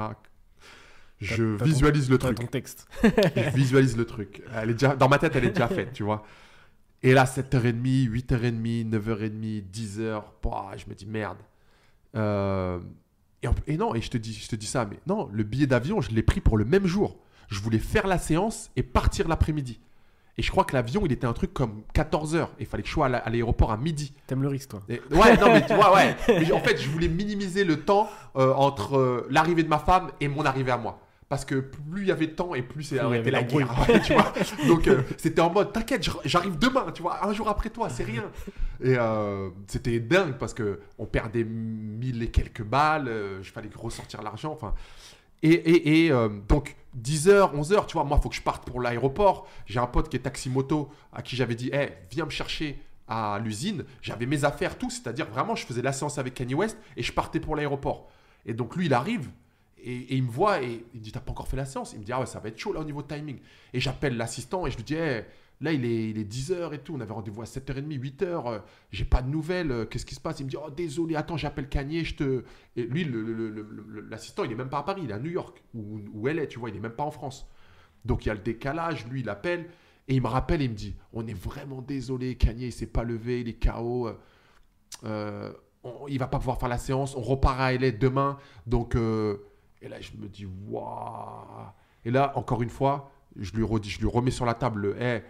Je 1.19 1.61
visualise 1.61 2.09
le 2.09 2.17
truc. 2.17 2.39
Ton 2.39 2.47
texte. 2.47 2.87
je 3.03 3.49
visualise 3.53 3.97
le 3.97 4.05
truc. 4.05 4.41
Elle 4.55 4.69
est 4.69 4.73
déjà, 4.73 4.95
dans 4.95 5.09
ma 5.09 5.19
tête, 5.19 5.35
elle 5.35 5.45
est 5.45 5.51
déjà 5.51 5.67
faite, 5.67 5.91
tu 5.91 6.03
vois. 6.03 6.23
Et 7.03 7.13
là, 7.13 7.25
7h30, 7.25 8.09
8h30, 8.09 8.89
9h30, 8.89 9.63
10h, 9.71 10.21
je 10.77 10.85
me 10.89 10.93
dis 10.93 11.05
merde. 11.05 11.37
Euh, 12.15 12.79
et, 13.65 13.77
non, 13.77 13.95
et 13.95 14.01
je 14.01 14.09
te, 14.09 14.17
dis, 14.17 14.33
je 14.33 14.47
te 14.47 14.55
dis 14.55 14.67
ça, 14.67 14.85
mais 14.85 14.99
non, 15.07 15.29
le 15.31 15.43
billet 15.43 15.67
d'avion, 15.67 16.01
je 16.01 16.11
l'ai 16.11 16.21
pris 16.21 16.41
pour 16.41 16.57
le 16.57 16.65
même 16.65 16.85
jour. 16.85 17.17
Je 17.47 17.59
voulais 17.59 17.79
faire 17.79 18.05
la 18.07 18.17
séance 18.17 18.69
et 18.75 18.83
partir 18.83 19.27
l'après-midi. 19.27 19.79
Et 20.37 20.43
je 20.43 20.51
crois 20.51 20.63
que 20.63 20.73
l'avion, 20.73 21.01
il 21.05 21.11
était 21.11 21.27
un 21.27 21.33
truc 21.33 21.53
comme 21.53 21.83
14h. 21.93 22.47
Il 22.59 22.65
fallait 22.65 22.83
que 22.83 22.89
je 22.89 22.93
sois 22.93 23.07
à 23.07 23.29
l'aéroport 23.29 23.71
à 23.71 23.77
midi. 23.77 24.13
T'aimes 24.27 24.43
le 24.43 24.47
risque, 24.47 24.69
toi 24.69 24.81
Ouais, 24.87 25.37
non, 25.37 25.47
mais 25.51 25.65
tu 25.65 25.73
vois, 25.73 25.93
ouais. 25.93 26.15
en 26.53 26.59
fait, 26.59 26.77
je 26.77 26.89
voulais 26.89 27.09
minimiser 27.09 27.63
le 27.63 27.81
temps 27.81 28.09
euh, 28.37 28.53
entre 28.53 28.97
euh, 28.97 29.27
l'arrivée 29.29 29.63
de 29.63 29.67
ma 29.67 29.79
femme 29.79 30.11
et 30.21 30.27
mon 30.27 30.45
arrivée 30.45 30.71
à 30.71 30.77
moi 30.77 30.99
parce 31.31 31.45
que 31.45 31.55
plus 31.55 32.01
il 32.01 32.07
y 32.09 32.11
avait 32.11 32.27
de 32.27 32.33
temps 32.33 32.53
et 32.55 32.61
plus 32.61 32.83
c'était 32.83 33.31
la 33.31 33.43
guerre. 33.43 33.73
tu 34.03 34.11
vois 34.11 34.33
Donc 34.67 34.85
euh, 34.89 35.01
c'était 35.15 35.39
en 35.39 35.49
mode 35.49 35.71
t'inquiète, 35.71 36.05
j'arrive 36.25 36.57
demain, 36.57 36.91
tu 36.93 37.01
vois, 37.03 37.25
un 37.25 37.31
jour 37.31 37.47
après 37.47 37.69
toi, 37.69 37.87
c'est 37.87 38.03
rien. 38.03 38.25
Et 38.83 38.97
euh, 38.97 39.49
c'était 39.65 40.01
dingue 40.01 40.33
parce 40.37 40.53
que 40.53 40.81
on 40.99 41.05
perdait 41.05 41.45
mille 41.45 42.21
et 42.21 42.31
quelques 42.31 42.63
balles, 42.63 43.07
euh, 43.07 43.39
il 43.39 43.45
fallait 43.45 43.69
ressortir 43.73 44.21
l'argent, 44.21 44.51
enfin. 44.51 44.73
Et, 45.41 46.07
et, 46.07 46.09
donc 46.49 46.75
10h, 47.01 47.55
11h, 47.55 47.85
tu 47.85 47.93
vois, 47.93 48.03
moi 48.03 48.17
il 48.19 48.23
faut 48.23 48.29
que 48.29 48.35
je 48.35 48.41
parte 48.41 48.65
pour 48.65 48.81
l'aéroport. 48.81 49.47
J'ai 49.65 49.79
un 49.79 49.87
pote 49.87 50.09
qui 50.09 50.17
est 50.17 50.19
taxi-moto 50.19 50.89
à 51.13 51.21
qui 51.21 51.37
j'avais 51.37 51.55
dit 51.55 51.69
hey, 51.71 51.93
viens 52.11 52.25
me 52.25 52.29
chercher 52.29 52.77
à 53.07 53.39
l'usine. 53.41 53.85
J'avais 54.01 54.25
mes 54.25 54.43
affaires, 54.43 54.77
tout, 54.77 54.89
c'est-à-dire 54.89 55.27
vraiment 55.27 55.55
je 55.55 55.65
faisais 55.65 55.81
la 55.81 55.93
séance 55.93 56.17
avec 56.17 56.33
Kanye 56.33 56.55
West 56.55 56.77
et 56.97 57.03
je 57.03 57.13
partais 57.13 57.39
pour 57.39 57.55
l'aéroport. 57.55 58.09
Et 58.45 58.53
donc 58.53 58.75
lui 58.75 58.87
il 58.87 58.93
arrive 58.93 59.29
et, 59.83 60.15
il 60.15 60.23
me 60.23 60.29
voit 60.29 60.61
et 60.61 60.85
il 60.93 60.99
me 60.99 61.03
dit 61.03 61.11
T'as 61.11 61.19
pas 61.19 61.31
encore 61.31 61.47
fait 61.47 61.57
la 61.57 61.65
séance? 61.65 61.93
Il 61.93 61.99
me 61.99 62.03
dit 62.03 62.11
Ah 62.11 62.19
ouais, 62.19 62.25
ça 62.25 62.39
va 62.39 62.49
être 62.49 62.57
chaud 62.57 62.73
là 62.73 62.79
au 62.79 62.85
niveau 62.85 63.01
timing. 63.01 63.39
Et 63.73 63.79
j'appelle 63.79 64.17
l'assistant 64.17 64.65
et 64.67 64.71
je 64.71 64.77
lui 64.77 64.83
dis 64.83 64.95
Là, 65.61 65.71
il 65.71 65.85
est, 65.85 66.09
il 66.09 66.17
est 66.17 66.31
10h 66.31 66.73
et 66.73 66.79
tout. 66.79 66.95
On 66.95 66.99
avait 67.01 67.13
rendez-vous 67.13 67.43
à 67.43 67.45
7h30, 67.45 67.85
8h. 67.87 68.23
Euh, 68.23 68.59
j'ai 68.91 69.05
pas 69.05 69.21
de 69.21 69.29
nouvelles. 69.29 69.71
Euh, 69.71 69.85
qu'est-ce 69.85 70.07
qui 70.07 70.15
se 70.15 70.19
passe? 70.19 70.39
Il 70.39 70.45
me 70.45 70.49
dit 70.49 70.57
Oh, 70.57 70.71
désolé, 70.71 71.15
attends, 71.15 71.37
j'appelle 71.37 71.69
Kanye. 71.69 72.03
Je 72.03 72.15
te. 72.15 72.43
Et 72.75 72.83
lui, 72.83 73.07
l'assistant, 74.09 74.43
il 74.43 74.51
est 74.51 74.55
même 74.55 74.69
pas 74.69 74.79
à 74.79 74.83
Paris. 74.83 75.01
Il 75.03 75.11
est 75.11 75.13
à 75.13 75.19
New 75.19 75.29
York, 75.29 75.63
où, 75.75 75.99
où 76.13 76.27
elle 76.27 76.39
est, 76.39 76.47
tu 76.47 76.57
vois. 76.59 76.71
Il 76.71 76.75
est 76.75 76.79
même 76.79 76.93
pas 76.93 77.03
en 77.03 77.11
France. 77.11 77.47
Donc, 78.05 78.25
il 78.25 78.29
y 78.29 78.31
a 78.31 78.33
le 78.33 78.39
décalage. 78.39 79.05
Lui, 79.05 79.21
il 79.21 79.29
appelle. 79.29 79.69
Et 80.07 80.15
il 80.15 80.21
me 80.21 80.27
rappelle 80.27 80.63
et 80.63 80.65
il 80.65 80.71
me 80.71 80.75
dit 80.75 80.95
On 81.13 81.27
est 81.27 81.37
vraiment 81.37 81.83
désolé. 81.83 82.35
Kanye, 82.35 82.65
il 82.65 82.71
s'est 82.71 82.87
pas 82.87 83.03
levé. 83.03 83.41
Il 83.41 83.47
est 83.47 83.63
KO. 83.63 84.09
Euh, 85.03 85.53
il 86.09 86.17
va 86.17 86.27
pas 86.27 86.39
pouvoir 86.39 86.59
faire 86.59 86.69
la 86.69 86.79
séance. 86.79 87.15
On 87.15 87.21
repart 87.21 87.59
à 87.59 87.71
LA 87.71 87.91
demain. 87.91 88.39
Donc. 88.65 88.97
Et 89.81 89.89
là, 89.89 89.99
je 89.99 90.11
me 90.17 90.27
dis, 90.27 90.47
waouh. 90.67 91.65
Et 92.05 92.11
là, 92.11 92.33
encore 92.35 92.61
une 92.61 92.69
fois, 92.69 93.11
je 93.35 93.51
lui, 93.53 93.63
redis, 93.63 93.89
je 93.89 93.99
lui 93.99 94.07
remets 94.07 94.31
sur 94.31 94.45
la 94.45 94.53
table 94.53 94.81
le 94.81 95.01
hey, 95.01 95.23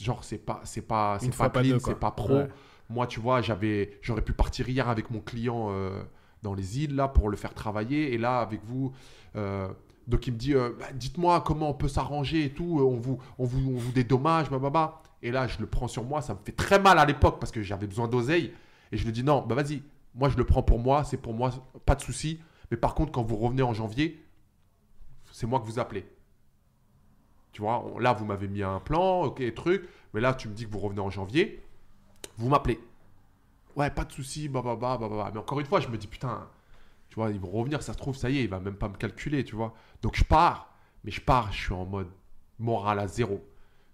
genre, 0.00 0.24
c'est 0.24 0.38
pas, 0.38 0.60
c'est 0.64 0.82
pas, 0.82 1.18
c'est 1.20 1.36
pas 1.36 1.50
clean, 1.50 1.78
c'est 1.78 1.98
pas 1.98 2.10
pro. 2.10 2.42
Moi, 2.88 3.06
tu 3.06 3.20
vois, 3.20 3.40
j'avais, 3.40 3.98
j'aurais 4.02 4.22
pu 4.22 4.32
partir 4.32 4.68
hier 4.68 4.88
avec 4.88 5.10
mon 5.10 5.20
client 5.20 5.68
euh, 5.70 6.02
dans 6.42 6.54
les 6.54 6.80
îles, 6.80 6.94
là, 6.94 7.08
pour 7.08 7.28
le 7.28 7.36
faire 7.36 7.54
travailler. 7.54 8.12
Et 8.12 8.18
là, 8.18 8.40
avec 8.40 8.62
vous, 8.64 8.92
euh, 9.36 9.68
donc 10.06 10.26
il 10.26 10.34
me 10.34 10.38
dit, 10.38 10.54
euh, 10.54 10.70
bah, 10.78 10.86
dites-moi 10.94 11.40
comment 11.42 11.70
on 11.70 11.74
peut 11.74 11.88
s'arranger 11.88 12.44
et 12.44 12.50
tout. 12.50 12.80
On 12.80 12.96
vous, 12.96 13.18
on 13.38 13.44
vous, 13.44 13.72
on 13.74 13.78
vous 13.78 13.92
dédommage, 13.92 14.50
bah, 14.50 15.02
Et 15.22 15.30
là, 15.30 15.46
je 15.46 15.58
le 15.58 15.66
prends 15.66 15.88
sur 15.88 16.04
moi. 16.04 16.20
Ça 16.20 16.34
me 16.34 16.38
fait 16.44 16.52
très 16.52 16.78
mal 16.78 16.98
à 16.98 17.06
l'époque 17.06 17.38
parce 17.38 17.52
que 17.52 17.62
j'avais 17.62 17.86
besoin 17.86 18.08
d'oseille. 18.08 18.52
Et 18.90 18.96
je 18.96 19.04
lui 19.04 19.12
dis, 19.12 19.24
non, 19.24 19.44
bah 19.46 19.54
vas-y, 19.54 19.82
moi, 20.14 20.28
je 20.28 20.36
le 20.36 20.44
prends 20.44 20.62
pour 20.62 20.78
moi. 20.78 21.04
C'est 21.04 21.16
pour 21.16 21.32
moi, 21.32 21.50
pas 21.86 21.94
de 21.94 22.02
souci. 22.02 22.40
Mais 22.72 22.78
par 22.78 22.94
contre, 22.94 23.12
quand 23.12 23.22
vous 23.22 23.36
revenez 23.36 23.62
en 23.62 23.74
janvier, 23.74 24.18
c'est 25.30 25.46
moi 25.46 25.60
que 25.60 25.66
vous 25.66 25.78
appelez. 25.78 26.06
Tu 27.52 27.60
vois, 27.60 27.84
là, 28.00 28.14
vous 28.14 28.24
m'avez 28.24 28.48
mis 28.48 28.62
un 28.62 28.80
plan, 28.80 29.24
ok, 29.24 29.42
truc. 29.52 29.86
Mais 30.14 30.22
là, 30.22 30.32
tu 30.32 30.48
me 30.48 30.54
dis 30.54 30.64
que 30.64 30.70
vous 30.70 30.78
revenez 30.78 31.02
en 31.02 31.10
janvier. 31.10 31.62
Vous 32.38 32.48
m'appelez. 32.48 32.80
Ouais, 33.76 33.90
pas 33.90 34.06
de 34.06 34.12
souci, 34.12 34.48
bah, 34.48 34.62
bah, 34.64 34.74
bah, 34.74 34.96
bah, 34.98 35.10
bah. 35.10 35.30
Mais 35.34 35.38
encore 35.38 35.60
une 35.60 35.66
fois, 35.66 35.80
je 35.80 35.88
me 35.88 35.98
dis, 35.98 36.06
putain, 36.06 36.48
tu 37.10 37.16
vois, 37.16 37.30
ils 37.30 37.38
vont 37.38 37.50
revenir, 37.50 37.82
ça 37.82 37.92
se 37.92 37.98
trouve, 37.98 38.16
ça 38.16 38.30
y 38.30 38.38
est, 38.38 38.44
il 38.44 38.48
va 38.48 38.58
même 38.58 38.76
pas 38.76 38.88
me 38.88 38.96
calculer, 38.96 39.44
tu 39.44 39.54
vois. 39.54 39.74
Donc, 40.00 40.16
je 40.16 40.24
pars. 40.24 40.74
Mais 41.04 41.10
je 41.10 41.20
pars, 41.20 41.52
je 41.52 41.60
suis 41.64 41.74
en 41.74 41.84
mode 41.84 42.08
moral 42.58 43.00
à 43.00 43.06
zéro. 43.06 43.46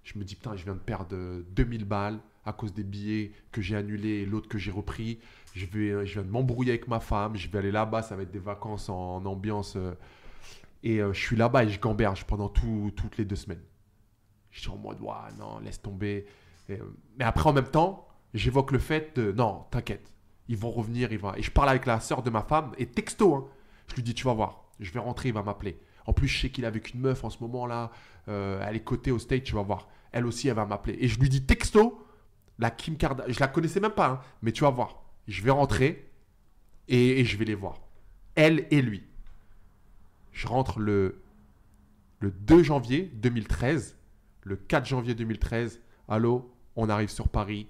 Je 0.05 0.17
me 0.21 0.25
dis, 0.25 0.37
putain, 0.37 0.55
je 0.55 0.63
viens 0.63 0.75
de 0.75 0.79
perdre 0.79 1.17
2000 1.51 1.85
balles 1.85 2.21
à 2.45 2.53
cause 2.53 2.73
des 2.73 2.85
billets 2.85 3.33
que 3.51 3.61
j'ai 3.61 3.75
annulés 3.75 4.21
et 4.21 4.25
l'autre 4.25 4.49
que 4.49 4.57
j'ai 4.57 4.71
repris. 4.71 5.19
Je, 5.59 5.67
vais, 5.67 6.07
je 6.07 6.15
viens 6.15 6.23
de 6.23 6.31
m'embrouiller 6.31 6.73
avec 6.73 6.87
ma 6.87 7.01
femme. 7.01 7.37
Je 7.37 7.49
vais 7.49 7.59
aller 7.59 7.73
là-bas. 7.73 8.03
Ça 8.03 8.15
va 8.17 8.23
être 8.23 8.31
des 8.31 8.39
vacances 8.39 8.89
en, 8.89 9.25
ambiance. 9.27 9.75
Euh, 9.77 9.95
et 10.85 11.01
euh, 11.01 11.13
je 11.13 11.21
suis 11.21 11.37
là-bas 11.37 11.65
et 11.65 11.69
je 11.69 11.81
gamberge 11.81 12.25
pendant 12.25 12.49
toutes 12.49 13.19
les 13.19 13.25
deux 13.25 13.37
semaines. 13.37 13.63
Je 14.51 14.61
suis 14.61 14.71
en 14.71 14.77
mode, 14.77 15.01
ouais, 15.01 15.13
non, 15.39 15.59
laisse 15.59 15.83
tomber. 15.83 16.27
Euh, 16.71 16.79
mais 17.19 17.25
après, 17.25 17.51
en 17.51 17.53
même 17.53 17.69
temps, 17.69 18.07
j'évoque 18.35 18.71
le 18.71 18.79
fait 18.79 19.17
de, 19.17 19.33
non, 19.33 19.65
t'inquiète, 19.71 20.15
ils 20.49 20.57
vont 20.57 20.71
revenir. 20.71 21.11
Ils 21.13 21.19
vont... 21.19 21.35
Et 21.35 21.43
je 21.43 21.51
parle 21.51 21.69
avec 21.69 21.87
la 21.87 21.99
sœur 21.99 22.23
de 22.23 22.31
ma 22.31 22.43
femme 22.43 22.73
et 22.79 22.87
texto, 22.87 23.35
hein, 23.35 23.45
je 23.89 23.97
lui 23.97 24.03
dis, 24.03 24.15
tu 24.15 24.25
vas 24.25 24.35
voir, 24.35 24.65
je 24.79 24.93
vais 24.93 25.01
rentrer, 25.01 25.31
il 25.31 25.35
va 25.35 25.43
m'appeler. 25.43 25.79
En 26.07 26.13
plus, 26.13 26.29
je 26.29 26.41
sais 26.41 26.51
qu'il 26.51 26.65
est 26.65 26.69
avec 26.69 26.95
une 26.95 27.01
meuf 27.01 27.25
en 27.25 27.31
ce 27.31 27.43
moment-là. 27.43 27.91
elle 28.27 28.77
est 28.77 28.85
cotée 28.85 29.11
au 29.11 29.19
stage, 29.19 29.43
tu 29.43 29.55
vas 29.55 29.63
voir. 29.63 29.89
Elle 30.13 30.25
aussi, 30.25 30.49
elle 30.49 30.55
va 30.55 30.65
m'appeler. 30.65 30.97
Et 31.01 31.09
je 31.09 31.21
lui 31.21 31.29
dis 31.29 31.45
texto, 31.45 32.03
la 32.59 32.71
Kim 32.71 32.97
Kardashian, 32.97 33.33
je 33.33 33.41
la 33.41 33.49
connaissais 33.49 33.81
même 33.81 33.93
pas, 33.93 34.09
hein, 34.09 34.21
mais 34.43 34.53
tu 34.53 34.63
vas 34.63 34.71
voir. 34.71 35.08
Je 35.29 35.43
vais 35.43 35.51
rentrer 35.51 36.11
et, 36.89 37.25
je 37.25 37.37
vais 37.37 37.45
les 37.45 37.55
voir. 37.55 37.81
Elle 38.35 38.67
et 38.71 38.83
lui. 38.83 39.05
Je 40.33 40.47
rentre 40.47 40.81
le, 40.81 41.21
le 42.21 42.31
2 42.31 42.63
janvier 42.63 43.03
2013. 43.15 43.97
Le 44.43 44.57
4 44.57 44.87
janvier 44.87 45.15
2013, 45.15 45.81
allô, 46.09 46.51
on 46.77 46.89
arrive 46.89 47.11
sur 47.11 47.29
Paris. 47.29 47.69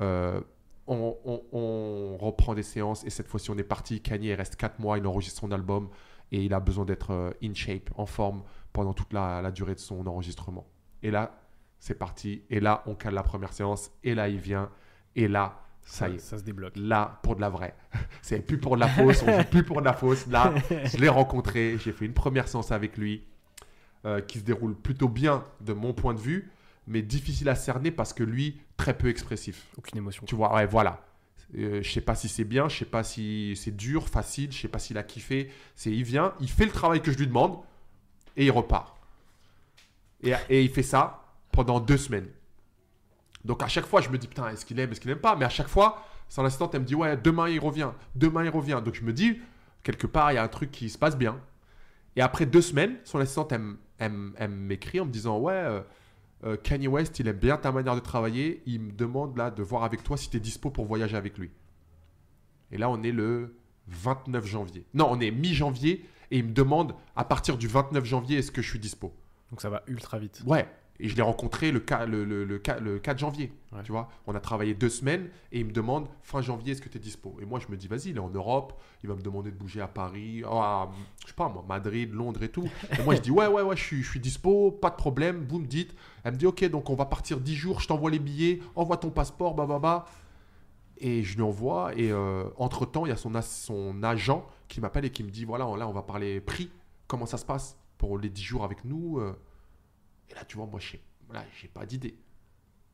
Euh, 0.00 0.40
on, 0.86 1.16
on- 1.24 1.42
on 1.52 2.16
reprend 2.18 2.54
des 2.54 2.62
séances 2.62 3.04
et 3.04 3.10
cette 3.10 3.26
fois-ci 3.28 3.50
on 3.50 3.58
est 3.58 3.62
parti. 3.64 4.00
Kanye 4.00 4.34
reste 4.34 4.56
4 4.56 4.78
mois, 4.78 4.98
il 4.98 5.06
enregistre 5.06 5.40
son 5.40 5.50
album 5.50 5.88
et 6.30 6.44
il 6.44 6.54
a 6.54 6.60
besoin 6.60 6.84
d'être 6.84 7.10
euh, 7.10 7.30
in 7.42 7.54
shape, 7.54 7.90
en 7.96 8.06
forme 8.06 8.42
pendant 8.72 8.94
toute 8.94 9.12
la, 9.12 9.42
la 9.42 9.50
durée 9.50 9.74
de 9.74 9.80
son 9.80 10.06
enregistrement. 10.06 10.66
Et 11.02 11.10
là, 11.10 11.40
c'est 11.80 11.98
parti. 11.98 12.42
Et 12.50 12.60
là, 12.60 12.84
on 12.86 12.94
cale 12.94 13.14
la 13.14 13.22
première 13.24 13.52
séance. 13.52 13.90
Et 14.04 14.14
là, 14.14 14.28
il 14.28 14.38
vient. 14.38 14.70
Et 15.16 15.26
là, 15.28 15.60
ça 15.84 16.08
y 16.08 16.14
est. 16.14 16.18
Ça 16.18 16.38
se 16.38 16.42
débloque. 16.42 16.74
Là, 16.76 17.20
pour 17.22 17.36
de 17.36 17.40
la 17.40 17.48
vraie. 17.48 17.74
C'est 18.22 18.40
plus 18.40 18.58
pour 18.58 18.76
de 18.76 18.80
la 18.80 18.88
fausse, 18.88 19.22
on 19.26 19.38
joue 19.38 19.44
plus 19.44 19.64
pour 19.64 19.80
de 19.80 19.86
la 19.86 19.92
fausse. 19.92 20.26
Là, 20.28 20.54
je 20.70 20.96
l'ai 20.96 21.08
rencontré, 21.08 21.76
j'ai 21.78 21.92
fait 21.92 22.06
une 22.06 22.14
première 22.14 22.48
séance 22.48 22.72
avec 22.72 22.96
lui 22.96 23.24
euh, 24.04 24.20
qui 24.20 24.38
se 24.38 24.44
déroule 24.44 24.74
plutôt 24.74 25.08
bien 25.08 25.44
de 25.60 25.72
mon 25.72 25.92
point 25.92 26.14
de 26.14 26.20
vue, 26.20 26.50
mais 26.86 27.02
difficile 27.02 27.48
à 27.48 27.54
cerner 27.54 27.90
parce 27.90 28.12
que 28.12 28.22
lui, 28.22 28.60
très 28.76 28.96
peu 28.96 29.08
expressif. 29.08 29.66
Aucune 29.76 29.98
émotion. 29.98 30.24
Tu 30.26 30.34
vois, 30.34 30.54
ouais, 30.54 30.66
voilà. 30.66 31.04
Euh, 31.56 31.82
je 31.82 31.90
sais 31.90 32.00
pas 32.00 32.14
si 32.14 32.28
c'est 32.28 32.44
bien, 32.44 32.68
je 32.68 32.78
sais 32.78 32.84
pas 32.84 33.04
si 33.04 33.54
c'est 33.56 33.76
dur, 33.76 34.08
facile, 34.08 34.50
je 34.52 34.62
sais 34.62 34.68
pas 34.68 34.78
s'il 34.78 34.96
a 34.96 35.02
kiffé. 35.02 35.50
C'est 35.76 35.90
il 35.90 36.04
vient, 36.04 36.32
il 36.40 36.48
fait 36.48 36.64
le 36.64 36.70
travail 36.70 37.02
que 37.02 37.12
je 37.12 37.18
lui 37.18 37.26
demande 37.26 37.58
et 38.36 38.46
il 38.46 38.50
repart. 38.50 38.96
Et, 40.22 40.32
et 40.48 40.62
il 40.62 40.70
fait 40.70 40.82
ça 40.82 41.24
pendant 41.50 41.80
deux 41.80 41.98
semaines. 41.98 42.28
Donc 43.44 43.62
à 43.62 43.68
chaque 43.68 43.86
fois, 43.86 44.00
je 44.00 44.08
me 44.08 44.18
dis 44.18 44.28
putain, 44.28 44.48
est-ce 44.50 44.64
qu'il 44.64 44.78
aime, 44.78 44.90
est-ce 44.92 45.00
qu'il 45.00 45.10
aime 45.10 45.18
pas? 45.18 45.36
Mais 45.36 45.44
à 45.44 45.50
chaque 45.50 45.68
fois, 45.68 46.04
son 46.28 46.44
assistante, 46.44 46.74
elle 46.74 46.82
me 46.82 46.86
dit 46.86 46.94
ouais, 46.94 47.16
demain 47.16 47.48
il 47.48 47.58
revient, 47.60 47.90
demain 48.14 48.44
il 48.44 48.50
revient. 48.50 48.80
Donc 48.84 48.94
je 48.94 49.02
me 49.02 49.12
dis 49.12 49.40
quelque 49.82 50.06
part, 50.06 50.32
il 50.32 50.36
y 50.36 50.38
a 50.38 50.42
un 50.42 50.48
truc 50.48 50.70
qui 50.70 50.88
se 50.90 50.98
passe 50.98 51.16
bien. 51.16 51.38
Et 52.16 52.20
après 52.22 52.46
deux 52.46 52.62
semaines, 52.62 52.96
son 53.04 53.18
assistante, 53.18 53.52
elle 53.98 54.48
m'écrit 54.50 55.00
en 55.00 55.06
me 55.06 55.10
disant 55.10 55.38
ouais. 55.38 55.52
euh, 55.52 55.80
euh, 56.44 56.56
Kanye 56.56 56.88
West, 56.88 57.18
il 57.20 57.28
aime 57.28 57.36
bien 57.36 57.56
ta 57.56 57.72
manière 57.72 57.94
de 57.94 58.00
travailler. 58.00 58.62
Il 58.66 58.80
me 58.80 58.92
demande 58.92 59.36
là 59.36 59.50
de 59.50 59.62
voir 59.62 59.84
avec 59.84 60.02
toi 60.02 60.16
si 60.16 60.28
tu 60.28 60.36
es 60.36 60.40
dispo 60.40 60.70
pour 60.70 60.86
voyager 60.86 61.16
avec 61.16 61.38
lui. 61.38 61.50
Et 62.70 62.78
là, 62.78 62.90
on 62.90 63.02
est 63.02 63.12
le 63.12 63.56
29 63.88 64.46
janvier. 64.46 64.86
Non, 64.94 65.08
on 65.10 65.20
est 65.20 65.30
mi-janvier 65.30 66.04
et 66.30 66.38
il 66.38 66.44
me 66.46 66.52
demande 66.52 66.94
à 67.14 67.24
partir 67.24 67.56
du 67.58 67.68
29 67.68 68.04
janvier 68.04 68.38
est-ce 68.38 68.50
que 68.50 68.62
je 68.62 68.68
suis 68.68 68.78
dispo? 68.78 69.14
Donc 69.50 69.60
ça 69.60 69.70
va 69.70 69.82
ultra 69.86 70.18
vite. 70.18 70.42
Ouais. 70.46 70.66
Et 71.04 71.08
je 71.08 71.16
l'ai 71.16 71.22
rencontré 71.22 71.72
le, 71.72 71.84
ca- 71.86 72.06
le, 72.06 72.24
le, 72.24 72.44
le 72.44 72.62
ca- 72.64 72.78
le 72.78 72.98
4 73.00 73.18
janvier. 73.18 73.52
Ouais. 73.72 73.82
Tu 73.82 73.90
vois, 73.92 74.08
on 74.26 74.34
a 74.34 74.40
travaillé 74.40 74.72
deux 74.72 74.88
semaines 74.88 75.28
et 75.50 75.58
il 75.60 75.66
me 75.66 75.72
demande 75.72 76.06
fin 76.22 76.40
janvier 76.40 76.72
est-ce 76.72 76.80
que 76.80 76.88
tu 76.88 76.96
es 76.96 77.00
dispo? 77.00 77.36
Et 77.42 77.44
moi, 77.44 77.58
je 77.58 77.66
me 77.70 77.76
dis 77.76 77.88
vas-y, 77.88 78.10
il 78.10 78.16
est 78.16 78.20
en 78.20 78.30
Europe, 78.30 78.80
il 79.02 79.08
va 79.08 79.16
me 79.16 79.20
demander 79.20 79.50
de 79.50 79.56
bouger 79.56 79.80
à 79.80 79.88
Paris, 79.88 80.42
à, 80.46 80.88
je 81.22 81.26
sais 81.28 81.34
pas 81.34 81.48
moi, 81.48 81.64
Madrid, 81.68 82.12
Londres 82.12 82.42
et 82.44 82.48
tout. 82.50 82.68
Et 82.98 83.02
moi, 83.02 83.16
je 83.16 83.20
dis 83.20 83.30
ouais, 83.32 83.48
ouais, 83.48 83.62
ouais, 83.62 83.76
je 83.76 83.82
suis, 83.82 84.02
je 84.02 84.08
suis 84.10 84.20
dispo, 84.20 84.70
pas 84.70 84.90
de 84.90 84.94
problème. 84.96 85.44
Vous 85.48 85.58
me 85.58 85.66
dites. 85.66 85.94
Elle 86.24 86.34
me 86.34 86.38
dit 86.38 86.46
ok, 86.46 86.64
donc 86.70 86.88
on 86.88 86.94
va 86.94 87.04
partir 87.06 87.40
10 87.40 87.54
jours, 87.56 87.80
je 87.80 87.88
t'envoie 87.88 88.10
les 88.10 88.20
billets, 88.20 88.60
envoie 88.76 88.96
ton 88.96 89.10
passeport, 89.10 89.54
bah, 89.54 89.66
bah, 89.66 89.80
bah. 89.80 90.06
Et 90.98 91.24
je 91.24 91.34
lui 91.36 91.42
envoie. 91.42 91.92
Et 91.96 92.12
euh, 92.12 92.44
entre-temps, 92.58 93.06
il 93.06 93.08
y 93.08 93.12
a 93.12 93.16
son 93.16 94.02
agent 94.04 94.46
qui 94.68 94.80
m'appelle 94.80 95.04
et 95.04 95.10
qui 95.10 95.24
me 95.24 95.30
dit 95.30 95.44
voilà, 95.44 95.64
là, 95.76 95.88
on 95.88 95.92
va 95.92 96.02
parler 96.02 96.40
prix. 96.40 96.70
Comment 97.08 97.26
ça 97.26 97.38
se 97.38 97.44
passe 97.44 97.76
pour 97.98 98.18
les 98.18 98.28
10 98.30 98.42
jours 98.42 98.62
avec 98.64 98.84
nous 98.84 99.18
euh. 99.18 99.32
Et 100.32 100.34
là, 100.34 100.44
tu 100.44 100.56
vois, 100.56 100.66
moi, 100.66 100.80
je 100.80 100.96
j'ai 101.60 101.68
pas 101.68 101.86
d'idée. 101.86 102.16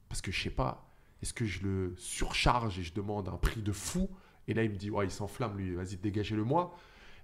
Parce 0.09 0.21
que 0.21 0.31
je 0.31 0.43
sais 0.43 0.51
pas, 0.51 0.89
est-ce 1.23 1.33
que 1.33 1.45
je 1.45 1.63
le 1.63 1.95
surcharge 1.97 2.79
et 2.79 2.83
je 2.83 2.93
demande 2.93 3.29
un 3.29 3.37
prix 3.37 3.63
de 3.63 3.73
fou? 3.73 4.09
Et 4.47 4.55
là, 4.55 4.63
il 4.65 4.71
me 4.71 4.77
dit 4.77 4.91
ouais, 4.91 5.07
il 5.07 5.11
s'enflamme, 5.11 5.57
lui, 5.57 5.75
vas-y, 5.75 5.97
dégagez-le 5.97 6.45
moi. 6.45 6.77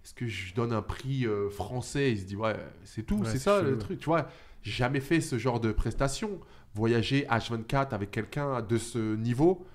Est-ce 0.04 0.14
que 0.14 0.26
je 0.26 0.54
donne 0.54 0.72
un 0.72 0.82
prix 0.82 1.26
euh, 1.26 1.48
français? 1.48 2.12
Il 2.12 2.20
se 2.20 2.24
dit 2.24 2.36
ouais, 2.36 2.56
c'est 2.84 3.04
tout, 3.04 3.18
Ouais, 3.18 3.28
c'est 3.30 3.38
ça 3.38 3.62
le 3.62 3.78
truc. 3.78 3.98
Tu 3.98 4.06
vois, 4.06 4.28
jamais 4.62 5.00
fait 5.00 5.20
ce 5.20 5.38
genre 5.38 5.60
de 5.60 5.72
prestation. 5.72 6.40
Voyager 6.74 7.24
H24 7.26 7.90
avec 7.90 8.10
quelqu'un 8.10 8.60
de 8.60 8.76
ce 8.76 9.14
niveau. 9.16 9.66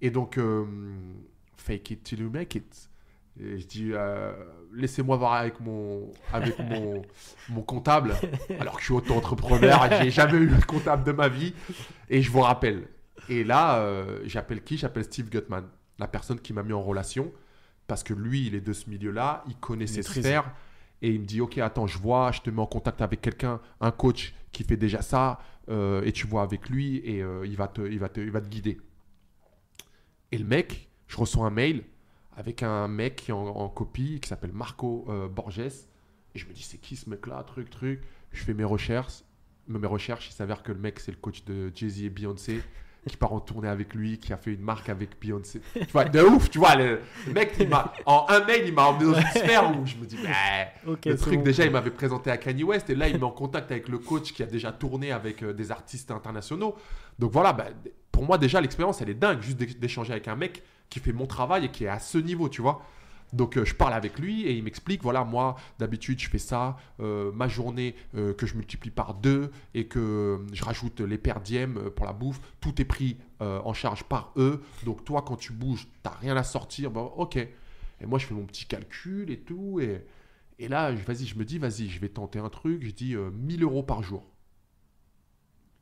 Et 0.00 0.10
donc, 0.10 0.38
euh, 0.38 0.64
fake 1.56 1.90
it 1.90 2.02
till 2.02 2.20
you 2.20 2.30
make 2.30 2.54
it. 2.54 2.89
Et 3.42 3.58
je 3.58 3.66
dis, 3.66 3.90
euh, 3.92 4.32
laissez-moi 4.72 5.16
voir 5.16 5.34
avec 5.34 5.60
mon, 5.60 6.10
avec 6.32 6.58
mon, 6.58 7.02
mon 7.48 7.62
comptable, 7.62 8.14
alors 8.58 8.74
que 8.74 8.80
je 8.80 8.86
suis 8.86 8.94
auto-entrepreneur, 8.94 9.90
et 9.92 10.04
j'ai 10.04 10.10
jamais 10.10 10.38
eu 10.38 10.48
de 10.48 10.64
comptable 10.64 11.04
de 11.04 11.12
ma 11.12 11.28
vie, 11.28 11.54
et 12.10 12.20
je 12.20 12.30
vous 12.30 12.40
rappelle. 12.40 12.86
Et 13.28 13.44
là, 13.44 13.78
euh, 13.78 14.20
j'appelle 14.24 14.62
qui? 14.62 14.76
J'appelle 14.76 15.04
Steve 15.04 15.30
Gutman, 15.30 15.64
la 15.98 16.06
personne 16.06 16.38
qui 16.38 16.52
m'a 16.52 16.62
mis 16.62 16.72
en 16.72 16.82
relation, 16.82 17.32
parce 17.86 18.02
que 18.02 18.12
lui, 18.12 18.46
il 18.46 18.54
est 18.54 18.60
de 18.60 18.72
ce 18.72 18.90
milieu-là, 18.90 19.42
il 19.48 19.56
connaît 19.56 19.86
ses 19.86 20.02
sphères, 20.02 20.52
et 21.00 21.10
il 21.10 21.20
me 21.20 21.26
dit, 21.26 21.40
ok, 21.40 21.58
attends, 21.58 21.86
je 21.86 21.98
vois, 21.98 22.32
je 22.32 22.42
te 22.42 22.50
mets 22.50 22.60
en 22.60 22.66
contact 22.66 23.00
avec 23.00 23.22
quelqu'un, 23.22 23.60
un 23.80 23.90
coach 23.90 24.34
qui 24.52 24.64
fait 24.64 24.76
déjà 24.76 25.00
ça, 25.00 25.40
euh, 25.70 26.02
et 26.04 26.12
tu 26.12 26.26
vois 26.26 26.42
avec 26.42 26.68
lui, 26.68 26.96
et 26.98 27.24
il, 27.44 27.56
va 27.56 27.68
te, 27.68 27.80
il, 27.80 27.98
va 27.98 28.10
te, 28.10 28.20
il 28.20 28.30
va 28.30 28.42
te 28.42 28.48
guider. 28.48 28.78
Et 30.30 30.36
le 30.36 30.44
mec, 30.44 30.90
je 31.06 31.16
reçois 31.16 31.46
un 31.46 31.50
mail 31.50 31.84
avec 32.36 32.62
un 32.62 32.88
mec 32.88 33.16
qui 33.16 33.30
est 33.30 33.34
en, 33.34 33.46
en 33.46 33.68
copie, 33.68 34.20
qui 34.20 34.28
s'appelle 34.28 34.52
Marco 34.52 35.04
euh, 35.08 35.28
Borges. 35.28 35.58
Et 35.60 36.38
je 36.38 36.46
me 36.46 36.52
dis, 36.52 36.62
c'est 36.62 36.78
qui 36.78 36.96
ce 36.96 37.08
mec-là? 37.10 37.42
Truc, 37.46 37.70
truc. 37.70 38.00
Je 38.32 38.42
fais 38.44 38.54
mes 38.54 38.64
recherches. 38.64 39.22
Mes 39.68 39.86
recherches, 39.86 40.28
il 40.28 40.32
s'avère 40.32 40.62
que 40.62 40.72
le 40.72 40.78
mec, 40.78 40.98
c'est 41.00 41.10
le 41.12 41.16
coach 41.18 41.44
de 41.44 41.70
Jay-Z 41.74 42.02
et 42.04 42.10
Beyoncé, 42.10 42.60
qui 43.08 43.16
part 43.16 43.32
en 43.32 43.40
tournée 43.40 43.68
avec 43.68 43.94
lui, 43.94 44.18
qui 44.18 44.32
a 44.32 44.36
fait 44.36 44.52
une 44.52 44.62
marque 44.62 44.88
avec 44.88 45.20
Beyoncé. 45.20 45.60
Tu 45.74 45.84
vois, 45.92 46.04
de 46.04 46.20
ouf, 46.22 46.50
tu 46.50 46.58
vois. 46.58 46.74
Le, 46.76 47.00
le 47.26 47.32
mec, 47.32 47.52
il 47.60 47.68
m'a, 47.68 47.92
en 48.06 48.26
un 48.28 48.44
mail, 48.44 48.64
il 48.66 48.74
m'a 48.74 48.86
emmené 48.86 49.12
dans 49.12 49.18
une 49.20 49.26
sphère 49.28 49.70
où 49.78 49.86
je 49.86 49.96
me 49.96 50.06
dis, 50.06 50.16
bah, 50.22 50.30
Ok, 50.92 51.04
le 51.06 51.16
truc, 51.16 51.36
bon. 51.38 51.42
déjà, 51.44 51.64
il 51.64 51.70
m'avait 51.70 51.90
présenté 51.90 52.30
à 52.30 52.36
Kanye 52.36 52.64
West 52.64 52.90
et 52.90 52.94
là, 52.96 53.08
il 53.08 53.16
met 53.16 53.22
en 53.24 53.30
contact 53.30 53.70
avec 53.70 53.88
le 53.88 53.98
coach 53.98 54.32
qui 54.32 54.42
a 54.42 54.46
déjà 54.46 54.72
tourné 54.72 55.12
avec 55.12 55.42
euh, 55.42 55.52
des 55.52 55.70
artistes 55.70 56.10
internationaux. 56.10 56.74
Donc 57.18 57.32
voilà, 57.32 57.52
bah, 57.52 57.66
pour 58.10 58.24
moi, 58.24 58.38
déjà, 58.38 58.60
l'expérience, 58.60 59.00
elle 59.02 59.10
est 59.10 59.14
dingue, 59.14 59.40
juste 59.40 59.56
d'é- 59.58 59.66
d'échanger 59.66 60.12
avec 60.12 60.26
un 60.26 60.36
mec 60.36 60.62
qui 60.90 61.00
fait 61.00 61.12
mon 61.12 61.26
travail 61.26 61.66
et 61.66 61.70
qui 61.70 61.84
est 61.84 61.88
à 61.88 61.98
ce 61.98 62.18
niveau, 62.18 62.48
tu 62.48 62.60
vois. 62.62 62.82
Donc 63.32 63.56
euh, 63.56 63.64
je 63.64 63.74
parle 63.74 63.94
avec 63.94 64.18
lui 64.18 64.42
et 64.42 64.52
il 64.52 64.64
m'explique, 64.64 65.02
voilà, 65.02 65.24
moi, 65.24 65.56
d'habitude, 65.78 66.18
je 66.18 66.28
fais 66.28 66.38
ça, 66.38 66.76
euh, 66.98 67.30
ma 67.32 67.46
journée 67.46 67.94
euh, 68.16 68.34
que 68.34 68.44
je 68.44 68.56
multiplie 68.56 68.90
par 68.90 69.14
deux 69.14 69.52
et 69.72 69.86
que 69.86 70.44
je 70.52 70.64
rajoute 70.64 71.00
les 71.00 71.18
perdièmes 71.18 71.78
euh, 71.78 71.90
pour 71.90 72.06
la 72.06 72.12
bouffe, 72.12 72.40
tout 72.60 72.80
est 72.80 72.84
pris 72.84 73.16
en 73.40 73.72
charge 73.72 74.04
par 74.04 74.34
eux. 74.36 74.62
Donc 74.84 75.02
toi, 75.02 75.22
quand 75.26 75.36
tu 75.36 75.54
bouges, 75.54 75.88
t'as 76.02 76.10
rien 76.10 76.36
à 76.36 76.42
sortir, 76.42 76.90
bon, 76.90 77.10
ok. 77.16 77.36
Et 77.36 78.06
moi, 78.06 78.18
je 78.18 78.26
fais 78.26 78.34
mon 78.34 78.44
petit 78.44 78.66
calcul 78.66 79.30
et 79.30 79.38
tout, 79.38 79.80
et... 79.80 80.04
Et 80.60 80.68
là, 80.68 80.92
vas-y, 80.92 81.24
je 81.24 81.38
me 81.38 81.44
dis, 81.46 81.58
vas-y, 81.58 81.88
je 81.88 81.98
vais 82.00 82.10
tenter 82.10 82.38
un 82.38 82.50
truc. 82.50 82.84
Je 82.84 82.90
dis 82.90 83.14
euh, 83.14 83.30
1000 83.30 83.62
euros 83.62 83.82
par 83.82 84.02
jour. 84.02 84.29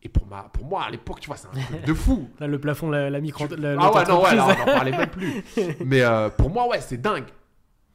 Et 0.03 0.09
pour, 0.09 0.27
ma, 0.27 0.45
pour 0.45 0.65
moi, 0.65 0.85
à 0.85 0.91
l'époque, 0.91 1.21
tu 1.21 1.27
vois, 1.27 1.37
c'est 1.37 1.49
un 1.49 1.51
truc 1.61 1.85
de 1.85 1.95
fou. 1.95 2.29
Là, 2.39 2.47
le 2.47 2.61
plafond, 2.61 2.89
la, 2.89 3.11
la 3.11 3.21
micro. 3.21 3.47
la- 3.49 3.77
ah 3.81 3.93
ouais, 3.93 4.05
non, 4.07 4.23
ouais, 4.23 4.35
là, 4.35 4.45
on 4.47 4.59
n'en 4.59 4.65
parlait 4.75 4.93
même 4.97 5.11
plus. 5.11 5.43
Mais 5.85 6.03
euh, 6.03 6.29
pour 6.31 6.51
moi, 6.51 6.69
ouais, 6.69 6.81
c'est 6.81 6.99
dingue. 7.01 7.27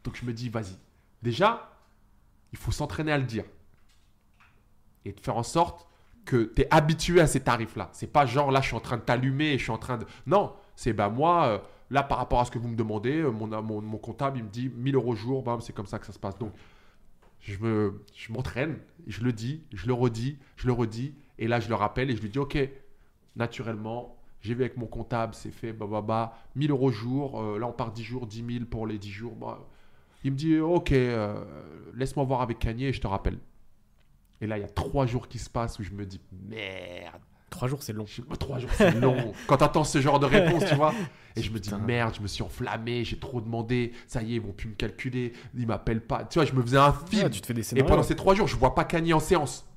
Donc 0.03 0.17
je 0.17 0.25
me 0.25 0.33
dis, 0.33 0.49
vas-y. 0.49 0.75
Déjà, 1.21 1.71
il 2.51 2.57
faut 2.57 2.71
s'entraîner 2.73 3.11
à 3.13 3.17
le 3.17 3.23
dire. 3.23 3.45
Et 5.05 5.13
de 5.13 5.19
faire 5.19 5.37
en 5.37 5.43
sorte 5.43 5.87
que 6.25 6.51
tu 6.55 6.61
es 6.63 6.67
habitué 6.71 7.19
à 7.21 7.27
ces 7.27 7.39
tarifs-là. 7.41 7.89
C'est 7.93 8.07
pas 8.11 8.25
genre, 8.25 8.51
là, 8.51 8.61
je 8.61 8.67
suis 8.67 8.75
en 8.75 8.79
train 8.81 8.97
de 8.97 9.01
t'allumer 9.01 9.53
et 9.53 9.57
je 9.57 9.63
suis 9.63 9.71
en 9.71 9.77
train 9.77 9.97
de... 9.97 10.05
Non, 10.25 10.53
c'est, 10.75 10.93
bah 10.93 11.09
moi, 11.09 11.45
euh, 11.47 11.59
là, 11.89 12.03
par 12.03 12.17
rapport 12.17 12.39
à 12.41 12.45
ce 12.45 12.51
que 12.51 12.59
vous 12.59 12.67
me 12.69 12.75
demandez, 12.75 13.17
euh, 13.21 13.29
mon, 13.31 13.47
mon, 13.61 13.81
mon 13.81 13.97
comptable, 13.97 14.37
il 14.37 14.43
me 14.45 14.49
dit 14.49 14.69
1000 14.75 14.95
euros 14.95 15.15
jour, 15.15 15.43
bam, 15.43 15.59
c'est 15.61 15.73
comme 15.73 15.85
ça 15.87 15.99
que 15.99 16.05
ça 16.05 16.13
se 16.13 16.19
passe. 16.19 16.37
Donc, 16.37 16.53
je 17.41 17.57
me, 17.59 18.01
je 18.15 18.31
m'entraîne, 18.31 18.77
je 19.07 19.21
le 19.21 19.33
dis, 19.33 19.63
je 19.73 19.87
le 19.87 19.93
redis, 19.93 20.37
je 20.55 20.67
le 20.67 20.73
redis, 20.73 21.13
et 21.39 21.47
là 21.47 21.59
je 21.59 21.69
le 21.69 21.75
rappelle 21.75 22.09
et 22.11 22.15
je 22.15 22.21
lui 22.21 22.29
dis 22.29 22.39
ok, 22.39 22.57
naturellement, 23.35 24.15
j'ai 24.41 24.53
vu 24.53 24.61
avec 24.63 24.77
mon 24.77 24.85
comptable, 24.87 25.33
c'est 25.33 25.51
fait, 25.51 25.73
bah 25.73 25.85
bah 25.89 26.01
bah, 26.01 26.37
1000 26.55 26.71
euros 26.71 26.91
jour, 26.91 27.41
euh, 27.41 27.59
là 27.59 27.67
on 27.67 27.71
part 27.71 27.91
10 27.91 28.03
jours, 28.03 28.27
10 28.27 28.43
000 28.53 28.65
pour 28.65 28.87
les 28.87 28.97
10 28.97 29.11
jours. 29.11 29.35
bah. 29.35 29.59
Il 30.25 30.31
me 30.31 30.37
dit 30.37 30.57
ok, 30.59 30.91
euh, 30.93 31.43
laisse-moi 31.95 32.23
voir 32.25 32.41
avec 32.41 32.59
Kanye 32.59 32.85
et 32.85 32.93
je 32.93 33.01
te 33.01 33.07
rappelle. 33.07 33.37
Et 34.41 34.47
là 34.47 34.57
il 34.57 34.61
y 34.61 34.65
a 34.65 34.69
trois 34.69 35.05
jours 35.05 35.27
qui 35.27 35.39
se 35.39 35.49
passent 35.49 35.79
où 35.79 35.83
je 35.83 35.91
me 35.91 36.05
dis 36.05 36.19
merde, 36.49 37.21
Trois 37.49 37.67
jours, 37.67 37.83
c'est 37.83 37.93
long. 37.93 38.05
je- 38.07 38.23
trois 38.39 38.57
jours 38.57 38.71
c'est 38.73 38.95
long. 38.95 39.31
Quand 39.47 39.57
t'entends 39.57 39.83
ce 39.83 40.01
genre 40.01 40.19
de 40.19 40.25
réponse, 40.25 40.65
tu 40.65 40.73
vois. 40.73 40.91
Et 41.35 41.41
je 41.43 41.51
me 41.51 41.59
dis 41.59 41.69
merde, 41.85 42.15
je 42.15 42.21
me 42.21 42.27
suis 42.27 42.41
enflammé, 42.41 43.03
j'ai 43.03 43.19
trop 43.19 43.41
demandé, 43.41 43.91
ça 44.07 44.23
y 44.23 44.31
est, 44.33 44.35
ils 44.37 44.41
vont 44.41 44.53
plus 44.53 44.69
me 44.69 44.73
calculer, 44.73 45.33
ils 45.55 45.67
m'appellent 45.67 46.01
pas. 46.01 46.23
Tu 46.25 46.39
vois, 46.39 46.45
je 46.45 46.53
me 46.53 46.63
faisais 46.63 46.77
un 46.79 46.91
film. 46.91 47.23
Ah, 47.27 47.29
tu 47.29 47.41
te 47.41 47.45
fais 47.45 47.53
des 47.53 47.77
Et 47.77 47.83
pendant 47.83 48.01
ces 48.01 48.15
trois 48.15 48.33
jours, 48.33 48.47
je 48.47 48.55
vois 48.55 48.73
pas 48.73 48.85
Kanye 48.85 49.13
en 49.13 49.19
séance. 49.19 49.67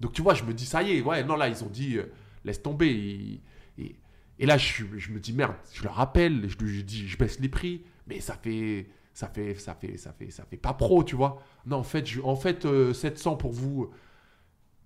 Donc 0.00 0.12
tu 0.12 0.22
vois, 0.22 0.34
je 0.34 0.44
me 0.44 0.52
dis, 0.54 0.66
ça 0.66 0.82
y 0.82 0.96
est, 0.96 1.02
ouais, 1.02 1.24
non, 1.24 1.36
là, 1.36 1.48
ils 1.48 1.64
ont 1.64 1.68
dit, 1.68 1.96
euh, 1.96 2.04
laisse 2.44 2.62
tomber. 2.62 2.88
Et, 2.88 3.82
et- 3.82 3.96
et 4.40 4.46
là, 4.46 4.56
je, 4.56 4.84
je 4.96 5.10
me 5.10 5.18
dis, 5.18 5.32
merde, 5.32 5.54
je 5.72 5.82
le 5.82 5.88
rappelle, 5.88 6.48
je 6.48 6.56
lui 6.58 6.84
dis, 6.84 7.08
je 7.08 7.18
baisse 7.18 7.40
les 7.40 7.48
prix, 7.48 7.82
mais 8.06 8.20
ça 8.20 8.34
fait, 8.40 8.86
ça 9.12 9.26
fait, 9.26 9.54
ça 9.56 9.74
fait, 9.74 9.96
ça 9.96 10.12
fait, 10.12 10.30
ça 10.30 10.44
fait 10.48 10.56
pas 10.56 10.74
pro, 10.74 11.02
tu 11.02 11.16
vois. 11.16 11.42
Non, 11.66 11.78
en 11.78 11.82
fait, 11.82 12.06
je, 12.06 12.20
en 12.20 12.36
fait 12.36 12.64
euh, 12.64 12.92
700 12.94 13.34
pour 13.36 13.50
vous. 13.52 13.90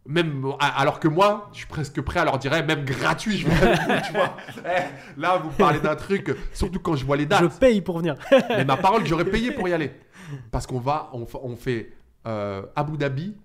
Même, 0.04 0.44
alors 0.58 0.98
que 0.98 1.06
moi, 1.06 1.48
je 1.52 1.58
suis 1.58 1.66
presque 1.66 2.00
prêt 2.00 2.18
à 2.18 2.24
leur 2.24 2.36
dire, 2.38 2.52
eh, 2.54 2.62
même 2.64 2.84
gratuit, 2.84 3.36
je 3.38 3.46
vais 3.46 4.00
tu 4.04 4.12
vois. 4.12 4.36
Eh, 4.66 5.20
là, 5.20 5.36
vous 5.36 5.50
parlez 5.50 5.78
d'un 5.78 5.94
truc, 5.94 6.34
surtout 6.52 6.80
quand 6.80 6.96
je 6.96 7.04
vois 7.04 7.16
les 7.16 7.26
dates. 7.26 7.42
Je 7.52 7.58
paye 7.58 7.80
pour 7.82 7.98
venir. 7.98 8.16
Mais 8.48 8.64
ma 8.64 8.76
parole, 8.78 9.06
j'aurais 9.06 9.26
payé 9.26 9.52
pour 9.52 9.68
y 9.68 9.72
aller. 9.72 9.92
Parce 10.50 10.66
qu'on 10.66 10.80
va, 10.80 11.10
on 11.12 11.54
fait 11.56 11.92
euh, 12.26 12.62
Abu 12.74 12.96
Dhabi, 12.96 13.36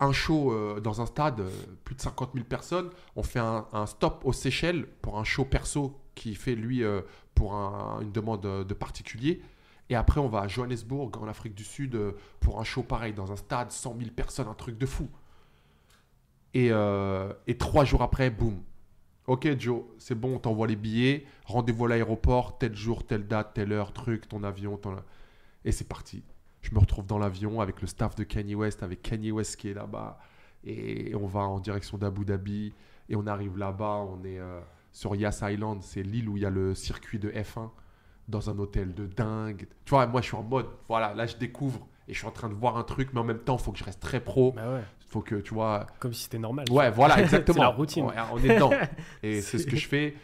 un 0.00 0.12
show 0.12 0.52
euh, 0.52 0.80
dans 0.80 1.00
un 1.00 1.06
stade, 1.06 1.40
euh, 1.40 1.50
plus 1.84 1.94
de 1.94 2.00
50 2.00 2.32
000 2.34 2.44
personnes. 2.44 2.90
On 3.16 3.22
fait 3.22 3.38
un, 3.38 3.86
stop 3.86 4.22
aux 4.24 4.32
Seychelles 4.32 4.86
pour 5.02 5.18
un 5.18 5.24
show 5.24 5.44
perso 5.44 5.98
qui 6.14 6.34
fait, 6.34 6.54
lui, 6.54 6.82
euh, 6.84 7.00
pour 7.34 7.54
un- 7.54 8.00
une 8.02 8.12
demande 8.12 8.42
de 8.42 8.74
particulier. 8.74 9.40
Et 9.88 9.94
après, 9.94 10.20
on 10.20 10.28
va 10.28 10.40
à 10.40 10.48
Johannesburg, 10.48 11.12
en 11.20 11.28
Afrique 11.28 11.54
du 11.54 11.64
Sud, 11.64 11.98
pour 12.40 12.60
un 12.60 12.64
show 12.64 12.82
pareil, 12.82 13.12
dans 13.12 13.30
un 13.32 13.36
stade, 13.36 13.70
100 13.70 13.96
000 13.98 14.10
personnes, 14.10 14.48
un 14.48 14.54
truc 14.54 14.78
de 14.78 14.86
fou. 14.86 15.08
Et, 16.54 16.70
et 17.46 17.58
trois 17.58 17.84
jours 17.84 18.02
après, 18.02 18.30
boum. 18.30 18.62
Ok, 19.26 19.48
Joe, 19.58 19.82
c'est 19.98 20.14
bon, 20.14 20.36
on 20.36 20.38
t'envoie 20.38 20.66
les 20.66 20.76
billets. 20.76 21.26
Rendez-vous 21.44 21.86
à 21.86 21.88
l'aéroport, 21.88 22.58
tel 22.58 22.74
jour, 22.76 23.04
telle 23.04 23.26
date, 23.26 23.54
telle 23.54 23.72
heure, 23.72 23.92
truc, 23.92 24.28
ton 24.28 24.42
avion. 24.44 24.76
Ton... 24.76 24.96
Et 25.64 25.72
c'est 25.72 25.88
parti. 25.88 26.22
Je 26.68 26.74
me 26.74 26.80
retrouve 26.80 27.06
dans 27.06 27.18
l'avion 27.18 27.60
avec 27.60 27.80
le 27.80 27.86
staff 27.86 28.16
de 28.16 28.24
Kanye 28.24 28.56
West, 28.56 28.82
avec 28.82 29.00
Kanye 29.02 29.30
West 29.30 29.56
qui 29.56 29.68
est 29.70 29.74
là-bas. 29.74 30.18
Et 30.64 31.14
on 31.14 31.26
va 31.26 31.40
en 31.40 31.60
direction 31.60 31.96
d'Abu 31.96 32.24
Dhabi. 32.24 32.72
Et 33.08 33.14
on 33.14 33.26
arrive 33.28 33.56
là-bas, 33.56 34.04
on 34.08 34.24
est 34.24 34.40
euh, 34.40 34.60
sur 34.92 35.14
Yas 35.14 35.40
Island, 35.42 35.80
c'est 35.82 36.02
l'île 36.02 36.28
où 36.28 36.36
il 36.36 36.42
y 36.42 36.46
a 36.46 36.50
le 36.50 36.74
circuit 36.74 37.20
de 37.20 37.30
F1, 37.30 37.70
dans 38.26 38.50
un 38.50 38.58
hôtel 38.58 38.94
de 38.94 39.06
dingue. 39.06 39.68
Tu 39.84 39.90
vois, 39.90 40.08
moi 40.08 40.20
je 40.22 40.26
suis 40.26 40.36
en 40.36 40.42
mode, 40.42 40.66
voilà, 40.88 41.14
là 41.14 41.26
je 41.26 41.36
découvre 41.36 41.86
et 42.08 42.14
je 42.14 42.18
suis 42.18 42.26
en 42.26 42.32
train 42.32 42.48
de 42.48 42.54
voir 42.54 42.76
un 42.76 42.82
truc, 42.82 43.10
mais 43.12 43.20
en 43.20 43.24
même 43.24 43.38
temps, 43.38 43.56
il 43.58 43.62
faut 43.62 43.70
que 43.70 43.78
je 43.78 43.84
reste 43.84 44.00
très 44.00 44.18
pro. 44.18 44.50
Bah 44.56 44.72
ouais, 44.74 44.82
faut 45.06 45.20
que, 45.20 45.36
tu 45.36 45.54
vois, 45.54 45.86
comme 46.00 46.12
si 46.12 46.24
c'était 46.24 46.40
normal. 46.40 46.64
Ouais, 46.72 46.90
voilà, 46.90 47.20
exactement. 47.22 47.54
C'est 47.54 47.60
la 47.62 47.68
routine. 47.68 48.06
On 48.32 48.38
est 48.38 48.54
dedans. 48.56 48.70
Et 49.22 49.40
C'est- 49.40 49.42
c'est 49.42 49.58
ce 49.58 49.66
que 49.68 49.76
je 49.76 49.86
fais. 49.86 50.14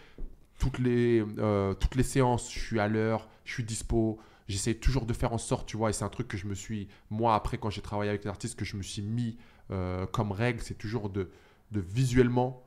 Toutes 0.59 0.81
les, 0.81 1.25
euh, 1.39 1.75
toutes 1.75 1.95
les 1.95 2.03
séances, 2.03 2.53
je 2.53 2.59
suis 2.59 2.81
à 2.81 2.89
l'heure, 2.89 3.29
je 3.45 3.53
suis 3.53 3.65
dispo. 3.65 4.19
J'essaie 4.49 4.75
toujours 4.75 5.07
de 5.07 5.13
faire 5.13 5.33
en 5.33 5.39
sorte, 5.39 5.67
tu 5.69 5.77
vois, 5.77 5.91
et 5.91 5.93
c'est 5.93 6.05
un 6.05 6.09
truc 6.09 6.29
que 6.29 6.37
je 6.37 6.47
me 6.47 6.55
suis, 6.55 6.89
moi, 7.11 7.35
après, 7.35 7.59
quand 7.59 7.71
j'ai 7.71 7.81
travaillé 7.83 8.11
avec 8.11 8.25
les 8.25 8.31
artistes, 8.31 8.59
que 8.59 8.65
je 8.65 8.77
me 8.77 8.83
suis 8.83 9.03
mis 9.03 9.37
euh, 9.71 10.07
comme 10.07 10.33
règle, 10.33 10.61
c'est 10.61 10.75
toujours 10.75 11.09
de, 11.11 11.31
de 11.71 11.81
visuellement 11.81 12.63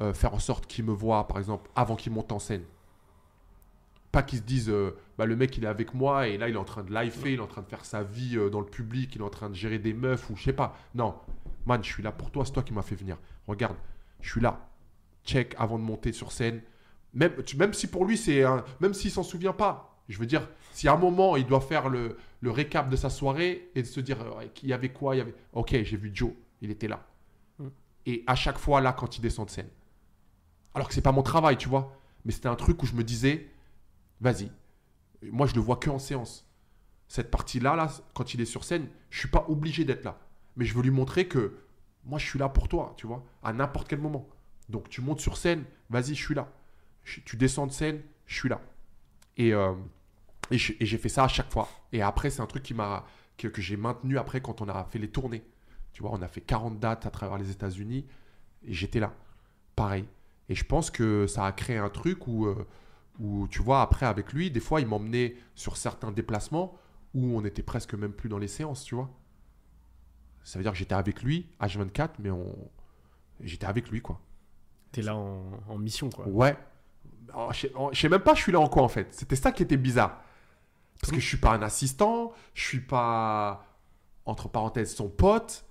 euh, 0.00 0.14
faire 0.14 0.34
en 0.34 0.38
sorte 0.38 0.66
qu'ils 0.66 0.84
me 0.84 0.92
voient, 0.92 1.28
par 1.28 1.38
exemple, 1.38 1.70
avant 1.76 1.94
qu'ils 1.96 2.12
montent 2.12 2.32
en 2.32 2.38
scène. 2.38 2.62
Pas 4.12 4.22
qu'ils 4.24 4.38
se 4.40 4.44
disent, 4.44 4.70
euh, 4.70 4.96
bah, 5.18 5.26
le 5.26 5.36
mec, 5.36 5.56
il 5.56 5.64
est 5.64 5.68
avec 5.68 5.94
moi, 5.94 6.26
et 6.26 6.36
là, 6.36 6.48
il 6.48 6.54
est 6.54 6.58
en 6.58 6.64
train 6.64 6.82
de 6.82 6.92
lifer, 6.92 7.34
il 7.34 7.38
est 7.38 7.42
en 7.42 7.46
train 7.46 7.62
de 7.62 7.68
faire 7.68 7.84
sa 7.84 8.02
vie 8.02 8.36
dans 8.50 8.60
le 8.60 8.66
public, 8.66 9.14
il 9.14 9.20
est 9.20 9.24
en 9.24 9.30
train 9.30 9.50
de 9.50 9.54
gérer 9.54 9.78
des 9.78 9.92
meufs, 9.94 10.28
ou 10.30 10.36
je 10.36 10.42
sais 10.42 10.52
pas. 10.52 10.76
Non, 10.94 11.14
man, 11.66 11.84
je 11.84 11.92
suis 11.92 12.02
là 12.02 12.10
pour 12.10 12.30
toi, 12.32 12.44
c'est 12.44 12.52
toi 12.52 12.62
qui 12.64 12.72
m'as 12.72 12.82
fait 12.82 12.96
venir. 12.96 13.18
Regarde, 13.46 13.76
je 14.20 14.30
suis 14.30 14.40
là. 14.40 14.68
Check 15.24 15.54
avant 15.58 15.78
de 15.78 15.84
monter 15.84 16.12
sur 16.12 16.32
scène. 16.32 16.60
Même, 17.14 17.32
même 17.56 17.72
si 17.74 17.86
pour 17.86 18.04
lui, 18.04 18.16
c'est 18.16 18.42
un- 18.42 18.64
même 18.80 18.94
s'il 18.94 19.10
s'en 19.12 19.22
souvient 19.22 19.52
pas. 19.52 19.99
Je 20.10 20.18
veux 20.18 20.26
dire, 20.26 20.48
si 20.72 20.88
à 20.88 20.92
un 20.94 20.96
moment, 20.96 21.36
il 21.36 21.46
doit 21.46 21.60
faire 21.60 21.88
le, 21.88 22.16
le 22.40 22.50
récap 22.50 22.88
de 22.88 22.96
sa 22.96 23.10
soirée 23.10 23.70
et 23.74 23.82
de 23.82 23.86
se 23.86 24.00
dire, 24.00 24.20
euh, 24.20 24.44
il 24.62 24.68
y 24.68 24.72
avait 24.72 24.90
quoi 24.90 25.14
il 25.14 25.18
y 25.18 25.20
avait... 25.20 25.34
Ok, 25.52 25.70
j'ai 25.70 25.96
vu 25.96 26.10
Joe, 26.12 26.32
il 26.60 26.70
était 26.70 26.88
là. 26.88 27.06
Mm. 27.58 27.68
Et 28.06 28.24
à 28.26 28.34
chaque 28.34 28.58
fois, 28.58 28.80
là, 28.80 28.92
quand 28.92 29.16
il 29.16 29.20
descend 29.20 29.46
de 29.46 29.50
scène. 29.50 29.68
Alors 30.74 30.88
que 30.88 30.94
c'est 30.94 31.00
pas 31.00 31.12
mon 31.12 31.22
travail, 31.22 31.56
tu 31.56 31.68
vois. 31.68 31.96
Mais 32.24 32.32
c'était 32.32 32.48
un 32.48 32.56
truc 32.56 32.82
où 32.82 32.86
je 32.86 32.94
me 32.94 33.04
disais, 33.04 33.48
vas-y. 34.20 34.50
Moi, 35.22 35.46
je 35.46 35.54
le 35.54 35.60
vois 35.60 35.76
que 35.76 35.90
en 35.90 35.98
séance. 35.98 36.46
Cette 37.08 37.30
partie-là, 37.30 37.76
là, 37.76 37.88
quand 38.14 38.34
il 38.34 38.40
est 38.40 38.44
sur 38.46 38.64
scène, 38.64 38.88
je 39.10 39.18
suis 39.18 39.28
pas 39.28 39.46
obligé 39.48 39.84
d'être 39.84 40.04
là. 40.04 40.18
Mais 40.56 40.64
je 40.64 40.74
veux 40.74 40.82
lui 40.82 40.90
montrer 40.90 41.28
que 41.28 41.56
moi, 42.04 42.18
je 42.18 42.26
suis 42.26 42.38
là 42.38 42.48
pour 42.48 42.68
toi, 42.68 42.94
tu 42.96 43.06
vois, 43.06 43.24
à 43.42 43.52
n'importe 43.52 43.88
quel 43.88 44.00
moment. 44.00 44.28
Donc, 44.68 44.88
tu 44.88 45.00
montes 45.00 45.20
sur 45.20 45.36
scène, 45.36 45.64
vas-y, 45.88 46.14
je 46.14 46.24
suis 46.24 46.34
là. 46.34 46.50
Je- 47.04 47.20
tu 47.20 47.36
descends 47.36 47.66
de 47.66 47.72
scène, 47.72 48.00
je 48.26 48.34
suis 48.36 48.48
là. 48.48 48.60
Et, 49.36 49.52
euh, 49.52 49.74
et 50.50 50.58
j'ai 50.58 50.98
fait 50.98 51.08
ça 51.08 51.24
à 51.24 51.28
chaque 51.28 51.50
fois. 51.52 51.68
Et 51.92 52.02
après, 52.02 52.30
c'est 52.30 52.40
un 52.42 52.46
truc 52.46 52.62
qui 52.62 52.74
m'a, 52.74 53.04
que, 53.36 53.48
que 53.48 53.62
j'ai 53.62 53.76
maintenu 53.76 54.18
après 54.18 54.40
quand 54.40 54.60
on 54.60 54.68
a 54.68 54.84
fait 54.84 54.98
les 54.98 55.08
tournées. 55.10 55.42
Tu 55.92 56.02
vois, 56.02 56.12
on 56.12 56.22
a 56.22 56.28
fait 56.28 56.40
40 56.40 56.78
dates 56.78 57.06
à 57.06 57.10
travers 57.10 57.38
les 57.38 57.50
États-Unis 57.50 58.06
et 58.64 58.72
j'étais 58.72 59.00
là. 59.00 59.12
Pareil. 59.76 60.04
Et 60.48 60.54
je 60.54 60.64
pense 60.64 60.90
que 60.90 61.26
ça 61.26 61.46
a 61.46 61.52
créé 61.52 61.76
un 61.78 61.88
truc 61.90 62.26
où, 62.26 62.46
euh, 62.46 62.66
où, 63.18 63.46
tu 63.48 63.62
vois, 63.62 63.82
après, 63.82 64.06
avec 64.06 64.32
lui, 64.32 64.50
des 64.50 64.60
fois, 64.60 64.80
il 64.80 64.86
m'emmenait 64.86 65.36
sur 65.54 65.76
certains 65.76 66.10
déplacements 66.10 66.76
où 67.14 67.36
on 67.36 67.44
était 67.44 67.62
presque 67.62 67.94
même 67.94 68.12
plus 68.12 68.28
dans 68.28 68.38
les 68.38 68.48
séances, 68.48 68.84
tu 68.84 68.94
vois. 68.94 69.10
Ça 70.42 70.58
veut 70.58 70.62
dire 70.62 70.72
que 70.72 70.78
j'étais 70.78 70.94
avec 70.94 71.22
lui, 71.22 71.46
H24, 71.60 72.10
mais 72.18 72.30
on... 72.30 72.54
j'étais 73.40 73.66
avec 73.66 73.90
lui, 73.90 74.00
quoi. 74.00 74.20
T'es 74.92 75.02
là 75.02 75.14
en, 75.14 75.42
en 75.68 75.78
mission, 75.78 76.10
quoi. 76.10 76.26
Ouais. 76.28 76.56
Alors, 77.32 77.52
Je 77.52 77.60
sais- 77.60 77.72
je 77.92 78.00
sais 78.00 78.08
même 78.08 78.22
pas 78.22 78.34
je 78.34 78.40
suis 78.42 78.52
là 78.52 78.60
en 78.60 78.68
quoi, 78.68 78.82
en 78.82 78.88
fait. 78.88 79.08
C'était 79.14 79.36
ça 79.36 79.52
qui 79.52 79.62
était 79.62 79.76
bizarre. 79.76 80.22
Parce 81.00 81.12
que 81.12 81.20
je 81.20 81.26
suis 81.26 81.38
pas 81.38 81.52
un 81.52 81.62
assistant, 81.62 82.32
je 82.54 82.62
suis 82.62 82.80
pas, 82.80 83.64
entre 84.26 84.48
parenthèses, 84.48 84.94
son 84.94 85.08
pote. 85.08 85.64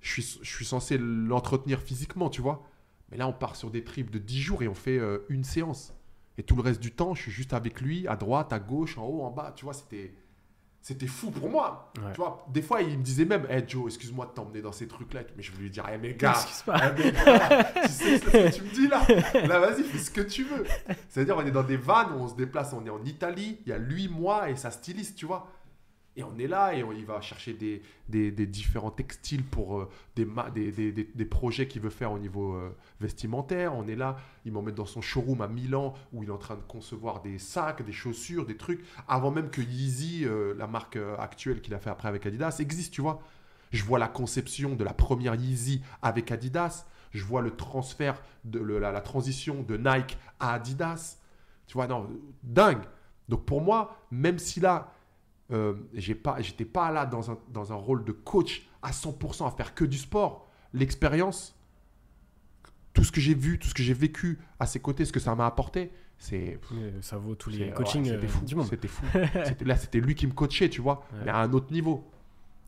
Je 0.00 0.20
suis, 0.20 0.38
je 0.42 0.48
suis 0.48 0.64
censé 0.64 0.96
l'entretenir 0.98 1.80
physiquement, 1.80 2.30
tu 2.30 2.40
vois. 2.40 2.64
Mais 3.10 3.16
là, 3.16 3.26
on 3.26 3.32
part 3.32 3.56
sur 3.56 3.70
des 3.70 3.82
trips 3.82 4.10
de 4.10 4.18
10 4.18 4.40
jours 4.40 4.62
et 4.62 4.68
on 4.68 4.74
fait 4.74 4.98
euh, 4.98 5.26
une 5.28 5.44
séance. 5.44 5.94
Et 6.36 6.42
tout 6.42 6.54
le 6.54 6.62
reste 6.62 6.80
du 6.80 6.92
temps, 6.92 7.14
je 7.14 7.22
suis 7.22 7.32
juste 7.32 7.52
avec 7.52 7.80
lui, 7.80 8.06
à 8.06 8.14
droite, 8.14 8.52
à 8.52 8.60
gauche, 8.60 8.96
en 8.98 9.04
haut, 9.06 9.22
en 9.22 9.30
bas. 9.30 9.52
Tu 9.56 9.64
vois, 9.64 9.74
c'était, 9.74 10.14
c'était 10.80 11.06
fou 11.06 11.30
pour 11.30 11.50
moi. 11.50 11.92
Ouais. 11.98 12.12
Tu 12.12 12.20
vois, 12.20 12.46
des 12.52 12.62
fois, 12.62 12.80
il 12.80 12.98
me 12.98 13.02
disait 13.02 13.24
même, 13.24 13.46
hey 13.50 13.64
Joe, 13.66 13.86
excuse-moi 13.86 14.26
de 14.26 14.30
t'emmener 14.30 14.62
dans 14.62 14.72
ces 14.72 14.88
trucs-là. 14.88 15.20
Mais 15.36 15.42
je 15.42 15.50
voulais 15.50 15.64
lui 15.64 15.70
dire, 15.70 15.86
hey, 15.88 15.98
mais 16.00 16.14
gars, 16.14 16.32
gars, 16.32 17.72
tu 17.82 17.88
sais 17.88 18.18
ce 18.18 18.24
que 18.24 18.56
tu 18.56 18.62
me 18.62 18.74
dis 18.74 18.88
là 18.88 19.02
Là, 19.46 19.58
vas-y, 19.58 19.82
fais 19.82 19.98
ce 19.98 20.10
que 20.10 20.20
tu 20.20 20.44
veux. 20.44 20.64
C'est-à-dire, 21.08 21.36
on 21.36 21.44
est 21.44 21.50
dans 21.50 21.62
des 21.62 21.76
vannes, 21.76 22.12
on 22.16 22.28
se 22.28 22.34
déplace, 22.34 22.72
on 22.72 22.86
est 22.86 22.90
en 22.90 23.04
Italie, 23.04 23.58
il 23.66 23.70
y 23.70 23.72
a 23.72 23.78
lui, 23.78 24.08
moi 24.08 24.48
et 24.50 24.56
sa 24.56 24.70
styliste, 24.70 25.16
tu 25.16 25.26
vois. 25.26 25.48
Et 26.18 26.24
on 26.24 26.36
est 26.36 26.48
là 26.48 26.74
et 26.74 26.84
il 26.96 27.06
va 27.06 27.20
chercher 27.20 27.52
des, 27.52 27.80
des, 28.08 28.46
différents 28.46 28.90
textiles 28.90 29.44
pour 29.44 29.78
euh, 29.78 29.88
des, 30.16 30.72
des, 30.72 30.90
des, 30.92 31.24
projets 31.24 31.68
qu'il 31.68 31.80
veut 31.80 31.90
faire 31.90 32.10
au 32.10 32.18
niveau 32.18 32.54
euh, 32.54 32.76
vestimentaire. 33.00 33.72
On 33.76 33.86
est 33.86 33.94
là, 33.94 34.16
il 34.44 34.50
m'emmène 34.50 34.74
dans 34.74 34.84
son 34.84 35.00
showroom 35.00 35.42
à 35.42 35.46
Milan 35.46 35.94
où 36.12 36.24
il 36.24 36.28
est 36.28 36.32
en 36.32 36.38
train 36.38 36.56
de 36.56 36.62
concevoir 36.62 37.22
des 37.22 37.38
sacs, 37.38 37.84
des 37.84 37.92
chaussures, 37.92 38.46
des 38.46 38.56
trucs, 38.56 38.84
avant 39.06 39.30
même 39.30 39.48
que 39.48 39.62
Yeezy, 39.62 40.24
euh, 40.24 40.54
la 40.58 40.66
marque 40.66 40.98
actuelle 41.20 41.60
qu'il 41.60 41.72
a 41.72 41.78
fait 41.78 41.90
après 41.90 42.08
avec 42.08 42.26
Adidas, 42.26 42.56
existe, 42.58 42.92
tu 42.92 43.00
vois. 43.00 43.22
Je 43.70 43.84
vois 43.84 44.00
la 44.00 44.08
conception 44.08 44.74
de 44.74 44.82
la 44.82 44.94
première 44.94 45.36
Yeezy 45.36 45.82
avec 46.02 46.32
Adidas. 46.32 46.84
Je 47.12 47.22
vois 47.22 47.42
le 47.42 47.52
transfert, 47.54 48.20
de 48.44 48.58
la 48.58 49.00
transition 49.02 49.62
de 49.62 49.76
Nike 49.76 50.18
à 50.40 50.54
Adidas. 50.54 51.18
Tu 51.68 51.74
vois, 51.74 51.86
non, 51.86 52.10
dingue. 52.42 52.82
Donc 53.28 53.44
pour 53.44 53.60
moi, 53.60 53.96
même 54.10 54.40
si 54.40 54.58
là, 54.58 54.92
euh, 55.52 55.74
pas, 56.22 56.40
j'étais 56.40 56.64
pas 56.64 56.90
là 56.92 57.06
dans 57.06 57.30
un, 57.30 57.38
dans 57.48 57.72
un 57.72 57.76
rôle 57.76 58.04
de 58.04 58.12
coach 58.12 58.68
à 58.82 58.90
100% 58.90 59.46
à 59.46 59.50
faire 59.50 59.74
que 59.74 59.84
du 59.84 59.96
sport, 59.98 60.48
l'expérience, 60.72 61.54
tout 62.92 63.04
ce 63.04 63.12
que 63.12 63.20
j'ai 63.20 63.34
vu, 63.34 63.58
tout 63.58 63.68
ce 63.68 63.74
que 63.74 63.82
j'ai 63.82 63.94
vécu 63.94 64.38
à 64.58 64.66
ses 64.66 64.80
côtés, 64.80 65.04
ce 65.04 65.12
que 65.12 65.20
ça 65.20 65.34
m'a 65.34 65.46
apporté, 65.46 65.92
c'est 66.18 66.58
Ça 67.00 67.16
vaut 67.16 67.34
tous 67.36 67.50
les 67.50 67.66
ouais, 67.66 67.72
coachings 67.72 68.04
c'était 68.04 68.24
euh, 68.26 68.28
fou, 68.28 68.44
du 68.44 68.54
monde. 68.56 68.66
C'était 68.66 68.88
fou. 68.88 69.04
Là, 69.64 69.76
c'était 69.76 70.00
lui 70.00 70.14
qui 70.16 70.26
me 70.26 70.32
coachait, 70.32 70.68
tu 70.68 70.80
vois, 70.80 71.04
Ouais. 71.12 71.20
mais 71.26 71.30
à 71.30 71.38
un 71.38 71.52
autre 71.52 71.72
niveau. 71.72 72.10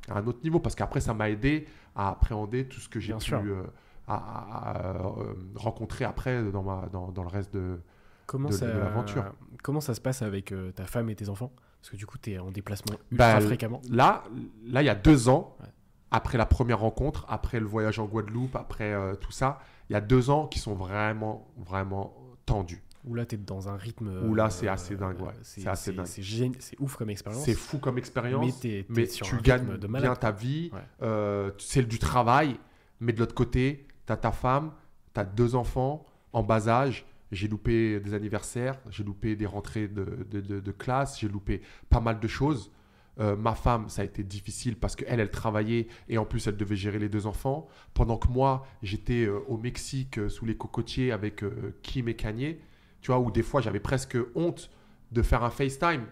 À 0.08 0.18
un 0.18 0.26
autre 0.26 0.38
niveau, 0.44 0.60
parce 0.60 0.74
qu'après, 0.76 1.00
ça 1.00 1.14
m'a 1.14 1.28
aidé 1.30 1.66
à 1.96 2.10
appréhender 2.10 2.66
tout 2.68 2.78
ce 2.80 2.88
que 2.88 3.00
j'ai 3.00 3.12
pu 3.14 3.34
euh, 3.34 3.62
à- 4.06 4.14
à- 4.14 4.70
à, 4.70 4.86
euh, 4.94 5.34
rencontrer 5.56 6.04
après 6.04 6.42
dans, 6.50 6.62
ma, 6.62 6.88
dans, 6.92 7.10
dans 7.10 7.22
le 7.22 7.28
reste 7.28 7.52
de. 7.52 7.80
Comment, 8.26 8.48
de- 8.50 8.54
ça, 8.54 8.66
de 8.72 8.78
l'aventure. 8.78 9.24
comment 9.64 9.80
ça 9.80 9.94
se 9.94 10.00
passe 10.00 10.22
avec 10.22 10.54
ta 10.76 10.86
femme 10.86 11.10
et 11.10 11.16
tes 11.16 11.28
enfants? 11.28 11.52
Parce 11.80 11.90
que 11.90 11.96
du 11.96 12.06
coup, 12.06 12.18
tu 12.18 12.32
es 12.32 12.38
en 12.38 12.50
déplacement 12.50 12.96
ultra 13.10 13.34
Bah, 13.34 13.40
fréquemment. 13.40 13.80
Là, 13.90 14.24
là, 14.66 14.82
il 14.82 14.86
y 14.86 14.90
a 14.90 14.94
deux 14.94 15.28
ans, 15.28 15.56
Ouais. 15.60 15.66
après 16.10 16.36
la 16.38 16.46
première 16.46 16.80
rencontre, 16.80 17.24
après 17.28 17.58
le 17.60 17.66
voyage 17.66 17.98
en 17.98 18.04
Guadeloupe, 18.06 18.54
après 18.56 18.92
euh, 18.92 19.14
tout 19.14 19.32
ça, 19.32 19.60
il 19.88 19.94
y 19.94 19.96
a 19.96 20.00
deux 20.00 20.30
ans 20.30 20.46
qui 20.46 20.58
sont 20.58 20.74
vraiment, 20.74 21.48
vraiment 21.56 22.14
tendus. 22.46 22.82
Où 23.06 23.14
là, 23.14 23.24
tu 23.24 23.36
es 23.36 23.38
dans 23.38 23.68
un 23.70 23.76
rythme. 23.76 24.08
euh, 24.08 24.26
Où 24.28 24.34
là, 24.34 24.50
c'est 24.50 24.68
assez 24.68 24.94
dingue, 24.94 25.20
ouais. 25.22 25.32
C'est 25.42 25.66
assez 25.66 25.90
dingue. 25.92 26.04
C'est 26.06 26.20
gén- 26.20 26.52
ouf 26.80 26.96
comme 26.96 27.08
expérience. 27.08 27.42
C'est 27.42 27.54
fou 27.54 27.78
comme 27.78 27.94
Mais 27.94 28.00
expérience. 28.00 28.62
mais 28.90 29.06
sur 29.06 29.26
tu 29.26 29.38
gagnes 29.38 29.78
bien 29.78 30.14
ta 30.14 30.30
vie, 30.32 30.70
Ouais. 30.74 30.80
euh, 31.02 31.50
c'est 31.58 31.82
du 31.88 31.98
travail, 31.98 32.58
mais 33.00 33.14
de 33.14 33.18
l'autre 33.20 33.34
côté, 33.34 33.86
tu 34.06 34.12
as 34.12 34.18
ta 34.18 34.32
femme, 34.32 34.72
tu 35.14 35.20
as 35.20 35.24
deux 35.24 35.54
enfants 35.54 36.04
en 36.34 36.42
bas 36.42 36.68
âge. 36.68 37.06
J'ai 37.32 37.48
loupé 37.48 38.00
des 38.00 38.14
anniversaires, 38.14 38.78
j'ai 38.90 39.04
loupé 39.04 39.36
des 39.36 39.46
rentrées 39.46 39.88
de, 39.88 40.26
de- 40.30 40.60
de- 40.60 40.72
classe, 40.72 41.20
j'ai 41.20 41.28
loupé 41.28 41.62
pas 41.88 42.00
mal 42.00 42.18
de 42.20 42.28
choses. 42.28 42.72
Euh, 43.18 43.36
ma 43.36 43.54
femme, 43.54 43.88
ça 43.88 44.02
a 44.02 44.04
été 44.04 44.22
difficile 44.22 44.76
parce 44.76 44.96
qu'elle, 44.96 45.20
elle 45.20 45.30
travaillait 45.30 45.88
et 46.08 46.16
en 46.18 46.24
plus, 46.24 46.46
elle 46.46 46.56
devait 46.56 46.76
gérer 46.76 46.98
les 46.98 47.08
deux 47.08 47.26
enfants. 47.26 47.68
Pendant 47.94 48.16
que 48.16 48.28
moi, 48.28 48.66
j'étais 48.82 49.24
euh, 49.26 49.40
au 49.48 49.56
Mexique 49.58 50.18
euh, 50.18 50.28
sous 50.28 50.46
les 50.46 50.56
cocotiers 50.56 51.12
avec 51.12 51.44
Kim 51.82 52.08
et 52.08 52.14
Kanye, 52.16 52.58
tu 53.02 53.08
vois, 53.08 53.18
où 53.20 53.30
des 53.30 53.42
fois, 53.42 53.60
j'avais 53.60 53.80
presque 53.80 54.16
honte 54.34 54.70
de 55.12 55.22
faire 55.22 55.42
un 55.44 55.50
FaceTime 55.50 56.04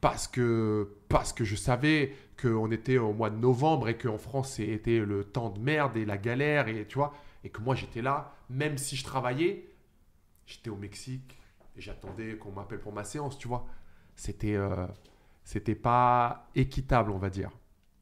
parce 0.00 0.26
que, 0.28 0.96
parce 1.08 1.32
que 1.32 1.44
je 1.44 1.56
savais 1.56 2.14
qu'on 2.40 2.70
était 2.70 2.98
au 2.98 3.12
mois 3.12 3.30
de 3.30 3.36
novembre 3.36 3.88
et 3.88 3.96
qu'en 3.98 4.18
France, 4.18 4.54
c'était 4.54 5.00
le 5.00 5.24
temps 5.24 5.50
de 5.50 5.60
merde 5.60 5.96
et 5.96 6.04
la 6.06 6.16
galère, 6.16 6.68
et 6.68 6.86
tu 6.86 6.96
vois, 6.96 7.12
et 7.44 7.50
que 7.50 7.60
moi, 7.60 7.74
j'étais 7.74 8.00
là, 8.02 8.34
même 8.48 8.78
si 8.78 8.96
je 8.96 9.04
travaillais, 9.04 9.66
j'étais 10.50 10.70
au 10.70 10.76
Mexique 10.76 11.38
et 11.76 11.80
j'attendais 11.80 12.36
qu'on 12.36 12.52
m'appelle 12.52 12.80
pour 12.80 12.92
ma 12.92 13.04
séance, 13.04 13.38
tu 13.38 13.48
vois. 13.48 13.66
C'était 14.16 14.56
euh, 14.56 14.86
c'était 15.44 15.74
pas 15.74 16.48
équitable, 16.54 17.10
on 17.10 17.18
va 17.18 17.30
dire. 17.30 17.50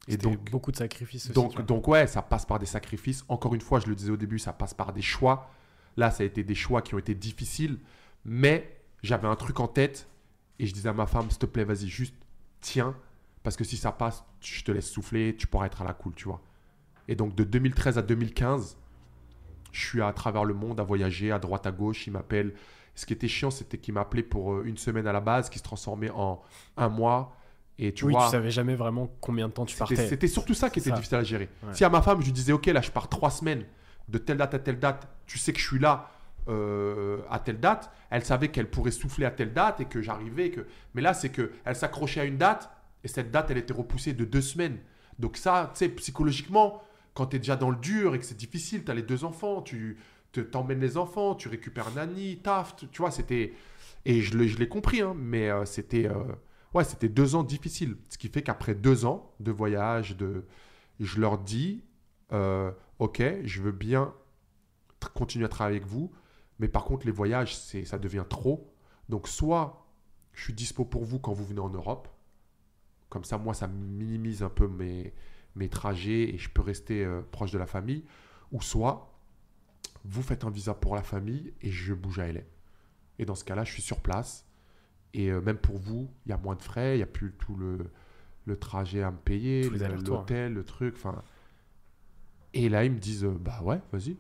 Et 0.09 0.17
donc 0.17 0.51
beaucoup 0.51 0.73
de 0.73 0.77
sacrifices 0.77 1.27
aussi, 1.27 1.35
Donc, 1.35 1.65
donc 1.67 1.87
ouais, 1.87 2.07
ça 2.07 2.23
passe 2.23 2.47
par 2.47 2.59
des 2.59 2.67
sacrifices. 2.67 3.25
Encore 3.29 3.55
une 3.55 3.61
fois, 3.61 3.79
je 3.79 3.87
le 3.87 3.95
disais 3.95 4.11
au 4.11 4.17
début, 4.17 4.39
ça 4.39 4.55
passe 4.55 4.73
par 4.73 4.93
des 4.93 5.03
choix. 5.03 5.51
Là, 5.99 6.11
ça 6.11 6.23
a 6.23 6.27
été 6.27 6.43
des 6.43 6.55
choix 6.55 6.81
qui 6.81 6.95
ont 6.95 6.99
été 6.99 7.15
difficiles, 7.15 7.79
mais 8.25 8.81
j'avais 9.03 9.29
un 9.29 9.37
truc 9.37 9.61
en 9.61 9.69
tête 9.69 10.09
et 10.59 10.67
je 10.67 10.73
disais 10.73 10.89
à 10.89 10.95
ma 10.95 11.07
femme, 11.07 11.29
s'il 11.29 11.39
te 11.39 11.47
plaît, 11.47 11.65
vas-y, 11.65 11.89
juste 11.89 12.15
tiens, 12.61 12.97
parce 13.43 13.57
que 13.57 13.65
si 13.65 13.77
ça 13.77 13.93
passe, 13.93 14.25
je 14.41 14.65
te 14.65 14.73
laisse 14.73 14.89
souffler, 14.89 15.37
tu 15.37 15.47
pourras 15.47 15.67
être 15.67 15.83
à 15.83 15.85
la 15.85 15.93
cool, 15.93 16.15
tu 16.15 16.25
vois. 16.25 16.41
Et 17.07 17.15
donc 17.15 17.35
de 17.35 17.45
2013 17.45 17.99
à 17.99 18.03
2015, 18.03 18.79
je 19.73 19.87
suis 19.87 20.03
à 20.03 20.13
travers 20.13 20.45
le 20.45 20.55
monde 20.55 20.81
à 20.81 20.83
voyager 20.83 21.33
à 21.33 21.39
droite 21.39 21.67
à 21.67 21.73
gauche. 21.73 22.07
Il 22.07 22.13
m'appelle. 22.13 22.55
Ce 22.95 23.07
qui 23.07 23.13
était 23.13 23.29
chiant, 23.29 23.51
c'était 23.51 23.79
qu'il 23.79 23.95
m'appelait 23.95 24.25
pour 24.25 24.55
euh, 24.55 24.65
une 24.65 24.77
semaine 24.77 25.07
à 25.07 25.13
la 25.13 25.21
base, 25.21 25.49
qui 25.51 25.59
se 25.59 25.63
transformait 25.63 26.11
en 26.11 26.43
un 26.77 26.89
mois. 26.89 27.37
Et 27.79 27.95
tu 27.95 28.07
oui, 28.07 28.13
vois, 28.13 28.25
tu 28.25 28.33
savais 28.33 28.51
jamais 28.51 28.75
vraiment 28.75 29.09
combien 29.21 29.47
de 29.47 29.53
temps 29.53 29.65
tu 29.65 29.77
partais. 29.77 30.09
C'était 30.09 30.27
surtout 30.27 30.55
ça 30.55 30.69
qui 30.69 30.81
était 30.81 30.91
Ça. 30.91 30.97
difficile 30.97 31.19
à 31.19 31.23
gérer. 31.23 31.49
Ouais. 31.63 31.75
Si 31.75 31.85
à 31.85 31.89
ma 31.89 32.03
femme, 32.03 32.21
je 32.21 32.27
lui 32.27 32.33
disais, 32.33 32.53
OK, 32.53 32.67
là, 32.67 32.81
je 32.81 32.91
pars 32.91 33.09
trois 33.09 33.31
semaines, 33.31 33.65
de 34.09 34.19
telle 34.19 34.39
date 34.39 34.55
à 34.55 34.59
telle 34.59 34.81
date, 34.81 35.07
tu 35.27 35.39
sais 35.39 35.53
que 35.53 35.61
je 35.61 35.67
suis 35.67 35.79
là 35.79 36.11
euh, 36.49 37.19
à 37.31 37.39
telle 37.39 37.61
date, 37.61 37.91
elle 38.11 38.25
savait 38.25 38.49
qu'elle 38.49 38.69
pourrait 38.69 38.91
souffler 38.91 39.27
à 39.27 39.31
telle 39.31 39.53
date 39.53 39.81
et 39.81 39.85
que 39.85 40.03
j'arrivais. 40.03 40.51
Que... 40.51 40.67
Mais 40.95 41.03
là, 41.03 41.15
c'est 41.15 41.29
qu'elle 41.29 41.77
s'accrochait 41.77 42.21
à 42.21 42.25
une 42.25 42.39
date 42.39 42.71
et 43.05 43.09
cette 43.09 43.31
date, 43.31 43.51
elle 43.51 43.59
était 43.59 43.75
repoussée 43.75 44.13
de 44.13 44.25
deux 44.25 44.41
semaines. 44.41 44.79
Donc 45.19 45.37
ça, 45.37 45.71
tu 45.75 45.79
sais, 45.81 45.89
psychologiquement, 45.91 46.83
quand 47.19 47.27
tu 47.27 47.37
es 47.37 47.39
déjà 47.41 47.57
dans 47.57 47.71
le 47.71 47.77
dur 47.77 48.15
et 48.15 48.19
que 48.21 48.25
c'est 48.25 48.37
difficile, 48.37 48.85
tu 48.85 48.91
as 48.91 48.95
les 48.95 49.03
deux 49.03 49.25
enfants, 49.25 49.61
tu 49.61 49.99
te- 50.33 50.41
t'emmènes 50.41 50.81
les 50.81 50.97
enfants, 50.97 51.35
tu 51.35 51.49
récupères 51.49 51.91
Nani, 51.95 52.39
taf, 52.39 52.77
tu 52.77 53.03
vois, 53.03 53.11
c'était... 53.11 53.53
Et 54.05 54.21
je 54.23 54.37
l'ai 54.39 54.69
compris, 54.69 55.01
hein, 55.03 55.15
mais 55.19 55.51
euh, 55.51 55.65
c'était... 55.65 56.07
euh, 56.09 56.25
Ouais, 56.75 56.85
c'était 56.85 57.09
deux 57.09 57.35
ans 57.35 57.43
difficiles. 57.43 57.97
Ce 58.11 58.19
qui 58.19 58.29
fait 58.29 58.43
qu'après 58.43 58.75
deux 58.75 59.05
ans 59.07 59.33
de 59.41 59.51
voyage, 59.51 60.17
de... 60.17 60.45
je 61.01 61.21
leur 61.21 61.39
dis, 61.39 61.83
euh, 62.33 62.71
ok, 62.99 63.23
je 63.45 63.63
veux 63.63 63.73
bien 63.73 64.15
continuer 65.15 65.47
à 65.47 65.49
travailler 65.49 65.79
avec 65.79 65.89
vous, 65.89 66.13
mais 66.59 66.69
par 66.69 66.85
contre, 66.85 67.07
les 67.07 67.13
voyages, 67.13 67.57
c'est, 67.57 67.85
ça 67.85 67.99
devient 67.99 68.25
trop. 68.29 68.73
Donc, 69.09 69.29
soit 69.29 69.87
je 70.35 70.45
suis 70.45 70.53
dispo 70.53 70.85
pour 70.85 71.05
vous 71.05 71.19
quand 71.19 71.33
vous 71.33 71.45
venez 71.45 71.61
en 71.61 71.71
Europe, 71.71 72.09
comme 73.09 73.25
ça, 73.25 73.39
moi, 73.39 73.55
ça 73.55 73.67
minimise 73.69 74.43
un 74.43 74.51
peu 74.51 74.69
mes, 74.69 75.15
mes 75.57 75.69
trajets 75.69 76.35
et 76.35 76.39
je 76.39 76.49
peux 76.49 76.63
rester 76.63 77.05
euh, 77.05 77.21
proche 77.31 77.51
de 77.51 77.59
la 77.59 77.67
famille, 77.67 78.05
ou 78.53 78.61
soit 78.63 79.13
vous 80.05 80.23
faites 80.23 80.45
un 80.45 80.51
visa 80.51 80.75
pour 80.75 80.95
la 80.95 81.03
famille 81.03 81.53
et 81.63 81.71
je 81.71 81.93
bouge 81.95 82.19
à 82.19 82.31
LA. 82.33 82.41
Et 83.19 83.25
dans 83.25 83.35
ce 83.35 83.45
cas-là, 83.45 83.65
je 83.65 83.73
suis 83.73 83.83
sur 83.83 84.01
place. 84.01 84.47
Et 85.15 85.31
euh, 85.31 85.41
même 85.41 85.57
pour 85.59 85.77
vous, 85.79 86.09
il 86.27 86.31
y 86.31 86.33
a 86.33 86.39
moins 86.39 86.55
de 86.55 86.63
frais, 86.63 86.95
il 86.95 86.99
n'y 86.99 87.03
a 87.03 87.07
plus 87.07 87.33
tout 87.33 87.57
le, 87.57 87.79
le 88.45 88.57
trajet 88.57 89.03
à 89.03 89.11
me 89.11 89.17
payer, 89.17 89.69
l'hôtel, 90.19 90.55
le 90.55 90.65
truc. 90.65 90.95
Enfin. 90.97 91.23
Et 92.55 92.69
là, 92.69 92.85
ils 92.85 92.93
me 92.93 92.99
disent, 92.99 93.25
euh, 93.25 93.37
bah 93.41 93.61
ouais, 93.63 93.81
vas-y. 93.93 94.17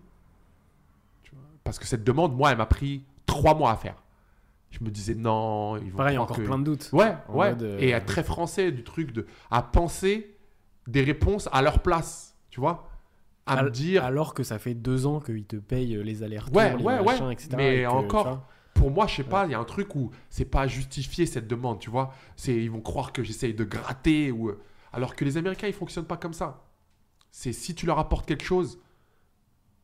Parce 1.65 1.79
que 1.79 1.87
cette 1.87 2.05
demande, 2.05 2.35
moi, 2.37 2.51
elle 2.51 2.59
m'a 2.59 2.67
pris 2.67 3.05
trois 3.27 3.55
mois 3.55 3.71
à 3.73 3.77
faire. 3.77 4.03
Je 4.71 4.83
me 4.83 4.91
disais, 4.91 5.15
non, 5.15 5.77
ils 5.79 5.91
vont 5.91 5.99
Pareil, 5.99 6.19
encore 6.19 6.37
que- 6.37 6.43
plein 6.43 6.59
de 6.59 6.65
doutes. 6.65 6.91
Ouais, 6.93 7.15
En 7.29 7.37
ouais. 7.39 7.57
Et 7.79 7.91
être 7.91 8.07
très 8.07 8.23
français 8.25 8.73
du 8.73 8.85
truc 8.85 9.13
de 9.13 9.27
à 9.51 9.63
penser 9.63 10.37
des 10.89 11.03
réponses 11.03 11.49
à 11.53 11.63
leur 11.63 11.81
place, 11.81 12.37
tu 12.51 12.59
vois, 12.61 12.89
à 13.47 13.63
me 13.63 13.71
dire. 13.71 14.05
Alors 14.05 14.35
que 14.35 14.43
ça 14.43 14.59
fait 14.59 14.75
deux 14.75 15.07
ans 15.07 15.21
qu'ils 15.21 15.45
te 15.47 15.57
payent 15.57 16.03
les 16.03 16.23
allers-retours, 16.23 16.57
Ouais, 16.57 16.77
les 16.77 16.83
ouais, 16.83 17.03
machins, 17.05 17.27
ouais. 17.27 17.33
etc. 17.35 17.49
Mais 17.57 17.77
et 17.79 17.87
encore, 17.87 18.47
Pour 18.75 18.91
moi, 18.91 19.07
je 19.07 19.17
sais 19.17 19.25
pas, 19.25 19.45
il 19.47 19.53
y 19.53 19.55
a 19.55 19.59
un 19.59 19.65
truc 19.65 19.95
où 19.97 20.11
c'est 20.31 20.45
pas 20.45 20.67
justifié 20.67 21.27
cette 21.27 21.47
demande, 21.49 21.79
tu 21.81 21.91
vois? 21.91 22.13
C'est 22.37 22.55
ils 22.55 22.71
vont 22.71 22.81
croire 22.81 23.13
que 23.13 23.23
j'essaye 23.23 23.53
de 23.55 23.65
gratter 23.65 24.31
ou 24.33 24.53
alors 24.93 25.15
que 25.17 25.25
les 25.25 25.37
Américains 25.37 25.67
ils 25.67 25.73
fonctionnent 25.73 26.07
pas 26.07 26.17
comme 26.17 26.33
ça. 26.35 26.65
C'est 27.31 27.53
si 27.53 27.75
tu 27.75 27.87
leur 27.87 27.99
apportes 27.99 28.27
quelque 28.27 28.45
chose 28.45 28.79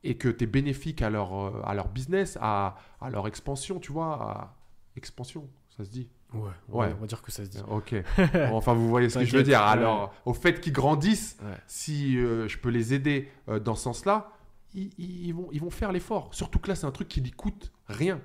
et 0.04 0.16
que 0.16 0.28
tu 0.28 0.44
es 0.44 0.46
bénéfique 0.46 1.02
à 1.02 1.10
leur 1.10 1.34
euh, 1.34 1.60
à 1.64 1.74
leur 1.74 1.88
business, 1.88 2.38
à, 2.40 2.76
à 3.00 3.10
leur 3.10 3.26
expansion, 3.26 3.78
tu 3.80 3.92
vois, 3.92 4.14
à- 4.14 4.54
expansion, 4.96 5.48
ça 5.76 5.84
se 5.84 5.90
dit. 5.90 6.08
Ouais, 6.34 6.92
on 6.96 7.00
va 7.00 7.06
dire 7.06 7.22
que 7.22 7.30
ça 7.32 7.44
se 7.44 7.50
dit. 7.50 7.58
Ok. 7.68 7.94
Bon, 8.50 8.56
enfin, 8.56 8.74
vous 8.74 8.88
voyez 8.88 9.08
ce 9.08 9.18
que 9.18 9.24
je 9.24 9.36
veux 9.36 9.42
dire. 9.42 9.58
ouais. 9.60 9.64
Alors, 9.66 10.14
au 10.24 10.34
fait 10.34 10.60
qu'ils 10.60 10.72
grandissent, 10.72 11.36
Ouais. 11.42 11.56
si 11.66 12.18
euh, 12.18 12.48
je 12.48 12.58
peux 12.58 12.70
les 12.70 12.94
aider 12.94 13.28
euh, 13.48 13.58
dans 13.60 13.74
ce 13.74 13.82
sens-là, 13.84 14.30
ils, 14.74 15.32
vont, 15.32 15.48
ils 15.52 15.60
vont 15.60 15.70
faire 15.70 15.92
l'effort. 15.92 16.34
Surtout 16.34 16.58
que 16.58 16.68
là, 16.68 16.74
c'est 16.74 16.86
un 16.86 16.90
truc 16.90 17.06
qui 17.08 17.20
lui 17.20 17.30
coûte 17.30 17.72
rien. 17.86 18.20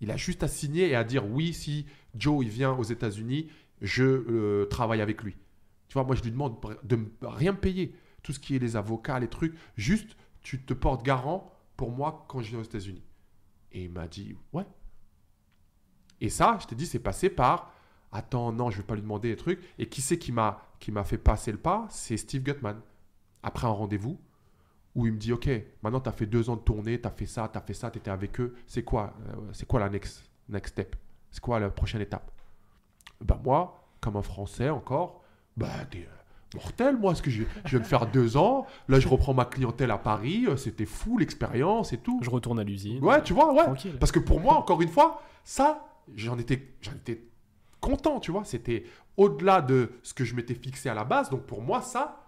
Il 0.00 0.10
a 0.10 0.16
juste 0.16 0.42
à 0.42 0.48
signer 0.48 0.88
et 0.88 0.96
à 0.96 1.04
dire 1.04 1.24
oui, 1.30 1.52
si 1.52 1.86
Joe 2.16 2.44
il 2.44 2.50
vient 2.50 2.72
aux 2.72 2.82
États-Unis, 2.82 3.48
je 3.80 4.02
euh, 4.04 4.64
travaille 4.66 5.00
avec 5.00 5.22
lui. 5.22 5.36
Tu 5.88 5.94
vois, 5.94 6.04
moi, 6.04 6.16
je 6.16 6.22
lui 6.22 6.30
demande 6.32 6.56
de 6.82 6.98
rien 7.22 7.52
me 7.52 7.58
payer. 7.58 7.94
Tout 8.22 8.32
ce 8.32 8.40
qui 8.40 8.56
est 8.56 8.58
les 8.58 8.76
avocats, 8.76 9.18
les 9.20 9.28
trucs, 9.28 9.54
juste 9.76 10.16
tu 10.42 10.60
te 10.60 10.74
portes 10.74 11.04
garant 11.04 11.52
pour 11.76 11.90
moi 11.90 12.24
quand 12.28 12.40
je 12.42 12.50
viens 12.50 12.58
aux 12.60 12.64
États-Unis. 12.64 13.02
Et 13.72 13.84
il 13.84 13.90
m'a 13.90 14.08
dit 14.08 14.34
ouais. 14.52 14.64
Et 16.20 16.28
ça, 16.28 16.58
je 16.60 16.66
t'ai 16.66 16.74
dit, 16.74 16.86
c'est 16.86 16.98
passé 16.98 17.30
par 17.30 17.72
attends, 18.12 18.52
non, 18.52 18.70
je 18.70 18.78
vais 18.78 18.82
pas 18.82 18.94
lui 18.94 19.02
demander 19.02 19.28
des 19.30 19.36
trucs. 19.36 19.60
Et 19.78 19.86
qui 19.88 20.00
c'est 20.02 20.18
qui 20.18 20.32
m'a 20.32 20.62
qui 20.80 20.90
m'a 20.92 21.04
fait 21.04 21.18
passer 21.18 21.52
le 21.52 21.58
pas? 21.58 21.86
C'est 21.90 22.16
Steve 22.16 22.42
Gutman. 22.42 22.80
Après 23.42 23.66
un 23.66 23.70
rendez-vous 23.70 24.18
où 24.94 25.06
il 25.06 25.12
me 25.12 25.18
dit 25.18 25.32
ok, 25.32 25.48
maintenant 25.82 26.00
tu 26.00 26.08
as 26.08 26.12
fait 26.12 26.26
deux 26.26 26.50
ans 26.50 26.56
de 26.56 26.60
tournée, 26.62 27.00
tu 27.00 27.06
as 27.06 27.10
fait 27.10 27.26
ça, 27.26 27.48
tu 27.52 27.56
as 27.56 27.60
fait 27.60 27.74
ça, 27.74 27.90
tu 27.90 27.98
étais 27.98 28.10
avec 28.10 28.40
eux. 28.40 28.54
C'est 28.66 28.82
quoi, 28.82 29.14
euh, 29.28 29.36
c'est 29.52 29.66
quoi 29.66 29.78
la 29.80 29.88
next, 29.88 30.28
next 30.48 30.72
step? 30.72 30.96
C'est 31.30 31.40
quoi 31.40 31.60
la 31.60 31.70
prochaine 31.70 32.00
étape? 32.00 32.30
Bah 33.20 33.40
moi, 33.44 33.84
comme 34.00 34.16
un 34.16 34.22
Français 34.22 34.68
encore, 34.70 35.22
bah 35.56 35.68
t'es 35.90 35.98
euh, 35.98 36.56
mortel 36.56 36.96
moi, 36.96 37.14
ce 37.14 37.22
que 37.22 37.30
je, 37.30 37.44
je 37.64 37.70
viens 37.70 37.80
de 37.80 37.84
faire 37.86 38.06
deux 38.06 38.36
ans. 38.36 38.66
Là, 38.88 38.98
je 38.98 39.06
reprends 39.06 39.34
ma 39.34 39.44
clientèle 39.44 39.90
à 39.92 39.98
Paris. 39.98 40.46
euh, 40.48 40.56
C'était 40.56 40.86
fou 40.86 41.18
l'expérience 41.18 41.92
et 41.92 41.98
tout. 41.98 42.18
Je 42.22 42.30
retourne 42.30 42.58
à 42.58 42.64
l'usine. 42.64 43.04
Ouais, 43.04 43.22
tu 43.22 43.32
vois, 43.32 43.52
ouais. 43.52 43.64
Tranquille. 43.64 43.96
Parce 44.00 44.10
que 44.10 44.18
pour 44.18 44.40
moi, 44.40 44.54
encore 44.54 44.82
une 44.82 44.88
fois, 44.88 45.22
ça, 45.44 45.86
j'en 46.16 46.38
étais, 46.38 46.74
j'en 46.82 46.92
étais 46.92 47.22
content, 47.80 48.20
tu 48.20 48.30
vois. 48.30 48.44
C'était 48.44 48.84
au-delà 49.16 49.60
de 49.62 49.90
ce 50.02 50.14
que 50.14 50.24
je 50.24 50.34
m'étais 50.34 50.54
fixé 50.54 50.88
à 50.88 50.94
la 50.94 51.04
base. 51.04 51.30
Donc 51.30 51.42
pour 51.46 51.62
moi, 51.62 51.82
ça, 51.82 52.26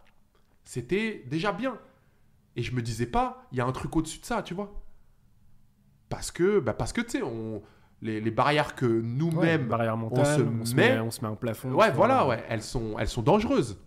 c'était 0.64 1.24
déjà 1.28 1.52
bien. 1.52 1.78
Et 2.56 2.62
je 2.62 2.74
me 2.74 2.82
disais 2.82 3.06
pas, 3.06 3.46
il 3.52 3.58
y 3.58 3.60
a 3.60 3.66
un 3.66 3.72
truc 3.72 3.94
au-dessus 3.96 4.20
de 4.20 4.26
ça, 4.26 4.42
tu 4.42 4.54
vois. 4.54 4.72
Parce 6.08 6.30
que, 6.30 6.60
bah 6.60 6.74
parce 6.74 6.92
que 6.92 7.00
tu 7.00 7.10
sais, 7.10 7.22
on, 7.22 7.62
les, 8.02 8.20
les 8.20 8.30
barrières 8.30 8.74
que 8.74 8.84
Ouais, 8.84 9.00
nous-mêmes, 9.02 9.68
barrière 9.68 9.96
mentale, 9.96 10.26
se 10.26 10.40
on 10.42 10.64
se, 10.64 10.74
met- 10.74 10.94
met, 10.94 11.00
on 11.00 11.10
se 11.10 11.20
met 11.22 11.28
un 11.28 11.36
plafond. 11.36 11.72
ouais, 11.72 11.90
voilà, 11.92 12.26
ouais, 12.26 12.44
elles 12.48 12.62
sont, 12.62 12.98
elles 12.98 13.08
sont 13.08 13.22
dangereuses. 13.22 13.78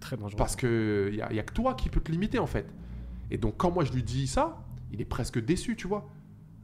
Très 0.00 0.16
dangereux. 0.16 0.36
Parce 0.38 0.56
que 0.56 1.08
il 1.12 1.16
y 1.16 1.22
a, 1.22 1.32
y 1.32 1.38
a 1.38 1.42
que 1.42 1.52
toi 1.52 1.74
qui 1.74 1.88
peux 1.90 2.00
te 2.00 2.10
limiter 2.10 2.38
en 2.38 2.46
fait. 2.46 2.66
Et 3.30 3.36
donc 3.38 3.56
quand 3.58 3.70
moi 3.70 3.84
je 3.84 3.92
lui 3.92 4.02
dis 4.02 4.26
ça, 4.26 4.64
il 4.92 5.00
est 5.00 5.04
presque 5.06 5.38
déçu, 5.38 5.76
tu 5.76 5.86
vois. 5.86 6.08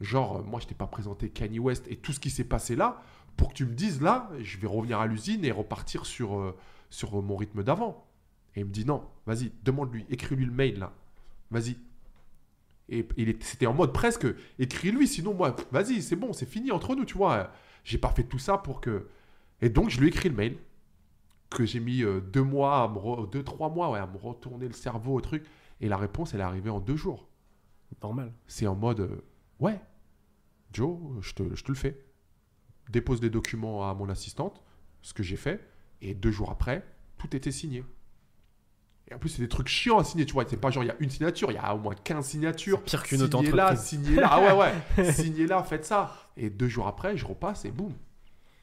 Genre, 0.01 0.39
euh, 0.39 0.43
moi 0.43 0.60
je 0.60 0.66
t'ai 0.66 0.74
pas 0.74 0.86
présenté 0.86 1.28
Kanye 1.28 1.59
West 1.59 1.86
et 1.89 1.97
tout 1.97 2.12
ce 2.12 2.20
qui 2.20 2.31
s'est 2.31 2.44
passé 2.44 2.74
là 2.77 3.02
pour 3.36 3.51
que 3.51 3.55
tu 3.55 3.66
me 3.66 3.74
dises 3.74 4.01
là, 4.01 4.31
je 4.40 4.59
vais 4.59 4.66
revenir 4.66 4.98
à 5.01 5.06
l'usine 5.06 5.44
et 5.44 5.51
repartir 5.51 6.06
sur, 6.06 6.39
euh, 6.39 6.56
sur 6.90 7.20
mon 7.22 7.36
rythme 7.36 7.62
d'avant. 7.62 8.06
Et 8.56 8.60
il 8.60 8.66
me 8.66 8.70
dit 8.70 8.85
non, 8.85 9.05
vas-y, 9.27 9.52
demande-lui, 9.62 10.06
écris-lui 10.10 10.47
le 10.47 10.52
mail 10.52 10.78
là. 10.78 10.93
Vas-y. 11.51 11.77
Et 12.89 13.06
c'était 13.40 13.66
en 13.66 13.74
mode 13.74 13.93
presque, 13.93 14.27
écris-lui, 14.59 15.06
sinon 15.06 15.32
moi, 15.32 15.55
vas-y, 15.70 16.02
c'est 16.02 16.16
bon, 16.16 16.32
c'est 16.32 16.47
fini 16.47 16.72
entre 16.72 16.97
nous, 16.97 17.05
tu 17.05 17.16
vois. 17.16 17.52
J'ai 17.85 17.98
pas 17.98 18.10
fait 18.10 18.24
tout 18.24 18.40
ça 18.40 18.59
pour 18.59 18.81
que. 18.81 19.06
Et 19.60 19.68
donc 19.68 19.90
je 19.90 20.01
lui 20.01 20.09
écris 20.09 20.28
le 20.28 20.35
mail 20.35 20.56
que 21.51 21.64
j'ai 21.64 21.81
mis 21.81 22.02
euh, 22.02 22.20
deux 22.20 22.43
mois, 22.43 22.82
à 22.82 22.89
me 22.89 22.98
re- 22.98 23.31
deux, 23.31 23.43
trois 23.44 23.68
mois, 23.68 23.90
ouais, 23.90 23.98
à 23.98 24.06
me 24.06 24.16
retourner 24.16 24.66
le 24.66 24.72
cerveau 24.72 25.14
au 25.14 25.20
truc. 25.20 25.44
Et 25.81 25.89
la 25.89 25.97
réponse, 25.97 26.35
elle 26.35 26.40
est 26.40 26.44
arrivée 26.44 26.70
en 26.70 26.81
deux 26.81 26.97
jours. 26.97 27.28
Normal. 28.02 28.32
C'est 28.47 28.66
en 28.66 28.74
mode, 28.74 29.01
euh, 29.01 29.22
ouais, 29.60 29.81
Joe, 30.73 30.99
je 31.21 31.33
te, 31.33 31.55
je 31.55 31.63
te 31.65 31.69
le 31.73 31.77
fais. 31.77 32.05
Dépose 32.91 33.23
les 33.23 33.31
documents 33.31 33.89
à 33.89 33.95
mon 33.95 34.09
assistante, 34.09 34.63
ce 35.03 35.15
que 35.15 35.23
j'ai 35.23 35.37
fait. 35.37 35.61
Et 36.03 36.15
deux 36.15 36.31
jours 36.31 36.51
après, 36.51 36.85
tout 37.19 37.35
était 37.37 37.53
signé. 37.53 37.85
Et 39.11 39.15
en 39.15 39.19
plus, 39.19 39.31
c'est 39.31 39.43
des 39.43 39.49
trucs 39.49 39.69
chiants 39.69 39.99
à 39.99 40.05
signer, 40.05 40.25
tu 40.25 40.35
vois. 40.35 40.45
C'est 40.49 40.57
pas 40.57 40.71
genre, 40.71 40.85
il 40.85 40.87
y 40.87 40.91
a 40.91 40.97
une 41.01 41.11
signature, 41.11 41.51
il 41.51 41.55
y 41.55 41.59
a 41.59 41.75
au 41.75 41.79
moins 41.79 41.95
15 41.95 42.25
signatures. 42.25 42.83
Pire 42.83 43.03
qu'une 43.03 43.19
Signez 43.19 43.31
là, 43.31 43.39
auto-entreprise. 43.39 43.81
signez 43.81 44.15
là. 44.17 44.29
Ah 44.31 44.57
ouais, 44.57 44.73
ouais. 44.97 45.13
signez 45.13 45.47
là, 45.47 45.63
faites 45.65 45.85
ça. 45.85 46.15
Et 46.37 46.49
deux 46.49 46.69
jours 46.69 46.87
après, 46.87 47.17
je 47.17 47.27
repasse 47.27 47.65
et 47.65 47.71
boum. 47.73 47.93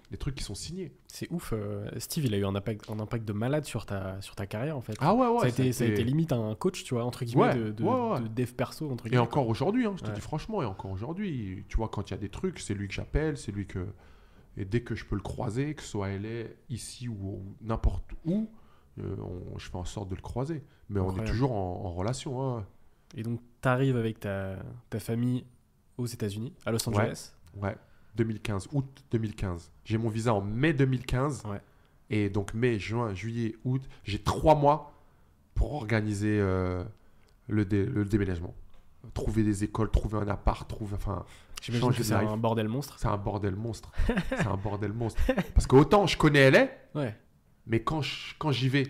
Les 0.10 0.18
trucs 0.18 0.36
qui 0.36 0.44
sont 0.44 0.56
signés. 0.56 0.94
C'est 1.08 1.30
ouf. 1.32 1.52
euh, 1.54 1.90
Steve, 1.98 2.26
il 2.26 2.34
a 2.34 2.38
eu 2.38 2.46
un 2.46 2.56
impact, 2.56 2.90
un 2.90 3.00
impact 3.00 3.26
de 3.28 3.34
malade 3.34 3.66
sur 3.66 3.86
ta, 3.86 4.22
sur 4.22 4.36
ta 4.36 4.46
carrière, 4.48 4.78
en 4.78 4.82
fait. 4.82 4.94
Ah 5.02 5.14
ouais, 5.14 5.28
ouais. 5.28 5.40
ça, 5.40 5.46
a 5.46 5.50
été, 5.50 5.74
ça 5.74 5.84
a 5.84 5.88
été- 5.88 5.96
été 5.96 6.04
limite 6.06 6.32
un 6.32 6.56
coach, 6.56 6.84
tu 6.86 6.94
vois, 6.94 7.04
entre 7.04 7.26
guillemets, 7.26 7.42
Ouais, 7.44 7.56
de, 7.56 7.72
de, 7.72 7.84
ouais, 7.84 8.10
ouais. 8.14 8.20
de 8.22 8.28
dev 8.30 8.52
perso, 8.54 8.90
entre 8.90 9.08
Et 9.08 9.10
guillemets. 9.10 9.22
encore 9.24 9.50
aujourd'hui, 9.50 9.86
hein, 9.86 9.96
je 9.98 10.04
te 10.06 10.12
dis 10.12 10.22
franchement, 10.22 10.62
et 10.62 10.66
encore 10.66 10.92
aujourd'hui, 10.92 11.66
tu 11.68 11.76
vois, 11.76 11.90
quand 11.90 12.10
il 12.10 12.14
y 12.14 12.14
a 12.14 12.20
des 12.20 12.30
trucs, 12.30 12.60
c'est 12.60 12.74
lui 12.74 12.88
que 12.88 12.94
j'appelle, 12.94 13.38
c'est 13.38 13.52
lui 13.52 13.68
que 13.68 13.86
Et 14.60 14.66
dès 14.66 14.82
que 14.82 14.96
je 14.96 15.06
peux 15.06 15.16
le 15.16 15.22
croiser, 15.22 15.76
que 15.76 15.84
ce 15.84 15.90
soit 15.90 16.08
elle 16.10 16.26
est 16.26 16.58
ici 16.70 17.08
ou, 17.08 17.44
n'importe 17.62 18.06
où, 18.26 18.50
euh, 19.00 19.16
on- 19.22 19.58
je 19.60 19.70
fais 19.70 19.76
en 19.78 19.86
sorte 19.86 20.10
de 20.10 20.16
le 20.16 20.22
croiser. 20.22 20.64
Mais 20.90 21.00
on 21.00 21.16
est 21.16 21.26
toujours 21.26 21.52
en, 21.52 21.84
en 21.86 21.92
relation. 21.94 22.42
hein. 22.58 22.66
Et 23.16 23.22
donc, 23.22 23.40
tu 23.62 23.68
arrives 23.68 23.98
avec 23.98 24.20
ta, 24.20 24.56
ta 24.90 25.00
famille 25.00 25.46
aux 26.00 26.08
États-Unis, 26.08 26.54
à 26.66 26.72
Los. 26.72 26.90
Angeles. 26.90 27.34
Ouais, 27.62 27.76
2015, 28.18 28.68
août 28.73 28.85
2015. 29.11 29.72
J'ai 29.85 29.98
mon 29.98 30.10
visa 30.10 30.34
en 30.34 30.41
mai 30.41 30.73
2015. 30.73 31.44
Ouais. 31.45 31.61
Et 32.10 32.30
donc 32.30 32.53
mai, 32.53 32.80
juin, 32.80 33.14
juillet, 33.14 33.56
août, 33.65 33.84
j'ai 34.03 34.19
trois 34.19 34.56
mois 34.56 34.94
pour 35.53 35.73
organiser 35.73 36.38
euh, 36.39 36.84
le, 37.48 37.65
dé- 37.65 37.85
le 37.85 38.03
déménagement. 38.06 38.53
Trouver 39.14 39.44
des 39.44 39.64
écoles, 39.64 39.89
trouver 39.91 40.18
un 40.18 40.27
appart, 40.27 40.68
trouver... 40.68 40.95
Enfin, 40.95 41.23
J'imagine 41.61 41.91
que 41.94 42.03
c'est 42.03 42.14
un 42.14 42.38
bordel 42.38 42.68
monstre. 42.68 42.95
c'est 42.99 43.07
un 43.07 43.18
bordel 43.18 43.56
monstre. 43.56 43.91
c'est 44.30 44.45
un 44.48 44.57
bordel 44.57 44.94
monstre. 44.94 45.22
Parce 45.53 45.65
que 45.68 45.76
autant 45.76 46.06
je 46.07 46.15
connais 46.18 46.52
LA, 46.52 46.68
Ouais. 46.95 47.15
mais 47.65 47.81
quand 47.81 48.02
j'y 48.02 48.69
vais, 48.69 48.88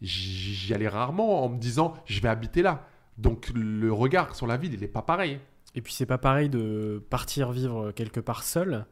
j'y 0.00 0.72
allais 0.74 0.88
rarement 0.88 1.44
en 1.44 1.48
me 1.50 1.58
disant 1.58 1.94
je 2.06 2.20
vais 2.20 2.28
habiter 2.28 2.62
là. 2.62 2.86
Donc 3.18 3.50
le 3.54 3.92
regard 3.92 4.34
sur 4.34 4.46
la 4.46 4.56
ville, 4.56 4.72
il 4.74 4.80
n'est 4.80 4.88
pas 4.88 5.02
pareil. 5.02 5.40
Et 5.76 5.82
puis, 5.82 5.92
c'est 5.92 6.06
pas 6.06 6.18
pareil 6.18 6.48
de 6.48 7.04
partir 7.10 7.52
vivre 7.52 7.92
quelque 7.92 8.18
part 8.18 8.42
seul 8.42 8.86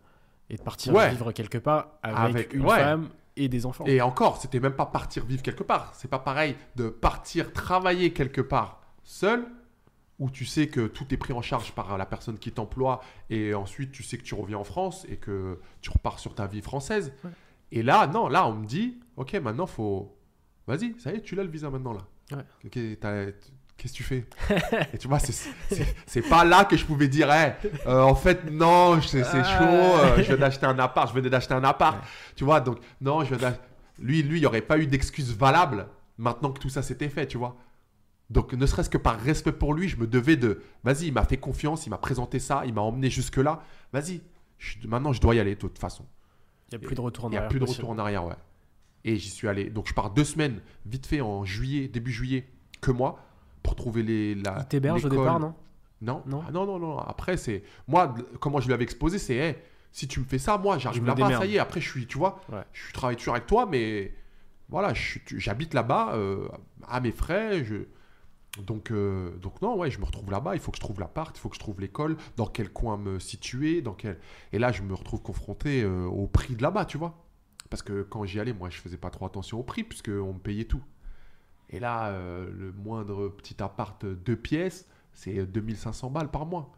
et 0.51 0.57
de 0.57 0.63
partir 0.63 0.95
Ouais. 0.95 1.11
vivre 1.11 1.33
quelque 1.33 1.59
part 1.59 1.99
avec, 2.03 2.37
Avec- 2.37 2.53
une 2.55 2.67
ouais. 2.67 2.79
femme 2.79 3.09
et 3.37 3.49
des 3.49 3.67
enfants. 3.67 3.85
Et 3.87 4.01
encore, 4.01 4.37
c'était 4.37 4.61
même 4.61 4.77
pas 4.77 4.87
partir 4.87 5.25
vivre 5.25 5.43
quelque 5.43 5.63
part. 5.65 5.93
C'est 5.95 6.09
pas 6.09 6.19
pareil 6.21 6.55
de 6.77 6.89
partir 6.91 7.53
travailler 7.53 8.13
quelque 8.13 8.43
part 8.43 8.81
seul, 9.03 9.45
où 10.21 10.31
tu 10.31 10.45
sais 10.45 10.69
que 10.69 10.87
tout 10.87 11.13
est 11.13 11.17
pris 11.17 11.33
en 11.33 11.43
charge 11.43 11.73
par 11.73 11.99
la 11.99 12.07
personne 12.07 12.39
qui 12.39 12.53
t'emploie, 12.53 13.01
et 13.31 13.53
ensuite 13.55 13.91
tu 13.91 14.03
sais 14.05 14.17
que 14.19 14.23
tu 14.23 14.35
reviens 14.35 14.59
en 14.59 14.65
France 14.65 15.05
et 15.09 15.17
que 15.17 15.59
tu 15.81 15.91
repars 15.91 16.19
sur 16.21 16.35
ta 16.37 16.47
vie 16.47 16.61
française. 16.63 17.13
Ouais. 17.25 17.31
Et 17.73 17.83
là, 17.83 18.07
non, 18.07 18.29
là, 18.29 18.47
on 18.47 18.53
me 18.53 18.65
dit, 18.67 19.01
ok, 19.17 19.33
maintenant 19.35 19.67
faut, 19.67 20.17
vas-y, 20.69 20.95
ça 21.01 21.13
y 21.13 21.17
est, 21.17 21.23
tu 21.23 21.35
l'as 21.35 21.43
le 21.43 21.51
visa 21.51 21.69
maintenant 21.71 21.95
là. 21.95 22.07
Ouais. 22.37 22.45
Ok, 22.67 22.79
t'as- 23.01 23.33
Qu'est-ce 23.77 23.93
que 23.93 23.97
tu 23.99 24.03
fais? 24.05 24.25
Et 24.95 24.99
tu 24.99 25.09
vois, 25.09 25.19
c'est- 25.19 26.23
pas 26.29 26.45
là 26.45 26.65
que 26.65 26.77
je 26.77 26.85
pouvais 26.87 27.09
dire, 27.09 27.31
Hey, 27.31 27.53
euh, 27.87 28.01
en 28.03 28.15
fait, 28.15 28.51
non, 28.51 29.01
c'est 29.03 29.25
c'est 29.25 29.45
chaud, 29.45 29.63
euh, 29.65 30.17
je 30.19 30.23
viens 30.23 30.37
d'acheter 30.37 30.65
un 30.67 30.79
appart, 30.79 31.09
je 31.09 31.15
venais 31.15 31.29
d'acheter 31.29 31.55
un 31.55 31.65
appart. 31.65 31.99
Tu 32.37 32.45
vois, 32.45 32.61
donc, 32.61 32.79
non, 33.01 33.25
je 33.25 33.35
viens 33.35 33.57
Lui, 33.99 34.23
lui, 34.23 34.39
il 34.39 34.41
n'y 34.41 34.47
aurait 34.47 34.61
pas 34.63 34.79
eu 34.79 34.87
d'excuse 34.87 35.37
valable 35.37 35.87
maintenant 36.19 36.51
que 36.53 36.59
tout 36.61 36.69
ça 36.69 36.83
s'était 36.83 37.09
fait, 37.09 37.27
tu 37.27 37.37
vois. 37.39 37.57
Donc, 38.31 38.53
ne 38.55 38.65
serait-ce 38.67 38.89
que 38.91 38.99
par 38.99 39.21
respect 39.21 39.53
pour 39.53 39.75
lui, 39.75 39.89
je 39.89 39.97
me 39.97 40.07
devais 40.07 40.37
de. 40.37 40.63
Vas-y, 40.83 41.07
il 41.09 41.13
m'a 41.13 41.25
fait 41.25 41.37
confiance, 41.37 41.87
il 41.87 41.91
m'a 41.91 41.99
présenté 41.99 42.39
ça, 42.39 42.63
il 42.67 42.73
m'a 42.75 42.81
emmené 42.81 43.11
jusque-là. 43.11 43.63
Vas-y, 43.93 44.23
maintenant, 44.87 45.13
je 45.13 45.21
dois 45.21 45.35
y 45.35 45.41
aller 45.41 45.55
de 45.57 45.61
toute 45.61 45.79
façon. 45.79 46.07
Il 46.73 46.79
n'y 46.79 46.85
a 46.85 46.87
plus 46.87 46.97
de 46.97 47.01
retour 47.03 47.27
en 47.27 47.29
Il 47.29 47.33
n'y 47.33 47.37
a 47.37 47.41
arrière. 47.41 47.51
plus 47.51 47.61
de 47.61 47.65
retour 47.67 47.91
en 47.91 47.99
arrière, 47.99 48.25
ouais. 48.25 48.35
Et 49.05 49.17
j'y 49.17 49.29
suis 49.31 49.47
allé. 49.47 49.69
Donc, 49.69 49.87
je 49.89 49.95
pars 49.95 50.11
deux 50.11 50.25
semaines, 50.25 50.61
vite 50.87 51.07
fait, 51.07 51.21
en 51.21 51.45
juillet, 51.45 51.87
début 51.89 52.11
juillet, 52.13 52.49
que 52.81 52.91
moi, 52.91 53.21
pour 53.65 53.75
trouver 53.75 54.05
les. 54.05 54.37
La, 54.37 54.59
Il 54.61 54.69
t'héberge 54.69 55.05
au 55.05 55.09
départ, 55.09 55.41
non 55.41 55.55
Non, 56.01 56.23
Non. 56.27 56.45
Ah, 56.47 56.53
non, 56.53 56.65
non, 56.67 56.79
non. 56.79 56.99
Après, 56.99 57.37
c'est. 57.37 57.65
Moi, 57.89 58.15
comment 58.39 58.61
je 58.61 58.69
lui 58.69 58.75
avais 58.75 58.85
exposé, 58.85 59.19
c'est. 59.19 59.35
hey, 59.35 59.57
si 59.91 60.07
tu 60.07 60.21
me 60.21 60.25
fais 60.25 60.39
ça, 60.39 60.57
moi, 60.59 60.79
j'arrive 60.79 61.05
là-bas, 61.05 61.39
ça 61.39 61.47
y 61.47 61.57
est. 61.57 61.59
Après, 61.59 61.81
je 61.81 61.89
suis, 61.89 62.07
tu 62.07 62.19
vois, 62.19 62.41
Ouais. 62.53 62.63
je 62.73 62.93
travaille 62.93 63.17
toujours 63.17 63.35
avec 63.35 63.47
toi, 63.49 63.67
mais 63.67 64.13
voilà, 64.69 64.93
j'habite 65.27 65.73
là-bas 65.75 66.15
euh, 66.15 66.49
à 66.87 67.01
mes 67.01 67.13
frais. 67.13 67.65
Je... 67.65 67.77
Donc, 68.63 68.91
euh, 68.91 69.31
donc, 69.39 69.63
non, 69.63 69.77
ouais, 69.77 69.91
je 69.91 69.99
me 69.99 70.05
retrouve 70.05 70.31
là-bas. 70.31 70.55
Il 70.55 70.61
faut 70.61 70.71
que 70.73 70.77
je 70.77 70.81
trouve 70.81 71.01
l'appart, 71.01 71.37
il 71.37 71.41
faut 71.41 71.49
que 71.49 71.55
je 71.57 71.61
trouve 71.61 71.81
l'école, 71.81 72.17
dans 72.37 72.47
quel 72.47 72.71
coin 72.73 72.97
me 72.97 73.19
situer. 73.19 73.83
Dans 73.83 73.95
quel... 73.95 74.19
Et 74.53 74.59
là, 74.59 74.73
je 74.73 74.83
me 74.83 74.95
retrouve 74.95 75.23
confronté 75.23 75.83
euh, 75.83 76.07
au 76.07 76.27
prix 76.27 76.55
de 76.57 76.63
là-bas, 76.63 76.85
tu 76.85 76.99
vois. 76.99 77.25
Parce 77.71 77.83
que 77.83 78.03
quand 78.03 78.25
j'y 78.25 78.39
allais, 78.41 78.53
moi, 78.53 78.71
je 78.71 78.79
faisais 78.79 78.97
pas 78.99 79.11
trop 79.11 79.27
attention 79.27 79.59
au 79.59 79.63
prix, 79.63 79.85
puisqu'on 79.85 80.35
me 80.35 80.39
payait 80.39 80.65
tout. 80.65 80.83
Et 81.75 81.81
là, 81.81 82.11
euh, 82.11 82.49
le 82.57 82.71
moindre 82.71 83.31
petit 83.31 83.61
appart 83.61 84.07
deux 84.07 84.37
pièces, 84.37 84.89
c'est 85.13 85.45
2500 85.45 86.09
balles 86.09 86.31
par 86.31 86.47
mois. 86.47 86.71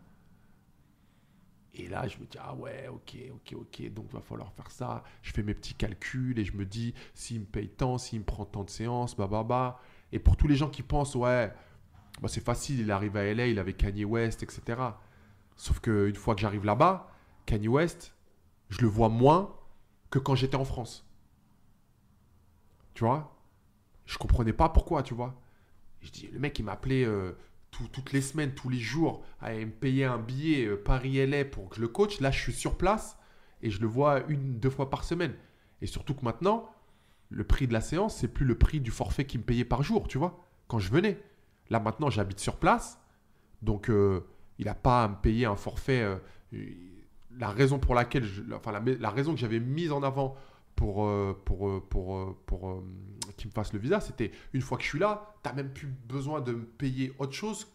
Et 1.75 1.87
là, 1.87 2.09
je 2.09 2.17
me 2.17 2.25
dis, 2.25 2.39
ah 2.41 2.55
ouais, 2.55 2.89
ok, 2.89 3.15
ok, 3.31 3.55
ok, 3.61 3.93
donc 3.93 4.07
il 4.09 4.15
va 4.15 4.23
falloir 4.23 4.51
faire 4.55 4.71
ça. 4.71 5.05
Je 5.21 5.35
fais 5.35 5.43
mes 5.43 5.53
petits 5.53 5.75
calculs 5.75 6.39
et 6.39 6.47
je 6.47 6.57
me 6.57 6.65
dis, 6.65 6.95
s'il 7.13 7.41
me 7.41 7.45
paye 7.45 7.69
tant, 7.69 7.99
s'il 7.99 8.21
me 8.21 8.25
prend 8.25 8.47
tant 8.47 8.65
de 8.65 8.71
séances, 8.71 9.15
bah, 9.15 9.27
bah, 9.27 9.43
bah. 9.43 9.83
Et 10.13 10.19
pour 10.19 10.39
tous 10.39 10.49
les 10.49 10.57
gens 10.57 10.71
qui 10.71 10.83
pensent, 10.83 11.15
ouais, 11.15 11.53
bah, 12.23 12.29
c'est 12.29 12.43
facile, 12.43 12.81
il 12.81 12.91
arrive 12.91 13.19
à 13.19 13.35
LA, 13.35 13.49
il 13.49 13.59
avait 13.59 13.75
Kanye 13.75 14.07
West, 14.07 14.43
etc. 14.43 14.81
Sauf 15.57 15.81
qu'une 15.81 16.15
fois 16.15 16.35
que 16.35 16.41
j'arrive 16.41 16.65
là-bas, 16.65 17.11
Kanye 17.45 17.69
West, 17.69 18.15
je 18.71 18.81
le 18.81 18.89
vois 18.89 19.11
moins 19.11 19.55
que 20.09 20.19
quand 20.19 20.37
j'étais 20.37 20.57
en 20.57 20.65
France. 20.65 21.07
Tu 22.95 23.05
vois? 23.05 23.36
Je 24.07 24.19
comprenais 24.19 24.53
pas 24.53 24.69
pourquoi, 24.69 25.03
tu 25.03 25.15
vois. 25.15 25.35
Je 26.01 26.11
dis, 26.11 26.29
le 26.33 26.39
mec, 26.39 26.59
il 26.59 26.65
m'appelait 26.65 27.05
euh, 27.05 27.33
tout- 27.71 27.89
toutes 27.89 28.13
les 28.13 28.21
semaines, 28.21 28.55
tous 28.55 28.69
les 28.69 28.79
jours, 28.79 29.25
à 29.41 29.53
me 29.53 29.67
payer 29.67 30.05
un 30.05 30.19
billet 30.19 30.67
euh, 30.67 30.77
Paris-LA 30.83 31.45
pour 31.47 31.69
que 31.69 31.77
je 31.77 31.81
le 31.81 31.89
coach. 31.89 32.21
Là, 32.21 32.31
je 32.31 32.41
suis 32.41 32.53
sur 32.53 32.77
place 32.77 33.19
et 33.63 33.71
je 33.71 33.81
le 33.81 33.87
vois 33.87 34.23
une, 34.29 34.59
deux 34.59 34.71
fois 34.71 34.89
par 34.91 35.05
semaine. 35.05 35.35
Et 35.83 35.87
surtout 35.87 36.15
que 36.15 36.25
maintenant, 36.25 36.71
le 37.31 37.45
prix 37.45 37.67
de 37.67 37.73
la 37.73 37.81
séance, 37.81 38.17
c'est 38.17 38.29
plus 38.29 38.47
le 38.47 38.57
prix 38.57 38.81
du 38.81 38.91
forfait 38.91 39.27
qu'il 39.27 39.41
me 39.41 39.45
payait 39.45 39.65
par 39.65 39.83
jour, 39.83 40.07
tu 40.09 40.19
vois, 40.19 40.39
quand 40.69 40.79
je 40.79 40.91
venais. 40.91 41.21
Là, 41.71 41.81
maintenant, 41.81 42.09
j'habite 42.11 42.39
sur 42.39 42.57
place. 42.57 43.01
Donc, 43.63 43.91
euh, 43.91 44.21
il 44.59 44.67
n'a 44.67 44.75
pas 44.75 45.05
à 45.05 45.09
me 45.09 45.17
payer 45.17 45.47
un 45.47 45.57
forfait. 45.57 46.07
la 47.37 47.51
raison 47.51 47.79
pour 47.79 47.95
laquelle, 47.95 48.25
enfin, 48.55 48.73
la, 48.73 49.11
raison 49.11 49.35
que 49.35 49.41
j'avais 49.41 49.61
mise 49.61 49.93
en 49.93 50.03
avant 50.03 50.37
pour, 50.77 51.11
pour, 51.45 51.83
pour, 51.89 52.37
qu'il 53.37 53.49
me 53.49 53.53
fasse 53.53 53.73
le 53.73 53.79
visa, 53.79 54.01
c'était 54.01 54.33
une 54.53 54.63
fois 54.63 54.79
que 54.79 54.85
je 54.85 54.89
suis 54.89 54.99
là, 54.99 55.35
tu 55.43 55.53
même 55.55 55.73
plus 55.73 55.87
besoin 55.87 56.41
de 56.41 56.53
me 56.53 56.65
payer 56.65 57.13
autre 57.19 57.33
chose, 57.33 57.67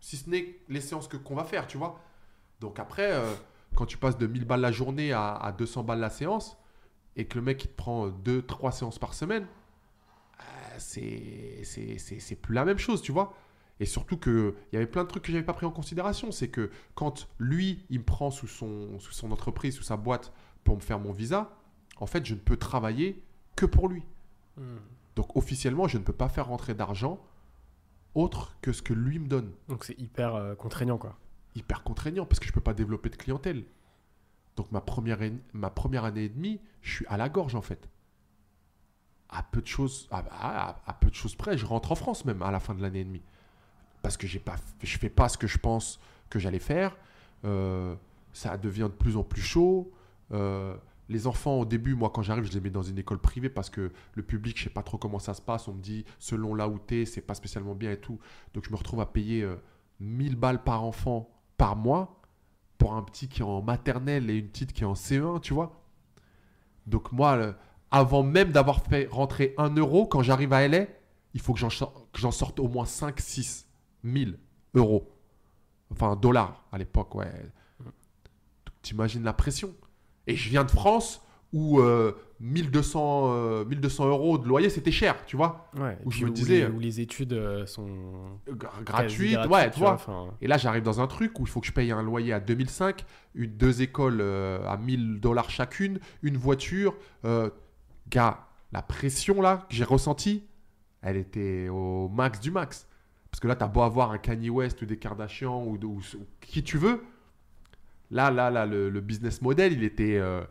si 0.00 0.16
ce 0.16 0.30
n'est 0.30 0.56
les 0.68 0.80
séances 0.80 1.08
qu'on 1.08 1.34
va 1.34 1.44
faire, 1.44 1.66
tu 1.66 1.78
vois. 1.78 2.00
Donc 2.60 2.78
après, 2.78 3.12
euh, 3.12 3.34
quand 3.74 3.86
tu 3.86 3.96
passes 3.98 4.18
de 4.18 4.26
1000 4.26 4.44
balles 4.44 4.60
la 4.60 4.72
journée 4.72 5.12
à, 5.12 5.34
à 5.34 5.52
200 5.52 5.84
balles 5.84 6.00
la 6.00 6.10
séance, 6.10 6.56
et 7.16 7.24
que 7.26 7.38
le 7.38 7.44
mec 7.44 7.64
il 7.64 7.68
te 7.68 7.76
prend 7.76 8.08
2-3 8.08 8.72
séances 8.72 8.98
par 8.98 9.14
semaine, 9.14 9.46
euh, 10.40 10.76
c'est 10.78 12.36
plus 12.40 12.54
la 12.54 12.64
même 12.64 12.78
chose, 12.78 13.02
tu 13.02 13.12
vois. 13.12 13.34
Et 13.78 13.84
surtout 13.84 14.16
qu'il 14.16 14.54
y 14.72 14.76
avait 14.76 14.86
plein 14.86 15.04
de 15.04 15.08
trucs 15.08 15.24
que 15.24 15.32
j'avais 15.32 15.44
pas 15.44 15.52
pris 15.52 15.66
en 15.66 15.70
considération. 15.70 16.30
C'est 16.32 16.48
que 16.48 16.70
quand 16.94 17.28
lui, 17.38 17.84
il 17.90 18.00
me 18.00 18.04
prend 18.04 18.30
sous 18.30 18.46
son, 18.46 18.98
sous 19.00 19.12
son 19.12 19.32
entreprise, 19.32 19.74
sous 19.74 19.82
sa 19.82 19.96
boîte 19.96 20.32
pour 20.64 20.76
me 20.76 20.80
faire 20.80 20.98
mon 20.98 21.12
visa, 21.12 21.54
en 21.98 22.06
fait, 22.06 22.24
je 22.24 22.34
ne 22.34 22.38
peux 22.38 22.56
travailler 22.56 23.22
que 23.54 23.66
pour 23.66 23.88
lui. 23.88 24.02
Hmm. 24.56 24.78
Donc 25.16 25.34
officiellement, 25.36 25.88
je 25.88 25.98
ne 25.98 26.02
peux 26.04 26.12
pas 26.12 26.28
faire 26.28 26.46
rentrer 26.46 26.74
d'argent 26.74 27.18
autre 28.14 28.56
que 28.62 28.72
ce 28.72 28.80
que 28.82 28.94
lui 28.94 29.18
me 29.18 29.26
donne. 29.28 29.52
Donc, 29.68 29.84
c'est 29.84 29.98
hyper 30.00 30.34
euh, 30.34 30.54
contraignant, 30.54 30.96
quoi. 30.98 31.18
Hyper 31.54 31.82
contraignant 31.82 32.24
parce 32.26 32.38
que 32.38 32.46
je 32.46 32.50
ne 32.52 32.54
peux 32.54 32.60
pas 32.62 32.72
développer 32.74 33.08
de 33.10 33.16
clientèle. 33.16 33.64
Donc 34.56 34.72
ma 34.72 34.80
première, 34.80 35.20
en- 35.20 35.38
ma 35.52 35.68
première 35.70 36.04
année 36.04 36.24
et 36.24 36.28
demie, 36.30 36.60
je 36.80 36.92
suis 36.94 37.06
à 37.08 37.16
la 37.18 37.28
gorge 37.28 37.54
en 37.54 37.60
fait. 37.62 37.88
À 39.28 39.42
peu 39.42 39.60
de 39.60 39.66
choses, 39.66 40.06
à, 40.10 40.22
à- 40.30 40.76
à 40.86 40.92
peu 40.94 41.10
de 41.10 41.14
choses 41.14 41.34
près, 41.34 41.58
je 41.58 41.66
rentre 41.66 41.92
en 41.92 41.94
France 41.94 42.24
même 42.24 42.40
à 42.42 42.50
la 42.50 42.60
fin 42.60 42.74
de 42.74 42.80
l'année 42.80 43.00
et 43.00 43.04
demie. 43.04 43.22
Parce 44.02 44.16
que 44.16 44.26
pas, 44.38 44.56
je 44.82 44.98
fais 44.98 45.10
pas 45.10 45.28
ce 45.28 45.36
que 45.36 45.46
je 45.46 45.58
pense 45.58 45.98
que 46.30 46.38
j'allais 46.38 46.58
faire. 46.58 46.96
Euh, 47.44 47.94
ça 48.32 48.56
devient 48.56 48.82
de 48.90 48.96
plus 48.96 49.16
en 49.16 49.22
plus 49.24 49.42
chaud. 49.42 49.92
Euh, 50.32 50.74
les 51.08 51.26
enfants, 51.26 51.60
au 51.60 51.64
début, 51.64 51.94
moi, 51.94 52.10
quand 52.10 52.22
j'arrive, 52.22 52.44
je 52.44 52.52
les 52.52 52.60
mets 52.60 52.70
dans 52.70 52.82
une 52.82 52.98
école 52.98 53.18
privée 53.18 53.48
parce 53.48 53.70
que 53.70 53.92
le 54.14 54.22
public, 54.22 54.58
je 54.58 54.64
sais 54.64 54.70
pas 54.70 54.82
trop 54.82 54.98
comment 54.98 55.18
ça 55.18 55.34
se 55.34 55.42
passe. 55.42 55.68
On 55.68 55.74
me 55.74 55.80
dit, 55.80 56.04
selon 56.18 56.54
là 56.54 56.68
où 56.68 56.80
c'est 56.88 57.20
pas 57.20 57.34
spécialement 57.34 57.74
bien 57.74 57.92
et 57.92 58.00
tout. 58.00 58.18
Donc, 58.54 58.64
je 58.64 58.70
me 58.70 58.76
retrouve 58.76 59.00
à 59.00 59.06
payer 59.06 59.42
euh, 59.42 59.56
1000 60.00 60.36
balles 60.36 60.62
par 60.62 60.84
enfant 60.84 61.30
par 61.56 61.76
mois 61.76 62.20
pour 62.78 62.94
un 62.94 63.02
petit 63.02 63.28
qui 63.28 63.40
est 63.40 63.44
en 63.44 63.62
maternelle 63.62 64.30
et 64.30 64.38
une 64.38 64.48
petite 64.48 64.72
qui 64.72 64.82
est 64.82 64.86
en 64.86 64.94
CE1, 64.94 65.40
tu 65.40 65.54
vois. 65.54 65.80
Donc, 66.86 67.12
moi, 67.12 67.54
avant 67.90 68.22
même 68.22 68.52
d'avoir 68.52 68.84
fait 68.84 69.08
rentrer 69.10 69.54
1 69.58 69.74
euro, 69.76 70.06
quand 70.06 70.22
j'arrive 70.22 70.52
à 70.52 70.66
LA, 70.66 70.86
il 71.34 71.40
faut 71.40 71.54
que 71.54 71.60
j'en 71.60 72.30
sorte 72.30 72.60
au 72.60 72.68
moins 72.68 72.84
5, 72.84 73.20
6 73.20 73.68
1000 74.02 74.38
euros. 74.74 75.12
Enfin, 75.90 76.16
dollars 76.16 76.64
à 76.72 76.78
l'époque, 76.78 77.14
ouais. 77.14 77.30
Donc, 77.80 77.94
T'imagines 78.82 79.22
la 79.22 79.32
pression. 79.32 79.74
Et 80.26 80.36
je 80.36 80.48
viens 80.48 80.64
de 80.64 80.70
France 80.70 81.22
où 81.52 81.80
euh, 81.80 82.12
1200, 82.40 83.24
euh, 83.32 83.64
1200 83.64 84.08
euros 84.08 84.38
de 84.38 84.46
loyer, 84.46 84.68
c'était 84.68 84.90
cher, 84.90 85.16
tu 85.26 85.36
vois. 85.36 85.70
Ouais. 85.78 85.96
Où 86.04 86.10
je 86.10 86.24
me 86.24 86.30
où 86.30 86.32
disais, 86.32 86.54
les, 86.56 86.62
euh, 86.62 86.70
où 86.70 86.80
les 86.80 87.00
études 87.00 87.32
euh, 87.32 87.64
sont 87.66 87.86
Gra- 88.48 88.68
quasi 88.70 88.84
gratuite, 88.84 89.32
gratuites, 89.34 89.52
ouais, 89.52 89.70
tu 89.70 89.78
vois. 89.78 89.92
enfin, 89.92 90.34
Et 90.40 90.48
là, 90.48 90.58
j'arrive 90.58 90.82
dans 90.82 91.00
un 91.00 91.06
truc 91.06 91.38
où 91.38 91.42
il 91.44 91.48
faut 91.48 91.60
que 91.60 91.66
je 91.66 91.72
paye 91.72 91.92
un 91.92 92.02
loyer 92.02 92.32
à 92.32 92.40
2005, 92.40 93.04
une, 93.34 93.50
deux 93.56 93.80
écoles 93.82 94.18
euh, 94.20 94.66
à 94.68 94.76
1000 94.76 95.20
dollars 95.20 95.48
chacune, 95.50 95.98
une 96.22 96.36
voiture. 96.36 96.94
Euh, 97.24 97.48
gars, 98.10 98.46
la 98.72 98.82
pression 98.82 99.40
là 99.40 99.64
que 99.68 99.74
j'ai 99.74 99.84
ressentie, 99.84 100.44
elle 101.02 101.16
était 101.16 101.68
au 101.70 102.08
max 102.08 102.40
du 102.40 102.50
max. 102.50 102.88
Parce 103.30 103.40
que 103.40 103.48
là, 103.48 103.54
t'as 103.54 103.68
beau 103.68 103.82
avoir 103.82 104.10
un 104.10 104.18
Kanye 104.18 104.50
West 104.50 104.82
ou 104.82 104.86
des 104.86 104.96
Kardashians 104.98 105.64
ou, 105.64 105.78
de- 105.78 105.86
ou- 105.86 105.98
ou 106.16 106.26
qui 106.40 106.62
tu 106.62 106.76
veux, 106.78 107.02
Là, 108.10 108.30
là, 108.30 108.50
là, 108.50 108.66
le, 108.66 108.88
le 108.88 109.00
business 109.00 109.42
model, 109.42 109.72
il 109.72 109.82
était. 109.84 110.16
euh, 110.16 110.42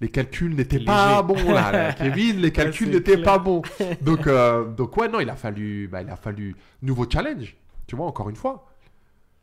les 0.00 0.10
calculs 0.10 0.54
n'étaient 0.54 0.84
pas 0.84 1.22
bons, 1.22 1.50
là, 1.52 1.72
là. 1.72 1.92
Kevin, 1.98 2.36
les 2.38 2.52
calculs 2.52 2.90
n'étaient 2.90 3.20
pas 3.22 3.38
bons. 3.38 3.62
Donc, 4.02 4.26
euh, 4.26 4.64
donc, 4.66 4.96
ouais, 4.96 5.08
non, 5.08 5.18
il 5.20 5.28
a 5.30 5.36
fallu. 5.36 5.88
bah, 5.88 6.02
il 6.02 6.10
a 6.10 6.16
fallu. 6.16 6.54
Nouveau 6.82 7.06
challenge. 7.10 7.56
Tu 7.86 7.96
vois, 7.96 8.06
encore 8.06 8.28
une 8.30 8.36
fois. 8.36 8.66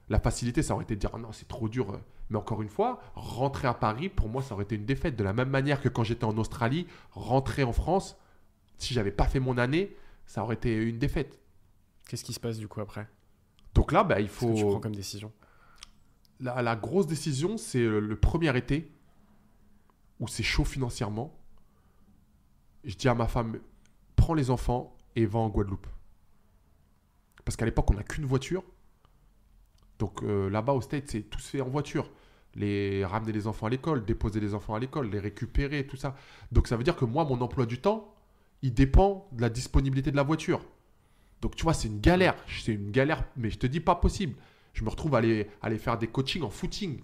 La 0.07 0.19
facilité, 0.19 0.61
ça 0.61 0.75
aurait 0.75 0.83
été 0.83 0.95
de 0.95 0.99
dire, 0.99 1.09
Ah 1.13 1.17
non, 1.17 1.31
c'est 1.31 1.47
trop 1.47 1.67
dur. 1.67 1.99
Mais 2.29 2.37
encore 2.37 2.61
une 2.61 2.69
fois, 2.69 3.01
rentrer 3.15 3.67
à 3.67 3.73
Paris, 3.73 4.07
pour 4.09 4.29
moi, 4.29 4.41
ça 4.43 4.53
aurait 4.53 4.63
été 4.63 4.75
une 4.75 4.85
défaite. 4.85 5.15
De 5.15 5.23
la 5.23 5.33
même 5.33 5.49
manière 5.49 5.81
que 5.81 5.89
quand 5.89 6.03
j'étais 6.03 6.25
en 6.25 6.37
Australie, 6.37 6.85
rentrer 7.11 7.63
en 7.63 7.73
France, 7.73 8.17
si 8.77 8.93
j'avais 8.93 9.11
pas 9.11 9.25
fait 9.25 9.39
mon 9.39 9.57
année, 9.57 9.95
ça 10.27 10.43
aurait 10.43 10.55
été 10.55 10.75
une 10.75 10.99
défaite. 10.99 11.39
Qu'est-ce 12.07 12.23
qui 12.23 12.33
se 12.33 12.39
passe 12.39 12.57
du 12.59 12.67
coup 12.67 12.81
après? 12.81 13.07
Donc 13.73 13.91
là, 13.91 14.03
bah, 14.03 14.19
il 14.21 14.27
Qu'est-ce 14.27 14.39
que 14.45 14.53
tu 14.53 14.61
faut. 14.61 14.69
prends 14.69 14.79
comme 14.79 14.95
décision 14.95 15.31
La, 16.39 16.75
grosse 16.75 17.07
décision, 17.07 17.57
c'est 17.57 17.79
le, 17.79 17.99
le 17.99 18.15
premier 18.15 18.55
été 18.57 18.91
où 20.19 20.27
c'est 20.27 20.43
chaud 20.43 20.65
financièrement. 20.65 21.37
Je 22.83 22.95
dis 22.95 23.07
à 23.07 23.15
ma 23.15 23.27
femme, 23.27 23.59
prends 24.15 24.33
les 24.33 24.49
enfants 24.49 24.95
et 25.15 25.25
va 25.25 25.39
en 25.39 25.49
Guadeloupe. 25.49 25.87
Parce 27.43 27.55
qu'à 27.55 27.65
l'époque, 27.65 27.89
on 27.91 27.93
n'a 27.93 28.03
qu'une 28.03 28.25
voiture. 28.25 28.63
Donc 29.99 30.23
euh, 30.23 30.49
là-bas 30.49 30.73
au 30.73 30.81
States, 30.81 31.05
c'est 31.07 31.21
tout 31.21 31.39
se 31.39 31.49
fait 31.49 31.61
en 31.61 31.69
voiture. 31.69 32.11
Les 32.55 33.05
ramener 33.05 33.31
les 33.31 33.47
enfants 33.47 33.67
à 33.67 33.69
l'école, 33.69 34.05
déposer 34.05 34.39
les 34.39 34.53
enfants 34.53 34.75
à 34.75 34.79
l'école, 34.79 35.09
les 35.09 35.19
récupérer, 35.19 35.85
tout 35.85 35.97
ça. 35.97 36.15
Donc 36.51 36.67
ça 36.67 36.77
veut 36.77 36.83
dire 36.83 36.95
que 36.95 37.05
moi, 37.05 37.25
mon 37.25 37.39
emploi 37.41 37.65
du 37.65 37.79
temps, 37.79 38.13
il 38.61 38.73
dépend 38.73 39.27
de 39.31 39.41
la 39.41 39.49
disponibilité 39.49 40.11
de 40.11 40.15
la 40.15 40.23
voiture. 40.23 40.61
Donc 41.41 41.55
tu 41.55 41.63
vois, 41.63 41.73
c'est 41.73 41.87
une 41.87 41.99
galère. 41.99 42.35
C'est 42.47 42.73
une 42.73 42.91
galère, 42.91 43.23
mais 43.35 43.49
je 43.49 43.59
te 43.59 43.67
dis 43.67 43.79
pas 43.79 43.95
possible. 43.95 44.35
Je 44.75 44.83
me 44.83 44.89
retrouve 44.89 45.15
à 45.15 45.19
aller, 45.19 45.47
aller 45.61 45.77
faire 45.77 45.97
des 45.97 46.07
coachings 46.07 46.43
en 46.43 46.49
footing. 46.49 46.99